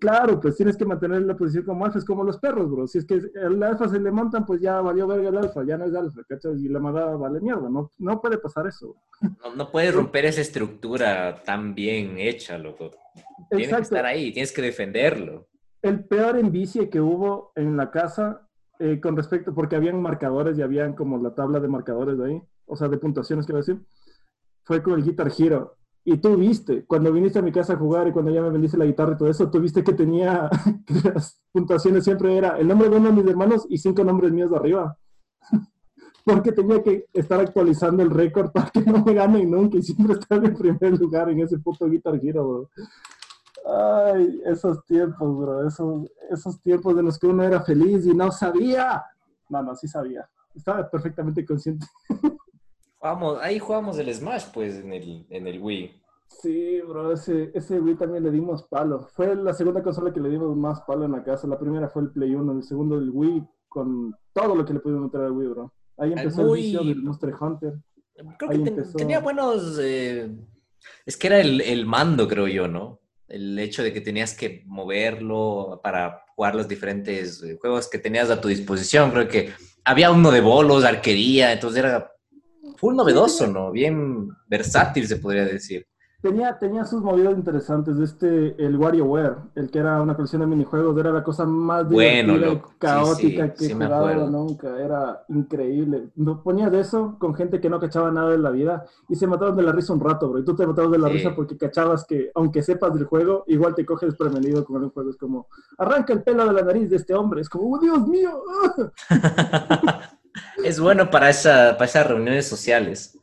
Claro, 0.00 0.40
pues 0.40 0.56
tienes 0.56 0.78
que 0.78 0.86
mantener 0.86 1.20
la 1.22 1.36
posición 1.36 1.64
como 1.64 1.84
alfa, 1.84 1.98
es 1.98 2.06
como 2.06 2.24
los 2.24 2.38
perros, 2.38 2.70
bro. 2.70 2.86
Si 2.86 2.96
es 2.96 3.04
que 3.04 3.20
el 3.34 3.62
alfa 3.62 3.86
se 3.86 4.00
le 4.00 4.10
montan, 4.10 4.46
pues 4.46 4.60
ya 4.62 4.80
valió 4.80 5.06
verga 5.06 5.28
el 5.28 5.36
alfa, 5.36 5.62
ya 5.62 5.76
no 5.76 5.84
es 5.84 5.94
alfa, 5.94 6.22
¿cachai? 6.26 6.54
Y 6.54 6.68
la 6.68 6.80
manada 6.80 7.16
vale 7.16 7.38
mierda, 7.38 7.68
no, 7.68 7.92
no 7.98 8.20
puede 8.20 8.38
pasar 8.38 8.66
eso. 8.66 8.96
No, 9.20 9.54
no 9.54 9.70
puedes 9.70 9.94
romper 9.94 10.24
esa 10.24 10.40
estructura 10.40 11.42
tan 11.44 11.74
bien 11.74 12.18
hecha, 12.18 12.56
loco. 12.56 12.92
Tienes 13.50 13.66
Exacto. 13.66 13.76
que 13.76 13.82
estar 13.82 14.06
ahí, 14.06 14.32
tienes 14.32 14.52
que 14.52 14.62
defenderlo. 14.62 15.48
El 15.82 16.04
peor 16.04 16.38
envicie 16.38 16.88
que 16.88 17.02
hubo 17.02 17.52
en 17.54 17.76
la 17.76 17.90
casa 17.90 18.48
eh, 18.78 18.98
con 19.00 19.14
respecto, 19.14 19.54
porque 19.54 19.76
habían 19.76 20.00
marcadores 20.00 20.56
y 20.58 20.62
habían 20.62 20.94
como 20.94 21.18
la 21.18 21.34
tabla 21.34 21.60
de 21.60 21.68
marcadores 21.68 22.16
de 22.16 22.26
ahí, 22.26 22.42
o 22.64 22.74
sea, 22.74 22.88
de 22.88 22.96
puntuaciones, 22.96 23.44
quiero 23.44 23.58
decir, 23.58 23.78
fue 24.64 24.82
con 24.82 24.94
el 24.94 25.04
Guitar 25.04 25.30
Hero. 25.38 25.76
Y 26.04 26.16
tú 26.16 26.36
viste, 26.36 26.84
cuando 26.86 27.12
viniste 27.12 27.38
a 27.38 27.42
mi 27.42 27.52
casa 27.52 27.74
a 27.74 27.76
jugar 27.76 28.08
y 28.08 28.12
cuando 28.12 28.30
ya 28.30 28.40
me 28.40 28.50
vendiste 28.50 28.78
la 28.78 28.86
guitarra 28.86 29.12
y 29.12 29.18
todo 29.18 29.28
eso, 29.28 29.50
tú 29.50 29.60
viste 29.60 29.84
que 29.84 29.92
tenía, 29.92 30.48
que 30.86 30.94
las 31.08 31.40
puntuaciones 31.52 32.04
siempre 32.04 32.36
era 32.36 32.58
el 32.58 32.68
nombre 32.68 32.88
de 32.88 32.96
uno 32.96 33.08
de 33.08 33.14
mis 33.14 33.26
hermanos 33.26 33.66
y 33.68 33.78
cinco 33.78 34.02
nombres 34.02 34.32
míos 34.32 34.50
de 34.50 34.56
arriba. 34.56 34.96
Porque 36.24 36.52
tenía 36.52 36.82
que 36.82 37.06
estar 37.12 37.40
actualizando 37.40 38.02
el 38.02 38.10
récord 38.10 38.50
para 38.52 38.70
que 38.70 38.80
no 38.80 39.04
me 39.04 39.14
ganen 39.14 39.50
nunca 39.50 39.76
y 39.76 39.82
siempre 39.82 40.14
estar 40.14 40.42
en 40.44 40.54
primer 40.54 40.98
lugar 40.98 41.28
en 41.30 41.40
ese 41.40 41.58
puto 41.58 41.88
Guitar 41.88 42.18
Hero, 42.22 42.48
bro. 42.48 42.70
Ay, 43.66 44.40
esos 44.46 44.82
tiempos, 44.86 45.38
bro, 45.38 45.68
esos, 45.68 46.10
esos 46.30 46.60
tiempos 46.62 46.96
de 46.96 47.02
los 47.02 47.18
que 47.18 47.26
uno 47.26 47.42
era 47.42 47.60
feliz 47.60 48.06
y 48.06 48.14
no 48.14 48.32
sabía. 48.32 49.04
No, 49.50 49.62
no, 49.62 49.76
sí 49.76 49.86
sabía. 49.86 50.28
Estaba 50.54 50.88
perfectamente 50.88 51.44
consciente. 51.44 51.86
Jugamos, 53.00 53.38
ahí 53.40 53.58
jugamos 53.58 53.98
el 53.98 54.14
Smash, 54.14 54.44
pues, 54.52 54.76
en 54.76 54.92
el, 54.92 55.26
en 55.30 55.46
el 55.46 55.58
Wii. 55.58 55.90
Sí, 56.28 56.80
bro, 56.82 57.12
ese, 57.12 57.50
ese 57.54 57.80
Wii 57.80 57.96
también 57.96 58.22
le 58.22 58.30
dimos 58.30 58.62
palo. 58.64 59.08
Fue 59.14 59.34
la 59.34 59.54
segunda 59.54 59.82
consola 59.82 60.12
que 60.12 60.20
le 60.20 60.28
dimos 60.28 60.54
más 60.54 60.82
palo 60.82 61.06
en 61.06 61.12
la 61.12 61.24
casa. 61.24 61.46
La 61.48 61.58
primera 61.58 61.88
fue 61.88 62.02
el 62.02 62.10
Play 62.10 62.34
1, 62.34 62.52
el 62.52 62.62
segundo 62.62 62.98
el 62.98 63.10
Wii, 63.10 63.42
con 63.68 64.14
todo 64.34 64.54
lo 64.54 64.66
que 64.66 64.74
le 64.74 64.80
pudimos 64.80 65.04
meter 65.04 65.22
al 65.22 65.32
Wii, 65.32 65.48
bro. 65.48 65.72
Ahí 65.96 66.12
empezó 66.12 66.42
muy... 66.42 66.58
el 66.58 66.64
vicio 66.64 66.84
del 66.84 67.02
Monster 67.02 67.34
Hunter. 67.40 67.74
Creo 68.38 68.50
ahí 68.50 68.62
que 68.62 68.68
empezó... 68.68 68.98
tenía 68.98 69.20
buenos... 69.20 69.78
Eh... 69.80 70.30
Es 71.06 71.16
que 71.16 71.26
era 71.28 71.40
el, 71.40 71.62
el 71.62 71.86
mando, 71.86 72.28
creo 72.28 72.48
yo, 72.48 72.68
¿no? 72.68 73.00
El 73.28 73.58
hecho 73.58 73.82
de 73.82 73.94
que 73.94 74.02
tenías 74.02 74.34
que 74.34 74.62
moverlo 74.66 75.80
para 75.82 76.24
jugar 76.36 76.54
los 76.54 76.68
diferentes 76.68 77.42
eh, 77.42 77.56
juegos 77.58 77.88
que 77.88 77.98
tenías 77.98 78.28
a 78.28 78.40
tu 78.40 78.48
disposición. 78.48 79.10
Creo 79.10 79.28
que 79.28 79.52
había 79.84 80.10
uno 80.10 80.30
de 80.30 80.42
bolos, 80.42 80.84
arquería, 80.84 81.52
entonces 81.52 81.78
era 81.80 82.12
full 82.80 82.96
novedoso, 82.96 83.46
¿no? 83.46 83.70
Bien 83.70 84.30
versátil, 84.48 85.06
se 85.06 85.16
podría 85.16 85.44
decir. 85.44 85.86
Tenía, 86.22 86.58
tenía 86.58 86.84
sus 86.84 87.02
movidas 87.02 87.34
interesantes. 87.34 87.98
Este, 87.98 88.54
el 88.62 88.76
WarioWare, 88.76 89.36
el 89.54 89.70
que 89.70 89.78
era 89.78 90.02
una 90.02 90.14
colección 90.14 90.40
de 90.40 90.46
minijuegos, 90.46 90.98
era 90.98 91.12
la 91.12 91.22
cosa 91.22 91.46
más 91.46 91.88
bueno, 91.88 92.34
caótica 92.78 93.14
sí, 93.16 93.30
sí, 93.30 93.58
que 93.58 93.64
sí 93.64 93.72
he 93.72 93.74
jugado 93.74 94.30
nunca. 94.30 94.78
Era 94.78 95.24
increíble. 95.28 96.08
No 96.16 96.42
ponías 96.42 96.72
eso 96.74 97.16
con 97.18 97.34
gente 97.34 97.58
que 97.60 97.70
no 97.70 97.80
cachaba 97.80 98.10
nada 98.10 98.30
de 98.30 98.38
la 98.38 98.50
vida 98.50 98.84
y 99.08 99.14
se 99.14 99.26
mataban 99.26 99.56
de 99.56 99.62
la 99.62 99.72
risa 99.72 99.94
un 99.94 100.00
rato, 100.00 100.28
bro. 100.28 100.40
Y 100.40 100.44
tú 100.44 100.54
te 100.54 100.66
matabas 100.66 100.90
de 100.90 100.98
la 100.98 101.08
risa 101.08 101.34
porque 101.34 101.56
cachabas 101.56 102.04
que, 102.04 102.30
aunque 102.34 102.62
sepas 102.62 102.92
del 102.94 103.04
juego, 103.04 103.44
igual 103.46 103.74
te 103.74 103.86
coges 103.86 104.14
prevenido 104.14 104.62
con 104.64 104.82
el 104.82 104.90
juego. 104.90 105.10
Es 105.10 105.16
como, 105.16 105.48
arranca 105.78 106.12
el 106.12 106.22
pelo 106.22 106.46
de 106.46 106.52
la 106.52 106.62
nariz 106.62 106.90
de 106.90 106.96
este 106.96 107.14
hombre. 107.14 107.40
Es 107.40 107.48
como, 107.48 107.74
oh, 107.74 107.78
Dios 107.78 108.06
mío. 108.06 108.42
es 110.64 110.80
bueno 110.80 111.10
para, 111.10 111.30
esa, 111.30 111.72
para 111.72 111.84
esas 111.84 112.06
reuniones 112.06 112.46
sociales. 112.46 113.18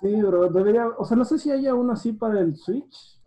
Sí, 0.00 0.22
bro, 0.22 0.48
debería, 0.48 0.88
o 0.88 1.04
sea, 1.04 1.16
no 1.16 1.24
sé 1.24 1.38
si 1.38 1.50
hay 1.50 1.66
aún 1.66 1.90
así 1.90 2.12
para 2.12 2.40
el 2.40 2.56
Switch, 2.56 3.20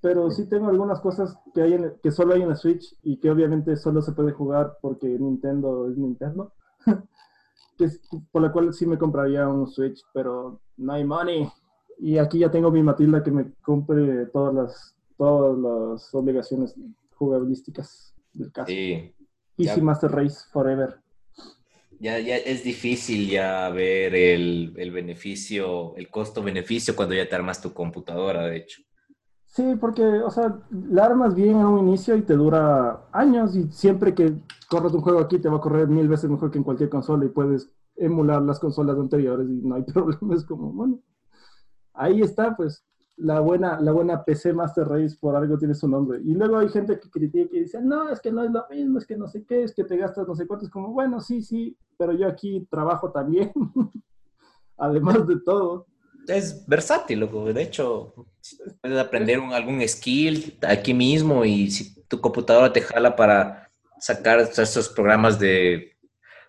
pero 0.00 0.30
sí 0.30 0.48
tengo 0.48 0.68
algunas 0.68 1.00
cosas 1.00 1.36
que 1.54 1.62
hay 1.62 1.74
en, 1.74 1.94
que 2.02 2.10
solo 2.10 2.34
hay 2.34 2.42
en 2.42 2.50
el 2.50 2.56
Switch 2.56 2.96
y 3.02 3.18
que 3.18 3.30
obviamente 3.30 3.76
solo 3.76 4.00
se 4.02 4.12
puede 4.12 4.32
jugar 4.32 4.78
porque 4.80 5.06
Nintendo 5.06 5.88
es 5.90 5.96
Nintendo. 5.96 6.52
que 7.78 7.84
es, 7.84 8.00
por 8.30 8.42
la 8.42 8.52
cual 8.52 8.72
sí 8.72 8.86
me 8.86 8.98
compraría 8.98 9.48
un 9.48 9.66
Switch, 9.66 10.02
pero 10.12 10.60
no 10.76 10.92
hay 10.92 11.04
money. 11.04 11.48
Y 11.98 12.18
aquí 12.18 12.38
ya 12.38 12.50
tengo 12.50 12.70
mi 12.70 12.82
Matilda 12.82 13.22
que 13.22 13.30
me 13.30 13.52
compre 13.62 14.26
todas 14.26 14.54
las 14.54 14.94
todas 15.16 15.58
las 15.58 16.14
obligaciones 16.14 16.74
jugabilísticas 17.14 18.14
del 18.32 18.52
caso. 18.52 18.68
Sí. 18.68 19.14
Easy 19.56 19.76
Ya. 19.76 19.82
Master 19.82 20.10
Race 20.10 20.46
Forever. 20.50 21.00
Ya, 22.04 22.18
ya 22.18 22.36
es 22.36 22.62
difícil 22.62 23.30
ya 23.30 23.70
ver 23.70 24.14
el, 24.14 24.74
el 24.76 24.90
beneficio, 24.90 25.96
el 25.96 26.10
costo-beneficio 26.10 26.94
cuando 26.94 27.14
ya 27.14 27.26
te 27.26 27.34
armas 27.34 27.62
tu 27.62 27.72
computadora, 27.72 28.42
de 28.42 28.58
hecho. 28.58 28.82
Sí, 29.46 29.74
porque, 29.80 30.02
o 30.02 30.30
sea, 30.30 30.54
la 30.70 31.06
armas 31.06 31.34
bien 31.34 31.60
en 31.60 31.64
un 31.64 31.88
inicio 31.88 32.14
y 32.14 32.20
te 32.20 32.34
dura 32.34 33.08
años 33.10 33.56
y 33.56 33.72
siempre 33.72 34.14
que 34.14 34.34
corres 34.68 34.92
un 34.92 35.00
juego 35.00 35.18
aquí 35.18 35.38
te 35.38 35.48
va 35.48 35.56
a 35.56 35.60
correr 35.62 35.88
mil 35.88 36.06
veces 36.06 36.28
mejor 36.28 36.50
que 36.50 36.58
en 36.58 36.64
cualquier 36.64 36.90
consola 36.90 37.24
y 37.24 37.28
puedes 37.28 37.70
emular 37.96 38.42
las 38.42 38.60
consolas 38.60 38.98
anteriores 38.98 39.48
y 39.48 39.66
no 39.66 39.76
hay 39.76 39.82
problema. 39.94 40.34
Es 40.34 40.44
como, 40.44 40.74
bueno, 40.74 41.00
ahí 41.94 42.20
está, 42.20 42.54
pues, 42.54 42.84
la 43.16 43.40
buena, 43.40 43.80
la 43.80 43.92
buena 43.92 44.24
PC 44.24 44.52
Master 44.52 44.88
Race 44.88 45.16
por 45.20 45.36
algo 45.36 45.56
tiene 45.56 45.74
su 45.74 45.88
nombre. 45.88 46.20
Y 46.24 46.34
luego 46.34 46.58
hay 46.58 46.68
gente 46.68 46.98
que 46.98 47.08
critica 47.10 47.48
y 47.56 47.60
dice, 47.60 47.80
no, 47.80 48.08
es 48.08 48.20
que 48.20 48.32
no 48.32 48.42
es 48.44 48.50
lo 48.50 48.66
mismo, 48.70 48.98
es 48.98 49.06
que 49.06 49.16
no 49.16 49.28
sé 49.28 49.44
qué, 49.44 49.62
es 49.62 49.74
que 49.74 49.84
te 49.84 49.96
gastas 49.96 50.26
no 50.26 50.34
sé 50.34 50.46
cuánto. 50.46 50.66
Es 50.66 50.70
como, 50.72 50.88
bueno, 50.92 51.20
sí, 51.20 51.40
sí, 51.42 51.76
pero 51.96 52.12
yo 52.12 52.26
aquí 52.26 52.66
trabajo 52.70 53.12
también, 53.12 53.52
además 54.76 55.26
de 55.26 55.40
todo. 55.40 55.86
Es 56.26 56.66
versátil, 56.66 57.20
loco. 57.20 57.52
De 57.52 57.62
hecho, 57.62 58.14
puedes 58.80 58.98
aprender 58.98 59.38
un- 59.38 59.52
algún 59.52 59.86
skill 59.86 60.58
aquí 60.66 60.94
mismo 60.94 61.44
y 61.44 61.70
si 61.70 62.02
tu 62.04 62.20
computadora 62.20 62.72
te 62.72 62.80
jala 62.80 63.14
para 63.14 63.70
sacar 63.98 64.40
esos 64.40 64.88
programas 64.88 65.38
de 65.38 65.93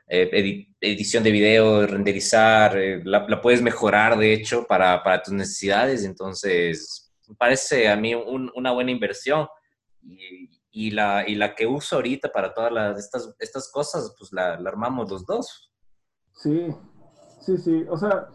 eh, 0.08 0.30
edi- 0.32 0.76
edición 0.80 1.24
de 1.24 1.32
video, 1.32 1.86
renderizar, 1.88 2.78
eh, 2.78 3.02
la, 3.04 3.26
puedes 3.42 3.62
mejorar, 3.62 4.18
de 4.18 4.34
hecho, 4.34 4.66
para, 4.68 5.04
para 5.04 5.22
tus 5.22 5.34
necesidades. 5.34 6.04
Entonces, 6.06 7.12
parece 7.38 7.88
a 7.90 7.96
mí 7.96 8.14
un- 8.16 8.52
una 8.56 8.72
buena 8.72 8.92
inversión. 8.92 9.48
Y, 10.02 10.50
y 10.72 10.92
la, 10.92 11.24
y 11.28 11.36
la 11.36 11.56
que 11.56 11.66
uso 11.66 11.96
ahorita 11.96 12.30
para 12.32 12.54
todas 12.54 12.72
las, 12.72 13.00
estas, 13.00 13.34
estas 13.40 13.72
cosas, 13.72 14.14
pues 14.20 14.32
la, 14.34 14.60
la 14.60 14.70
armamos 14.70 15.10
los 15.10 15.26
dos. 15.26 15.72
Sí, 16.34 16.68
sí, 17.42 17.58
sí. 17.58 17.86
O 17.90 17.98
sea, 17.98 18.28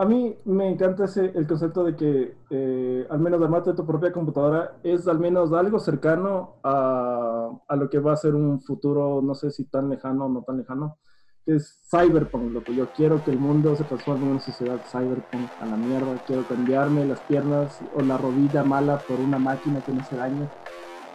a 0.00 0.06
mí 0.06 0.34
me 0.46 0.66
encanta 0.66 1.04
ese, 1.04 1.30
el 1.34 1.46
concepto 1.46 1.84
de 1.84 1.94
que 1.94 2.34
eh, 2.48 3.06
al 3.10 3.18
menos 3.18 3.42
armarte 3.42 3.74
tu 3.74 3.84
propia 3.84 4.10
computadora 4.10 4.78
es 4.82 5.06
al 5.06 5.18
menos 5.18 5.52
algo 5.52 5.78
cercano 5.78 6.54
a, 6.64 7.50
a, 7.68 7.76
lo 7.76 7.90
que 7.90 7.98
va 7.98 8.14
a 8.14 8.16
ser 8.16 8.34
un 8.34 8.62
futuro, 8.62 9.20
no 9.22 9.34
sé 9.34 9.50
si 9.50 9.64
tan 9.64 9.90
lejano 9.90 10.24
o 10.24 10.28
no 10.30 10.42
tan 10.42 10.56
lejano, 10.56 10.96
que 11.44 11.56
es 11.56 11.82
cyberpunk, 11.90 12.50
lo 12.50 12.64
que 12.64 12.74
yo 12.74 12.88
quiero 12.96 13.22
que 13.22 13.30
el 13.30 13.38
mundo 13.38 13.76
se 13.76 13.84
transforme 13.84 14.24
en 14.24 14.30
una 14.30 14.40
sociedad 14.40 14.80
cyberpunk 14.90 15.50
a 15.60 15.66
la 15.66 15.76
mierda, 15.76 16.24
quiero 16.26 16.44
cambiarme 16.48 17.04
las 17.04 17.20
piernas 17.20 17.78
o 17.94 18.00
la 18.00 18.16
rodilla 18.16 18.64
mala 18.64 19.00
por 19.00 19.20
una 19.20 19.38
máquina 19.38 19.82
que 19.82 19.92
me 19.92 20.00
hace 20.00 20.16
daño. 20.16 20.48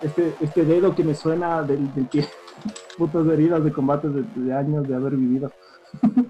Este, 0.04 0.36
este 0.42 0.64
dedo 0.64 0.94
que 0.94 1.04
me 1.04 1.16
suena 1.16 1.64
del, 1.64 1.92
del 1.96 2.08
que 2.08 2.24
putas 3.00 3.26
heridas 3.26 3.64
de 3.64 3.72
combate 3.72 4.10
de, 4.10 4.22
de 4.36 4.54
años 4.54 4.88
de 4.88 4.94
haber 4.94 5.16
vivido. 5.16 5.52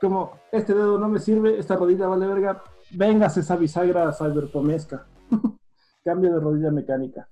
como 0.00 0.38
este 0.52 0.74
dedo 0.74 0.98
no 0.98 1.08
me 1.08 1.18
sirve, 1.18 1.58
esta 1.58 1.76
rodilla 1.76 2.06
vale 2.06 2.26
verga, 2.26 2.62
véngase 2.90 3.40
esa 3.40 3.56
bisagra 3.56 4.12
cyberpomesca. 4.12 5.06
Cambio 6.04 6.34
de 6.34 6.40
rodilla 6.40 6.70
mecánica. 6.70 7.28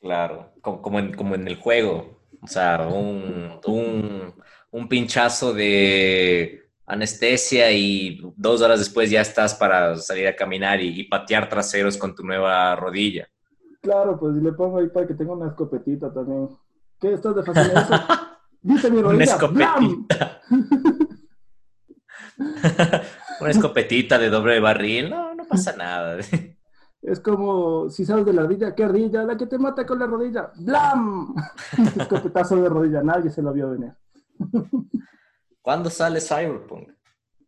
Claro, 0.00 0.50
como, 0.60 0.82
como, 0.82 0.98
en, 0.98 1.14
como 1.14 1.34
en 1.34 1.46
el 1.46 1.56
juego. 1.56 2.18
O 2.42 2.46
sea, 2.48 2.88
un, 2.88 3.60
un, 3.66 4.34
un 4.72 4.88
pinchazo 4.88 5.52
de 5.52 6.62
anestesia 6.86 7.70
y 7.70 8.20
dos 8.36 8.60
horas 8.62 8.80
después 8.80 9.08
ya 9.10 9.20
estás 9.20 9.54
para 9.54 9.96
salir 9.96 10.26
a 10.26 10.34
caminar 10.34 10.80
y, 10.80 11.00
y, 11.00 11.04
patear 11.04 11.48
traseros 11.48 11.96
con 11.96 12.16
tu 12.16 12.24
nueva 12.24 12.74
rodilla. 12.74 13.28
Claro, 13.80 14.18
pues 14.18 14.34
le 14.34 14.52
pongo 14.52 14.78
ahí 14.78 14.88
para 14.88 15.06
que 15.06 15.14
tenga 15.14 15.34
una 15.34 15.48
escopetita 15.48 16.12
también. 16.12 16.48
¿Qué 17.00 17.12
estás 17.12 17.36
de 17.36 17.42
fácil 17.44 17.70
eso? 17.70 17.94
Dice 18.60 18.90
mi 18.90 19.02
rodilla. 19.02 19.14
Una 19.14 19.24
escopetita. 19.24 20.40
Una 23.40 23.50
escopetita 23.50 24.18
de 24.18 24.30
doble 24.30 24.60
barril, 24.60 25.10
no, 25.10 25.34
no 25.34 25.44
pasa 25.46 25.76
nada. 25.76 26.18
Es 27.02 27.18
como, 27.18 27.90
si 27.90 28.04
sabes 28.04 28.24
de 28.24 28.32
la 28.32 28.42
rodilla, 28.42 28.76
¿qué 28.76 28.86
rodilla? 28.86 29.24
La 29.24 29.36
que 29.36 29.46
te 29.46 29.58
mata 29.58 29.84
con 29.84 29.98
la 29.98 30.06
rodilla. 30.06 30.52
¡Blam! 30.54 31.34
Escopetazo 31.98 32.54
de 32.62 32.68
rodilla, 32.68 33.02
nadie 33.02 33.28
se 33.28 33.42
lo 33.42 33.52
vio 33.52 33.70
venir. 33.70 33.92
¿Cuándo 35.60 35.90
sale 35.90 36.20
Cyberpunk? 36.20 36.90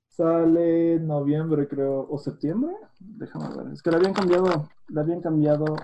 Sale 0.08 0.94
en 0.94 1.06
noviembre, 1.06 1.68
creo, 1.68 2.04
o 2.10 2.18
septiembre. 2.18 2.74
Déjame 2.98 3.56
ver. 3.56 3.72
Es 3.72 3.80
que 3.80 3.90
le 3.90 3.96
habían 3.96 4.12
cambiado, 4.12 4.68
le 4.88 5.00
habían 5.00 5.20
cambiado 5.20 5.76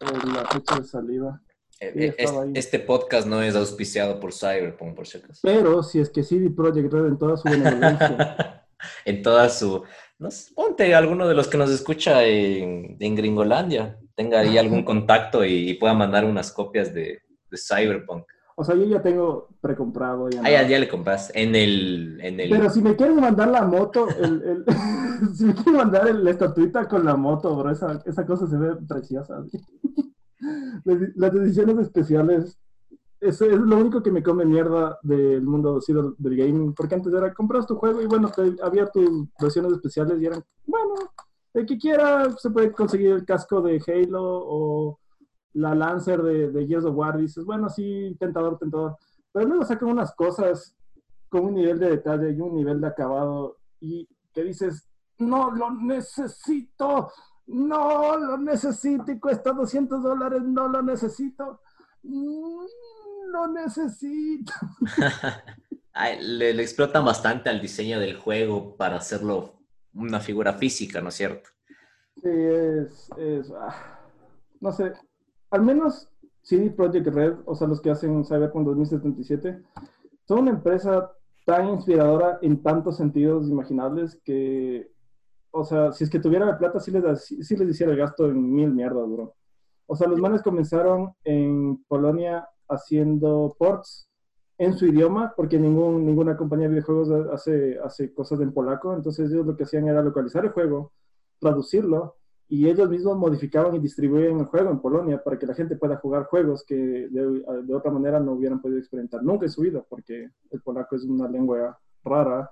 eh, 0.00 0.26
la 0.34 0.44
fecha 0.46 0.76
de 0.76 0.84
salida. 0.84 1.40
Eh, 1.82 2.14
este 2.54 2.78
podcast 2.78 3.26
no 3.26 3.42
es 3.42 3.56
auspiciado 3.56 4.20
por 4.20 4.34
Cyberpunk, 4.34 4.94
por 4.94 5.06
si 5.06 5.16
acaso. 5.16 5.40
Pero 5.42 5.82
si 5.82 5.98
es 5.98 6.10
que 6.10 6.22
CD 6.22 6.50
Projekt 6.50 6.92
Red 6.92 7.06
en 7.06 7.18
toda 7.18 7.38
su 7.38 7.48
benevolencia. 7.48 8.66
en 9.06 9.22
toda 9.22 9.48
su... 9.48 9.82
No 10.18 10.28
ponte 10.54 10.94
alguno 10.94 11.26
de 11.26 11.34
los 11.34 11.48
que 11.48 11.56
nos 11.56 11.70
escucha 11.70 12.22
en, 12.24 12.98
en 13.00 13.14
Gringolandia, 13.14 13.98
tenga 14.14 14.40
ahí 14.40 14.58
algún 14.58 14.84
contacto 14.84 15.42
y, 15.42 15.70
y, 15.70 15.74
pueda 15.74 15.94
mandar 15.94 16.26
unas 16.26 16.52
copias 16.52 16.92
de, 16.92 17.22
de, 17.50 17.56
Cyberpunk. 17.56 18.24
O 18.56 18.62
sea, 18.62 18.74
yo 18.74 18.84
ya 18.84 19.00
tengo 19.00 19.48
precomprado. 19.62 20.28
Ya 20.28 20.42
ah, 20.44 20.50
ya, 20.50 20.68
ya, 20.68 20.78
le 20.78 20.86
compras 20.86 21.32
en 21.34 21.56
el, 21.56 22.20
en 22.22 22.40
el... 22.40 22.50
Pero 22.50 22.68
si 22.68 22.82
me 22.82 22.94
quieres 22.94 23.16
mandar 23.16 23.48
la 23.48 23.62
moto, 23.62 24.06
el, 24.10 24.42
el... 24.42 24.64
si 25.34 25.44
me 25.44 25.54
quieres 25.54 25.72
mandar 25.72 26.08
el, 26.08 26.22
la 26.22 26.30
estatuita 26.32 26.86
con 26.86 27.06
la 27.06 27.16
moto, 27.16 27.56
bro, 27.56 27.70
esa, 27.70 28.02
esa 28.04 28.26
cosa 28.26 28.46
se 28.46 28.58
ve 28.58 28.76
preciosa. 28.86 29.42
Las 30.84 31.34
ediciones 31.34 31.78
especiales, 31.78 32.58
eso 33.20 33.44
es 33.44 33.58
lo 33.58 33.78
único 33.78 34.02
que 34.02 34.10
me 34.10 34.22
come 34.22 34.44
mierda 34.44 34.98
del 35.02 35.42
mundo 35.42 35.80
del, 35.86 36.14
del 36.16 36.36
gaming, 36.36 36.74
porque 36.74 36.94
antes 36.94 37.12
era, 37.12 37.34
compras 37.34 37.66
tu 37.66 37.76
juego 37.76 38.00
y 38.00 38.06
bueno, 38.06 38.30
te, 38.30 38.56
había 38.62 38.86
tus 38.86 39.28
versiones 39.40 39.72
especiales 39.72 40.20
y 40.20 40.26
eran, 40.26 40.42
bueno, 40.66 40.94
el 41.52 41.66
que 41.66 41.78
quiera 41.78 42.30
se 42.36 42.50
puede 42.50 42.72
conseguir 42.72 43.10
el 43.10 43.24
casco 43.24 43.60
de 43.60 43.82
Halo 43.86 44.22
o 44.22 44.98
la 45.54 45.74
Lancer 45.74 46.22
de, 46.22 46.50
de 46.50 46.66
Gears 46.66 46.84
of 46.84 46.96
War, 46.96 47.18
dices, 47.18 47.44
bueno, 47.44 47.68
sí, 47.68 48.16
tentador, 48.18 48.56
tentador, 48.58 48.96
pero 49.32 49.46
luego 49.46 49.64
sacan 49.64 49.88
unas 49.90 50.14
cosas 50.14 50.74
con 51.28 51.44
un 51.44 51.54
nivel 51.54 51.78
de 51.78 51.90
detalle 51.90 52.32
y 52.32 52.40
un 52.40 52.54
nivel 52.54 52.80
de 52.80 52.88
acabado 52.88 53.58
y 53.80 54.08
que 54.32 54.44
dices, 54.44 54.88
no 55.18 55.50
lo 55.50 55.70
necesito, 55.70 57.10
no 57.50 58.16
lo 58.16 58.38
necesito 58.38 59.10
y 59.10 59.18
cuesta 59.18 59.52
200 59.52 60.02
dólares, 60.02 60.42
no 60.42 60.68
lo 60.68 60.82
necesito, 60.82 61.60
no 62.02 63.48
mm, 63.48 63.54
necesito. 63.54 64.52
le, 66.20 66.54
le, 66.54 66.62
explotan 66.62 67.04
bastante 67.04 67.50
al 67.50 67.60
diseño 67.60 67.98
del 67.98 68.16
juego 68.16 68.76
para 68.76 68.96
hacerlo 68.96 69.54
una 69.94 70.20
figura 70.20 70.54
física, 70.54 71.00
¿no 71.00 71.08
es 71.08 71.16
cierto? 71.16 71.50
Sí, 72.22 72.28
es, 72.28 73.10
es 73.16 73.50
ah, 73.50 73.98
no 74.60 74.72
sé, 74.72 74.92
al 75.50 75.62
menos 75.62 76.08
CD 76.42 76.70
Projekt 76.70 77.08
Red, 77.08 77.34
o 77.46 77.54
sea, 77.54 77.66
los 77.66 77.80
que 77.80 77.90
hacen 77.90 78.24
Cyberpunk 78.24 78.66
2077, 78.66 79.62
son 80.26 80.38
una 80.40 80.50
empresa 80.52 81.12
tan 81.44 81.68
inspiradora 81.70 82.38
en 82.42 82.62
tantos 82.62 82.96
sentidos 82.96 83.48
imaginables 83.48 84.20
que 84.24 84.90
o 85.50 85.64
sea, 85.64 85.92
si 85.92 86.04
es 86.04 86.10
que 86.10 86.20
tuviera 86.20 86.46
la 86.46 86.58
plata, 86.58 86.80
sí 86.80 86.90
les, 86.90 87.24
sí 87.24 87.56
les 87.56 87.68
hiciera 87.68 87.92
el 87.92 87.98
gasto 87.98 88.26
en 88.26 88.52
mil 88.52 88.72
mierdas, 88.72 89.08
bro. 89.08 89.34
O 89.86 89.96
sea, 89.96 90.06
los 90.06 90.20
manes 90.20 90.42
comenzaron 90.42 91.12
en 91.24 91.82
Polonia 91.88 92.48
haciendo 92.68 93.54
ports 93.58 94.08
en 94.58 94.74
su 94.74 94.86
idioma, 94.86 95.32
porque 95.36 95.58
ningún, 95.58 96.04
ninguna 96.06 96.36
compañía 96.36 96.68
de 96.68 96.74
videojuegos 96.74 97.10
hace, 97.32 97.78
hace 97.82 98.12
cosas 98.12 98.40
en 98.40 98.52
polaco, 98.52 98.94
entonces 98.94 99.30
ellos 99.30 99.46
lo 99.46 99.56
que 99.56 99.64
hacían 99.64 99.88
era 99.88 100.02
localizar 100.02 100.44
el 100.44 100.52
juego, 100.52 100.92
traducirlo, 101.40 102.16
y 102.46 102.68
ellos 102.68 102.88
mismos 102.88 103.16
modificaban 103.16 103.74
y 103.74 103.78
distribuían 103.78 104.38
el 104.38 104.46
juego 104.46 104.70
en 104.70 104.80
Polonia 104.80 105.22
para 105.22 105.38
que 105.38 105.46
la 105.46 105.54
gente 105.54 105.76
pueda 105.76 105.96
jugar 105.96 106.24
juegos 106.24 106.64
que 106.64 106.76
de, 106.76 107.42
de 107.62 107.74
otra 107.74 107.90
manera 107.90 108.20
no 108.20 108.32
hubieran 108.32 108.60
podido 108.60 108.78
experimentar 108.78 109.22
nunca 109.22 109.46
en 109.46 109.52
su 109.52 109.62
vida, 109.62 109.84
porque 109.88 110.28
el 110.50 110.60
polaco 110.60 110.94
es 110.94 111.04
una 111.04 111.28
lengua 111.28 111.78
rara 112.04 112.50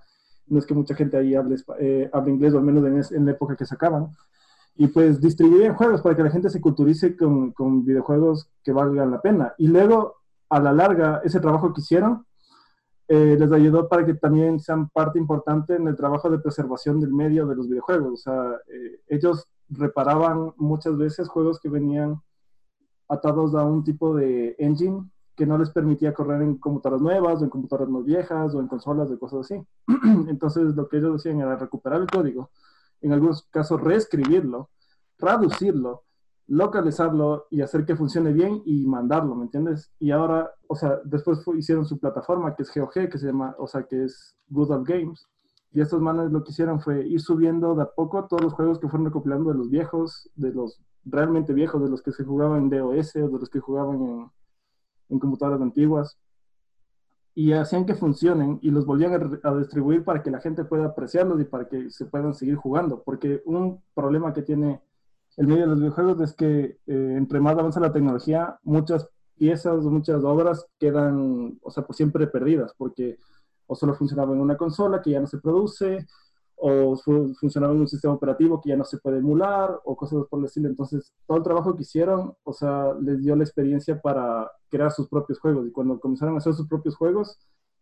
no 0.50 0.58
es 0.58 0.66
que 0.66 0.74
mucha 0.74 0.94
gente 0.94 1.16
ahí 1.16 1.34
hable, 1.34 1.56
eh, 1.78 2.10
hable 2.12 2.32
inglés, 2.32 2.54
o 2.54 2.58
al 2.58 2.64
menos 2.64 3.10
en, 3.10 3.16
en, 3.16 3.24
la 3.26 3.32
época 3.32 3.56
que 3.56 3.66
sacaban. 3.66 4.10
Y 4.76 4.88
pues 4.88 5.20
distribuían 5.20 5.74
juegos 5.74 6.02
para 6.02 6.16
que 6.16 6.22
la 6.22 6.30
gente 6.30 6.50
se 6.50 6.60
culturice 6.60 7.16
con, 7.16 7.52
con, 7.52 7.84
videojuegos 7.84 8.48
que 8.62 8.72
valgan 8.72 9.10
la 9.10 9.20
pena. 9.20 9.54
Y 9.58 9.66
luego, 9.66 10.16
a 10.48 10.60
la 10.60 10.72
larga, 10.72 11.20
ese 11.24 11.40
trabajo 11.40 11.72
que 11.72 11.80
hicieron 11.80 12.24
eh, 13.08 13.36
les 13.38 13.50
ayudó 13.50 13.88
para 13.88 14.04
que 14.04 14.12
también 14.12 14.60
sean 14.60 14.90
parte 14.90 15.18
importante 15.18 15.74
en 15.74 15.88
el 15.88 15.96
trabajo 15.96 16.28
de 16.28 16.40
preservación 16.40 17.00
del 17.00 17.14
medio 17.14 17.46
de 17.46 17.56
los 17.56 17.66
videojuegos. 17.66 18.12
O 18.12 18.16
sea, 18.16 18.52
eh, 18.68 19.00
ellos 19.08 19.48
reparaban 19.70 20.52
muchas 20.58 20.96
veces 20.98 21.26
juegos 21.26 21.58
que 21.58 21.70
venían 21.70 22.20
atados 23.08 23.54
a 23.54 23.64
un 23.64 23.82
tipo 23.82 24.14
de 24.14 24.54
engine 24.58 25.08
que 25.38 25.46
no 25.46 25.56
les 25.56 25.70
permitía 25.70 26.12
correr 26.12 26.42
en 26.42 26.56
computadoras 26.56 27.00
nuevas 27.00 27.40
o 27.40 27.44
en 27.44 27.50
computadoras 27.50 27.88
más 27.88 28.04
viejas 28.04 28.52
o 28.56 28.60
en 28.60 28.66
consolas 28.66 29.08
de 29.08 29.16
cosas 29.20 29.40
así. 29.42 29.64
Entonces 30.28 30.74
lo 30.74 30.88
que 30.88 30.96
ellos 30.96 31.12
decían 31.12 31.40
era 31.40 31.54
recuperar 31.54 32.00
el 32.00 32.08
código, 32.08 32.50
en 33.00 33.12
algunos 33.12 33.44
casos 33.44 33.80
reescribirlo, 33.80 34.68
traducirlo, 35.16 36.02
localizarlo 36.48 37.46
y 37.50 37.60
hacer 37.60 37.84
que 37.84 37.94
funcione 37.94 38.32
bien 38.32 38.62
y 38.66 38.84
mandarlo, 38.88 39.36
¿me 39.36 39.44
entiendes? 39.44 39.92
Y 40.00 40.10
ahora, 40.10 40.50
o 40.66 40.74
sea, 40.74 40.98
después 41.04 41.38
hicieron 41.56 41.84
su 41.84 42.00
plataforma 42.00 42.56
que 42.56 42.64
es 42.64 42.72
GOG, 42.74 43.08
que 43.08 43.18
se 43.18 43.26
llama, 43.26 43.54
o 43.60 43.68
sea, 43.68 43.84
que 43.84 44.02
es 44.02 44.34
Good 44.48 44.72
Old 44.72 44.88
Games. 44.88 45.28
Y 45.70 45.82
estos 45.82 46.00
manes 46.00 46.32
lo 46.32 46.42
que 46.42 46.50
hicieron 46.50 46.80
fue 46.80 47.06
ir 47.06 47.20
subiendo 47.20 47.76
de 47.76 47.82
a 47.82 47.86
poco 47.86 48.26
todos 48.26 48.42
los 48.42 48.54
juegos 48.54 48.80
que 48.80 48.88
fueron 48.88 49.06
recopilando 49.06 49.52
de 49.52 49.58
los 49.58 49.70
viejos, 49.70 50.28
de 50.34 50.52
los 50.52 50.80
realmente 51.04 51.52
viejos, 51.52 51.80
de 51.80 51.90
los 51.90 52.02
que 52.02 52.10
se 52.10 52.24
jugaban 52.24 52.62
en 52.62 52.70
DOS 52.70 53.14
o 53.16 53.28
de 53.28 53.38
los 53.38 53.50
que 53.50 53.60
jugaban 53.60 54.02
en, 54.02 54.30
en 55.08 55.18
computadoras 55.18 55.60
antiguas 55.60 56.18
y 57.34 57.52
hacían 57.52 57.86
que 57.86 57.94
funcionen 57.94 58.58
y 58.62 58.70
los 58.70 58.84
volvían 58.84 59.40
a, 59.44 59.54
distribuir 59.54 60.04
para 60.04 60.22
que 60.22 60.30
la 60.30 60.40
gente 60.40 60.64
pueda 60.64 60.86
apreciarlos 60.86 61.40
y 61.40 61.44
para 61.44 61.68
que 61.68 61.88
se 61.90 62.06
puedan 62.06 62.34
seguir 62.34 62.56
jugando. 62.56 63.02
Porque 63.04 63.42
un 63.46 63.80
problema 63.94 64.32
que 64.32 64.42
tiene 64.42 64.82
el 65.36 65.46
medio 65.46 65.62
de 65.62 65.68
los 65.68 65.78
videojuegos 65.78 66.20
es 66.20 66.34
que 66.34 66.78
eh, 66.86 67.14
entre 67.16 67.38
más 67.38 67.56
avanza 67.56 67.78
la 67.78 67.92
tecnología, 67.92 68.58
muchas 68.64 69.08
piezas 69.36 69.84
muchas 69.84 70.24
obras 70.24 70.66
quedan, 70.78 71.58
o 71.62 71.70
sea, 71.70 71.84
por 71.86 71.94
siempre 71.94 72.26
perdidas, 72.26 72.74
porque 72.76 73.18
o 73.66 73.76
solo 73.76 73.94
funcionaba 73.94 74.34
en 74.34 74.40
una 74.40 74.56
consola 74.56 75.00
que 75.00 75.10
ya 75.12 75.20
no 75.20 75.26
se 75.26 75.38
produce, 75.38 76.06
o 76.60 76.96
funcionaba 77.38 77.72
en 77.72 77.80
un 77.80 77.88
sistema 77.88 78.14
operativo 78.14 78.60
que 78.60 78.70
ya 78.70 78.76
no 78.76 78.84
se 78.84 78.98
puede 78.98 79.18
emular 79.18 79.80
o 79.84 79.96
cosas 79.96 80.24
por 80.28 80.40
el 80.40 80.46
estilo. 80.46 80.68
Entonces, 80.68 81.12
todo 81.26 81.38
el 81.38 81.44
trabajo 81.44 81.76
que 81.76 81.82
hicieron, 81.82 82.34
o 82.42 82.52
sea, 82.52 82.94
les 83.00 83.22
dio 83.22 83.36
la 83.36 83.44
experiencia 83.44 84.00
para 84.00 84.50
crear 84.68 84.90
sus 84.90 85.08
propios 85.08 85.38
juegos. 85.38 85.66
Y 85.66 85.72
cuando 85.72 86.00
comenzaron 86.00 86.34
a 86.34 86.38
hacer 86.38 86.54
sus 86.54 86.68
propios 86.68 86.96
juegos, 86.96 87.38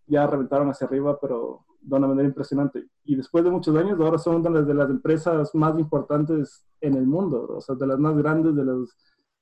ya 0.06 0.26
reventaron 0.26 0.68
hacia 0.68 0.86
arriba, 0.86 1.18
pero 1.20 1.64
de 1.80 1.96
una 1.96 2.08
manera 2.08 2.28
impresionante. 2.28 2.86
Y 3.04 3.16
después 3.16 3.44
de 3.44 3.50
muchos 3.50 3.74
años, 3.76 3.98
ahora 4.00 4.18
son 4.18 4.46
una 4.46 4.60
de 4.60 4.74
las 4.74 4.90
empresas 4.90 5.54
más 5.54 5.78
importantes 5.78 6.64
en 6.80 6.94
el 6.94 7.06
mundo, 7.06 7.46
o 7.48 7.60
sea, 7.60 7.74
de 7.76 7.86
las 7.86 7.98
más 7.98 8.16
grandes, 8.16 8.54
de, 8.54 8.64
los, 8.64 8.96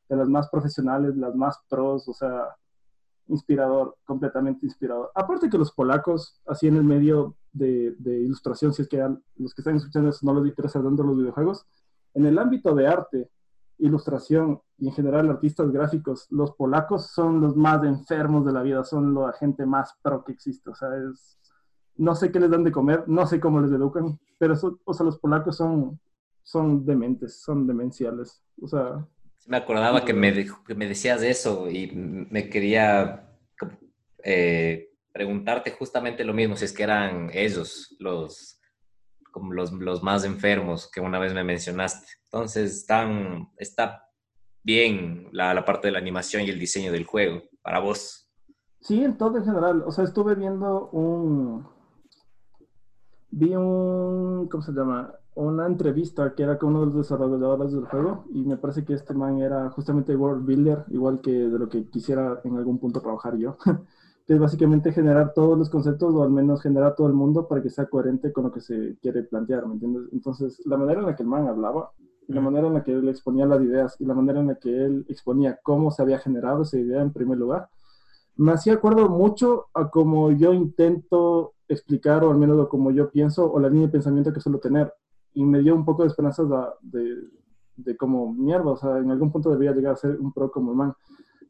de 0.09 0.17
las 0.17 0.29
más 0.29 0.49
profesionales, 0.49 1.17
las 1.17 1.35
más 1.35 1.59
pros, 1.69 2.09
o 2.09 2.13
sea, 2.13 2.49
inspirador, 3.29 3.97
completamente 4.05 4.67
inspirador. 4.67 5.11
Aparte 5.15 5.49
que 5.49 5.59
los 5.59 5.73
polacos, 5.73 6.41
así 6.47 6.67
en 6.67 6.77
el 6.77 6.85
medio, 6.85 7.37
de, 7.53 7.95
de, 7.99 8.21
ilustración, 8.21 8.73
si 8.73 8.83
es 8.83 8.89
que 8.89 8.99
los 9.37 9.55
que 9.55 9.63
están 9.63 9.77
escuchando 9.77 10.11
eso 10.11 10.27
no 10.27 10.35
les 10.35 10.51
interesa 10.51 10.81
de 10.81 10.91
los 10.91 11.17
videojuegos. 11.17 11.67
En 12.13 12.27
el 12.27 12.39
ámbito 12.39 12.75
de 12.75 12.87
arte, 12.87 13.31
ilustración 13.79 14.61
y 14.79 14.89
en 14.89 14.95
general 14.95 15.31
artistas 15.31 15.71
gráficos, 15.71 16.27
los 16.31 16.53
polacos 16.53 17.07
son 17.07 17.41
los 17.41 17.57
más 17.57 17.83
enfermos 17.85 18.45
de 18.45 18.53
la 18.53 18.63
vida, 18.63 18.85
son 18.85 19.15
la 19.15 19.33
gente 19.33 19.67
más 19.67 19.95
pro 20.03 20.25
que 20.25 20.33
existe. 20.33 20.71
O 20.71 20.75
sea, 20.75 20.89
es, 20.97 21.39
no 21.97 22.15
sé 22.15 22.31
qué 22.31 22.41
les 22.41 22.51
dan 22.51 22.65
de 22.65 22.73
comer, 22.73 23.05
no 23.07 23.27
sé 23.27 23.41
cómo 23.41 23.61
les 23.61 23.73
educan, 23.73 24.19
pero 24.39 24.55
o 24.85 24.95
sea, 24.95 25.07
los 25.07 25.19
polacos 25.19 25.57
son, 25.57 26.01
son 26.43 26.85
dementes, 26.85 27.41
son 27.41 27.67
demenciales. 27.67 28.43
O 28.61 28.69
sea... 28.69 29.07
Me 29.47 29.57
acordaba 29.57 30.05
que 30.05 30.15
me, 30.15 30.33
que 30.35 30.75
me 30.75 30.89
decías 30.89 31.23
eso 31.23 31.69
y 31.71 31.91
me 31.95 32.49
quería 32.49 33.29
eh, 34.23 34.91
preguntarte 35.13 35.71
justamente 35.71 36.25
lo 36.25 36.33
mismo, 36.33 36.57
si 36.57 36.65
es 36.65 36.73
que 36.73 36.83
eran 36.83 37.31
ellos 37.33 37.95
los, 37.99 38.61
como 39.31 39.53
los, 39.53 39.73
los 39.73 40.03
más 40.03 40.25
enfermos 40.25 40.91
que 40.91 41.01
una 41.01 41.19
vez 41.19 41.35
me 41.35 41.45
mencionaste. 41.45 42.07
Entonces, 42.25 42.87
está 43.59 44.11
bien 44.63 45.29
la, 45.31 45.53
la 45.55 45.65
parte 45.65 45.89
de 45.89 45.93
la 45.93 45.99
animación 45.99 46.43
y 46.43 46.51
el 46.51 46.59
diseño 46.59 46.91
del 46.91 47.05
juego 47.05 47.43
para 47.63 47.81
vos. 47.81 48.31
Sí, 48.81 49.05
en 49.05 49.17
todo 49.17 49.39
en 49.39 49.45
general. 49.45 49.83
O 49.87 49.93
sea, 49.93 50.05
estuve 50.05 50.35
viendo 50.35 50.89
un, 50.91 51.67
vi 53.31 53.55
un, 53.55 54.49
¿cómo 54.49 54.63
se 54.63 54.73
llama? 54.73 55.15
Una 55.35 55.67
entrevista 55.67 56.33
que 56.35 56.45
era 56.45 56.59
con 56.59 56.71
uno 56.71 56.81
de 56.81 56.87
los 56.87 56.97
desarrolladores 56.97 57.73
del 57.73 57.87
juego 57.87 58.25
y 58.33 58.45
me 58.45 58.57
parece 58.57 58.85
que 58.85 58.95
este 58.95 59.15
man 59.15 59.41
era 59.41 59.69
justamente 59.71 60.15
world 60.15 60.47
builder, 60.47 60.85
igual 60.91 61.21
que 61.21 61.33
de 61.33 61.59
lo 61.59 61.69
que 61.69 61.89
quisiera 61.89 62.41
en 62.45 62.57
algún 62.57 62.79
punto 62.79 63.01
trabajar 63.01 63.37
yo, 63.37 63.57
que 64.27 64.35
es 64.35 64.39
básicamente 64.39 64.93
generar 64.93 65.33
todos 65.35 65.59
los 65.59 65.69
conceptos 65.71 66.15
o 66.15 66.23
al 66.23 66.31
menos 66.31 66.63
generar 66.63 66.95
todo 66.95 67.09
el 67.09 67.15
mundo 67.15 67.49
para 67.49 67.61
que 67.61 67.71
sea 67.71 67.87
coherente 67.87 68.33
con 68.33 68.45
lo 68.45 68.53
que 68.53 68.61
se 68.61 68.97
quiere 69.03 69.25
plantear, 69.25 69.67
¿me 69.67 69.75
entiendes? 69.75 70.05
Entonces, 70.13 70.63
la 70.67 70.77
manera 70.77 71.01
en 71.01 71.07
la 71.07 71.17
que 71.17 71.25
el 71.25 71.29
man 71.29 71.49
hablaba 71.49 71.91
y 72.29 72.33
la 72.33 72.41
manera 72.41 72.69
en 72.69 72.75
la 72.75 72.85
que 72.85 72.93
él 72.93 73.09
exponía 73.09 73.45
las 73.45 73.61
ideas 73.61 73.97
y 73.99 74.07
la 74.07 74.15
manera 74.15 74.41
en 74.41 74.47
la 74.47 74.55
que 74.55 74.85
él 74.85 75.05
exponía 75.09 75.59
cómo 75.63 75.91
se 75.91 76.03
había 76.03 76.19
generado 76.19 76.63
esa 76.63 76.79
idea 76.79 77.03
en 77.03 77.13
primer 77.13 77.39
lugar, 77.39 77.69
me 78.37 78.53
hacía 78.53 78.75
acuerdo 78.75 79.09
mucho 79.09 79.67
a 79.75 79.91
cómo 79.91 80.31
yo 80.33 80.53
intento 80.53 81.55
explicar, 81.69 82.25
o 82.25 82.31
al 82.31 82.39
menos 82.39 82.69
como 82.69 82.91
yo 82.91 83.11
pienso, 83.11 83.51
o 83.51 83.59
la 83.61 83.69
línea 83.69 83.87
de 83.87 83.93
pensamiento 83.93 84.33
que 84.33 84.41
suelo 84.41 84.59
tener. 84.59 84.93
Y 85.35 85.45
me 85.45 85.61
dio 85.61 85.75
un 85.75 85.85
poco 85.85 86.03
de 86.03 86.09
esperanzas 86.09 86.47
de, 86.83 87.25
de, 87.77 87.97
como 87.97 88.33
mierda, 88.33 88.71
o 88.71 88.77
sea, 88.77 88.99
en 88.99 89.11
algún 89.11 89.31
punto 89.31 89.51
debería 89.51 89.73
llegar 89.73 89.95
a 89.95 89.97
ser 89.97 90.19
un 90.19 90.33
pro 90.33 90.51
como 90.51 90.71
el 90.71 90.77
man. 90.77 90.95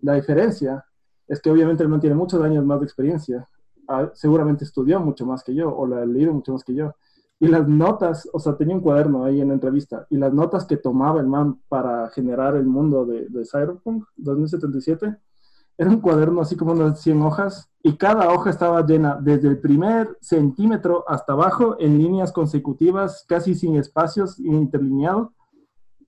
La 0.01 0.15
diferencia 0.15 0.85
es 1.29 1.41
que 1.41 1.51
obviamente 1.51 1.83
el 1.83 1.89
man 1.89 2.01
tiene 2.01 2.17
muchos 2.17 2.43
años 2.43 2.65
más 2.65 2.81
de 2.81 2.87
experiencia, 2.87 3.49
ah, 3.89 4.11
seguramente 4.15 4.65
estudió 4.65 5.01
mucho 5.01 5.27
más 5.27 5.43
que 5.43 5.55
yo, 5.55 5.75
o 5.75 5.87
la 5.87 6.03
ha 6.03 6.07
leído 6.07 6.33
mucho 6.33 6.53
más 6.53 6.65
que 6.65 6.75
yo. 6.75 6.95
Y 7.41 7.49
las 7.49 7.67
notas, 7.69 8.29
o 8.33 8.39
sea, 8.39 8.57
tenía 8.57 8.75
un 8.75 8.81
cuaderno 8.81 9.25
ahí 9.25 9.41
en 9.41 9.49
la 9.49 9.55
entrevista, 9.55 10.07
y 10.11 10.17
las 10.17 10.33
notas 10.33 10.67
que 10.67 10.77
tomaba 10.77 11.21
el 11.21 11.27
man 11.27 11.61
para 11.69 12.09
generar 12.11 12.57
el 12.57 12.67
mundo 12.67 13.05
de, 13.05 13.29
de 13.29 13.45
Cyberpunk 13.45 14.05
2077, 14.17 15.17
era 15.77 15.91
un 15.91 16.01
cuaderno 16.01 16.41
así 16.41 16.57
como 16.57 16.73
unas 16.73 17.01
100 17.01 17.23
hojas 17.23 17.71
y 17.83 17.97
cada 17.97 18.31
hoja 18.33 18.51
estaba 18.51 18.85
llena 18.87 19.19
desde 19.21 19.49
el 19.49 19.59
primer 19.59 20.17
centímetro 20.21 21.05
hasta 21.09 21.33
abajo 21.33 21.77
en 21.79 21.99
líneas 21.99 22.33
consecutivas, 22.33 23.25
casi 23.29 23.55
sin 23.55 23.77
espacios, 23.77 24.39
interlineado, 24.39 25.33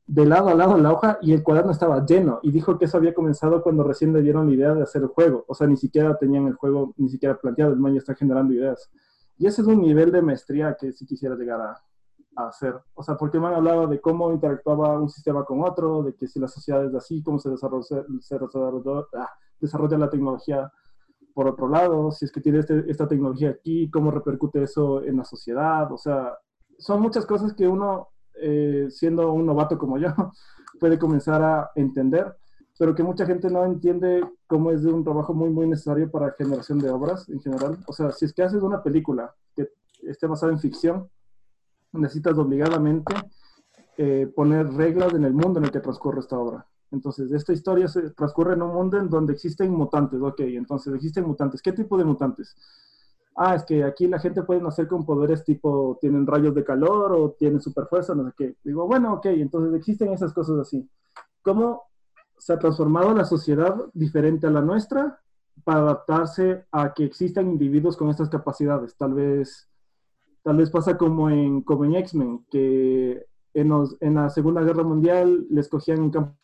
de 0.06 0.24
lado 0.24 0.48
a 0.48 0.54
lado 0.54 0.78
la 0.78 0.92
hoja 0.92 1.18
y 1.20 1.32
el 1.32 1.42
cuaderno 1.42 1.72
estaba 1.72 2.04
lleno 2.06 2.38
y 2.42 2.52
dijo 2.52 2.78
que 2.78 2.84
eso 2.84 2.96
había 2.96 3.12
comenzado 3.12 3.62
cuando 3.62 3.82
recién 3.82 4.12
le 4.12 4.22
dieron 4.22 4.46
la 4.46 4.54
idea 4.54 4.74
de 4.74 4.82
hacer 4.82 5.02
el 5.02 5.08
juego, 5.08 5.44
o 5.48 5.54
sea, 5.54 5.66
ni 5.66 5.76
siquiera 5.76 6.16
tenían 6.16 6.46
el 6.46 6.54
juego 6.54 6.94
ni 6.96 7.08
siquiera 7.08 7.36
planteado, 7.36 7.72
el 7.72 7.80
man 7.80 7.92
ya 7.92 7.98
está 7.98 8.14
generando 8.14 8.54
ideas. 8.54 8.88
Y 9.36 9.46
ese 9.46 9.62
es 9.62 9.68
un 9.68 9.82
nivel 9.82 10.12
de 10.12 10.22
maestría 10.22 10.76
que 10.80 10.92
sí 10.92 11.04
quisiera 11.04 11.34
llegar 11.34 11.60
a, 11.60 11.82
hacer. 12.36 12.74
O 12.94 13.02
sea, 13.02 13.16
porque 13.16 13.40
me 13.40 13.46
han 13.46 13.54
hablado 13.54 13.86
de 13.86 13.98
cómo 13.98 14.30
interactuaba 14.30 15.00
un 15.00 15.08
sistema 15.08 15.42
con 15.44 15.62
otro, 15.62 16.02
de 16.02 16.14
que 16.14 16.26
si 16.26 16.38
la 16.38 16.48
sociedad 16.48 16.84
es 16.84 16.94
así, 16.94 17.22
cómo 17.22 17.38
se 17.38 17.48
desarrolla, 17.48 18.04
se 18.20 18.38
desarrolla, 18.38 19.06
ah, 19.14 19.30
desarrolla 19.60 19.98
la 19.98 20.10
tecnología 20.10 20.70
por 21.36 21.48
otro 21.48 21.68
lado, 21.68 22.10
si 22.12 22.24
es 22.24 22.32
que 22.32 22.40
tiene 22.40 22.60
este, 22.60 22.90
esta 22.90 23.06
tecnología 23.06 23.50
aquí, 23.50 23.90
cómo 23.90 24.10
repercute 24.10 24.62
eso 24.62 25.02
en 25.02 25.18
la 25.18 25.24
sociedad. 25.24 25.92
O 25.92 25.98
sea, 25.98 26.32
son 26.78 27.02
muchas 27.02 27.26
cosas 27.26 27.52
que 27.52 27.68
uno, 27.68 28.08
eh, 28.40 28.86
siendo 28.88 29.30
un 29.34 29.44
novato 29.44 29.76
como 29.76 29.98
yo, 29.98 30.08
puede 30.80 30.98
comenzar 30.98 31.42
a 31.42 31.70
entender, 31.74 32.34
pero 32.78 32.94
que 32.94 33.02
mucha 33.02 33.26
gente 33.26 33.50
no 33.50 33.66
entiende 33.66 34.24
cómo 34.46 34.70
es 34.70 34.82
de 34.82 34.90
un 34.90 35.04
trabajo 35.04 35.34
muy, 35.34 35.50
muy 35.50 35.68
necesario 35.68 36.10
para 36.10 36.32
generación 36.32 36.78
de 36.78 36.88
obras 36.88 37.28
en 37.28 37.38
general. 37.40 37.76
O 37.86 37.92
sea, 37.92 38.12
si 38.12 38.24
es 38.24 38.32
que 38.32 38.42
haces 38.42 38.62
una 38.62 38.82
película 38.82 39.34
que 39.54 39.68
esté 40.04 40.26
basada 40.26 40.52
en 40.52 40.58
ficción, 40.58 41.10
necesitas 41.92 42.38
obligadamente 42.38 43.14
eh, 43.98 44.26
poner 44.34 44.72
reglas 44.72 45.12
en 45.12 45.24
el 45.24 45.34
mundo 45.34 45.58
en 45.58 45.66
el 45.66 45.70
que 45.70 45.80
transcurre 45.80 46.20
esta 46.20 46.38
obra. 46.38 46.66
Entonces, 46.90 47.30
esta 47.32 47.52
historia 47.52 47.88
se 47.88 48.10
transcurre 48.10 48.54
en 48.54 48.62
un 48.62 48.72
mundo 48.72 48.98
en 48.98 49.08
donde 49.08 49.32
existen 49.32 49.70
mutantes. 49.72 50.20
Ok, 50.20 50.40
entonces 50.40 50.94
existen 50.94 51.26
mutantes. 51.26 51.62
¿Qué 51.62 51.72
tipo 51.72 51.96
de 51.98 52.04
mutantes? 52.04 52.56
Ah, 53.36 53.54
es 53.54 53.64
que 53.64 53.84
aquí 53.84 54.06
la 54.06 54.18
gente 54.18 54.42
puede 54.42 54.62
nacer 54.62 54.88
con 54.88 55.04
poderes 55.04 55.44
tipo, 55.44 55.98
tienen 56.00 56.26
rayos 56.26 56.54
de 56.54 56.64
calor 56.64 57.12
o 57.12 57.32
tienen 57.32 57.60
super 57.60 57.86
fuerza, 57.86 58.14
no 58.14 58.24
sé 58.26 58.32
qué. 58.36 58.56
Digo, 58.64 58.86
bueno, 58.86 59.14
ok, 59.14 59.26
entonces 59.26 59.74
existen 59.74 60.12
esas 60.12 60.32
cosas 60.32 60.58
así. 60.58 60.88
¿Cómo 61.42 61.82
se 62.38 62.52
ha 62.52 62.58
transformado 62.58 63.14
la 63.14 63.24
sociedad 63.24 63.76
diferente 63.92 64.46
a 64.46 64.50
la 64.50 64.62
nuestra 64.62 65.20
para 65.64 65.80
adaptarse 65.80 66.64
a 66.72 66.94
que 66.94 67.04
existan 67.04 67.48
individuos 67.48 67.96
con 67.96 68.08
estas 68.08 68.30
capacidades? 68.30 68.96
Tal 68.96 69.12
vez 69.12 69.68
Tal 70.46 70.58
vez 70.58 70.70
pasa 70.70 70.96
como 70.96 71.28
en, 71.28 71.60
como 71.62 71.84
en 71.84 71.96
X-Men, 71.96 72.46
que 72.48 73.26
en, 73.52 73.72
en, 73.98 74.14
la 74.14 74.30
Segunda 74.30 74.62
Guerra 74.62 74.84
Mundial 74.84 75.44
les 75.50 75.68
cogían 75.68 76.04
en 76.04 76.10
campo 76.10 76.36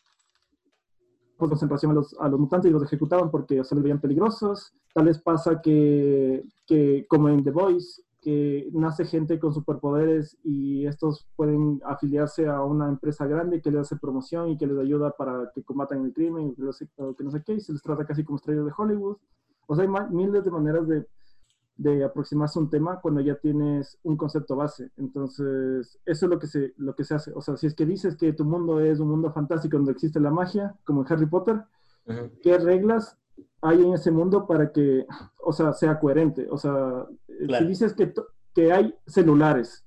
concentración 1.37 1.91
a 1.91 2.29
los, 2.29 2.39
mutantes 2.39 2.69
y 2.69 2.73
los 2.73 2.83
ejecutaban 2.83 3.31
porque 3.31 3.63
se 3.63 3.75
les 3.75 3.83
veían 3.83 3.99
peligrosos. 3.99 4.73
Tal 4.93 5.05
vez 5.05 5.19
pasa 5.19 5.61
que, 5.61 6.43
que, 6.65 7.05
como 7.09 7.29
en 7.29 7.43
The 7.43 7.51
Voice, 7.51 8.01
que 8.21 8.69
nace 8.71 9.05
gente 9.05 9.37
con 9.37 9.53
superpoderes 9.53 10.37
y 10.43 10.85
estos 10.85 11.27
pueden 11.35 11.81
afiliarse 11.85 12.47
a 12.47 12.63
una 12.63 12.87
empresa 12.87 13.27
grande 13.27 13.61
que 13.61 13.69
les 13.69 13.81
hace 13.81 13.97
promoción 13.97 14.49
y 14.49 14.57
que 14.57 14.65
les 14.65 14.77
ayuda 14.77 15.11
para 15.11 15.51
que 15.53 15.61
combatan 15.63 16.05
el 16.05 16.13
crimen, 16.13 16.55
que 16.55 16.63
no 16.63 16.71
sé 17.31 17.43
qué, 17.45 17.53
y 17.53 17.59
se 17.59 17.73
les 17.73 17.81
trata 17.81 18.05
casi 18.05 18.23
como 18.23 18.37
estrellas 18.37 18.65
de 18.65 18.71
Hollywood. 18.75 19.17
O 19.67 19.75
sea, 19.75 19.83
hay 19.83 20.07
miles 20.11 20.45
de 20.45 20.51
maneras 20.51 20.87
de 20.87 21.05
de 21.75 22.03
aproximarse 22.03 22.59
a 22.59 22.61
un 22.61 22.69
tema 22.69 23.01
cuando 23.01 23.21
ya 23.21 23.35
tienes 23.35 23.97
un 24.03 24.15
concepto 24.15 24.55
base. 24.55 24.91
Entonces, 24.97 25.99
eso 26.05 26.25
es 26.25 26.29
lo 26.29 26.39
que 26.39 26.47
se, 26.47 26.73
lo 26.77 26.95
que 26.95 27.03
se 27.03 27.15
hace. 27.15 27.31
O 27.33 27.41
sea, 27.41 27.57
si 27.57 27.67
es 27.67 27.75
que 27.75 27.85
dices 27.85 28.15
que 28.15 28.33
tu 28.33 28.45
mundo 28.45 28.79
es 28.79 28.99
un 28.99 29.09
mundo 29.09 29.31
fantástico 29.31 29.77
donde 29.77 29.91
existe 29.91 30.19
la 30.19 30.31
magia, 30.31 30.75
como 30.83 31.01
en 31.01 31.11
Harry 31.11 31.25
Potter, 31.25 31.63
¿qué 32.41 32.57
reglas 32.57 33.17
hay 33.61 33.81
en 33.81 33.93
ese 33.93 34.11
mundo 34.11 34.45
para 34.45 34.71
que, 34.71 35.05
o 35.39 35.51
sea, 35.51 35.73
sea 35.73 35.99
coherente? 35.99 36.47
O 36.49 36.57
sea, 36.57 37.07
si 37.27 37.65
dices 37.65 37.93
que, 37.93 38.13
que 38.53 38.71
hay 38.71 38.93
celulares 39.07 39.85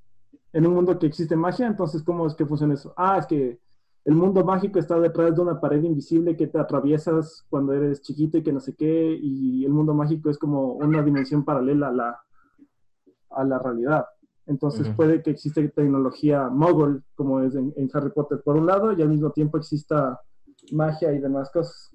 en 0.52 0.66
un 0.66 0.74
mundo 0.74 0.98
que 0.98 1.06
existe 1.06 1.36
magia, 1.36 1.66
entonces, 1.66 2.02
¿cómo 2.02 2.26
es 2.26 2.34
que 2.34 2.46
funciona 2.46 2.74
eso? 2.74 2.94
Ah, 2.96 3.18
es 3.18 3.26
que 3.26 3.60
el 4.07 4.15
mundo 4.15 4.45
mágico 4.45 4.78
está 4.78 5.01
detrás 5.01 5.35
de 5.35 5.43
una 5.43 5.61
pared 5.61 5.83
invisible 5.83 6.37
que 6.37 6.47
te 6.47 6.61
atraviesas 6.61 7.45
cuando 7.51 7.73
eres 7.73 8.01
chiquito 8.03 8.39
y 8.39 8.43
que 8.45 8.53
no 8.53 8.61
sé 8.61 8.77
qué, 8.77 9.19
y 9.20 9.65
el 9.65 9.73
mundo 9.73 9.95
mágico 9.95 10.31
es 10.31 10.39
como 10.39 10.74
una 10.74 11.03
dimensión 11.03 11.45
paralela 11.45 11.89
a 11.89 11.93
la, 11.93 12.20
a 13.31 13.45
la 13.45 13.59
realidad. 13.59 14.07
Entonces 14.47 14.89
puede 14.95 15.24
que 15.24 15.31
exista 15.31 15.61
tecnología 15.74 16.49
mogul, 16.49 17.03
como 17.16 17.41
es 17.41 17.57
en, 17.57 17.91
Harry 17.93 18.11
Potter, 18.11 18.41
por 18.45 18.57
un 18.57 18.66
lado, 18.66 18.93
y 18.93 19.03
al 19.03 19.09
mismo 19.09 19.33
tiempo 19.33 19.59
exista 19.59 20.20
magia 20.70 21.12
y 21.12 21.19
demás 21.19 21.51
cosas. 21.51 21.91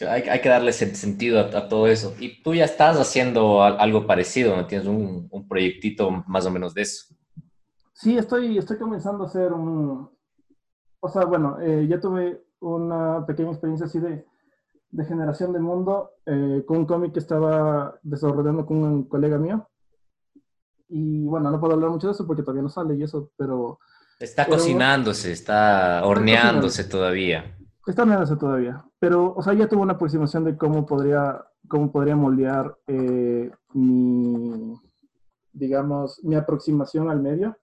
Hay, 0.00 0.22
hay 0.22 0.40
que 0.40 0.48
darle 0.48 0.72
sentido 0.72 1.38
a, 1.38 1.68
todo 1.68 1.86
eso. 1.86 2.16
Y 2.18 2.42
tú 2.42 2.52
ya 2.52 2.64
estás 2.64 2.98
haciendo 2.98 3.62
algo 3.62 4.08
parecido, 4.08 4.56
¿no? 4.56 4.66
Tienes 4.66 4.88
un, 4.88 5.28
un 5.30 5.46
proyectito 5.46 6.10
más 6.26 6.46
o 6.46 6.50
menos 6.50 6.74
de 6.74 6.82
eso. 6.82 7.14
Sí, 7.92 8.18
estoy, 8.18 8.58
estoy 8.58 8.76
comenzando 8.76 9.22
a 9.22 9.26
hacer 9.28 9.52
un, 9.52 10.08
o 11.00 11.08
sea, 11.08 11.24
bueno, 11.24 11.58
eh, 11.60 11.86
ya 11.88 11.98
tuve 11.98 12.44
una 12.60 13.24
pequeña 13.26 13.50
experiencia 13.50 13.86
así 13.86 13.98
de, 13.98 14.26
de 14.90 15.04
generación 15.04 15.52
de 15.52 15.60
mundo 15.60 16.12
eh, 16.26 16.62
con 16.66 16.78
un 16.78 16.86
cómic 16.86 17.12
que 17.12 17.20
estaba 17.20 17.98
desarrollando 18.02 18.66
con 18.66 18.78
un 18.78 19.04
colega 19.04 19.38
mío. 19.38 19.68
Y 20.88 21.24
bueno, 21.26 21.50
no 21.50 21.60
puedo 21.60 21.74
hablar 21.74 21.90
mucho 21.90 22.08
de 22.08 22.12
eso 22.12 22.26
porque 22.26 22.42
todavía 22.42 22.62
no 22.62 22.68
sale 22.68 22.94
y 22.96 23.02
eso, 23.02 23.30
pero... 23.36 23.78
Está 24.18 24.46
cocinándose, 24.46 25.32
está 25.32 26.04
horneándose 26.04 26.84
todavía. 26.84 27.56
Está 27.86 28.02
horneándose 28.02 28.36
todavía. 28.36 28.84
Pero, 28.98 29.32
o 29.34 29.42
sea, 29.42 29.54
ya 29.54 29.66
tuve 29.66 29.80
una 29.80 29.94
aproximación 29.94 30.44
de 30.44 30.58
cómo 30.58 30.84
podría, 30.84 31.42
cómo 31.68 31.90
podría 31.90 32.16
moldear 32.16 32.76
eh, 32.86 33.50
mi, 33.72 34.78
digamos, 35.52 36.22
mi 36.22 36.34
aproximación 36.34 37.08
al 37.08 37.22
medio 37.22 37.56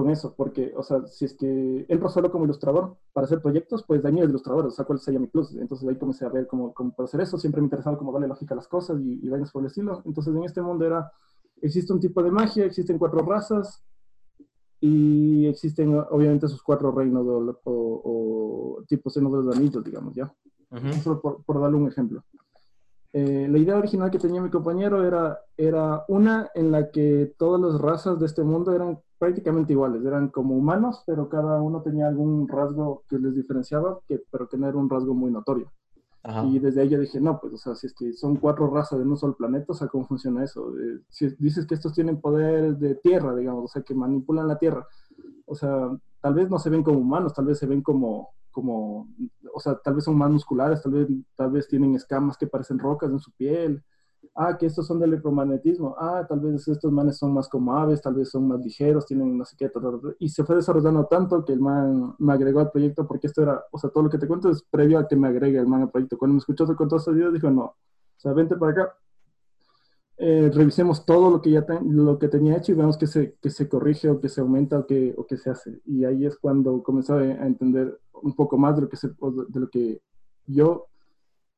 con 0.00 0.10
eso, 0.10 0.34
porque, 0.36 0.72
o 0.76 0.82
sea, 0.82 1.06
si 1.06 1.24
es 1.24 1.34
que 1.34 1.86
entro 1.88 2.08
solo 2.08 2.30
como 2.30 2.44
ilustrador 2.44 2.96
para 3.12 3.26
hacer 3.26 3.40
proyectos, 3.40 3.84
pues 3.86 4.02
de 4.02 4.12
mí 4.12 4.20
es 4.20 4.28
ilustrador, 4.28 4.66
o 4.66 4.70
sea, 4.70 4.84
cuál 4.84 4.98
sería 4.98 5.20
mi 5.20 5.26
plus. 5.26 5.54
Entonces 5.56 5.88
ahí 5.88 5.96
comencé 5.96 6.24
a 6.24 6.28
ver 6.28 6.46
cómo, 6.46 6.72
cómo 6.72 6.92
puedo 6.92 7.06
hacer 7.06 7.20
eso, 7.20 7.38
siempre 7.38 7.60
me 7.60 7.66
interesaba 7.66 7.98
cómo 7.98 8.12
darle 8.12 8.28
lógica 8.28 8.54
a 8.54 8.56
las 8.56 8.68
cosas 8.68 8.98
y, 9.00 9.20
y 9.24 9.28
vainas 9.28 9.50
por 9.50 9.62
el 9.62 9.66
estilo. 9.66 10.02
Entonces 10.04 10.34
en 10.34 10.44
este 10.44 10.62
mundo 10.62 10.86
era, 10.86 11.10
existe 11.60 11.92
un 11.92 12.00
tipo 12.00 12.22
de 12.22 12.30
magia, 12.30 12.64
existen 12.64 12.98
cuatro 12.98 13.20
razas, 13.20 13.82
y 14.80 15.46
existen 15.46 15.94
obviamente 16.10 16.48
sus 16.48 16.62
cuatro 16.62 16.90
reinos 16.90 17.26
o, 17.26 17.60
o, 17.64 18.78
o 18.78 18.82
tipos 18.84 19.12
de 19.14 19.20
los 19.20 19.56
anillos, 19.56 19.84
digamos, 19.84 20.14
¿ya? 20.14 20.32
Solo 21.02 21.20
por, 21.20 21.42
por, 21.44 21.60
darle 21.60 21.76
un 21.76 21.88
ejemplo. 21.88 22.24
Eh, 23.12 23.48
la 23.50 23.58
idea 23.58 23.76
original 23.76 24.10
que 24.10 24.18
tenía 24.18 24.40
mi 24.40 24.50
compañero 24.50 25.04
era, 25.04 25.40
era 25.56 26.04
una 26.08 26.50
en 26.54 26.70
la 26.70 26.90
que 26.90 27.34
todas 27.36 27.60
las 27.60 27.80
razas 27.80 28.20
de 28.20 28.26
este 28.26 28.44
mundo 28.44 28.72
eran 28.72 29.00
prácticamente 29.18 29.72
iguales, 29.72 30.04
eran 30.04 30.28
como 30.28 30.56
humanos, 30.56 31.02
pero 31.06 31.28
cada 31.28 31.60
uno 31.60 31.82
tenía 31.82 32.06
algún 32.06 32.48
rasgo 32.48 33.02
que 33.08 33.18
les 33.18 33.34
diferenciaba, 33.34 33.98
que, 34.06 34.22
pero 34.30 34.48
que 34.48 34.56
no 34.56 34.68
era 34.68 34.78
un 34.78 34.88
rasgo 34.88 35.14
muy 35.14 35.30
notorio. 35.30 35.70
Y 36.44 36.58
desde 36.58 36.82
ahí 36.82 36.88
yo 36.90 36.98
dije, 36.98 37.18
no, 37.18 37.40
pues, 37.40 37.54
o 37.54 37.56
sea, 37.56 37.74
si 37.74 37.86
es 37.86 37.94
que 37.94 38.12
son 38.12 38.36
cuatro 38.36 38.68
razas 38.68 38.98
de 38.98 39.06
un 39.06 39.16
solo 39.16 39.34
planeta, 39.34 39.72
o 39.72 39.74
sea, 39.74 39.88
¿cómo 39.88 40.06
funciona 40.06 40.44
eso? 40.44 40.70
Eh, 40.78 41.00
si 41.08 41.30
dices 41.38 41.66
que 41.66 41.74
estos 41.74 41.94
tienen 41.94 42.20
poder 42.20 42.76
de 42.76 42.94
tierra, 42.96 43.34
digamos, 43.34 43.64
o 43.64 43.68
sea, 43.68 43.82
que 43.82 43.94
manipulan 43.94 44.46
la 44.46 44.58
tierra, 44.58 44.86
o 45.46 45.54
sea, 45.54 45.90
tal 46.20 46.34
vez 46.34 46.50
no 46.50 46.58
se 46.58 46.68
ven 46.68 46.82
como 46.82 46.98
humanos, 46.98 47.32
tal 47.32 47.46
vez 47.46 47.58
se 47.58 47.66
ven 47.66 47.80
como, 47.80 48.28
como 48.50 49.08
o 49.54 49.60
sea, 49.60 49.76
tal 49.76 49.94
vez 49.94 50.04
son 50.04 50.16
más 50.16 50.30
musculares, 50.30 50.82
tal 50.82 50.92
vez, 50.92 51.08
tal 51.36 51.50
vez 51.50 51.68
tienen 51.68 51.94
escamas 51.94 52.36
que 52.36 52.46
parecen 52.46 52.78
rocas 52.78 53.10
en 53.10 53.18
su 53.18 53.32
piel, 53.32 53.82
ah, 54.34 54.56
que 54.56 54.66
estos 54.66 54.86
son 54.86 54.98
de 54.98 55.06
electromagnetismo, 55.06 55.96
ah, 55.98 56.24
tal 56.28 56.40
vez 56.40 56.66
estos 56.68 56.92
manes 56.92 57.18
son 57.18 57.32
más 57.32 57.48
como 57.48 57.76
aves, 57.76 58.00
tal 58.02 58.14
vez 58.14 58.30
son 58.30 58.48
más 58.48 58.60
ligeros, 58.60 59.06
tienen 59.06 59.36
no 59.36 59.44
sé 59.44 59.56
qué, 59.56 59.70
y 60.18 60.28
se 60.28 60.44
fue 60.44 60.56
desarrollando 60.56 61.06
tanto 61.06 61.44
que 61.44 61.52
el 61.52 61.60
man 61.60 62.14
me 62.18 62.32
agregó 62.32 62.60
al 62.60 62.70
proyecto, 62.70 63.06
porque 63.06 63.26
esto 63.26 63.42
era, 63.42 63.64
o 63.70 63.78
sea, 63.78 63.90
todo 63.90 64.04
lo 64.04 64.10
que 64.10 64.18
te 64.18 64.26
cuento 64.26 64.50
es 64.50 64.62
previo 64.70 64.98
a 64.98 65.08
que 65.08 65.16
me 65.16 65.28
agregue 65.28 65.58
el 65.58 65.66
man 65.66 65.82
al 65.82 65.90
proyecto. 65.90 66.18
Cuando 66.18 66.34
me 66.34 66.38
escuchó 66.38 66.66
con 66.66 66.88
todos 66.88 67.02
estos 67.02 67.14
videos, 67.14 67.32
dijo, 67.32 67.50
no, 67.50 67.64
o 67.64 67.76
sea, 68.16 68.32
vente 68.32 68.56
para 68.56 68.72
acá, 68.72 68.94
eh, 70.22 70.50
revisemos 70.52 71.06
todo 71.06 71.30
lo 71.30 71.40
que 71.40 71.50
ya 71.50 71.64
lo 71.82 72.18
que 72.18 72.28
tenía 72.28 72.58
hecho 72.58 72.72
y 72.72 72.74
vemos 72.74 72.98
que 72.98 73.06
se, 73.06 73.36
que 73.40 73.48
se 73.48 73.70
corrige 73.70 74.10
o 74.10 74.20
que 74.20 74.28
se 74.28 74.42
aumenta 74.42 74.78
o 74.78 74.86
que, 74.86 75.14
o 75.16 75.26
que 75.26 75.38
se 75.38 75.48
hace. 75.48 75.80
Y 75.86 76.04
ahí 76.04 76.26
es 76.26 76.36
cuando 76.36 76.82
comenzó 76.82 77.14
a 77.14 77.24
entender 77.24 77.98
un 78.12 78.34
poco 78.36 78.58
más 78.58 78.76
de 78.76 78.82
lo 78.82 78.88
que, 78.90 78.98
se, 78.98 79.08
de 79.08 79.60
lo 79.60 79.70
que 79.70 80.02
yo 80.46 80.88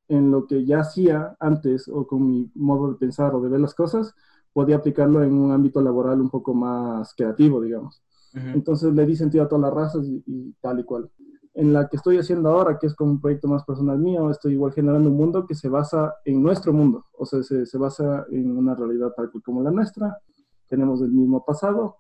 en 0.07 0.31
lo 0.31 0.47
que 0.47 0.65
ya 0.65 0.81
hacía 0.81 1.37
antes 1.41 1.89
o 1.89 2.07
con 2.07 2.25
mi 2.25 2.53
modo 2.55 2.93
de 2.93 2.99
pensar 2.99 3.35
o 3.35 3.41
de 3.41 3.49
ver 3.49 3.61
las 3.61 3.75
cosas, 3.75 4.15
podía 4.53 4.77
aplicarlo 4.77 5.25
en 5.25 5.33
un 5.33 5.51
ámbito 5.51 5.83
laboral 5.83 6.21
un 6.21 6.31
poco 6.31 6.55
más 6.55 7.15
creativo, 7.15 7.61
digamos. 7.61 8.01
Entonces 8.33 8.95
le 8.95 9.05
di 9.05 9.17
sentido 9.17 9.45
a 9.45 9.49
todas 9.49 9.63
las 9.63 9.75
razas 9.75 10.07
y, 10.07 10.55
tal 10.61 10.79
y 10.79 10.85
cual. 10.85 11.11
En 11.55 11.73
la 11.73 11.89
que 11.89 11.97
estoy 11.97 12.19
haciendo 12.19 12.49
ahora, 12.51 12.79
que 12.79 12.87
es 12.87 12.95
como 12.95 13.13
un 13.13 13.21
proyecto 13.21 13.47
más 13.47 13.65
personal 13.65 13.99
mío, 13.99 14.31
estoy 14.31 14.55
igual 14.55 14.73
generando 14.73 15.11
un 15.11 15.17
mundo 15.17 15.47
que 15.47 15.55
se 15.55 15.69
basa 15.69 16.15
en 16.25 16.43
nuestro 16.43 16.73
mundo, 16.73 17.05
o 17.13 17.27
sea, 17.27 17.43
se, 17.43 17.67
se 17.67 17.79
basa 17.79 18.25
en 18.31 18.57
una 18.57 18.75
realidad 18.75 19.13
tal 19.15 19.31
como 19.45 19.63
la 19.63 19.71
nuestra, 19.71 20.19
tenemos 20.69 21.03
el 21.03 21.11
mismo 21.11 21.45
pasado, 21.45 21.97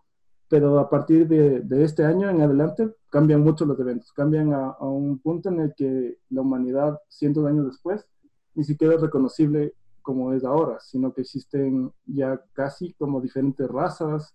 pero 0.49 0.79
a 0.79 0.89
partir 0.89 1.29
de, 1.29 1.61
de, 1.61 1.85
este 1.85 2.05
año 2.05 2.31
en 2.31 2.41
adelante 2.41 2.95
cambian 3.11 3.43
mucho 3.43 3.67
los 3.67 3.79
eventos, 3.79 4.13
cambian 4.13 4.55
a, 4.55 4.71
a, 4.71 4.87
un 4.87 5.19
punto 5.19 5.51
en 5.51 5.61
el 5.61 5.75
que 5.75 6.19
la 6.31 6.41
humanidad, 6.41 6.99
cientos 7.09 7.45
de 7.45 7.51
años 7.51 7.67
después, 7.67 8.07
ni 8.55 8.65
siquiera 8.65 8.95
es 8.95 9.01
reconocible 9.01 9.75
como 10.03 10.33
es 10.33 10.45
ahora, 10.45 10.79
sino 10.81 11.13
que 11.13 11.23
existen 11.23 11.93
ya 12.07 12.43
casi 12.53 12.93
como 12.95 13.21
diferentes 13.21 13.69
razas, 13.69 14.35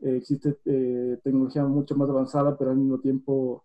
eh, 0.00 0.16
existe 0.16 0.56
eh, 0.64 1.18
tecnología 1.24 1.64
mucho 1.64 1.96
más 1.96 2.08
avanzada, 2.08 2.56
pero 2.56 2.70
al 2.70 2.76
mismo 2.76 3.00
tiempo 3.00 3.64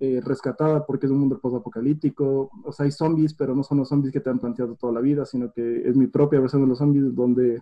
eh, 0.00 0.20
rescatada 0.24 0.86
porque 0.86 1.06
es 1.06 1.12
un 1.12 1.18
mundo 1.18 1.38
post-apocalíptico, 1.40 2.50
o 2.64 2.72
sea, 2.72 2.84
hay 2.84 2.92
zombies, 2.92 3.34
pero 3.34 3.54
no 3.54 3.62
son 3.64 3.78
los 3.78 3.88
zombies 3.88 4.12
que 4.12 4.20
te 4.20 4.30
han 4.30 4.38
planteado 4.38 4.76
toda 4.76 4.92
la 4.92 5.00
vida, 5.00 5.26
sino 5.26 5.52
que 5.52 5.88
es 5.88 5.96
mi 5.96 6.06
propia 6.06 6.40
versión 6.40 6.62
de 6.62 6.68
los 6.68 6.78
zombies 6.78 7.14
donde 7.14 7.60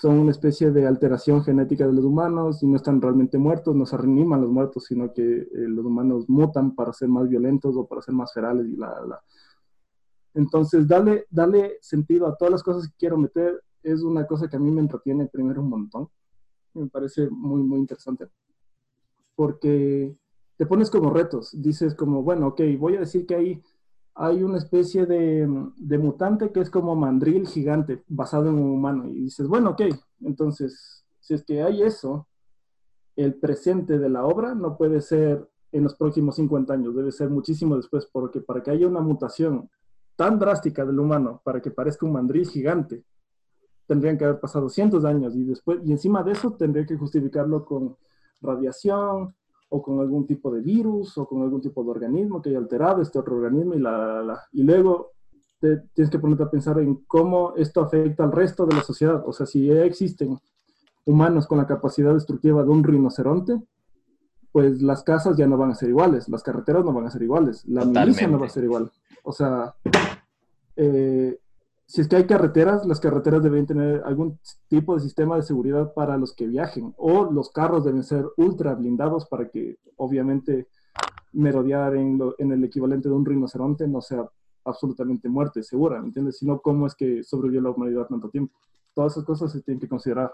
son 0.00 0.18
una 0.18 0.30
especie 0.30 0.70
de 0.70 0.86
alteración 0.86 1.42
genética 1.44 1.86
de 1.86 1.92
los 1.92 2.04
humanos 2.04 2.62
y 2.62 2.66
no 2.66 2.76
están 2.76 3.00
realmente 3.00 3.38
muertos, 3.38 3.74
no 3.74 3.84
se 3.84 3.96
reaniman 3.96 4.40
los 4.40 4.50
muertos, 4.50 4.84
sino 4.86 5.12
que 5.12 5.22
eh, 5.22 5.48
los 5.52 5.84
humanos 5.84 6.28
mutan 6.28 6.74
para 6.74 6.92
ser 6.92 7.08
más 7.08 7.28
violentos 7.28 7.76
o 7.76 7.86
para 7.86 8.00
ser 8.02 8.14
más 8.14 8.32
ferales 8.32 8.66
y 8.68 8.76
la, 8.76 8.88
la. 9.06 9.20
Entonces, 10.34 10.88
darle, 10.88 11.26
darle 11.30 11.78
sentido 11.82 12.26
a 12.26 12.36
todas 12.36 12.52
las 12.52 12.62
cosas 12.62 12.88
que 12.88 12.94
quiero 12.98 13.18
meter 13.18 13.62
es 13.82 14.02
una 14.02 14.26
cosa 14.26 14.48
que 14.48 14.56
a 14.56 14.60
mí 14.60 14.70
me 14.70 14.80
entretiene 14.80 15.26
primero 15.26 15.60
un 15.60 15.68
montón. 15.68 16.08
Me 16.74 16.86
parece 16.86 17.28
muy, 17.28 17.62
muy 17.62 17.80
interesante. 17.80 18.28
Porque 19.34 20.16
te 20.62 20.66
pones 20.66 20.90
como 20.90 21.10
retos. 21.10 21.60
Dices 21.60 21.92
como, 21.96 22.22
bueno, 22.22 22.46
ok, 22.46 22.60
voy 22.78 22.94
a 22.94 23.00
decir 23.00 23.26
que 23.26 23.34
hay 23.34 23.62
hay 24.14 24.44
una 24.44 24.58
especie 24.58 25.06
de, 25.06 25.48
de, 25.76 25.98
mutante 25.98 26.52
que 26.52 26.60
es 26.60 26.70
como 26.70 26.94
mandril 26.94 27.48
gigante, 27.48 28.04
basado 28.06 28.48
en 28.48 28.54
un 28.54 28.70
humano. 28.70 29.08
Y 29.08 29.22
dices, 29.22 29.48
bueno, 29.48 29.70
ok, 29.70 29.82
entonces, 30.20 31.04
si 31.18 31.34
es 31.34 31.42
que 31.42 31.62
hay 31.64 31.82
eso, 31.82 32.28
el 33.16 33.34
presente 33.34 33.98
de 33.98 34.08
la 34.08 34.24
obra 34.24 34.54
no 34.54 34.76
puede 34.76 35.00
ser 35.00 35.50
en 35.72 35.82
los 35.82 35.96
próximos 35.96 36.36
50 36.36 36.74
años, 36.74 36.94
debe 36.94 37.10
ser 37.10 37.28
muchísimo 37.28 37.76
después, 37.76 38.06
porque 38.06 38.40
para 38.40 38.62
que 38.62 38.70
haya 38.70 38.86
una 38.86 39.00
mutación 39.00 39.68
tan 40.14 40.38
drástica 40.38 40.84
del 40.84 41.00
humano, 41.00 41.42
para 41.42 41.60
que 41.60 41.72
parezca 41.72 42.06
un 42.06 42.12
mandril 42.12 42.46
gigante, 42.46 43.02
tendrían 43.88 44.16
que 44.16 44.26
haber 44.26 44.38
pasado 44.38 44.68
cientos 44.68 45.02
de 45.02 45.08
años 45.08 45.34
y 45.34 45.42
después, 45.42 45.80
y 45.82 45.90
encima 45.90 46.22
de 46.22 46.32
eso 46.32 46.52
tendría 46.52 46.86
que 46.86 46.96
justificarlo 46.96 47.64
con 47.64 47.96
radiación, 48.40 49.34
o 49.74 49.80
con 49.80 50.00
algún 50.00 50.26
tipo 50.26 50.50
de 50.50 50.60
virus 50.60 51.16
o 51.16 51.26
con 51.26 51.42
algún 51.42 51.62
tipo 51.62 51.82
de 51.82 51.90
organismo 51.90 52.42
que 52.42 52.50
haya 52.50 52.58
alterado 52.58 53.00
este 53.00 53.18
otro 53.18 53.36
organismo 53.36 53.72
y, 53.72 53.78
la, 53.78 54.38
y 54.52 54.62
luego 54.62 55.12
te, 55.58 55.78
tienes 55.94 56.10
que 56.10 56.18
ponerte 56.18 56.42
a 56.42 56.50
pensar 56.50 56.78
en 56.78 56.96
cómo 57.06 57.54
esto 57.56 57.80
afecta 57.80 58.22
al 58.22 58.32
resto 58.32 58.66
de 58.66 58.76
la 58.76 58.82
sociedad. 58.82 59.22
O 59.26 59.32
sea, 59.32 59.46
si 59.46 59.66
ya 59.66 59.82
existen 59.84 60.38
humanos 61.06 61.46
con 61.46 61.56
la 61.56 61.66
capacidad 61.66 62.12
destructiva 62.12 62.62
de 62.62 62.68
un 62.68 62.84
rinoceronte, 62.84 63.62
pues 64.52 64.82
las 64.82 65.02
casas 65.02 65.38
ya 65.38 65.46
no 65.46 65.56
van 65.56 65.70
a 65.70 65.74
ser 65.74 65.88
iguales, 65.88 66.28
las 66.28 66.42
carreteras 66.42 66.84
no 66.84 66.92
van 66.92 67.06
a 67.06 67.10
ser 67.10 67.22
iguales, 67.22 67.64
la 67.66 67.86
milicia 67.86 68.28
no 68.28 68.38
va 68.38 68.46
a 68.46 68.50
ser 68.50 68.64
igual. 68.64 68.92
O 69.24 69.32
sea, 69.32 69.74
eh, 70.76 71.38
si 71.92 72.00
es 72.00 72.08
que 72.08 72.16
hay 72.16 72.24
carreteras, 72.24 72.86
las 72.86 73.00
carreteras 73.00 73.42
deben 73.42 73.66
tener 73.66 74.00
algún 74.06 74.38
tipo 74.66 74.94
de 74.94 75.02
sistema 75.02 75.36
de 75.36 75.42
seguridad 75.42 75.92
para 75.92 76.16
los 76.16 76.32
que 76.32 76.46
viajen, 76.46 76.94
o 76.96 77.30
los 77.30 77.50
carros 77.50 77.84
deben 77.84 78.02
ser 78.02 78.24
ultra 78.38 78.74
blindados 78.74 79.26
para 79.26 79.50
que, 79.50 79.76
obviamente, 79.96 80.68
merodear 81.32 81.94
en, 81.96 82.18
el 82.38 82.64
equivalente 82.64 83.10
de 83.10 83.14
un 83.14 83.26
rinoceronte 83.26 83.86
no 83.86 84.00
sea 84.00 84.26
absolutamente 84.64 85.28
muerte 85.28 85.62
segura, 85.62 86.00
¿me 86.00 86.06
entiendes? 86.06 86.38
Sino 86.38 86.62
cómo 86.62 86.86
es 86.86 86.94
que 86.94 87.22
sobrevivió 87.22 87.60
la 87.60 87.72
humanidad 87.72 88.06
tanto 88.06 88.30
tiempo. 88.30 88.54
Todas 88.94 89.12
esas 89.12 89.24
cosas 89.26 89.52
se 89.52 89.60
tienen 89.60 89.78
que 89.78 89.88
considerar. 89.88 90.32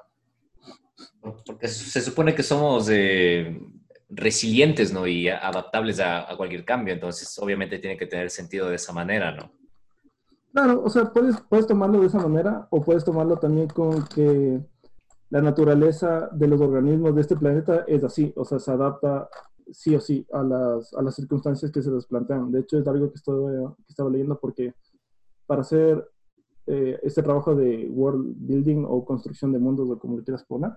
Porque 1.45 1.67
se 1.67 2.01
supone 2.01 2.37
que 2.37 2.45
somos 2.45 2.89
eh, 2.89 3.61
resilientes, 4.09 4.93
¿no? 4.93 5.09
Y 5.09 5.29
adaptables 5.29 5.99
a, 5.99 6.29
cualquier 6.37 6.65
cambio, 6.65 6.95
entonces 6.95 7.37
obviamente 7.41 7.81
tiene 7.81 7.97
que 7.97 8.07
tener 8.07 8.31
sentido 8.31 8.69
de 8.69 8.77
esa 8.77 8.93
manera, 8.93 9.33
¿no? 9.33 9.58
Claro, 10.53 10.83
o 10.83 10.89
sea, 10.89 11.13
puedes, 11.13 11.41
puedes 11.49 11.67
tomarlo 11.67 12.01
de 12.01 12.07
esa 12.07 12.19
manera 12.19 12.67
o 12.71 12.83
puedes 12.83 13.05
tomarlo 13.05 13.37
también 13.37 13.69
con 13.69 14.05
que 14.05 14.61
la 15.31 15.43
naturaleza 15.43 16.29
de 16.33 16.49
los 16.49 16.61
organismos 16.61 17.15
de 17.15 17.21
este 17.21 17.37
planeta 17.37 17.85
es 17.87 18.03
así, 18.03 18.33
o 18.35 18.45
sea, 18.45 18.59
se 18.59 18.71
adapta 18.71 19.29
sí 19.71 19.95
o 19.95 20.01
sí 20.01 20.27
a 20.33 20.43
las, 20.43 20.95
a 20.95 21.03
las 21.03 21.15
circunstancias 21.15 21.71
que 21.71 21.83
se 21.83 21.91
les 21.91 22.07
plantean. 22.07 22.51
De 22.51 22.61
hecho, 22.61 22.79
es 22.79 22.87
algo 22.89 23.11
que, 23.11 23.17
estoy, 23.17 23.55
que 23.77 23.91
estaba 23.91 24.11
leyendo 24.11 24.39
porque 24.39 24.75
para 25.47 25.61
hacer 25.61 26.09
eh, 26.67 26.99
este 27.03 27.23
trabajo 27.23 27.55
de 27.55 27.89
world 27.91 28.35
building 28.39 28.85
o 28.87 29.05
construcción 29.05 29.53
de 29.53 29.59
mundos 29.59 29.89
o 29.91 29.99
como 29.99 30.19
le 30.19 30.25
quieras 30.25 30.45
poner, 30.45 30.73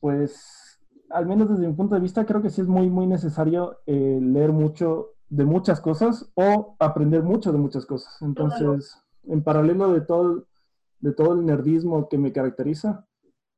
pues 0.00 0.80
al 1.10 1.26
menos 1.26 1.48
desde 1.48 1.66
mi 1.66 1.72
punto 1.72 1.94
de 1.94 2.00
vista 2.00 2.24
creo 2.24 2.42
que 2.42 2.50
sí 2.50 2.60
es 2.60 2.68
muy, 2.68 2.90
muy 2.90 3.06
necesario 3.06 3.78
eh, 3.86 4.18
leer 4.20 4.52
mucho 4.52 5.13
de 5.34 5.44
muchas 5.44 5.80
cosas 5.80 6.30
o 6.34 6.76
aprender 6.78 7.22
mucho 7.22 7.50
de 7.50 7.58
muchas 7.58 7.84
cosas. 7.86 8.16
Entonces, 8.22 8.96
en 9.24 9.42
paralelo 9.42 9.92
de 9.92 10.00
todo, 10.00 10.46
de 11.00 11.12
todo 11.12 11.34
el 11.34 11.44
nerdismo 11.44 12.08
que 12.08 12.18
me 12.18 12.32
caracteriza, 12.32 13.06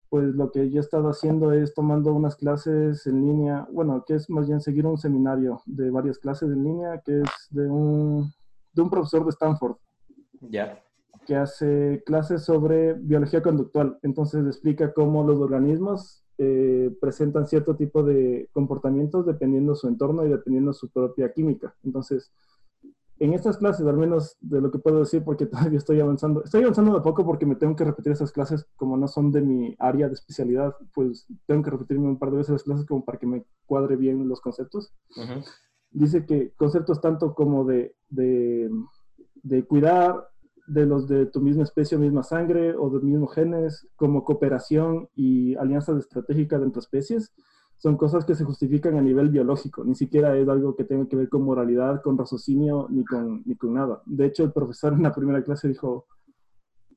pues 0.09 0.35
lo 0.35 0.51
que 0.53 0.71
yo 0.71 0.79
he 0.79 0.81
estado 0.81 1.11
haciendo 1.11 1.53
es 1.53 1.75
tomando 1.75 2.15
unas 2.15 2.37
clases 2.37 3.07
en 3.07 3.21
línea, 3.21 3.69
bueno, 3.71 4.05
que 4.07 4.15
es 4.15 4.31
más 4.31 4.47
bien 4.47 4.61
seguir 4.61 4.87
un 4.87 4.97
seminario 4.97 5.61
de 5.67 5.91
varias 5.91 6.19
clases 6.19 6.51
en 6.51 6.65
línea, 6.65 7.03
que 7.05 7.21
es 7.21 7.31
de 7.51 7.69
un, 7.69 8.33
de 8.73 8.83
un 8.83 8.89
profesor 8.89 9.25
de 9.25 9.31
Stanford. 9.31 9.77
Ya. 10.41 10.83
Que 11.27 11.37
hace 11.37 12.03
clases 12.07 12.43
sobre 12.45 12.95
biología 12.95 13.43
conductual. 13.43 13.99
Entonces 14.03 14.47
explica 14.47 14.95
cómo 14.95 15.25
los 15.25 15.41
organismos 15.41 16.25
eh, 16.39 16.95
presentan 17.01 17.47
cierto 17.47 17.77
tipo 17.77 18.03
de 18.03 18.49
comportamientos 18.53 19.25
dependiendo 19.25 19.75
su 19.75 19.89
entorno 19.89 20.25
y 20.25 20.29
dependiendo 20.29 20.73
su 20.73 20.89
propia 20.91 21.33
química. 21.33 21.75
Entonces, 21.83 22.31
en 23.19 23.33
estas 23.33 23.57
clases, 23.57 23.87
al 23.87 23.97
menos 23.97 24.37
de 24.41 24.61
lo 24.61 24.71
que 24.71 24.79
puedo 24.79 25.01
decir, 25.01 25.25
porque 25.25 25.47
todavía 25.47 25.79
estoy 25.79 26.01
avanzando, 26.01 26.45
estoy 26.45 26.63
avanzando 26.63 26.95
de 26.95 27.01
poco 27.01 27.25
porque 27.25 27.47
me 27.47 27.57
tengo 27.57 27.75
que 27.75 27.85
repetir 27.85 28.13
esas 28.13 28.33
clases, 28.33 28.67
como 28.77 28.97
no 28.97 29.09
son 29.09 29.33
de 29.33 29.41
mi 29.41 29.75
área 29.79 30.09
de 30.09 30.15
especialidad, 30.15 30.75
pues 30.95 31.27
tengo 31.47 31.63
que 31.63 31.71
repetirme 31.71 32.09
un 32.09 32.19
par 32.19 32.31
de 32.31 32.39
veces 32.39 32.53
las 32.53 32.63
clases 32.63 32.87
como 32.87 33.05
para 33.05 33.19
que 33.19 33.27
me 33.27 33.45
cuadre 33.65 33.97
bien 33.97 34.29
los 34.29 34.41
conceptos. 34.41 34.93
Dice 35.91 36.27
que 36.27 36.53
conceptos 36.57 37.01
tanto 37.01 37.35
como 37.35 37.65
de, 37.65 37.95
de, 38.11 38.71
de 39.43 39.65
cuidar 39.65 40.29
de 40.67 40.87
los 40.87 41.07
de 41.09 41.27
tu 41.27 41.41
misma 41.41 41.63
especie 41.63 41.97
o 41.97 42.01
misma 42.01 42.23
sangre 42.23 42.75
o 42.77 42.91
de 42.91 43.01
mismos 43.01 43.35
genes, 43.35 43.89
como 43.97 44.25
cooperación 44.25 45.09
y 45.15 45.55
alianzas 45.57 45.99
estratégicas 45.99 46.63
entre 46.63 46.81
especies, 46.81 47.33
son 47.77 47.97
cosas 47.97 48.25
que 48.25 48.35
se 48.35 48.45
justifican 48.45 48.97
a 48.97 49.03
nivel 49.03 49.29
biológico, 49.29 49.85
ni 49.85 49.95
siquiera 49.95 50.37
es 50.37 50.49
algo 50.49 50.75
que 50.75 50.85
tenga 50.85 51.07
que 51.07 51.17
ver 51.17 51.29
con 51.29 51.43
moralidad, 51.43 52.03
con 52.03 52.17
raciocinio, 52.17 52.87
ni 52.91 53.05
con, 53.05 53.43
ni 53.45 53.55
con 53.55 53.75
nada. 53.75 54.03
De 54.07 54.27
hecho, 54.27 54.45
el 54.45 54.53
profesor 54.53 54.95
en 54.95 55.03
la 55.03 55.15
primera 55.15 55.45
clase 55.45 55.69
dijo 55.69 56.07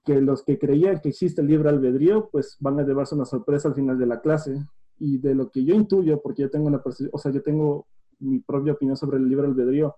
que 0.05 0.21
los 0.21 0.43
que 0.43 0.57
creían 0.57 1.01
que 1.01 1.09
existe 1.09 1.41
el 1.41 1.47
libre 1.47 1.69
albedrío, 1.69 2.29
pues 2.31 2.57
van 2.59 2.79
a 2.79 2.83
llevarse 2.83 3.15
una 3.15 3.25
sorpresa 3.25 3.67
al 3.67 3.75
final 3.75 3.97
de 3.97 4.05
la 4.05 4.21
clase. 4.21 4.65
Y 4.97 5.17
de 5.17 5.35
lo 5.35 5.49
que 5.49 5.63
yo 5.63 5.75
intuyo, 5.75 6.21
porque 6.21 6.41
yo 6.41 6.49
tengo 6.49 6.67
una, 6.67 6.81
o 7.11 7.17
sea, 7.17 7.31
yo 7.31 7.41
tengo 7.41 7.87
mi 8.19 8.39
propia 8.39 8.73
opinión 8.73 8.97
sobre 8.97 9.17
el 9.17 9.29
libre 9.29 9.47
albedrío, 9.47 9.95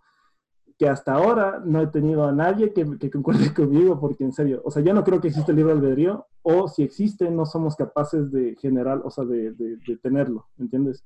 que 0.82 0.90
hasta 0.90 1.14
ahora 1.14 1.62
no 1.64 1.80
he 1.80 1.86
tenido 1.86 2.26
a 2.26 2.32
nadie 2.32 2.74
que, 2.74 2.98
que, 2.98 3.12
concuerde 3.12 3.54
conmigo, 3.54 4.00
porque 4.00 4.24
en 4.24 4.34
serio, 4.34 4.64
o 4.66 4.72
sea, 4.72 4.82
yo 4.82 4.96
no 4.96 5.04
creo 5.04 5.22
que 5.22 5.28
existe 5.28 5.52
el 5.52 5.58
libre 5.58 5.74
albedrío, 5.74 6.26
o 6.42 6.68
si 6.68 6.82
existe, 6.82 7.30
no 7.30 7.46
somos 7.46 7.76
capaces 7.76 8.32
de 8.32 8.56
generar, 8.60 9.00
o 9.04 9.12
sea, 9.12 9.24
de, 9.24 9.52
de, 9.52 9.78
de 9.78 9.98
tenerlo, 9.98 10.48
¿entiendes? 10.58 11.06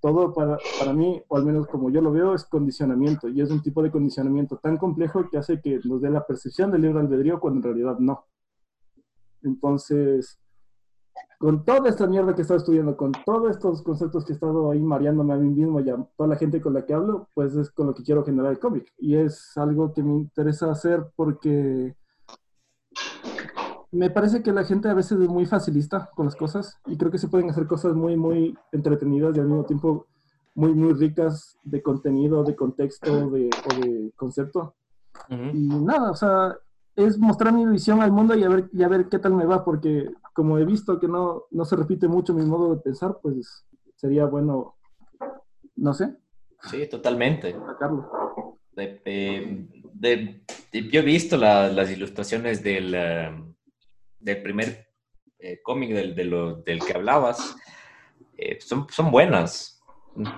Todo 0.00 0.32
para, 0.32 0.56
para, 0.78 0.94
mí, 0.94 1.22
o 1.28 1.36
al 1.36 1.44
menos 1.44 1.66
como 1.66 1.90
yo 1.90 2.00
lo 2.00 2.12
veo, 2.12 2.34
es 2.34 2.46
condicionamiento, 2.46 3.28
y 3.28 3.42
es 3.42 3.50
un 3.50 3.60
tipo 3.60 3.82
de 3.82 3.90
condicionamiento 3.90 4.56
tan 4.56 4.78
complejo 4.78 5.28
que 5.28 5.36
hace 5.36 5.60
que 5.60 5.80
nos 5.84 6.00
dé 6.00 6.08
la 6.08 6.26
percepción 6.26 6.70
del 6.70 6.80
libre 6.80 7.00
albedrío 7.00 7.40
cuando 7.40 7.58
en 7.58 7.64
realidad 7.64 7.98
no. 7.98 8.24
Entonces, 9.42 10.38
con 11.38 11.64
toda 11.64 11.88
esta 11.88 12.06
mierda 12.06 12.34
que 12.34 12.40
he 12.40 12.42
estado 12.42 12.58
estudiando, 12.58 12.96
con 12.96 13.12
todos 13.24 13.50
estos 13.50 13.82
conceptos 13.82 14.24
que 14.24 14.32
he 14.32 14.34
estado 14.34 14.70
ahí 14.70 14.80
mareándome 14.80 15.32
a 15.32 15.36
mí 15.36 15.48
mismo 15.48 15.80
y 15.80 15.88
a 15.88 15.96
toda 16.16 16.28
la 16.28 16.36
gente 16.36 16.60
con 16.60 16.74
la 16.74 16.84
que 16.84 16.92
hablo, 16.92 17.28
pues 17.34 17.54
es 17.56 17.70
con 17.70 17.86
lo 17.86 17.94
que 17.94 18.02
quiero 18.02 18.24
generar 18.24 18.52
el 18.52 18.58
cómic. 18.58 18.92
Y 18.98 19.16
es 19.16 19.56
algo 19.56 19.92
que 19.94 20.02
me 20.02 20.12
interesa 20.12 20.70
hacer 20.70 21.06
porque 21.16 21.96
me 23.92 24.10
parece 24.10 24.42
que 24.42 24.52
la 24.52 24.64
gente 24.64 24.88
a 24.88 24.94
veces 24.94 25.18
es 25.18 25.28
muy 25.28 25.46
facilista 25.46 26.10
con 26.14 26.26
las 26.26 26.36
cosas 26.36 26.78
y 26.86 26.96
creo 26.96 27.10
que 27.10 27.18
se 27.18 27.28
pueden 27.28 27.50
hacer 27.50 27.66
cosas 27.66 27.94
muy, 27.94 28.16
muy 28.16 28.56
entretenidas 28.70 29.36
y 29.36 29.40
al 29.40 29.46
mismo 29.46 29.64
tiempo 29.64 30.06
muy, 30.54 30.74
muy 30.74 30.92
ricas 30.92 31.56
de 31.64 31.82
contenido, 31.82 32.44
de 32.44 32.54
contexto 32.54 33.30
de, 33.30 33.48
o 33.48 33.80
de 33.80 34.12
concepto. 34.16 34.74
Y 35.28 35.68
nada, 35.68 36.10
o 36.10 36.16
sea, 36.16 36.56
es 36.96 37.18
mostrar 37.18 37.52
mi 37.52 37.66
visión 37.66 38.00
al 38.00 38.12
mundo 38.12 38.34
y 38.34 38.44
a 38.44 38.48
ver, 38.48 38.68
y 38.72 38.82
a 38.82 38.88
ver 38.88 39.08
qué 39.08 39.18
tal 39.18 39.34
me 39.34 39.44
va, 39.44 39.64
porque 39.64 40.10
como 40.40 40.56
he 40.56 40.64
visto 40.64 40.98
que 40.98 41.06
no, 41.06 41.44
no 41.50 41.66
se 41.66 41.76
repite 41.76 42.08
mucho 42.08 42.32
mi 42.32 42.46
modo 42.46 42.74
de 42.74 42.80
pensar, 42.80 43.18
pues 43.20 43.66
sería 43.94 44.24
bueno, 44.24 44.78
no 45.76 45.92
sé. 45.92 46.16
Sí, 46.70 46.86
totalmente. 46.86 47.54
De, 48.74 49.68
de, 49.92 50.42
yo 50.90 51.00
he 51.00 51.04
visto 51.04 51.36
las 51.36 51.90
ilustraciones 51.90 52.62
del, 52.62 52.94
eh, 52.96 53.30
del 54.18 54.42
primer 54.42 54.88
eh, 55.38 55.60
cómic 55.62 55.90
del, 55.90 56.14
del, 56.14 56.80
que 56.86 56.94
hablabas. 56.94 57.54
Eh, 58.38 58.58
son, 58.62 58.86
son 58.88 59.10
buenas. 59.10 59.82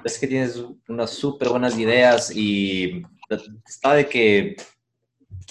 Es 0.02 0.18
que 0.18 0.26
tienes 0.26 0.60
unas 0.88 1.10
súper 1.10 1.48
buenas 1.48 1.78
ideas 1.78 2.34
y 2.34 3.04
está 3.64 3.94
de 3.94 4.08
que 4.08 4.56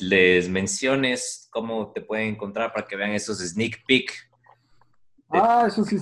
les 0.01 0.49
menciones 0.49 1.47
cómo 1.53 1.93
te 1.93 2.01
pueden 2.01 2.33
encontrar 2.33 2.73
para 2.73 2.85
que 2.85 2.97
vean 2.97 3.11
esos 3.11 3.39
sneak 3.39 3.85
peek. 3.87 4.30
Ah, 5.33 5.65
eso 5.67 5.83
sí 5.85 5.97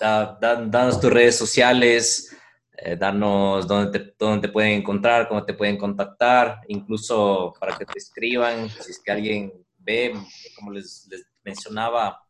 Da, 0.00 0.38
danos 0.66 1.00
tus 1.00 1.12
redes 1.12 1.36
sociales, 1.36 2.36
eh, 2.72 2.96
danos 2.96 3.66
dónde 3.66 3.98
te, 3.98 4.14
dónde 4.18 4.48
te 4.48 4.52
pueden 4.52 4.72
encontrar, 4.72 5.28
cómo 5.28 5.44
te 5.44 5.54
pueden 5.54 5.78
contactar, 5.78 6.60
incluso 6.68 7.54
para 7.60 7.76
que 7.76 7.86
te 7.86 7.98
escriban, 7.98 8.68
si 8.68 8.90
es 8.90 9.00
que 9.02 9.12
alguien 9.12 9.52
ve, 9.78 10.14
como 10.56 10.72
les, 10.72 11.06
les 11.10 11.24
mencionaba, 11.44 12.20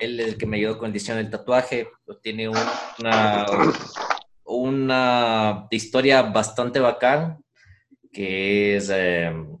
él 0.00 0.20
el 0.20 0.36
que 0.36 0.46
me 0.46 0.56
ayudó 0.56 0.78
con 0.78 0.86
el 0.86 0.92
diseño 0.92 1.18
del 1.18 1.30
tatuaje, 1.30 1.88
tiene 2.22 2.48
una, 2.48 3.46
una 4.44 5.66
historia 5.70 6.22
bastante 6.22 6.80
bacán 6.80 7.42
que 8.12 8.76
es 8.76 8.88
em, 8.88 9.58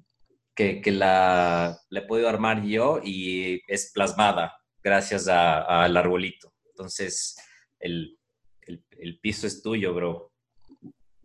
que, 0.54 0.80
que, 0.80 0.90
la, 0.90 1.78
he 1.90 2.00
podido 2.02 2.28
armar 2.28 2.62
yo 2.62 3.00
y 3.04 3.60
es 3.68 3.92
plasmada 3.92 4.56
gracias 4.86 5.28
al 5.28 5.94
arbolito. 5.96 6.52
Entonces, 6.70 7.36
el, 7.80 8.16
el, 8.62 9.18
piso 9.20 9.48
es 9.48 9.60
tuyo, 9.60 9.92
bro. 9.92 10.30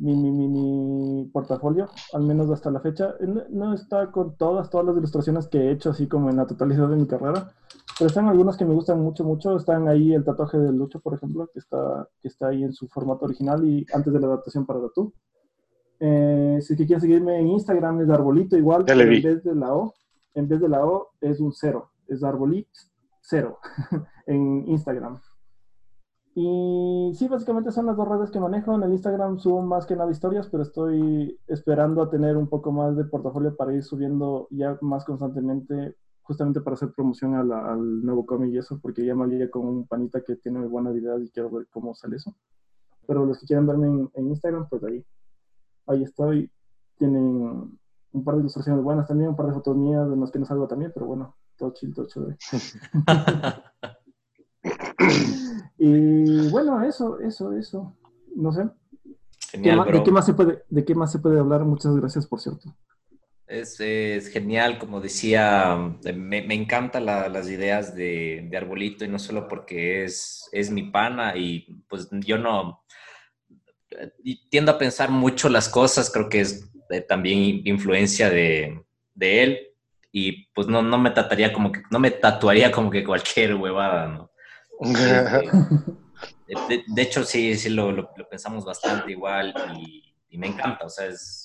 mi, 0.00 0.14
mi, 0.16 0.48
mi, 0.48 1.24
portafolio, 1.32 1.88
al 2.12 2.22
menos 2.22 2.50
hasta 2.50 2.70
la 2.70 2.80
fecha. 2.80 3.14
No, 3.50 3.74
está 3.74 4.10
con 4.10 4.36
todas, 4.36 4.70
todas 4.70 4.86
las 4.86 4.96
ilustraciones 4.96 5.48
que 5.48 5.58
he 5.58 5.70
hecho, 5.72 5.90
así 5.90 6.08
como 6.08 6.30
en 6.30 6.36
la 6.36 6.46
totalidad 6.46 6.88
de 6.88 6.96
mi 6.96 7.06
carrera, 7.06 7.52
pero 7.98 8.08
están 8.08 8.28
algunas 8.28 8.56
que 8.56 8.64
me 8.64 8.74
gustan 8.74 9.00
mucho, 9.00 9.24
mucho. 9.24 9.56
Están 9.56 9.86
ahí 9.86 10.14
el 10.14 10.24
tatuaje 10.24 10.58
de 10.58 10.72
Lucho, 10.72 11.00
por 11.00 11.14
ejemplo, 11.14 11.50
que 11.52 11.58
está, 11.58 12.08
que 12.22 12.28
está 12.28 12.48
ahí 12.48 12.64
en 12.64 12.72
su 12.72 12.88
formato 12.88 13.26
original 13.26 13.62
y 13.62 13.86
antes 13.92 14.12
de 14.12 14.20
la 14.20 14.26
adaptación 14.26 14.64
para 14.64 14.80
Tatu. 14.80 15.12
Eh, 16.00 16.58
si 16.62 16.76
que 16.76 16.86
quieres 16.86 17.02
seguirme 17.02 17.38
en 17.38 17.48
Instagram 17.48 18.00
es 18.00 18.08
arbolito 18.08 18.56
igual, 18.56 18.86
en 18.88 19.22
vez 19.22 19.44
de 19.44 19.54
la 19.54 19.74
O, 19.74 19.94
en 20.34 20.48
vez 20.48 20.60
de 20.60 20.68
la 20.70 20.86
O 20.86 21.10
es 21.20 21.40
un 21.40 21.52
cero, 21.52 21.90
es 22.08 22.24
arbolito 22.24 22.70
cero 23.20 23.58
en 24.26 24.64
Instagram. 24.66 25.20
Y 26.42 27.12
sí, 27.14 27.28
básicamente 27.28 27.70
son 27.70 27.84
las 27.84 27.98
dos 27.98 28.08
redes 28.08 28.30
que 28.30 28.40
manejo. 28.40 28.74
En 28.74 28.82
el 28.82 28.92
Instagram 28.92 29.38
subo 29.38 29.60
más 29.60 29.84
que 29.84 29.94
nada 29.94 30.10
historias, 30.10 30.48
pero 30.48 30.62
estoy 30.62 31.38
esperando 31.46 32.00
a 32.00 32.08
tener 32.08 32.38
un 32.38 32.48
poco 32.48 32.72
más 32.72 32.96
de 32.96 33.04
portafolio 33.04 33.54
para 33.54 33.74
ir 33.74 33.82
subiendo 33.82 34.48
ya 34.50 34.78
más 34.80 35.04
constantemente, 35.04 35.96
justamente 36.22 36.62
para 36.62 36.74
hacer 36.74 36.92
promoción 36.96 37.34
al 37.34 38.02
nuevo 38.02 38.24
cómic 38.24 38.54
y 38.54 38.58
eso, 38.58 38.78
porque 38.80 39.04
ya 39.04 39.14
me 39.14 39.24
alié 39.24 39.50
con 39.50 39.66
un 39.66 39.86
panita 39.86 40.22
que 40.22 40.36
tiene 40.36 40.64
buenas 40.64 40.96
ideas 40.96 41.20
y 41.20 41.28
quiero 41.28 41.50
ver 41.50 41.66
cómo 41.70 41.94
sale 41.94 42.16
eso. 42.16 42.34
Pero 43.06 43.26
los 43.26 43.38
que 43.38 43.44
quieran 43.44 43.66
verme 43.66 44.08
en, 44.14 44.28
Instagram, 44.28 44.66
pues 44.70 44.82
ahí, 44.84 45.04
ahí 45.88 46.04
estoy. 46.04 46.50
Tienen 46.96 47.78
un 48.12 48.24
par 48.24 48.36
de 48.36 48.40
ilustraciones 48.40 48.82
buenas 48.82 49.06
también, 49.06 49.28
un 49.28 49.36
par 49.36 49.48
de 49.48 49.52
fotos 49.52 49.76
mías 49.76 50.08
de 50.08 50.16
las 50.16 50.30
que 50.30 50.38
no 50.38 50.46
salgo 50.46 50.66
también, 50.66 50.90
pero 50.94 51.04
bueno, 51.04 51.36
todo 51.58 51.74
chill, 51.74 51.92
todo 51.92 52.06
chévere. 52.06 52.38
Y 55.82 56.50
bueno, 56.50 56.84
eso, 56.84 57.18
eso, 57.20 57.54
eso. 57.54 57.96
No 58.36 58.52
sé. 58.52 58.68
Genial, 59.50 59.90
¿De, 59.90 60.02
qué 60.02 60.12
más 60.12 60.26
se 60.26 60.34
puede, 60.34 60.62
¿De 60.68 60.84
qué 60.84 60.94
más 60.94 61.10
se 61.10 61.18
puede 61.18 61.40
hablar? 61.40 61.64
Muchas 61.64 61.96
gracias, 61.96 62.26
por 62.26 62.38
cierto. 62.38 62.76
Es, 63.46 63.80
es 63.80 64.28
genial, 64.28 64.78
como 64.78 65.00
decía, 65.00 65.76
me, 66.14 66.42
me 66.42 66.54
encantan 66.54 67.06
las 67.06 67.48
ideas 67.48 67.96
de, 67.96 68.46
de, 68.48 68.56
Arbolito 68.58 69.06
y 69.06 69.08
no 69.08 69.18
solo 69.18 69.48
porque 69.48 70.04
es, 70.04 70.48
es 70.52 70.70
mi 70.70 70.84
pana 70.84 71.34
y 71.34 71.82
pues 71.88 72.08
yo 72.10 72.36
no 72.36 72.84
tiendo 74.50 74.72
a 74.72 74.78
pensar 74.78 75.10
mucho 75.10 75.48
las 75.48 75.68
cosas, 75.68 76.10
creo 76.10 76.28
que 76.28 76.40
es 76.40 76.70
también 77.08 77.62
influencia 77.64 78.30
de, 78.30 78.84
de, 79.14 79.42
él 79.42 79.68
y 80.12 80.46
pues 80.52 80.66
no, 80.66 80.82
no 80.82 80.98
me 80.98 81.10
trataría 81.10 81.52
como 81.52 81.72
que, 81.72 81.82
no 81.90 81.98
me 81.98 82.10
tatuaría 82.10 82.70
como 82.70 82.90
que 82.90 83.04
cualquier 83.04 83.54
huevada, 83.54 84.08
¿no? 84.08 84.29
De, 86.88 87.02
hecho, 87.02 87.22
sí, 87.22 87.54
sí 87.54 87.68
lo, 87.68 87.92
lo, 87.92 88.10
pensamos 88.28 88.64
bastante 88.64 89.12
igual 89.12 89.54
y, 89.76 90.38
me 90.38 90.48
encanta. 90.48 90.86
O 90.86 90.88
sea, 90.88 91.06
es, 91.06 91.44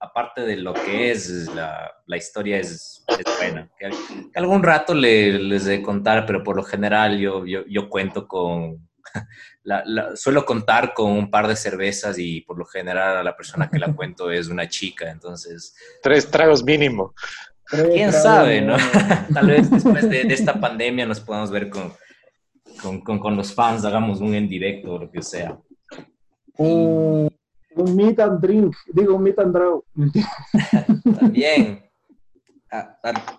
aparte 0.00 0.42
de 0.42 0.56
lo 0.56 0.74
que 0.74 1.10
es, 1.10 1.48
la, 1.54 1.90
la 2.06 2.16
historia 2.16 2.58
es, 2.58 3.04
buena. 3.38 3.70
Que, 3.78 3.90
algún 4.34 4.62
rato 4.62 4.94
le, 4.94 5.38
les 5.38 5.64
de 5.64 5.82
contar, 5.82 6.26
pero 6.26 6.42
por 6.42 6.56
lo 6.56 6.62
general 6.62 7.18
yo, 7.18 7.44
yo, 7.46 7.64
yo 7.66 7.88
cuento 7.88 8.26
con... 8.28 8.88
La, 9.66 10.14
suelo 10.14 10.44
contar 10.44 10.92
con 10.92 11.10
un 11.12 11.30
par 11.30 11.48
de 11.48 11.56
cervezas 11.56 12.18
y 12.18 12.42
por 12.42 12.58
lo 12.58 12.66
general 12.66 13.16
a 13.16 13.22
la 13.22 13.34
persona 13.34 13.70
que 13.70 13.78
la 13.78 13.92
cuento 13.96 14.30
es 14.30 14.48
una 14.48 14.68
chica, 14.68 15.10
entonces... 15.10 15.74
Tres 16.02 16.30
tragos 16.30 16.62
mínimo. 16.62 17.14
¿Quién 17.66 18.12
sabe, 18.12 18.60
no? 18.60 18.76
Tal 19.32 19.46
vez 19.46 19.70
después 19.70 20.08
de, 20.10 20.24
de 20.24 20.34
esta 20.34 20.60
pandemia 20.60 21.06
nos 21.06 21.20
podamos 21.20 21.50
ver 21.50 21.70
con 21.70 21.94
con, 22.80 23.00
con, 23.00 23.18
con, 23.18 23.36
los 23.36 23.54
fans 23.54 23.84
hagamos 23.84 24.20
un 24.20 24.34
en 24.34 24.48
directo 24.48 24.94
o 24.94 24.98
lo 24.98 25.10
que 25.10 25.22
sea. 25.22 25.58
Un, 26.56 27.30
un 27.76 27.96
meet 27.96 28.20
and 28.20 28.40
drink, 28.40 28.74
digo 28.92 29.14
un 29.16 29.22
meet 29.22 29.38
and 29.38 29.52
draw. 29.52 29.84
También. 31.20 31.82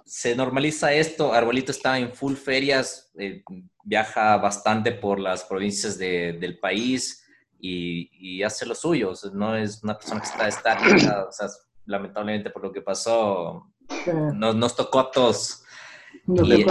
se 0.06 0.36
normaliza 0.36 0.94
esto, 0.94 1.34
Arbolito 1.34 1.72
está 1.72 1.98
en 2.00 2.14
full 2.14 2.36
ferias, 2.36 3.12
eh, 3.18 3.44
viaja 3.84 4.38
bastante 4.38 4.92
por 4.92 5.20
las 5.20 5.44
provincias 5.44 5.98
del 5.98 6.60
país 6.60 7.26
y, 7.60 8.44
hace 8.44 8.66
lo 8.66 8.76
suyo, 8.76 9.14
no 9.34 9.56
es 9.56 9.84
una 9.84 9.98
persona 9.98 10.22
que 10.22 10.28
está 10.28 10.48
estática, 10.48 11.26
o 11.28 11.32
sea, 11.32 11.48
lamentablemente 11.86 12.50
por 12.50 12.64
lo 12.64 12.72
que 12.72 12.82
pasó, 12.82 13.72
nos, 14.34 14.56
nos 14.56 14.76
tocó 14.76 15.00
a 15.00 15.12
todos. 15.12 15.65
Y 16.28 16.66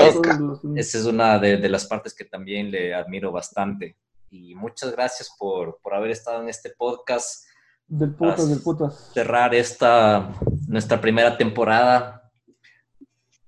esa 0.76 0.98
es 0.98 1.05
una 1.05 1.39
de, 1.39 1.68
las 1.68 1.86
partes 1.86 2.14
que 2.14 2.24
también 2.24 2.70
le 2.70 2.94
admiro 2.94 3.31
bastante. 3.31 3.97
Y 4.31 4.55
muchas 4.55 4.93
gracias 4.93 5.31
por, 5.39 5.78
por 5.81 5.94
haber 5.94 6.10
estado 6.10 6.43
en 6.43 6.48
este 6.48 6.70
podcast. 6.70 7.44
Del 7.86 8.14
putas, 8.14 8.48
del 8.48 8.60
putas. 8.60 9.10
Cerrar 9.12 9.55
esta, 9.55 10.28
nuestra 10.66 11.01
primera 11.01 11.36
temporada 11.36 12.31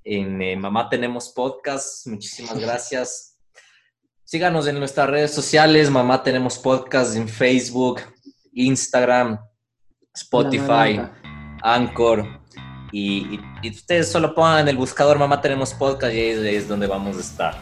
en 0.05 0.41
eh, 0.41 0.57
Mamá 0.57 0.89
Tenemos 0.89 1.31
Podcast. 1.31 2.07
Muchísimas 2.07 2.59
gracias. 2.61 3.39
Síganos 4.25 4.67
en 4.67 4.79
nuestras 4.79 5.09
redes 5.11 5.33
sociales, 5.33 5.91
Mamá 5.91 6.23
Tenemos 6.23 6.59
Podcast 6.59 7.17
en 7.17 7.29
Facebook, 7.29 8.01
Instagram, 8.53 9.39
Spotify, 10.15 11.01
Anchor. 11.63 12.46
Y, 12.93 13.41
ustedes 13.69 14.11
solo 14.11 14.35
pongan 14.35 14.61
en 14.61 14.69
el 14.69 14.77
buscador 14.77 15.19
Mamá 15.19 15.41
Tenemos 15.41 15.75
Podcast 15.75 16.15
y 16.15 16.21
ahí 16.21 16.55
es 16.55 16.69
donde 16.69 16.87
vamos 16.87 17.17
a 17.17 17.21
estar. 17.21 17.59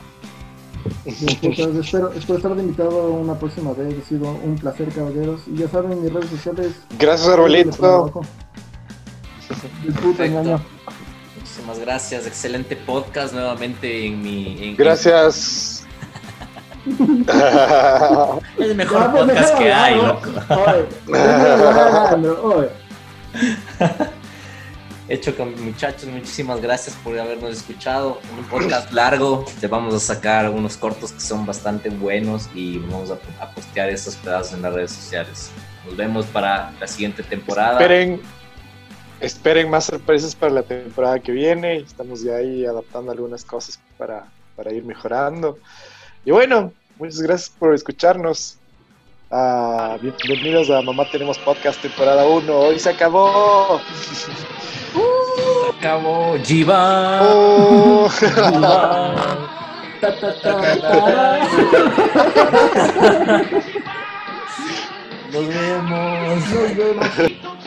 espero, 1.07 2.13
espero 2.13 2.37
estar 2.37 2.53
invitado 2.53 3.11
una 3.13 3.39
próxima 3.39 3.73
vez. 3.73 3.95
Ha 4.03 4.09
sido 4.09 4.31
un 4.31 4.57
placer, 4.57 4.89
caballeros. 4.89 5.43
Y 5.47 5.59
ya 5.59 5.69
saben, 5.69 6.03
mis 6.03 6.13
redes 6.13 6.31
sociales. 6.31 6.73
Gracias, 6.99 7.29
Arbolito. 7.29 8.23
Disfruten, 9.85 10.61
Muchísimas 11.37 11.79
gracias. 11.79 12.27
Excelente 12.27 12.77
podcast 12.77 13.33
nuevamente 13.33 14.07
en 14.07 14.23
mi. 14.23 14.75
gracias. 14.77 15.87
es 16.87 16.99
el 18.59 18.75
mejor 18.75 19.11
podcast 19.13 19.57
que 19.57 19.73
hay, 19.73 19.97
loco. 19.97 20.31
Hecho 25.07 25.37
con 25.37 25.63
muchachos, 25.63 26.09
muchísimas 26.09 26.63
gracias 26.63 26.97
por 27.05 27.19
habernos 27.19 27.59
escuchado. 27.59 28.21
Un 28.39 28.45
podcast 28.47 28.91
largo, 28.91 29.45
te 29.61 29.67
vamos 29.67 29.93
a 29.93 30.01
sacar 30.01 30.49
unos 30.49 30.79
cortos 30.79 31.13
que 31.13 31.21
son 31.21 31.45
bastante 31.45 31.91
buenos 31.91 32.49
y 32.55 32.79
vamos 32.79 33.11
a, 33.11 33.19
postear 33.55 33.91
esos 33.91 34.17
pedazos 34.17 34.55
en 34.55 34.63
las 34.63 34.73
redes 34.73 34.93
sociales. 34.93 35.51
Nos 35.85 35.95
vemos 35.95 36.25
para 36.25 36.73
la 36.81 36.87
siguiente 36.87 37.23
temporada. 37.23 37.73
Esperen, 37.73 38.23
esperen 39.21 39.69
más 39.69 39.85
sorpresas 39.85 40.35
para 40.35 40.55
la 40.55 40.63
temporada 40.63 41.19
que 41.21 41.33
viene. 41.33 41.77
Estamos 41.77 42.23
ya 42.23 42.37
ahí 42.37 42.65
adaptando 42.65 43.13
algunas 43.13 43.45
cosas 43.45 43.79
para, 43.99 44.25
para 44.57 44.73
ir 44.73 44.85
mejorando. 44.85 45.59
Y 46.25 46.31
bueno, 46.31 46.73
muchas 46.99 47.21
gracias 47.21 47.51
por 47.51 47.75
escucharnos. 47.75 48.57
Ah, 49.31 49.99
bienvenidos 50.01 50.71
a 50.71 50.81
Mamá 50.81 51.11
Tenemos 51.11 51.37
Podcast 51.41 51.83
temporada 51.83 52.27
1. 52.27 52.59
Hoy 52.59 52.79
se 52.79 52.89
acabó. 52.89 53.83
acabó. 55.79 56.37
Jiva. 56.43 57.21
Oh. 57.23 58.09
Nos 65.33 65.47
vemos. 65.49 66.49
Nos 66.51 66.77
vemos. 66.77 67.64